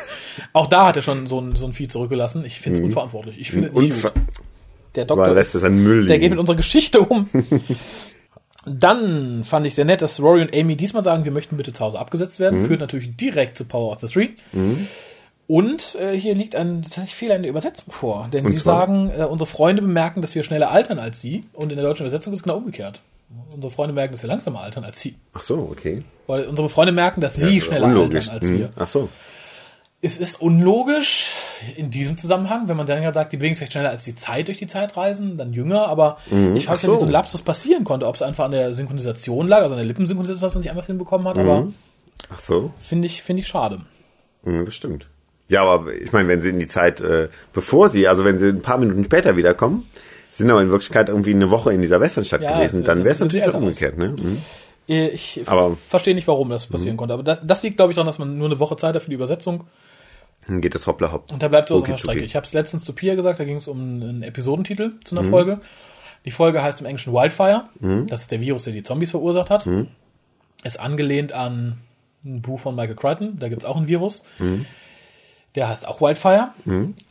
Auch 0.53 0.69
da 0.69 0.87
hat 0.87 0.97
er 0.97 1.03
schon 1.03 1.27
so 1.27 1.41
ein, 1.41 1.57
so 1.57 1.67
ein 1.67 1.73
Vieh 1.73 1.89
zurückgelassen. 1.89 2.45
Ich 2.45 2.61
finde 2.61 2.79
es 2.79 2.85
unverantwortlich. 2.85 3.41
Ich 3.41 3.51
finde 3.51 3.71
Mhm. 3.71 3.77
Unver. 3.77 4.13
Der 4.95 5.05
Doktor 5.05 5.35
lässt 5.35 5.55
es 5.55 5.63
an 5.65 5.83
Müll 5.83 6.07
der 6.07 6.19
geht 6.19 6.31
mit 6.31 6.39
unserer 6.39 6.57
Geschichte 6.57 7.01
um. 7.01 7.29
Dann 8.67 9.45
fand 9.45 9.67
ich 9.67 9.75
sehr 9.75 9.85
nett, 9.85 10.03
dass 10.03 10.21
Rory 10.21 10.43
und 10.43 10.55
Amy 10.55 10.77
diesmal 10.77 11.05
sagen, 11.05 11.25
wir 11.25 11.31
möchten 11.33 11.57
bitte 11.57 11.73
zu 11.73 11.85
Hause 11.85 11.99
abgesetzt 11.99 12.41
werden. 12.41 12.63
Mhm. 12.63 12.67
Führt 12.67 12.81
natürlich 12.81 13.17
direkt 13.17 13.57
zu 13.57 13.65
Power 13.65 13.93
of 13.93 14.01
the 14.01 14.07
Three. 14.09 14.31
Und 15.49 15.95
äh, 15.97 16.19
hier 16.19 16.35
liegt 16.35 16.57
ein 16.57 16.83
tatsächlich 16.83 17.15
Fehler 17.15 17.37
in 17.37 17.43
der 17.43 17.51
Übersetzung 17.51 17.93
vor. 17.93 18.29
Denn 18.33 18.45
Und 18.47 18.53
sie 18.53 18.59
zwar? 18.59 18.81
sagen, 18.87 19.11
äh, 19.17 19.25
unsere 19.25 19.47
Freunde 19.49 19.81
bemerken, 19.83 20.21
dass 20.21 20.35
wir 20.35 20.43
schneller 20.43 20.71
altern 20.71 20.99
als 20.99 21.21
sie. 21.21 21.45
Und 21.53 21.71
in 21.71 21.77
der 21.79 21.87
deutschen 21.87 22.03
Übersetzung 22.05 22.33
ist 22.33 22.41
es 22.41 22.43
genau 22.43 22.57
umgekehrt. 22.57 23.01
Unsere 23.55 23.71
Freunde 23.73 23.93
merken, 23.95 24.13
dass 24.13 24.23
wir 24.23 24.29
langsamer 24.29 24.61
altern 24.61 24.85
als 24.85 24.99
sie. 25.01 25.15
Ach 25.35 25.43
so, 25.43 25.69
okay. 25.71 26.03
Weil 26.27 26.47
unsere 26.47 26.69
Freunde 26.69 26.93
merken, 26.93 27.21
dass 27.21 27.35
sie 27.35 27.61
schneller 27.61 27.87
Unlogisch. 27.87 28.25
altern 28.29 28.35
als 28.41 28.47
Mhm. 28.49 28.59
wir. 28.59 28.71
Ach 28.77 28.87
so. 28.89 29.09
Es 30.03 30.19
ist 30.19 30.41
unlogisch 30.41 31.33
in 31.77 31.91
diesem 31.91 32.19
Zusammenhang, 32.19 32.69
wenn 32.69 32.77
man 32.77 32.87
dann 32.87 33.03
ja 33.03 33.13
sagt, 33.15 33.33
die 33.33 33.37
bewegen 33.39 33.55
sich 33.55 33.59
vielleicht 33.61 33.73
schneller 33.73 33.91
als 33.91 34.03
die 34.03 34.15
Zeit 34.15 34.47
durch 34.49 34.59
die 34.59 34.67
Zeit 34.67 34.97
reisen, 34.97 35.39
dann 35.39 35.53
jünger, 35.53 35.89
aber 35.89 36.19
ich 36.27 36.33
frage 36.33 36.45
Ach 36.67 36.73
mich, 36.75 36.83
wie 36.83 36.87
so. 36.87 36.95
so 36.97 37.07
ein 37.07 37.11
Lapsus 37.11 37.43
passieren 37.43 37.83
konnte, 37.85 38.07
ob 38.07 38.15
es 38.15 38.23
einfach 38.23 38.45
an 38.45 38.51
der 38.51 38.73
Synchronisation 38.73 39.49
lag, 39.49 39.63
also 39.63 39.75
an 39.75 39.79
der 39.79 39.87
Lippensynchronisation, 39.87 40.47
was 40.47 40.55
man 40.55 40.61
nicht 40.61 40.71
anders 40.71 40.87
hinbekommen 40.87 41.27
hat, 41.27 41.39
aber 41.39 41.69
Ach 42.33 42.41
so. 42.41 42.73
finde 42.81 43.07
ich, 43.07 43.23
finde 43.23 43.41
ich 43.41 43.49
schade. 43.49 43.81
Mhm, 44.45 44.65
das 44.67 44.75
stimmt. 44.75 45.09
Ja, 45.49 45.63
aber 45.65 45.93
ich 45.95 46.13
meine, 46.13 46.29
wenn 46.29 46.41
sie 46.41 46.49
in 46.49 46.59
die 46.59 46.67
Zeit, 46.67 47.01
äh, 47.01 47.29
bevor 47.53 47.89
sie, 47.89 48.09
also 48.09 48.25
wenn 48.25 48.39
sie 48.39 48.49
ein 48.49 48.63
paar 48.63 48.79
Minuten 48.79 49.05
später 49.05 49.37
wiederkommen, 49.37 49.89
sind 50.33 50.51
aber 50.51 50.61
in 50.61 50.71
Wirklichkeit 50.71 51.09
irgendwie 51.09 51.31
eine 51.35 51.51
Woche 51.51 51.73
in 51.73 51.81
dieser 51.83 52.01
Westernstadt 52.01 52.43
Ja, 52.43 52.59
gewesen, 52.59 52.83
dann 52.85 52.99
wäre 53.05 53.15
es 53.15 53.21
natürlich 53.21 53.55
umgekehrt, 53.55 53.97
ne? 53.97 54.09
Mhm. 54.21 54.43
Äh, 54.89 55.09
Ich 55.09 55.43
Aber- 55.47 55.75
verstehe 55.77 56.15
nicht, 56.15 56.27
warum 56.29 56.49
das 56.51 56.67
passieren 56.67 56.97
konnte, 56.97 57.15
aber 57.15 57.23
das, 57.23 57.41
das 57.45 57.63
liegt, 57.63 57.77
glaube 57.77 57.93
ich, 57.93 57.97
daran, 57.97 58.07
dass 58.07 58.19
man 58.19 58.37
nur 58.39 58.49
eine 58.49 58.59
Woche 58.59 58.77
Zeit 58.77 58.95
hat 58.95 59.03
für 59.03 59.09
die 59.11 59.15
Übersetzung 59.15 59.65
Dann 60.47 60.61
geht 60.61 60.75
das 60.75 60.87
hoppla 60.87 61.11
hopp. 61.13 61.33
und 61.33 61.43
da 61.43 61.49
bleibt 61.49 61.69
so 61.69 61.77
auf 61.77 61.85
der. 61.85 61.97
Strecke. 61.97 62.23
Ich 62.25 62.37
habe 62.37 62.45
es 62.47 62.53
letztens 62.53 62.85
zu 62.85 62.93
Pia 62.93 63.15
gesagt, 63.15 63.41
da 63.41 63.45
ging 63.45 63.57
es 63.59 63.69
um 63.69 63.79
einen 63.81 64.23
Episodentitel 64.23 64.93
zu 65.05 65.15
Mhm. 65.15 65.21
einer 65.21 65.31
Folge. 65.31 65.61
Die 66.25 66.31
Folge 66.33 66.63
heißt 66.63 66.81
im 66.81 66.87
Englischen 66.87 67.13
Wildfire. 67.13 67.65
Das 68.09 68.23
ist 68.23 68.33
der 68.33 68.41
Virus, 68.41 68.65
der 68.65 68.73
die 68.73 68.83
Zombies 68.83 69.13
verursacht 69.13 69.49
hat. 69.51 69.65
Mhm. 69.67 69.87
Ist 70.65 70.81
angelehnt 70.81 71.33
an 71.33 71.79
ein 72.25 72.43
Buch 72.43 72.59
von 72.61 72.75
Michael 72.75 72.97
Crichton. 72.97 73.39
Da 73.39 73.49
gibt's 73.49 73.65
auch 73.65 73.77
einen 73.77 73.87
Virus. 73.87 74.25
Mhm. 75.57 75.61
Der 75.61 75.69
heißt 75.69 75.89
auch 75.89 76.01
Wildfire. 76.01 76.49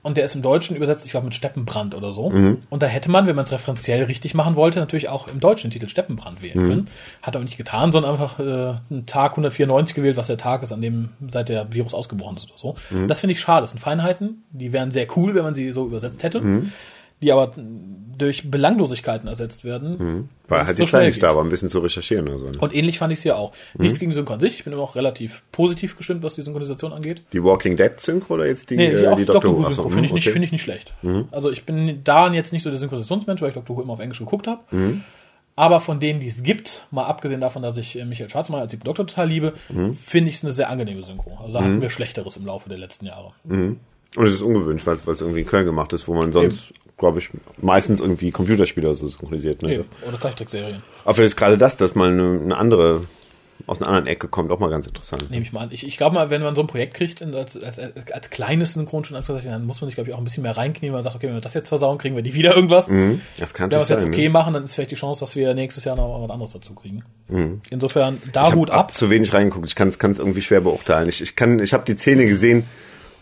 Und 0.03 0.17
der 0.17 0.23
ist 0.25 0.35
im 0.35 0.41
Deutschen 0.43 0.75
übersetzt, 0.75 1.05
ich 1.05 1.11
glaube, 1.11 1.25
mit 1.25 1.33
Steppenbrand 1.35 1.95
oder 1.95 2.13
so. 2.13 2.29
Mhm. 2.29 2.59
Und 2.69 2.83
da 2.83 2.87
hätte 2.87 3.09
man, 3.09 3.25
wenn 3.25 3.35
man 3.35 3.43
es 3.43 3.51
referenziell 3.51 4.03
richtig 4.03 4.35
machen 4.35 4.55
wollte, 4.55 4.79
natürlich 4.79 5.09
auch 5.09 5.27
im 5.27 5.39
deutschen 5.39 5.71
Titel 5.71 5.87
Steppenbrand 5.89 6.41
wählen 6.43 6.63
Mhm. 6.63 6.67
können. 6.69 6.87
Hat 7.23 7.35
aber 7.35 7.43
nicht 7.43 7.57
getan, 7.57 7.91
sondern 7.91 8.11
einfach 8.11 8.39
äh, 8.39 8.43
einen 8.91 9.05
Tag 9.07 9.31
194 9.31 9.95
gewählt, 9.95 10.15
was 10.17 10.27
der 10.27 10.37
Tag 10.37 10.61
ist, 10.63 10.71
an 10.71 10.81
dem 10.81 11.09
seit 11.31 11.49
der 11.49 11.73
Virus 11.73 11.93
ausgebrochen 11.93 12.37
ist 12.37 12.45
oder 12.49 12.57
so. 12.57 12.75
Mhm. 12.91 13.07
Das 13.07 13.19
finde 13.19 13.33
ich 13.33 13.39
schade. 13.39 13.61
Das 13.61 13.71
sind 13.71 13.79
Feinheiten, 13.79 14.43
die 14.51 14.71
wären 14.71 14.91
sehr 14.91 15.07
cool, 15.17 15.33
wenn 15.35 15.43
man 15.43 15.53
sie 15.55 15.71
so 15.71 15.85
übersetzt 15.85 16.21
hätte. 16.23 16.41
Mhm. 17.25 17.27
Die 17.27 17.31
aber 17.31 17.51
durch 18.17 18.49
Belanglosigkeiten 18.49 19.27
ersetzt 19.27 19.65
werden. 19.65 19.97
Mhm. 19.97 20.29
War 20.47 20.59
wenn's 20.59 20.67
halt 20.67 20.77
so 20.77 20.85
die 20.85 20.91
Zeit 20.91 21.05
nicht 21.07 21.15
geht. 21.15 21.23
da, 21.23 21.31
aber 21.31 21.41
ein 21.41 21.49
bisschen 21.49 21.67
zu 21.69 21.79
recherchieren 21.79 22.29
oder 22.29 22.37
so. 22.37 22.45
Ne? 22.49 22.57
Und 22.59 22.73
ähnlich 22.73 22.97
fand 22.99 23.11
ich 23.11 23.19
es 23.19 23.23
hier 23.23 23.35
auch. 23.37 23.51
Mhm. 23.73 23.83
Nichts 23.83 23.99
gegen 23.99 24.11
Synchron 24.13 24.35
an 24.35 24.39
sich. 24.39 24.55
Ich 24.55 24.63
bin 24.63 24.71
immer 24.71 24.83
auch 24.83 24.95
relativ 24.95 25.41
positiv 25.51 25.97
gestimmt, 25.97 26.23
was 26.23 26.35
die 26.35 26.41
Synchronisation 26.43 26.93
angeht. 26.93 27.23
Die 27.33 27.43
Walking 27.43 27.75
Dead 27.75 27.99
Synchro 27.99 28.35
oder 28.35 28.45
jetzt 28.47 28.69
die, 28.69 28.77
Nee, 28.77 28.89
die, 28.89 28.95
äh, 28.95 29.15
die 29.17 29.25
Doctor 29.25 29.51
Who 29.51 29.63
so, 29.63 29.69
Synchro 29.71 29.89
mhm, 29.89 29.93
finde 29.95 30.05
ich, 30.07 30.13
nicht- 30.13 30.23
okay. 30.27 30.31
finde 30.33 30.45
ich 30.45 30.51
nicht 30.53 30.61
schlecht. 30.61 30.93
Also 31.31 31.51
ich 31.51 31.65
bin 31.65 32.01
da 32.05 32.31
jetzt 32.31 32.53
nicht 32.53 32.63
so 32.63 32.69
der 32.69 32.79
Synchronisationsmensch, 32.79 33.41
weil 33.41 33.49
ich 33.49 33.55
Doctor 33.55 33.75
Who 33.75 33.81
immer 33.81 33.93
auf 33.93 33.99
Englisch 33.99 34.19
geguckt 34.19 34.47
habe. 34.47 34.61
Mhm. 34.71 35.03
Aber 35.57 35.79
von 35.81 35.99
denen, 35.99 36.19
die 36.21 36.27
es 36.27 36.43
gibt, 36.43 36.85
mal 36.91 37.05
abgesehen 37.05 37.41
davon, 37.41 37.63
dass 37.63 37.75
ich 37.77 37.97
äh, 37.99 38.05
Michael 38.05 38.29
Schwarzmann 38.29 38.61
als 38.61 38.71
Siebten 38.71 38.85
Doktor 38.85 39.07
total 39.07 39.27
liebe, 39.27 39.53
Mhm. 39.69 39.95
finde 39.95 40.29
ich 40.29 40.35
es 40.35 40.43
eine 40.43 40.53
sehr 40.53 40.69
angenehme 40.69 41.01
Synchro. 41.01 41.37
Also 41.41 41.53
da 41.53 41.61
hatten 41.63 41.81
wir 41.81 41.89
Schlechteres 41.89 42.37
im 42.37 42.45
Laufe 42.45 42.69
der 42.69 42.77
letzten 42.77 43.05
Jahre. 43.07 43.31
Und 43.49 43.79
es 44.17 44.33
ist 44.33 44.41
ungewöhnlich, 44.41 44.85
weil 44.87 44.93
es 44.95 45.05
weil 45.07 45.15
es 45.15 45.21
irgendwie 45.21 45.41
in 45.41 45.47
Köln 45.47 45.65
gemacht 45.65 45.91
ist, 45.91 46.07
wo 46.07 46.13
man 46.13 46.31
sonst, 46.31 46.71
glaube 46.97 47.19
ich, 47.19 47.29
meistens 47.57 47.99
irgendwie 47.99 48.31
Computerspiele 48.31 48.93
so 48.93 49.07
synchronisiert. 49.07 49.61
Ne? 49.61 49.75
Eben. 49.75 49.85
Oder 50.07 50.19
Zeichentrickserien. 50.19 50.81
Aber 51.03 51.15
vielleicht 51.15 51.33
ist 51.33 51.37
gerade 51.37 51.57
das, 51.57 51.77
dass 51.77 51.95
mal 51.95 52.11
eine, 52.11 52.39
eine 52.41 52.57
andere 52.57 53.01
aus 53.67 53.79
einer 53.79 53.87
anderen 53.87 54.07
Ecke 54.07 54.27
kommt, 54.27 54.51
auch 54.51 54.59
mal 54.59 54.69
ganz 54.69 54.85
interessant. 54.85 55.31
Nehme 55.31 55.41
ich 55.41 55.51
mal 55.53 55.61
an. 55.61 55.69
Ich, 55.71 55.87
ich 55.87 55.97
glaube 55.97 56.13
mal, 56.13 56.29
wenn 56.29 56.43
man 56.43 56.55
so 56.55 56.61
ein 56.61 56.67
Projekt 56.67 56.93
kriegt 56.93 57.21
als, 57.23 57.61
als, 57.61 57.79
als 57.79 58.29
kleines 58.29 58.73
Synchronstudio, 58.73 59.21
dann 59.49 59.65
muss 59.65 59.81
man 59.81 59.87
sich, 59.89 59.95
glaube 59.95 60.09
ich, 60.09 60.13
auch 60.13 60.19
ein 60.19 60.23
bisschen 60.23 60.43
mehr 60.43 60.55
reinknien, 60.55 60.91
weil 60.91 60.97
man 60.97 61.03
sagt, 61.03 61.15
okay, 61.15 61.27
wenn 61.27 61.35
wir 61.35 61.41
das 61.41 61.53
jetzt 61.53 61.69
versauen, 61.69 61.97
kriegen 61.97 62.15
wir 62.15 62.21
die 62.21 62.33
wieder 62.33 62.53
irgendwas. 62.53 62.89
Mhm, 62.89 63.21
das 63.39 63.53
kann 63.53 63.71
Wenn 63.71 63.79
wir 63.79 63.83
es 63.83 63.89
jetzt 63.89 64.03
okay 64.03 64.23
ne? 64.23 64.29
machen, 64.29 64.53
dann 64.53 64.65
ist 64.65 64.75
vielleicht 64.75 64.91
die 64.91 64.95
Chance, 64.95 65.21
dass 65.21 65.35
wir 65.35 65.53
nächstes 65.53 65.83
Jahr 65.85 65.95
noch 65.95 66.21
was 66.21 66.29
anderes 66.29 66.51
dazu 66.51 66.75
kriegen. 66.75 67.03
Insofern, 67.69 68.21
da 68.33 68.49
Ich 68.49 68.55
Hut 68.55 68.69
ab. 68.69 68.93
zu 68.93 69.09
wenig 69.09 69.33
reingeguckt. 69.33 69.67
Ich 69.67 69.75
kann 69.75 69.89
es 69.89 70.19
irgendwie 70.19 70.41
schwer 70.41 70.61
beurteilen. 70.61 71.09
Ich, 71.09 71.21
ich 71.21 71.35
kann, 71.35 71.59
ich 71.59 71.73
habe 71.73 71.85
die 71.85 71.97
Szene 71.97 72.27
gesehen, 72.27 72.65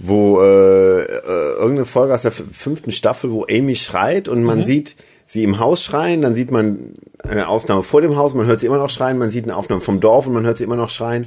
wo 0.06 0.42
äh, 0.42 1.02
äh, 1.04 1.54
irgendeine 1.58 1.86
Folge 1.86 2.14
aus 2.14 2.24
der 2.24 2.32
fünften 2.32 2.92
Staffel, 2.92 3.32
wo 3.32 3.46
Amy 3.50 3.76
schreit 3.76 4.28
und 4.28 4.40
Mhm. 4.42 4.46
man 4.46 4.64
sieht 4.66 4.96
sie 5.26 5.44
im 5.44 5.60
Haus 5.60 5.84
schreien, 5.84 6.22
dann 6.22 6.36
sieht 6.36 6.52
man 6.52 6.94
eine 7.24 7.48
Aufnahme 7.48 7.84
vor 7.84 8.02
dem 8.02 8.16
Haus, 8.18 8.34
man 8.34 8.46
hört 8.46 8.60
sie 8.60 8.66
immer 8.66 8.78
noch 8.78 8.90
schreien, 8.90 9.18
man 9.18 9.30
sieht 9.30 9.46
eine 9.46 9.56
Aufnahme 9.56 9.82
vom 9.82 10.00
Dorf 10.02 10.28
und 10.28 10.34
man 10.34 10.46
hört 10.46 10.58
sie 10.58 10.66
immer 10.66 10.76
noch 10.76 10.90
schreien. 10.90 11.26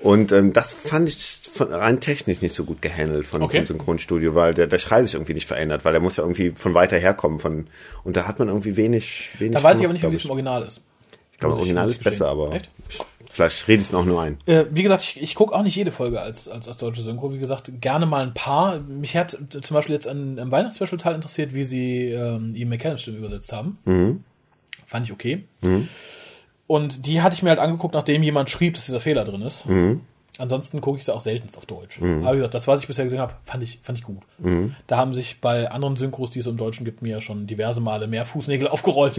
Und 0.00 0.30
ähm, 0.32 0.52
das 0.52 0.72
fand 0.72 1.08
ich 1.08 1.40
von, 1.52 1.72
rein 1.72 1.98
technisch 2.00 2.40
nicht 2.40 2.54
so 2.54 2.64
gut 2.64 2.80
gehandelt 2.80 3.26
von 3.26 3.42
Okay. 3.42 3.58
vom 3.58 3.66
Synchronstudio, 3.66 4.34
weil 4.34 4.54
der, 4.54 4.68
der 4.68 4.78
Schrei 4.78 5.02
sich 5.02 5.14
irgendwie 5.14 5.34
nicht 5.34 5.48
verändert, 5.48 5.84
weil 5.84 5.92
der 5.92 6.00
muss 6.00 6.16
ja 6.16 6.22
irgendwie 6.22 6.52
von 6.54 6.72
weiter 6.72 6.96
herkommen. 6.96 7.40
Von, 7.40 7.66
und 8.04 8.16
da 8.16 8.26
hat 8.26 8.38
man 8.38 8.46
irgendwie 8.48 8.76
wenig, 8.76 9.30
wenig 9.38 9.54
Da 9.56 9.62
weiß 9.62 9.76
ich 9.78 9.82
gemacht, 9.82 9.98
aber 10.02 10.10
nicht 10.10 10.10
wie 10.12 10.14
es 10.16 10.24
im 10.24 10.30
Original 10.30 10.62
ist. 10.62 10.80
Ich 11.32 11.38
glaube, 11.40 11.54
ich- 11.56 11.58
Original 11.60 11.90
ist 11.90 11.96
ich 11.98 12.04
besser, 12.04 12.28
aber 12.28 12.52
Echt? 12.52 12.70
Ich, 13.46 13.54
vielleicht 13.54 13.68
rede 13.68 13.80
ich 13.80 13.88
es 13.88 13.92
mir 13.92 13.98
auch 13.98 14.04
nur 14.04 14.20
ein. 14.20 14.38
Äh, 14.46 14.64
wie 14.70 14.82
gesagt, 14.82 15.02
ich, 15.02 15.22
ich 15.22 15.34
gucke 15.34 15.54
auch 15.54 15.62
nicht 15.62 15.76
jede 15.76 15.92
Folge 15.92 16.20
als, 16.20 16.48
als, 16.48 16.68
als 16.68 16.78
deutsche 16.78 17.02
Synchro. 17.02 17.32
Wie 17.32 17.38
gesagt, 17.38 17.70
gerne 17.80 18.06
mal 18.06 18.22
ein 18.22 18.34
paar. 18.34 18.80
Mich 18.80 19.16
hat 19.16 19.38
zum 19.60 19.74
Beispiel 19.74 19.94
jetzt 19.94 20.06
an, 20.08 20.38
am 20.38 20.50
Weihnachtsspecial 20.50 20.98
Teil 20.98 21.14
interessiert, 21.14 21.54
wie 21.54 21.64
sie 21.64 22.10
ähm, 22.10 22.54
Ian 22.54 22.68
McKellen 22.68 22.98
Stimme 22.98 23.18
übersetzt 23.18 23.52
haben. 23.52 23.78
Fand 24.86 25.06
ich 25.06 25.12
okay. 25.12 25.44
Und 26.66 27.06
die 27.06 27.22
hatte 27.22 27.34
ich 27.34 27.42
mir 27.42 27.50
halt 27.50 27.58
angeguckt, 27.58 27.94
nachdem 27.94 28.22
jemand 28.22 28.50
schrieb, 28.50 28.74
dass 28.74 28.86
dieser 28.86 29.00
Fehler 29.00 29.24
drin 29.24 29.42
ist. 29.42 29.64
Ansonsten 30.38 30.80
gucke 30.80 30.98
ich 30.98 31.04
sie 31.04 31.14
auch 31.14 31.20
selten 31.20 31.48
auf 31.56 31.66
Deutsch. 31.66 32.00
Aber 32.00 32.32
wie 32.32 32.36
gesagt, 32.36 32.54
das, 32.54 32.68
was 32.68 32.80
ich 32.80 32.86
bisher 32.86 33.04
gesehen 33.04 33.18
habe, 33.20 33.34
fand 33.44 33.62
ich, 33.62 33.80
fand 33.82 33.98
ich 33.98 34.04
gut. 34.04 34.22
Da 34.86 34.96
haben 34.96 35.14
sich 35.14 35.40
bei 35.40 35.70
anderen 35.70 35.96
Synchros, 35.96 36.30
die 36.30 36.38
es 36.38 36.46
im 36.46 36.56
Deutschen 36.56 36.84
gibt, 36.84 37.02
mir 37.02 37.20
schon 37.20 37.46
diverse 37.46 37.80
Male 37.80 38.06
mehr 38.06 38.24
Fußnägel 38.24 38.68
aufgerollt, 38.68 39.18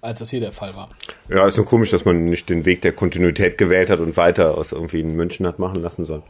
als 0.00 0.18
das 0.18 0.30
hier 0.30 0.40
der 0.40 0.52
Fall 0.52 0.74
war. 0.74 0.90
Ja, 1.28 1.46
ist 1.46 1.56
nur 1.56 1.66
komisch, 1.66 1.90
dass 1.90 2.04
man 2.04 2.24
nicht 2.24 2.48
den 2.48 2.64
Weg 2.64 2.80
der 2.82 2.92
Kontinuität 2.92 3.58
gewählt 3.58 3.90
hat 3.90 4.00
und 4.00 4.16
weiter 4.16 4.58
aus 4.58 4.72
irgendwie 4.72 5.00
in 5.00 5.14
München 5.14 5.46
hat 5.46 5.58
machen 5.58 5.80
lassen 5.80 6.04
sollen. 6.04 6.22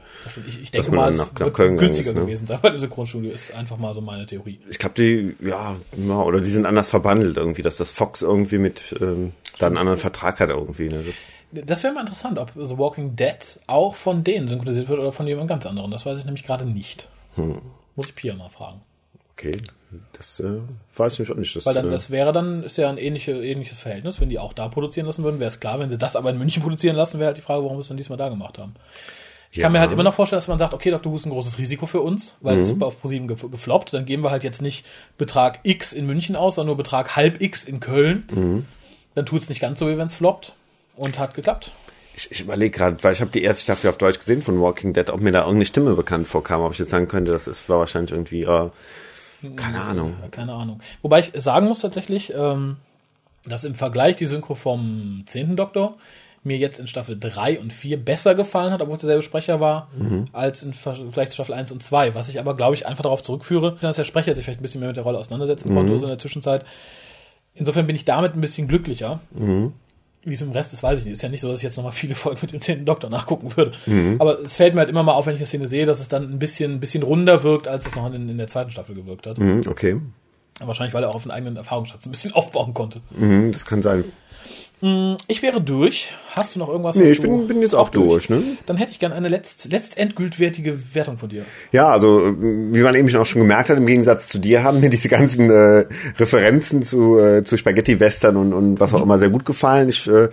Ich, 0.46 0.60
ich 0.60 0.70
denke 0.70 0.92
mal, 0.92 1.12
es 1.12 1.18
wird 1.18 1.54
Köln 1.54 1.76
günstiger 1.76 2.10
ist, 2.10 2.16
ne? 2.16 2.22
gewesen 2.22 2.46
sein 2.46 2.58
bei 2.60 2.70
dem 2.70 2.78
Synchronstudio. 2.78 3.30
Ist 3.30 3.54
einfach 3.54 3.78
mal 3.78 3.94
so 3.94 4.00
meine 4.00 4.26
Theorie. 4.26 4.60
Ich 4.68 4.78
glaube, 4.78 4.94
die, 4.96 5.36
ja, 5.44 5.76
ja, 5.96 6.22
oder 6.22 6.40
die 6.40 6.50
sind 6.50 6.66
anders 6.66 6.88
verbandelt 6.88 7.36
irgendwie, 7.36 7.62
dass 7.62 7.76
das 7.76 7.90
Fox 7.90 8.22
irgendwie 8.22 8.58
mit 8.58 8.94
ähm, 9.00 9.32
da 9.58 9.66
einen 9.66 9.76
anderen 9.76 9.98
Vertrag 9.98 10.40
hat 10.40 10.50
irgendwie. 10.50 10.88
Ne? 10.88 11.02
Das, 11.04 11.14
Das 11.52 11.82
wäre 11.82 11.94
mal 11.94 12.00
interessant, 12.00 12.38
ob 12.38 12.52
The 12.54 12.76
Walking 12.78 13.16
Dead 13.16 13.58
auch 13.66 13.94
von 13.94 14.22
denen 14.24 14.48
synchronisiert 14.48 14.88
wird 14.88 15.00
oder 15.00 15.12
von 15.12 15.26
jemand 15.26 15.48
ganz 15.48 15.64
anderen. 15.66 15.90
Das 15.90 16.04
weiß 16.04 16.18
ich 16.18 16.24
nämlich 16.24 16.44
gerade 16.44 16.66
nicht. 16.66 17.08
Hm. 17.36 17.60
Muss 17.96 18.08
ich 18.08 18.14
Pia 18.14 18.34
mal 18.34 18.50
fragen. 18.50 18.80
okay, 19.32 19.56
das 20.12 20.40
äh, 20.40 20.58
weiß 20.96 21.14
ich 21.14 21.18
nicht. 21.20 21.30
auch 21.32 21.36
nicht. 21.36 21.56
Das, 21.56 21.64
Weil 21.64 21.74
dann, 21.74 21.86
äh, 21.88 21.90
das 21.90 22.10
wäre 22.10 22.32
dann, 22.32 22.62
ist 22.64 22.76
ja 22.76 22.90
ein 22.90 22.98
ähnliche, 22.98 23.32
ähnliches 23.32 23.78
Verhältnis. 23.78 24.20
Wenn 24.20 24.28
die 24.28 24.38
auch 24.38 24.52
da 24.52 24.68
produzieren 24.68 25.06
lassen 25.06 25.24
würden, 25.24 25.40
wäre 25.40 25.48
es 25.48 25.58
klar. 25.60 25.78
Wenn 25.78 25.88
sie 25.90 25.96
das 25.98 26.16
aber 26.16 26.28
in 26.30 26.38
München 26.38 26.62
produzieren 26.62 26.96
lassen, 26.96 27.18
wäre 27.18 27.28
halt 27.28 27.38
die 27.38 27.42
Frage, 27.42 27.62
warum 27.62 27.76
wir 27.78 27.80
es 27.80 27.88
dann 27.88 27.96
diesmal 27.96 28.18
da 28.18 28.28
gemacht 28.28 28.58
haben. 28.58 28.74
Ich 29.50 29.60
kann 29.60 29.72
Ja. 29.72 29.78
mir 29.78 29.80
halt 29.80 29.92
immer 29.92 30.02
noch 30.02 30.12
vorstellen, 30.12 30.36
dass 30.38 30.48
man 30.48 30.58
sagt, 30.58 30.74
okay, 30.74 30.90
Dr. 30.90 31.10
Who 31.10 31.16
ist 31.16 31.24
ein 31.24 31.30
großes 31.30 31.56
Risiko 31.58 31.86
für 31.86 32.02
uns, 32.02 32.36
weil 32.42 32.56
Mhm. 32.56 32.62
es 32.62 32.82
auf 32.82 33.00
ProSieben 33.00 33.26
ge 33.28 33.36
gefloppt. 33.50 33.94
Dann 33.94 34.04
geben 34.04 34.22
wir 34.22 34.30
halt 34.30 34.44
jetzt 34.44 34.60
nicht 34.60 34.84
Betrag 35.16 35.60
X 35.62 35.94
in 35.94 36.04
München 36.04 36.36
aus, 36.36 36.56
sondern 36.56 36.66
nur 36.68 36.76
Betrag 36.76 37.16
halb 37.16 37.40
X 37.40 37.64
in 37.64 37.80
Köln. 37.80 38.28
Mhm. 38.30 38.66
Dann 39.14 39.24
tut 39.24 39.40
es 39.40 39.48
nicht 39.48 39.60
ganz 39.62 39.78
so, 39.78 39.88
wie 39.88 39.96
wenn 39.96 40.06
es 40.08 40.14
floppt. 40.16 40.52
Und 40.98 41.18
hat 41.18 41.34
geklappt. 41.34 41.72
ich, 42.18 42.30
ich 42.32 42.40
überlege 42.40 42.76
gerade, 42.76 43.02
weil 43.02 43.12
ich 43.12 43.20
habe 43.20 43.30
die 43.30 43.42
erste 43.42 43.62
Staffel 43.62 43.88
auf 43.88 43.98
Deutsch 43.98 44.18
gesehen 44.18 44.42
von 44.42 44.60
Walking 44.60 44.92
Dead, 44.92 45.08
ob 45.10 45.20
mir 45.20 45.32
da 45.32 45.40
irgendeine 45.40 45.66
Stimme 45.66 45.94
bekannt 45.94 46.26
vorkam, 46.26 46.60
ob 46.62 46.72
ich 46.72 46.78
jetzt 46.78 46.90
sagen 46.90 47.08
könnte, 47.08 47.30
das 47.30 47.46
ist 47.46 47.68
war 47.68 47.78
wahrscheinlich 47.78 48.10
irgendwie, 48.10 48.42
äh, 48.42 48.70
keine 49.54 49.80
Ahnung. 49.80 50.14
Ja, 50.20 50.28
keine 50.28 50.52
Ahnung. 50.52 50.80
Wobei 51.02 51.20
ich 51.20 51.32
sagen 51.36 51.68
muss 51.68 51.80
tatsächlich, 51.80 52.32
ähm, 52.34 52.76
dass 53.46 53.64
im 53.64 53.76
Vergleich 53.76 54.16
die 54.16 54.26
Synchro 54.26 54.56
vom 54.56 55.22
10. 55.26 55.54
Doktor 55.56 55.96
mir 56.42 56.56
jetzt 56.56 56.80
in 56.80 56.86
Staffel 56.86 57.18
3 57.18 57.60
und 57.60 57.72
4 57.72 58.02
besser 58.02 58.34
gefallen 58.34 58.72
hat, 58.72 58.80
obwohl 58.80 58.96
es 58.96 59.02
derselbe 59.02 59.22
Sprecher 59.22 59.60
war, 59.60 59.88
als 60.32 60.62
in 60.62 60.72
Vergleich 60.72 61.30
zu 61.30 61.34
Staffel 61.34 61.54
1 61.54 61.72
und 61.72 61.82
2. 61.82 62.14
Was 62.14 62.28
ich 62.28 62.40
aber, 62.40 62.56
glaube 62.56 62.74
ich, 62.74 62.86
einfach 62.86 63.02
darauf 63.02 63.22
zurückführe, 63.22 63.76
dass 63.80 63.96
der 63.96 64.04
Sprecher 64.04 64.34
sich 64.34 64.44
vielleicht 64.44 64.60
ein 64.60 64.62
bisschen 64.62 64.80
mehr 64.80 64.88
mit 64.88 64.96
der 64.96 65.04
Rolle 65.04 65.18
auseinandersetzen 65.18 65.74
konnte 65.74 65.98
so 65.98 66.04
in 66.04 66.10
der 66.10 66.18
Zwischenzeit. 66.18 66.64
Insofern 67.54 67.86
bin 67.86 67.96
ich 67.96 68.04
damit 68.04 68.34
ein 68.34 68.40
bisschen 68.40 68.68
glücklicher. 68.68 69.20
Wie 70.24 70.34
es 70.34 70.40
im 70.40 70.50
Rest 70.50 70.72
ist, 70.72 70.82
weiß 70.82 70.98
ich 70.98 71.04
nicht. 71.04 71.12
Ist 71.14 71.22
ja 71.22 71.28
nicht 71.28 71.40
so, 71.40 71.48
dass 71.48 71.58
ich 71.58 71.62
jetzt 71.62 71.76
nochmal 71.76 71.92
viele 71.92 72.14
Folgen 72.14 72.38
mit 72.42 72.52
dem 72.52 72.60
10. 72.60 72.84
Doktor 72.84 73.08
nachgucken 73.08 73.56
würde. 73.56 73.72
Aber 74.18 74.40
es 74.40 74.56
fällt 74.56 74.74
mir 74.74 74.80
halt 74.80 74.90
immer 74.90 75.02
mal 75.02 75.12
auf, 75.12 75.26
wenn 75.26 75.34
ich 75.34 75.40
eine 75.40 75.46
Szene 75.46 75.66
sehe, 75.68 75.86
dass 75.86 76.00
es 76.00 76.08
dann 76.08 76.24
ein 76.24 76.38
bisschen, 76.38 76.72
ein 76.72 76.80
bisschen 76.80 77.02
runder 77.02 77.42
wirkt, 77.44 77.68
als 77.68 77.86
es 77.86 77.94
noch 77.94 78.12
in, 78.12 78.28
in 78.28 78.36
der 78.36 78.48
zweiten 78.48 78.70
Staffel 78.70 78.94
gewirkt 78.94 79.26
hat. 79.26 79.38
Hm, 79.38 79.62
okay, 79.68 80.00
Wahrscheinlich, 80.60 80.92
weil 80.94 81.04
er 81.04 81.10
auch 81.10 81.14
auf 81.14 81.22
einen 81.22 81.30
eigenen 81.30 81.56
Erfahrungsschatz 81.56 82.06
ein 82.06 82.10
bisschen 82.10 82.32
aufbauen 82.34 82.74
konnte. 82.74 83.00
hm, 83.16 83.52
das 83.52 83.64
kann 83.64 83.82
sein. 83.82 84.04
Ich 84.80 85.42
wäre 85.42 85.60
durch. 85.60 86.14
Hast 86.30 86.54
du 86.54 86.60
noch 86.60 86.68
irgendwas? 86.68 86.94
Nee, 86.94 87.10
ich 87.10 87.20
bin, 87.20 87.48
bin 87.48 87.60
jetzt 87.62 87.74
auch 87.74 87.88
durch, 87.88 88.28
ne? 88.28 88.40
Dann 88.66 88.76
hätte 88.76 88.92
ich 88.92 89.00
gerne 89.00 89.16
eine 89.16 89.26
letzt, 89.26 89.72
letztendgültwertige 89.72 90.94
Wertung 90.94 91.18
von 91.18 91.28
dir. 91.28 91.44
Ja, 91.72 91.88
also 91.88 92.36
wie 92.38 92.80
man 92.80 92.94
eben 92.94 93.14
auch 93.16 93.26
schon 93.26 93.42
gemerkt 93.42 93.70
hat, 93.70 93.76
im 93.76 93.86
Gegensatz 93.86 94.28
zu 94.28 94.38
dir 94.38 94.62
haben 94.62 94.78
mir 94.78 94.90
diese 94.90 95.08
ganzen 95.08 95.50
äh, 95.50 95.86
Referenzen 96.16 96.82
zu, 96.82 97.18
äh, 97.18 97.42
zu 97.42 97.56
Spaghetti-Western 97.56 98.36
und, 98.36 98.52
und 98.52 98.78
was 98.78 98.94
auch 98.94 99.02
immer 99.02 99.18
sehr 99.18 99.30
gut 99.30 99.44
gefallen. 99.44 99.88
Ich 99.88 100.06
äh, 100.06 100.28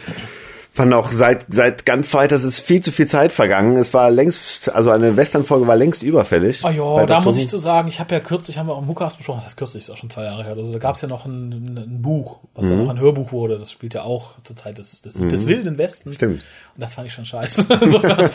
fand 0.75 0.93
auch 0.93 1.11
seit 1.11 1.45
seit 1.49 1.85
Gunfighters 1.85 2.43
ist 2.43 2.59
viel 2.59 2.81
zu 2.81 2.91
viel 2.91 3.07
Zeit 3.07 3.31
vergangen. 3.33 3.77
Es 3.77 3.93
war 3.93 4.11
längst, 4.11 4.69
also 4.73 4.91
eine 4.91 5.15
Western-Folge 5.17 5.65
war 5.67 5.75
längst 5.75 6.03
überfällig. 6.03 6.63
Ah 6.63 6.71
ja, 6.71 7.05
da 7.05 7.21
muss 7.21 7.37
ich 7.37 7.47
zu 7.49 7.57
sagen, 7.57 7.87
ich 7.87 7.99
habe 7.99 8.13
ja 8.13 8.19
kürzlich, 8.19 8.57
haben 8.57 8.67
wir 8.67 8.73
auch 8.73 8.81
im 8.81 8.87
Hukas 8.87 9.15
besprochen, 9.15 9.37
das 9.37 9.45
heißt 9.45 9.57
kürzlich, 9.57 9.83
ist 9.83 9.89
auch 9.89 9.97
schon 9.97 10.09
zwei 10.09 10.25
Jahre 10.25 10.43
her. 10.43 10.55
Also 10.57 10.71
da 10.73 10.79
gab 10.79 10.95
es 10.95 11.01
ja 11.01 11.07
noch 11.07 11.25
ein, 11.25 11.49
ein, 11.51 11.77
ein 11.77 12.01
Buch, 12.01 12.39
was 12.53 12.65
Mhm. 12.65 12.69
dann 12.69 12.83
noch 12.85 12.89
ein 12.91 12.99
Hörbuch 12.99 13.31
wurde. 13.31 13.57
Das 13.57 13.71
spielt 13.71 13.93
ja 13.93 14.03
auch 14.03 14.33
zur 14.43 14.55
Zeit 14.55 14.77
des, 14.77 15.01
des, 15.01 15.13
des 15.15 15.47
Wilden 15.47 15.77
Westens. 15.77 16.15
Stimmt. 16.15 16.43
Und 16.75 16.81
das 16.81 16.93
fand 16.93 17.07
ich 17.07 17.13
schon 17.13 17.25
scheiße. 17.25 17.65
Insofern, 17.81 18.29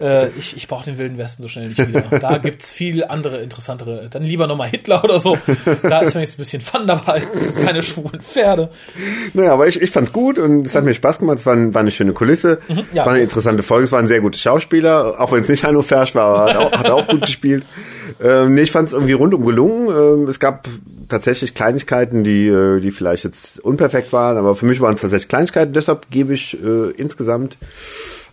äh, 0.00 0.28
ich 0.30 0.56
ich 0.56 0.66
brauche 0.68 0.84
den 0.84 0.96
Wilden 0.98 1.18
Westen 1.18 1.42
so 1.42 1.48
schnell 1.48 1.68
nicht 1.68 1.86
wieder. 1.86 2.02
Da 2.20 2.38
gibt's 2.38 2.72
viel 2.72 3.04
andere, 3.04 3.42
interessantere. 3.42 4.08
Dann 4.08 4.22
lieber 4.22 4.46
nochmal 4.46 4.68
Hitler 4.68 5.04
oder 5.04 5.18
so. 5.18 5.36
Da 5.82 6.00
ist 6.00 6.14
wenigstens 6.14 6.34
ein 6.38 6.38
bisschen 6.38 6.62
Fun 6.62 6.86
dabei. 6.86 7.20
Keine 7.64 7.82
schwulen 7.82 8.22
Pferde. 8.22 8.70
Naja, 9.34 9.52
aber 9.52 9.66
ich, 9.68 9.82
ich 9.82 9.90
fand's 9.90 10.12
gut 10.12 10.38
und 10.38 10.66
es 10.66 10.74
hat 10.74 10.84
mir 10.84 10.94
Spaß 10.94 11.18
gemacht. 11.18 11.38
Es 11.38 11.46
war, 11.46 11.54
ein- 11.54 11.73
war 11.74 11.80
eine 11.80 11.90
schöne 11.90 12.12
Kulisse, 12.12 12.58
ja. 12.92 13.04
war 13.04 13.12
eine 13.12 13.22
interessante 13.22 13.62
Folge. 13.62 13.84
Es 13.84 13.92
waren 13.92 14.08
sehr 14.08 14.20
gute 14.20 14.38
Schauspieler, 14.38 15.20
auch 15.20 15.32
wenn 15.32 15.42
es 15.42 15.48
nicht 15.48 15.64
Heino 15.64 15.82
Fersch 15.82 16.14
war, 16.14 16.26
aber 16.26 16.44
hat 16.46 16.56
auch, 16.56 16.72
hat 16.72 16.90
auch 16.90 17.08
gut 17.08 17.22
gespielt. 17.22 17.66
Ähm, 18.20 18.54
nee, 18.54 18.62
ich 18.62 18.72
fand's 18.72 18.92
irgendwie 18.92 19.12
rundum 19.12 19.44
gelungen. 19.44 19.88
Ähm, 19.88 20.28
es 20.28 20.38
gab 20.40 20.68
tatsächlich 21.08 21.54
Kleinigkeiten, 21.54 22.24
die, 22.24 22.46
äh, 22.46 22.80
die 22.80 22.90
vielleicht 22.90 23.24
jetzt 23.24 23.60
unperfekt 23.60 24.12
waren, 24.12 24.36
aber 24.36 24.54
für 24.54 24.66
mich 24.66 24.80
waren 24.80 24.94
es 24.94 25.00
tatsächlich 25.00 25.28
Kleinigkeiten. 25.28 25.72
Deshalb 25.72 26.10
gebe 26.10 26.34
ich 26.34 26.56
äh, 26.62 26.90
insgesamt 26.96 27.58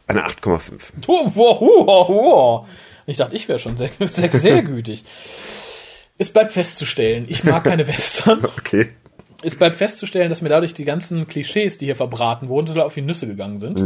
eine 0.07 0.25
8,5. 0.25 0.59
Wow, 1.07 1.31
wow, 1.35 1.61
wow, 1.61 2.09
wow. 2.09 2.67
Ich 3.05 3.17
dachte, 3.17 3.35
ich 3.35 3.47
wäre 3.47 3.59
schon 3.59 3.77
sehr, 3.77 3.89
sehr, 4.07 4.31
sehr 4.31 4.63
gütig. 4.63 5.03
Es 6.17 6.29
bleibt 6.29 6.51
festzustellen, 6.51 7.25
ich 7.27 7.43
mag 7.43 7.63
keine 7.63 7.87
Western. 7.87 8.41
Okay. 8.57 8.89
Es 9.43 9.55
bleibt 9.55 9.75
festzustellen, 9.75 10.29
dass 10.29 10.41
mir 10.41 10.49
dadurch 10.49 10.73
die 10.73 10.85
ganzen 10.85 11.27
Klischees, 11.27 11.77
die 11.77 11.85
hier 11.85 11.95
verbraten 11.95 12.47
wurden, 12.49 12.67
total 12.67 12.83
auf 12.83 12.93
die 12.93 13.01
Nüsse 13.01 13.27
gegangen 13.27 13.59
sind. 13.59 13.79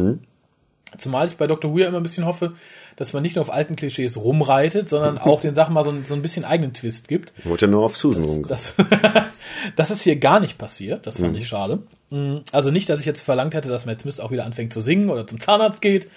Zumal 0.97 1.27
ich 1.27 1.35
bei 1.35 1.45
Dr. 1.47 1.71
Who 1.73 1.79
ja 1.79 1.87
immer 1.87 1.97
ein 1.97 2.03
bisschen 2.03 2.25
hoffe, 2.25 2.53
dass 2.95 3.11
man 3.11 3.21
nicht 3.21 3.35
nur 3.35 3.41
auf 3.43 3.51
alten 3.51 3.75
Klischees 3.75 4.15
rumreitet, 4.17 4.87
sondern 4.87 5.17
auch 5.17 5.41
den 5.41 5.53
Sachen 5.53 5.73
mal 5.73 5.83
so, 5.83 5.89
ein- 5.91 6.05
so 6.05 6.13
ein 6.13 6.21
bisschen 6.21 6.45
eigenen 6.45 6.71
Twist 6.73 7.07
gibt. 7.09 7.33
Wurde 7.43 7.65
ja 7.65 7.67
nur 7.71 7.83
auf 7.83 7.97
Susan 7.97 8.23
rumge- 8.23 8.47
Das, 8.47 8.75
das 9.75 9.91
ist 9.91 10.03
hier 10.03 10.15
gar 10.17 10.39
nicht 10.39 10.57
passiert. 10.57 11.05
Das 11.05 11.17
fand 11.19 11.35
ich 11.37 11.47
schade. 11.49 11.79
Mm, 12.11 12.37
Also 12.53 12.71
nicht, 12.71 12.87
dass 12.87 12.99
ich 13.01 13.05
jetzt 13.05 13.19
verlangt 13.21 13.53
hätte, 13.55 13.67
dass 13.67 13.85
Matt 13.85 14.01
Smith 14.01 14.19
auch 14.21 14.31
wieder 14.31 14.45
anfängt 14.45 14.71
zu 14.71 14.79
singen 14.79 15.09
oder 15.09 15.27
zum 15.27 15.39
Zahnarzt 15.39 15.81
geht. 15.81 16.07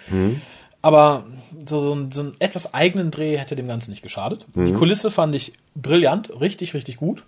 Aber 0.81 1.25
so, 1.69 1.81
so, 1.81 1.93
ein, 1.95 2.13
so 2.13 2.21
einen 2.23 2.33
etwas 2.39 2.73
eigenen 2.73 3.11
Dreh 3.11 3.37
hätte 3.37 3.57
dem 3.57 3.67
Ganzen 3.67 3.91
nicht 3.91 4.03
geschadet. 4.03 4.47
Die 4.55 4.73
Kulisse 4.75 5.11
fand 5.11 5.35
ich 5.35 5.53
brillant, 5.75 6.31
richtig, 6.41 6.73
richtig 6.75 6.99
gut. 6.99 7.25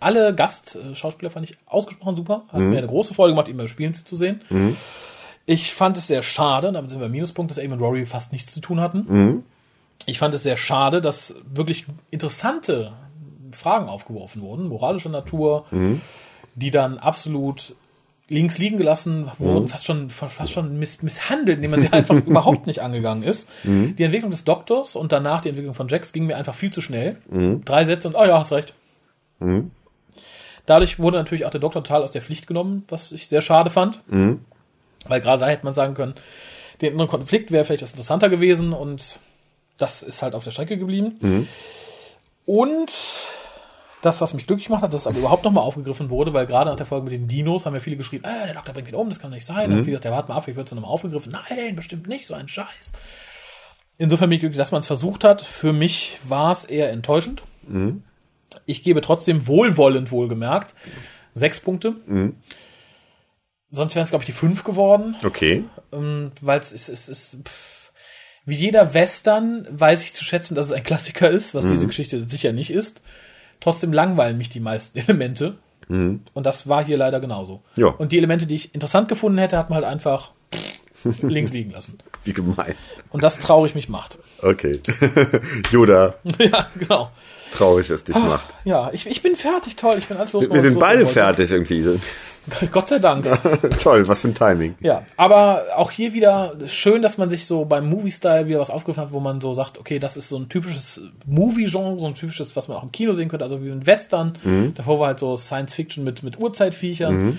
Alle 0.00 0.32
Gastschauspieler 0.34 1.30
fand 1.30 1.50
ich 1.50 1.56
ausgesprochen 1.66 2.14
super. 2.16 2.44
Hat 2.48 2.60
mir 2.70 2.78
eine 2.78 2.86
große 2.86 3.12
Freude 3.14 3.32
gemacht, 3.32 3.48
ihn 3.48 3.56
beim 3.56 3.68
Spielen 3.68 3.94
zu 3.94 4.14
sehen. 4.16 4.40
Ich 5.46 5.74
fand 5.74 5.96
es 5.96 6.06
sehr 6.06 6.22
schade, 6.22 6.70
damit 6.72 6.90
sind 6.90 7.00
wir 7.00 7.08
Minuspunkt, 7.08 7.50
dass 7.50 7.58
Eamon 7.58 7.78
und 7.78 7.84
Rory 7.84 8.06
fast 8.06 8.32
nichts 8.32 8.52
zu 8.52 8.60
tun 8.60 8.80
hatten. 8.80 9.06
Ich 10.06 10.18
fand 10.18 10.32
es 10.34 10.42
sehr 10.42 10.56
schade, 10.56 11.00
dass 11.00 11.34
wirklich 11.52 11.86
interessante 12.10 12.92
Fragen 13.52 13.88
aufgeworfen 13.88 14.40
wurden, 14.42 14.68
moralischer 14.68 15.10
Natur, 15.10 15.66
die 16.54 16.70
dann 16.70 16.98
absolut 16.98 17.74
links 18.28 18.58
liegen 18.58 18.78
gelassen 18.78 19.30
wurden, 19.38 19.68
fast 19.68 19.84
schon, 19.84 20.08
fast 20.10 20.50
schon 20.52 20.78
miss, 20.78 21.02
misshandelt, 21.02 21.58
indem 21.58 21.72
man 21.72 21.80
sie 21.80 21.92
einfach 21.92 22.14
überhaupt 22.26 22.66
nicht 22.66 22.80
angegangen 22.80 23.22
ist. 23.22 23.48
Die 23.64 24.02
Entwicklung 24.02 24.30
des 24.30 24.44
Doktors 24.44 24.96
und 24.96 25.12
danach 25.12 25.40
die 25.42 25.50
Entwicklung 25.50 25.74
von 25.74 25.88
Jax 25.88 26.12
ging 26.12 26.26
mir 26.26 26.36
einfach 26.36 26.54
viel 26.54 26.72
zu 26.72 26.80
schnell. 26.80 27.16
Drei 27.64 27.84
Sätze 27.84 28.08
und, 28.08 28.14
oh 28.14 28.24
ja, 28.24 28.38
hast 28.38 28.52
recht. 28.52 28.72
Dadurch 30.66 30.98
wurde 30.98 31.18
natürlich 31.18 31.44
auch 31.44 31.50
der 31.50 31.60
Doktor 31.60 31.84
total 31.84 32.02
aus 32.02 32.10
der 32.12 32.22
Pflicht 32.22 32.46
genommen, 32.46 32.84
was 32.88 33.12
ich 33.12 33.28
sehr 33.28 33.42
schade 33.42 33.68
fand. 33.68 34.00
Weil 35.06 35.20
gerade 35.20 35.40
da 35.40 35.46
hätte 35.48 35.64
man 35.64 35.74
sagen 35.74 35.92
können, 35.94 36.14
den 36.80 36.94
inneren 36.94 37.08
Konflikt 37.08 37.50
wäre 37.50 37.64
vielleicht 37.66 37.82
das 37.82 37.90
interessanter 37.90 38.30
gewesen 38.30 38.72
und 38.72 39.18
das 39.76 40.02
ist 40.02 40.22
halt 40.22 40.34
auf 40.34 40.44
der 40.44 40.50
Strecke 40.50 40.78
geblieben. 40.78 41.18
Und 42.46 42.92
das, 44.04 44.20
was 44.20 44.34
mich 44.34 44.46
glücklich 44.46 44.66
gemacht 44.66 44.82
hat, 44.82 44.92
dass 44.94 45.06
aber 45.06 45.18
überhaupt 45.18 45.44
nochmal 45.44 45.64
aufgegriffen 45.64 46.10
wurde, 46.10 46.32
weil 46.32 46.46
gerade 46.46 46.70
nach 46.70 46.76
der 46.76 46.86
Folge 46.86 47.04
mit 47.04 47.12
den 47.12 47.28
Dinos 47.28 47.66
haben 47.66 47.74
ja 47.74 47.80
viele 47.80 47.96
geschrieben, 47.96 48.24
äh, 48.24 48.46
der 48.46 48.54
Doktor 48.54 48.72
bringt 48.72 48.88
ihn 48.88 48.94
um, 48.94 49.08
das 49.08 49.18
kann 49.18 49.30
nicht 49.30 49.46
sein. 49.46 49.70
Und 49.72 49.86
wie 49.86 49.90
gesagt, 49.90 50.04
der 50.04 50.12
warte 50.12 50.28
mal 50.28 50.36
ab, 50.36 50.48
ich 50.48 50.56
wird 50.56 50.66
es 50.66 50.72
nochmal 50.72 50.90
aufgegriffen. 50.90 51.32
Nein, 51.32 51.76
bestimmt 51.76 52.06
nicht, 52.08 52.26
so 52.26 52.34
ein 52.34 52.48
Scheiß. 52.48 52.92
Insofern 53.98 54.28
bin 54.28 54.36
ich 54.36 54.40
glücklich, 54.40 54.58
dass 54.58 54.72
man 54.72 54.80
es 54.80 54.86
versucht 54.86 55.24
hat. 55.24 55.42
Für 55.42 55.72
mich 55.72 56.18
war 56.28 56.50
es 56.52 56.64
eher 56.64 56.90
enttäuschend. 56.90 57.42
Ich 58.66 58.82
gebe 58.82 59.00
trotzdem 59.00 59.46
wohlwollend 59.46 60.10
wohlgemerkt 60.10 60.74
sechs 61.34 61.60
Punkte. 61.60 61.94
Sonst 63.70 63.94
wären 63.96 64.04
es, 64.04 64.10
glaube 64.10 64.22
ich, 64.22 64.26
die 64.26 64.32
fünf 64.32 64.62
geworden 64.64 65.16
Okay. 65.24 65.64
ähm, 65.92 66.30
weil 66.40 66.60
es 66.60 66.72
ist, 66.72 66.88
es 66.88 67.08
ist 67.08 67.36
pff, 67.44 67.92
wie 68.46 68.54
jeder 68.54 68.94
Western 68.94 69.66
weiß 69.70 70.02
ich 70.02 70.12
zu 70.14 70.22
schätzen, 70.22 70.54
dass 70.54 70.66
es 70.66 70.72
ein 70.72 70.82
Klassiker 70.84 71.30
ist, 71.30 71.54
was 71.54 71.66
diese 71.66 71.86
Geschichte 71.86 72.28
sicher 72.28 72.52
nicht 72.52 72.70
ist. 72.70 73.00
Trotzdem 73.60 73.92
langweilen 73.92 74.38
mich 74.38 74.48
die 74.48 74.60
meisten 74.60 74.98
Elemente. 75.06 75.56
Und 75.86 76.22
das 76.34 76.66
war 76.66 76.82
hier 76.82 76.96
leider 76.96 77.20
genauso. 77.20 77.60
Ja. 77.76 77.88
Und 77.88 78.12
die 78.12 78.16
Elemente, 78.16 78.46
die 78.46 78.54
ich 78.54 78.74
interessant 78.74 79.06
gefunden 79.06 79.36
hätte, 79.38 79.58
hat 79.58 79.68
man 79.68 79.76
halt 79.76 79.86
einfach 79.86 80.30
links 81.22 81.52
liegen 81.52 81.72
lassen. 81.72 81.98
Wie 82.24 82.32
gemein. 82.32 82.74
Und 83.10 83.22
das 83.22 83.38
traurig 83.38 83.74
mich 83.74 83.88
macht. 83.88 84.18
Okay. 84.40 84.80
Yoda, 85.70 86.14
ja, 86.38 86.68
genau. 86.78 87.10
Traurig, 87.54 87.88
dass 87.88 88.04
dich 88.04 88.16
macht. 88.16 88.54
Ja, 88.64 88.90
ich, 88.92 89.06
ich 89.06 89.22
bin 89.22 89.36
fertig, 89.36 89.76
toll. 89.76 89.96
Ich 89.98 90.08
bin 90.08 90.16
alles 90.16 90.32
los. 90.32 90.50
Wir 90.50 90.62
sind 90.62 90.78
beide 90.78 91.06
fertig 91.06 91.50
irgendwie. 91.50 91.98
Gott 92.70 92.88
sei 92.88 92.98
Dank. 92.98 93.26
Toll, 93.80 94.06
was 94.06 94.20
für 94.20 94.28
ein 94.28 94.34
Timing. 94.34 94.74
Ja, 94.80 95.06
aber 95.16 95.64
auch 95.76 95.90
hier 95.90 96.12
wieder 96.12 96.54
schön, 96.66 97.00
dass 97.00 97.16
man 97.16 97.30
sich 97.30 97.46
so 97.46 97.64
beim 97.64 97.88
Movie-Style 97.88 98.48
wieder 98.48 98.60
was 98.60 98.68
aufgegriffen 98.68 99.04
hat, 99.04 99.12
wo 99.12 99.20
man 99.20 99.40
so 99.40 99.54
sagt, 99.54 99.78
okay, 99.78 99.98
das 99.98 100.18
ist 100.18 100.28
so 100.28 100.36
ein 100.36 100.50
typisches 100.50 101.00
Movie-Genre, 101.26 101.98
so 101.98 102.06
ein 102.06 102.14
typisches, 102.14 102.54
was 102.54 102.68
man 102.68 102.76
auch 102.76 102.82
im 102.82 102.92
Kino 102.92 103.14
sehen 103.14 103.28
könnte, 103.28 103.44
also 103.44 103.64
wie 103.64 103.70
ein 103.70 103.86
Western. 103.86 104.34
Davor 104.74 105.00
war 105.00 105.06
halt 105.08 105.20
so 105.20 105.38
Science-Fiction 105.38 106.04
mit, 106.04 106.22
mit 106.22 106.38
Urzeitviechern. 106.38 107.38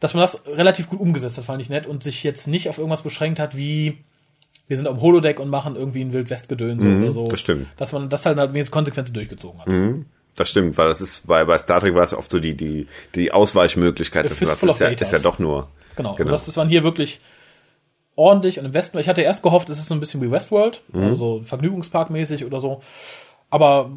Dass 0.00 0.14
man 0.14 0.20
das 0.20 0.42
relativ 0.46 0.88
gut 0.90 1.00
umgesetzt 1.00 1.38
hat, 1.38 1.44
fand 1.44 1.62
ich 1.62 1.70
nett 1.70 1.86
und 1.86 2.02
sich 2.02 2.24
jetzt 2.24 2.48
nicht 2.48 2.68
auf 2.68 2.76
irgendwas 2.76 3.02
beschränkt 3.02 3.38
hat, 3.38 3.56
wie 3.56 3.98
wir 4.68 4.76
sind 4.76 4.86
am 4.86 5.00
Holodeck 5.00 5.40
und 5.40 5.48
machen 5.48 5.76
irgendwie 5.76 6.02
ein 6.02 6.12
Wildwest-Gedöns 6.12 6.84
oder 6.84 7.12
so. 7.12 7.24
das 7.24 7.40
stimmt. 7.40 7.66
Dass 7.76 7.92
man 7.92 8.08
das 8.08 8.24
halt 8.24 8.38
halt 8.38 8.52
wenigstens 8.52 8.72
Konsequenzen 8.72 9.12
durchgezogen 9.14 9.60
hat. 9.60 10.04
Das 10.34 10.48
stimmt, 10.48 10.78
weil 10.78 10.88
das 10.88 11.00
ist 11.00 11.26
bei, 11.26 11.44
bei 11.44 11.58
Star 11.58 11.80
Trek 11.80 11.94
war 11.94 12.04
es 12.04 12.14
oft 12.14 12.30
so 12.30 12.40
die, 12.40 12.54
die, 12.54 12.86
die 13.14 13.32
Ausweichmöglichkeit. 13.32 14.30
Fistful 14.30 14.68
Das 14.68 14.80
ist, 14.80 14.82
ja, 14.82 14.88
ist 14.88 15.12
ja 15.12 15.18
doch 15.18 15.38
nur. 15.38 15.68
Genau. 15.96 16.14
Genau. 16.14 16.28
Und 16.28 16.32
das, 16.32 16.46
das 16.46 16.56
waren 16.56 16.68
hier 16.68 16.84
wirklich 16.84 17.20
ordentlich 18.14 18.58
und 18.58 18.64
im 18.64 18.74
Westen. 18.74 18.98
Ich 18.98 19.08
hatte 19.08 19.22
erst 19.22 19.42
gehofft, 19.42 19.68
es 19.68 19.78
ist 19.78 19.88
so 19.88 19.94
ein 19.94 20.00
bisschen 20.00 20.22
wie 20.22 20.30
Westworld, 20.30 20.82
also 20.92 21.14
so 21.14 21.42
Vergnügungsparkmäßig 21.44 22.44
oder 22.44 22.60
so. 22.60 22.80
Aber 23.50 23.90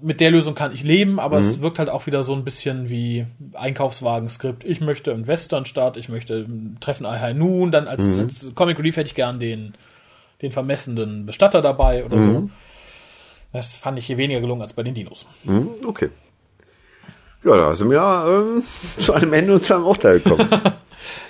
mit 0.00 0.20
der 0.20 0.30
Lösung 0.30 0.54
kann 0.54 0.72
ich 0.72 0.84
leben, 0.84 1.18
aber 1.18 1.40
es 1.40 1.60
wirkt 1.60 1.78
halt 1.78 1.88
auch 1.88 2.06
wieder 2.06 2.22
so 2.22 2.32
ein 2.32 2.44
bisschen 2.44 2.88
wie 2.88 3.26
Einkaufswagen-Skript. 3.54 4.64
Ich 4.64 4.80
möchte 4.80 5.10
im 5.10 5.26
Westernstadt, 5.26 5.96
ich 5.96 6.08
möchte 6.08 6.46
ein 6.46 6.76
Treffen 6.80 7.08
High 7.08 7.36
Noon, 7.36 7.72
dann 7.72 7.88
als, 7.88 8.04
als 8.16 8.54
Comic 8.54 8.78
Relief 8.78 8.96
hätte 8.96 9.08
ich 9.08 9.14
gern 9.14 9.40
den, 9.40 9.74
den 10.42 10.52
vermessenden 10.52 11.26
Bestatter 11.26 11.62
dabei 11.62 12.04
oder 12.04 12.18
so. 12.18 12.50
Das 13.52 13.76
fand 13.76 13.98
ich 13.98 14.06
hier 14.06 14.18
weniger 14.18 14.40
gelungen 14.40 14.62
als 14.62 14.72
bei 14.72 14.82
den 14.82 14.94
Dinos. 14.94 15.26
Hm, 15.44 15.68
okay. 15.86 16.10
Ja, 17.44 17.56
da 17.56 17.76
sind 17.76 17.90
wir 17.90 18.24
ähm, 18.28 18.62
zu 19.00 19.12
einem 19.12 19.32
Ende 19.32 19.54
und 19.54 19.64
zu 19.64 19.74
einem 19.74 19.84
Urteil 19.84 20.20
gekommen. 20.20 20.48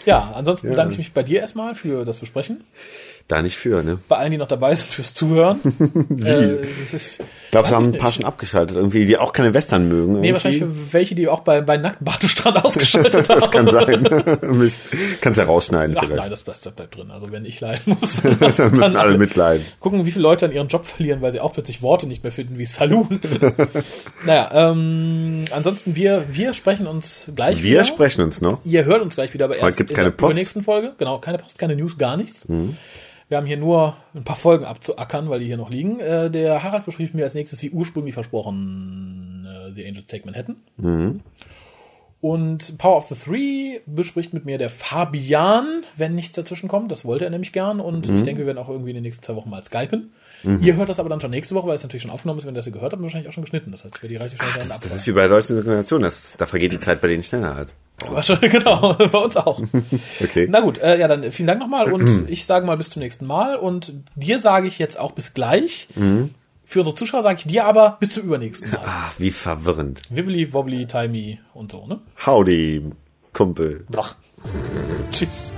Ja, 0.07 0.33
ansonsten 0.35 0.71
bedanke 0.71 0.93
ich 0.93 0.99
mich 0.99 1.13
bei 1.13 1.23
dir 1.23 1.41
erstmal 1.41 1.75
für 1.75 2.07
das 2.07 2.19
Besprechen. 2.19 2.65
Da 3.29 3.43
nicht 3.43 3.57
für, 3.59 3.83
ne? 3.83 3.99
Bei 4.09 4.17
allen, 4.17 4.31
die 4.31 4.39
noch 4.39 4.49
dabei 4.49 4.75
sind, 4.75 4.91
fürs 4.91 5.13
Zuhören. 5.15 5.61
äh, 6.25 6.63
Ich 6.97 7.51
glaube, 7.51 7.69
es 7.69 7.75
haben 7.75 7.85
ein 7.87 7.99
paar 7.99 8.11
schon 8.13 8.25
abgeschaltet, 8.25 8.77
irgendwie, 8.77 9.05
die 9.07 9.17
auch 9.19 9.33
keine 9.33 9.53
Western 9.55 9.87
mögen. 9.89 10.13
Nee, 10.21 10.29
irgendwie. 10.29 10.33
wahrscheinlich 10.33 10.61
für 10.63 10.93
welche, 10.95 11.15
die 11.15 11.29
auch 11.29 11.41
bei, 11.41 11.61
bei 11.61 11.77
nackten 11.77 12.05
Badestrand 12.07 12.65
ausgeschaltet 12.65 13.29
haben. 13.29 13.41
Das 13.41 13.51
kann 13.51 13.69
sein. 13.71 14.09
Mist. 14.59 14.79
Kannst 15.21 15.39
ja 15.39 15.45
rausschneiden 15.45 15.95
Ach 15.97 16.03
nein, 16.03 16.11
vielleicht. 16.13 16.33
das 16.33 16.43
bleibt, 16.43 16.65
das 16.67 16.73
bleibt 16.75 16.97
drin. 16.97 17.11
Also 17.11 17.31
wenn 17.31 17.45
ich 17.45 17.61
leiden 17.61 17.97
muss, 18.01 18.23
Dann 18.23 18.71
müssen 18.71 18.83
alle 18.83 18.99
alle 19.01 19.19
mitleiden. 19.19 19.65
gucken, 19.81 20.05
wie 20.07 20.11
viele 20.11 20.23
Leute 20.23 20.47
an 20.47 20.53
ihren 20.53 20.69
Job 20.69 20.85
verlieren, 20.87 21.21
weil 21.23 21.33
sie 21.33 21.41
auch 21.41 21.53
plötzlich 21.53 21.81
Worte 21.83 22.07
nicht 22.07 22.23
mehr 22.23 22.33
finden 22.33 22.59
wie 22.59 22.67
Saloon. 22.67 23.21
naja, 24.27 24.51
ähm, 24.71 25.45
ansonsten 25.53 25.95
wir, 25.97 26.25
wir 26.31 26.53
sprechen 26.55 26.87
uns 26.87 27.31
gleich 27.35 27.63
Wir 27.63 27.71
wieder. 27.73 27.85
sprechen 27.85 28.23
uns 28.23 28.41
noch. 28.41 28.61
Ihr 28.65 28.85
hört 28.87 29.03
uns 29.03 29.15
gleich 29.15 29.33
wieder, 29.35 29.45
aber 29.47 29.57
erst 29.57 29.79
gibt's 29.79 29.91
in 29.93 29.97
keine 29.97 30.11
der 30.11 30.17
Post. 30.17 30.33
Mhm. 30.35 30.39
nächsten 30.39 30.63
Folge. 30.63 30.93
Genau, 30.99 31.19
keine 31.19 31.39
Post, 31.39 31.59
keine 31.59 31.77
News, 31.77 31.97
gar 31.99 32.17
nichts. 32.17 32.47
Wir 33.29 33.37
haben 33.37 33.47
hier 33.47 33.57
nur 33.59 33.97
ein 34.15 34.25
paar 34.25 34.37
Folgen 34.37 34.65
abzuackern, 34.65 35.29
weil 35.29 35.41
die 35.41 35.47
hier 35.47 35.57
noch 35.59 35.71
liegen. 35.71 36.01
Äh, 36.01 36.31
der 36.31 36.63
Harald 36.63 36.87
bespricht 36.87 37.15
mir 37.15 37.25
als 37.25 37.35
nächstes, 37.35 37.63
wie 37.63 37.71
ursprünglich 37.71 38.15
versprochen, 38.15 39.47
äh, 39.47 39.73
The 39.75 39.87
Angels 39.87 40.07
Take 40.07 40.25
Manhattan. 40.25 40.57
Mhm. 40.79 41.21
Und 42.21 42.79
Power 42.79 42.97
of 42.97 43.07
the 43.07 43.15
Three 43.15 43.81
bespricht 43.87 44.33
mit 44.35 44.45
mir 44.45 44.59
der 44.59 44.71
Fabian, 44.71 45.83
wenn 45.97 46.15
nichts 46.17 46.33
dazwischen 46.33 46.69
kommt. 46.69 46.91
Das 46.91 47.05
wollte 47.05 47.25
er 47.25 47.31
nämlich 47.31 47.53
gern. 47.53 47.79
Und 47.81 48.09
Mhm. 48.09 48.17
ich 48.19 48.23
denke, 48.25 48.41
wir 48.41 48.47
werden 48.47 48.59
auch 48.59 48.69
irgendwie 48.69 48.91
in 48.91 48.97
den 48.97 49.05
nächsten 49.05 49.23
zwei 49.23 49.37
Wochen 49.37 49.51
mal 49.51 49.63
skypen. 49.63 50.11
Ihr 50.43 50.77
hört 50.77 50.89
das 50.89 51.01
aber 51.01 51.09
dann 51.09 51.21
schon 51.21 51.31
nächste 51.31 51.55
Woche, 51.55 51.67
weil 51.67 51.75
es 51.75 51.83
natürlich 51.83 52.03
schon 52.03 52.11
aufgenommen 52.11 52.39
ist. 52.39 52.47
Wenn 52.47 52.55
ihr 52.55 52.59
das 52.59 52.67
ihr 52.67 52.73
gehört 52.73 52.93
habt, 52.93 53.03
wahrscheinlich 53.03 53.29
auch 53.29 53.33
schon 53.33 53.45
geschnitten. 53.45 53.73
Das 53.73 53.85
heißt, 53.85 54.01
wir 54.03 54.09
die 54.09 54.17
schnell 54.17 54.29
dann 54.31 54.69
Das, 54.69 54.81
das 54.81 54.95
ist 54.95 55.07
wie 55.07 55.13
bei 55.13 55.23
der 55.23 55.31
deutschen 55.31 55.57
Synchronisation. 55.57 56.03
Das, 56.03 56.37
da 56.39 56.47
vergeht 56.47 56.73
die 56.73 56.79
Zeit 56.79 57.01
bei 57.01 57.09
denen 57.09 57.23
schneller 57.23 57.55
als. 57.55 57.75
Genau, 58.41 58.95
bei 58.99 59.19
uns 59.19 59.37
auch. 59.37 59.61
Okay. 60.23 60.47
Na 60.49 60.61
gut, 60.61 60.79
äh, 60.79 60.99
ja, 60.99 61.09
dann 61.09 61.31
vielen 61.33 61.49
Dank 61.49 61.59
nochmal 61.61 61.93
und 61.93 62.29
ich 62.29 62.47
sage 62.47 62.67
mal 62.67 62.77
bis 62.77 62.91
zum 62.91 63.01
nächsten 63.03 63.27
Mal 63.27 63.57
und 63.57 63.93
dir 64.15 64.39
sage 64.39 64.69
ich 64.69 64.79
jetzt 64.79 64.99
auch 64.99 65.13
bis 65.13 65.35
gleich. 65.35 65.89
Für 66.65 66.81
unsere 66.81 66.95
Zuschauer 66.95 67.23
sage 67.23 67.39
ich 67.39 67.47
dir 67.47 67.65
aber 67.65 67.97
bis 67.99 68.13
zum 68.13 68.25
übernächsten 68.25 68.71
Mal. 68.71 68.81
Ah, 68.85 69.13
wie 69.19 69.31
verwirrend. 69.31 70.03
Wibbly, 70.11 70.53
wobbly, 70.53 70.87
timey 70.87 71.41
und 71.55 71.73
so, 71.73 71.87
ne? 71.87 72.01
Howdy, 72.27 72.91
Kumpel. 73.33 73.85
Blach. 73.89 74.17
Tschüss. 75.11 75.53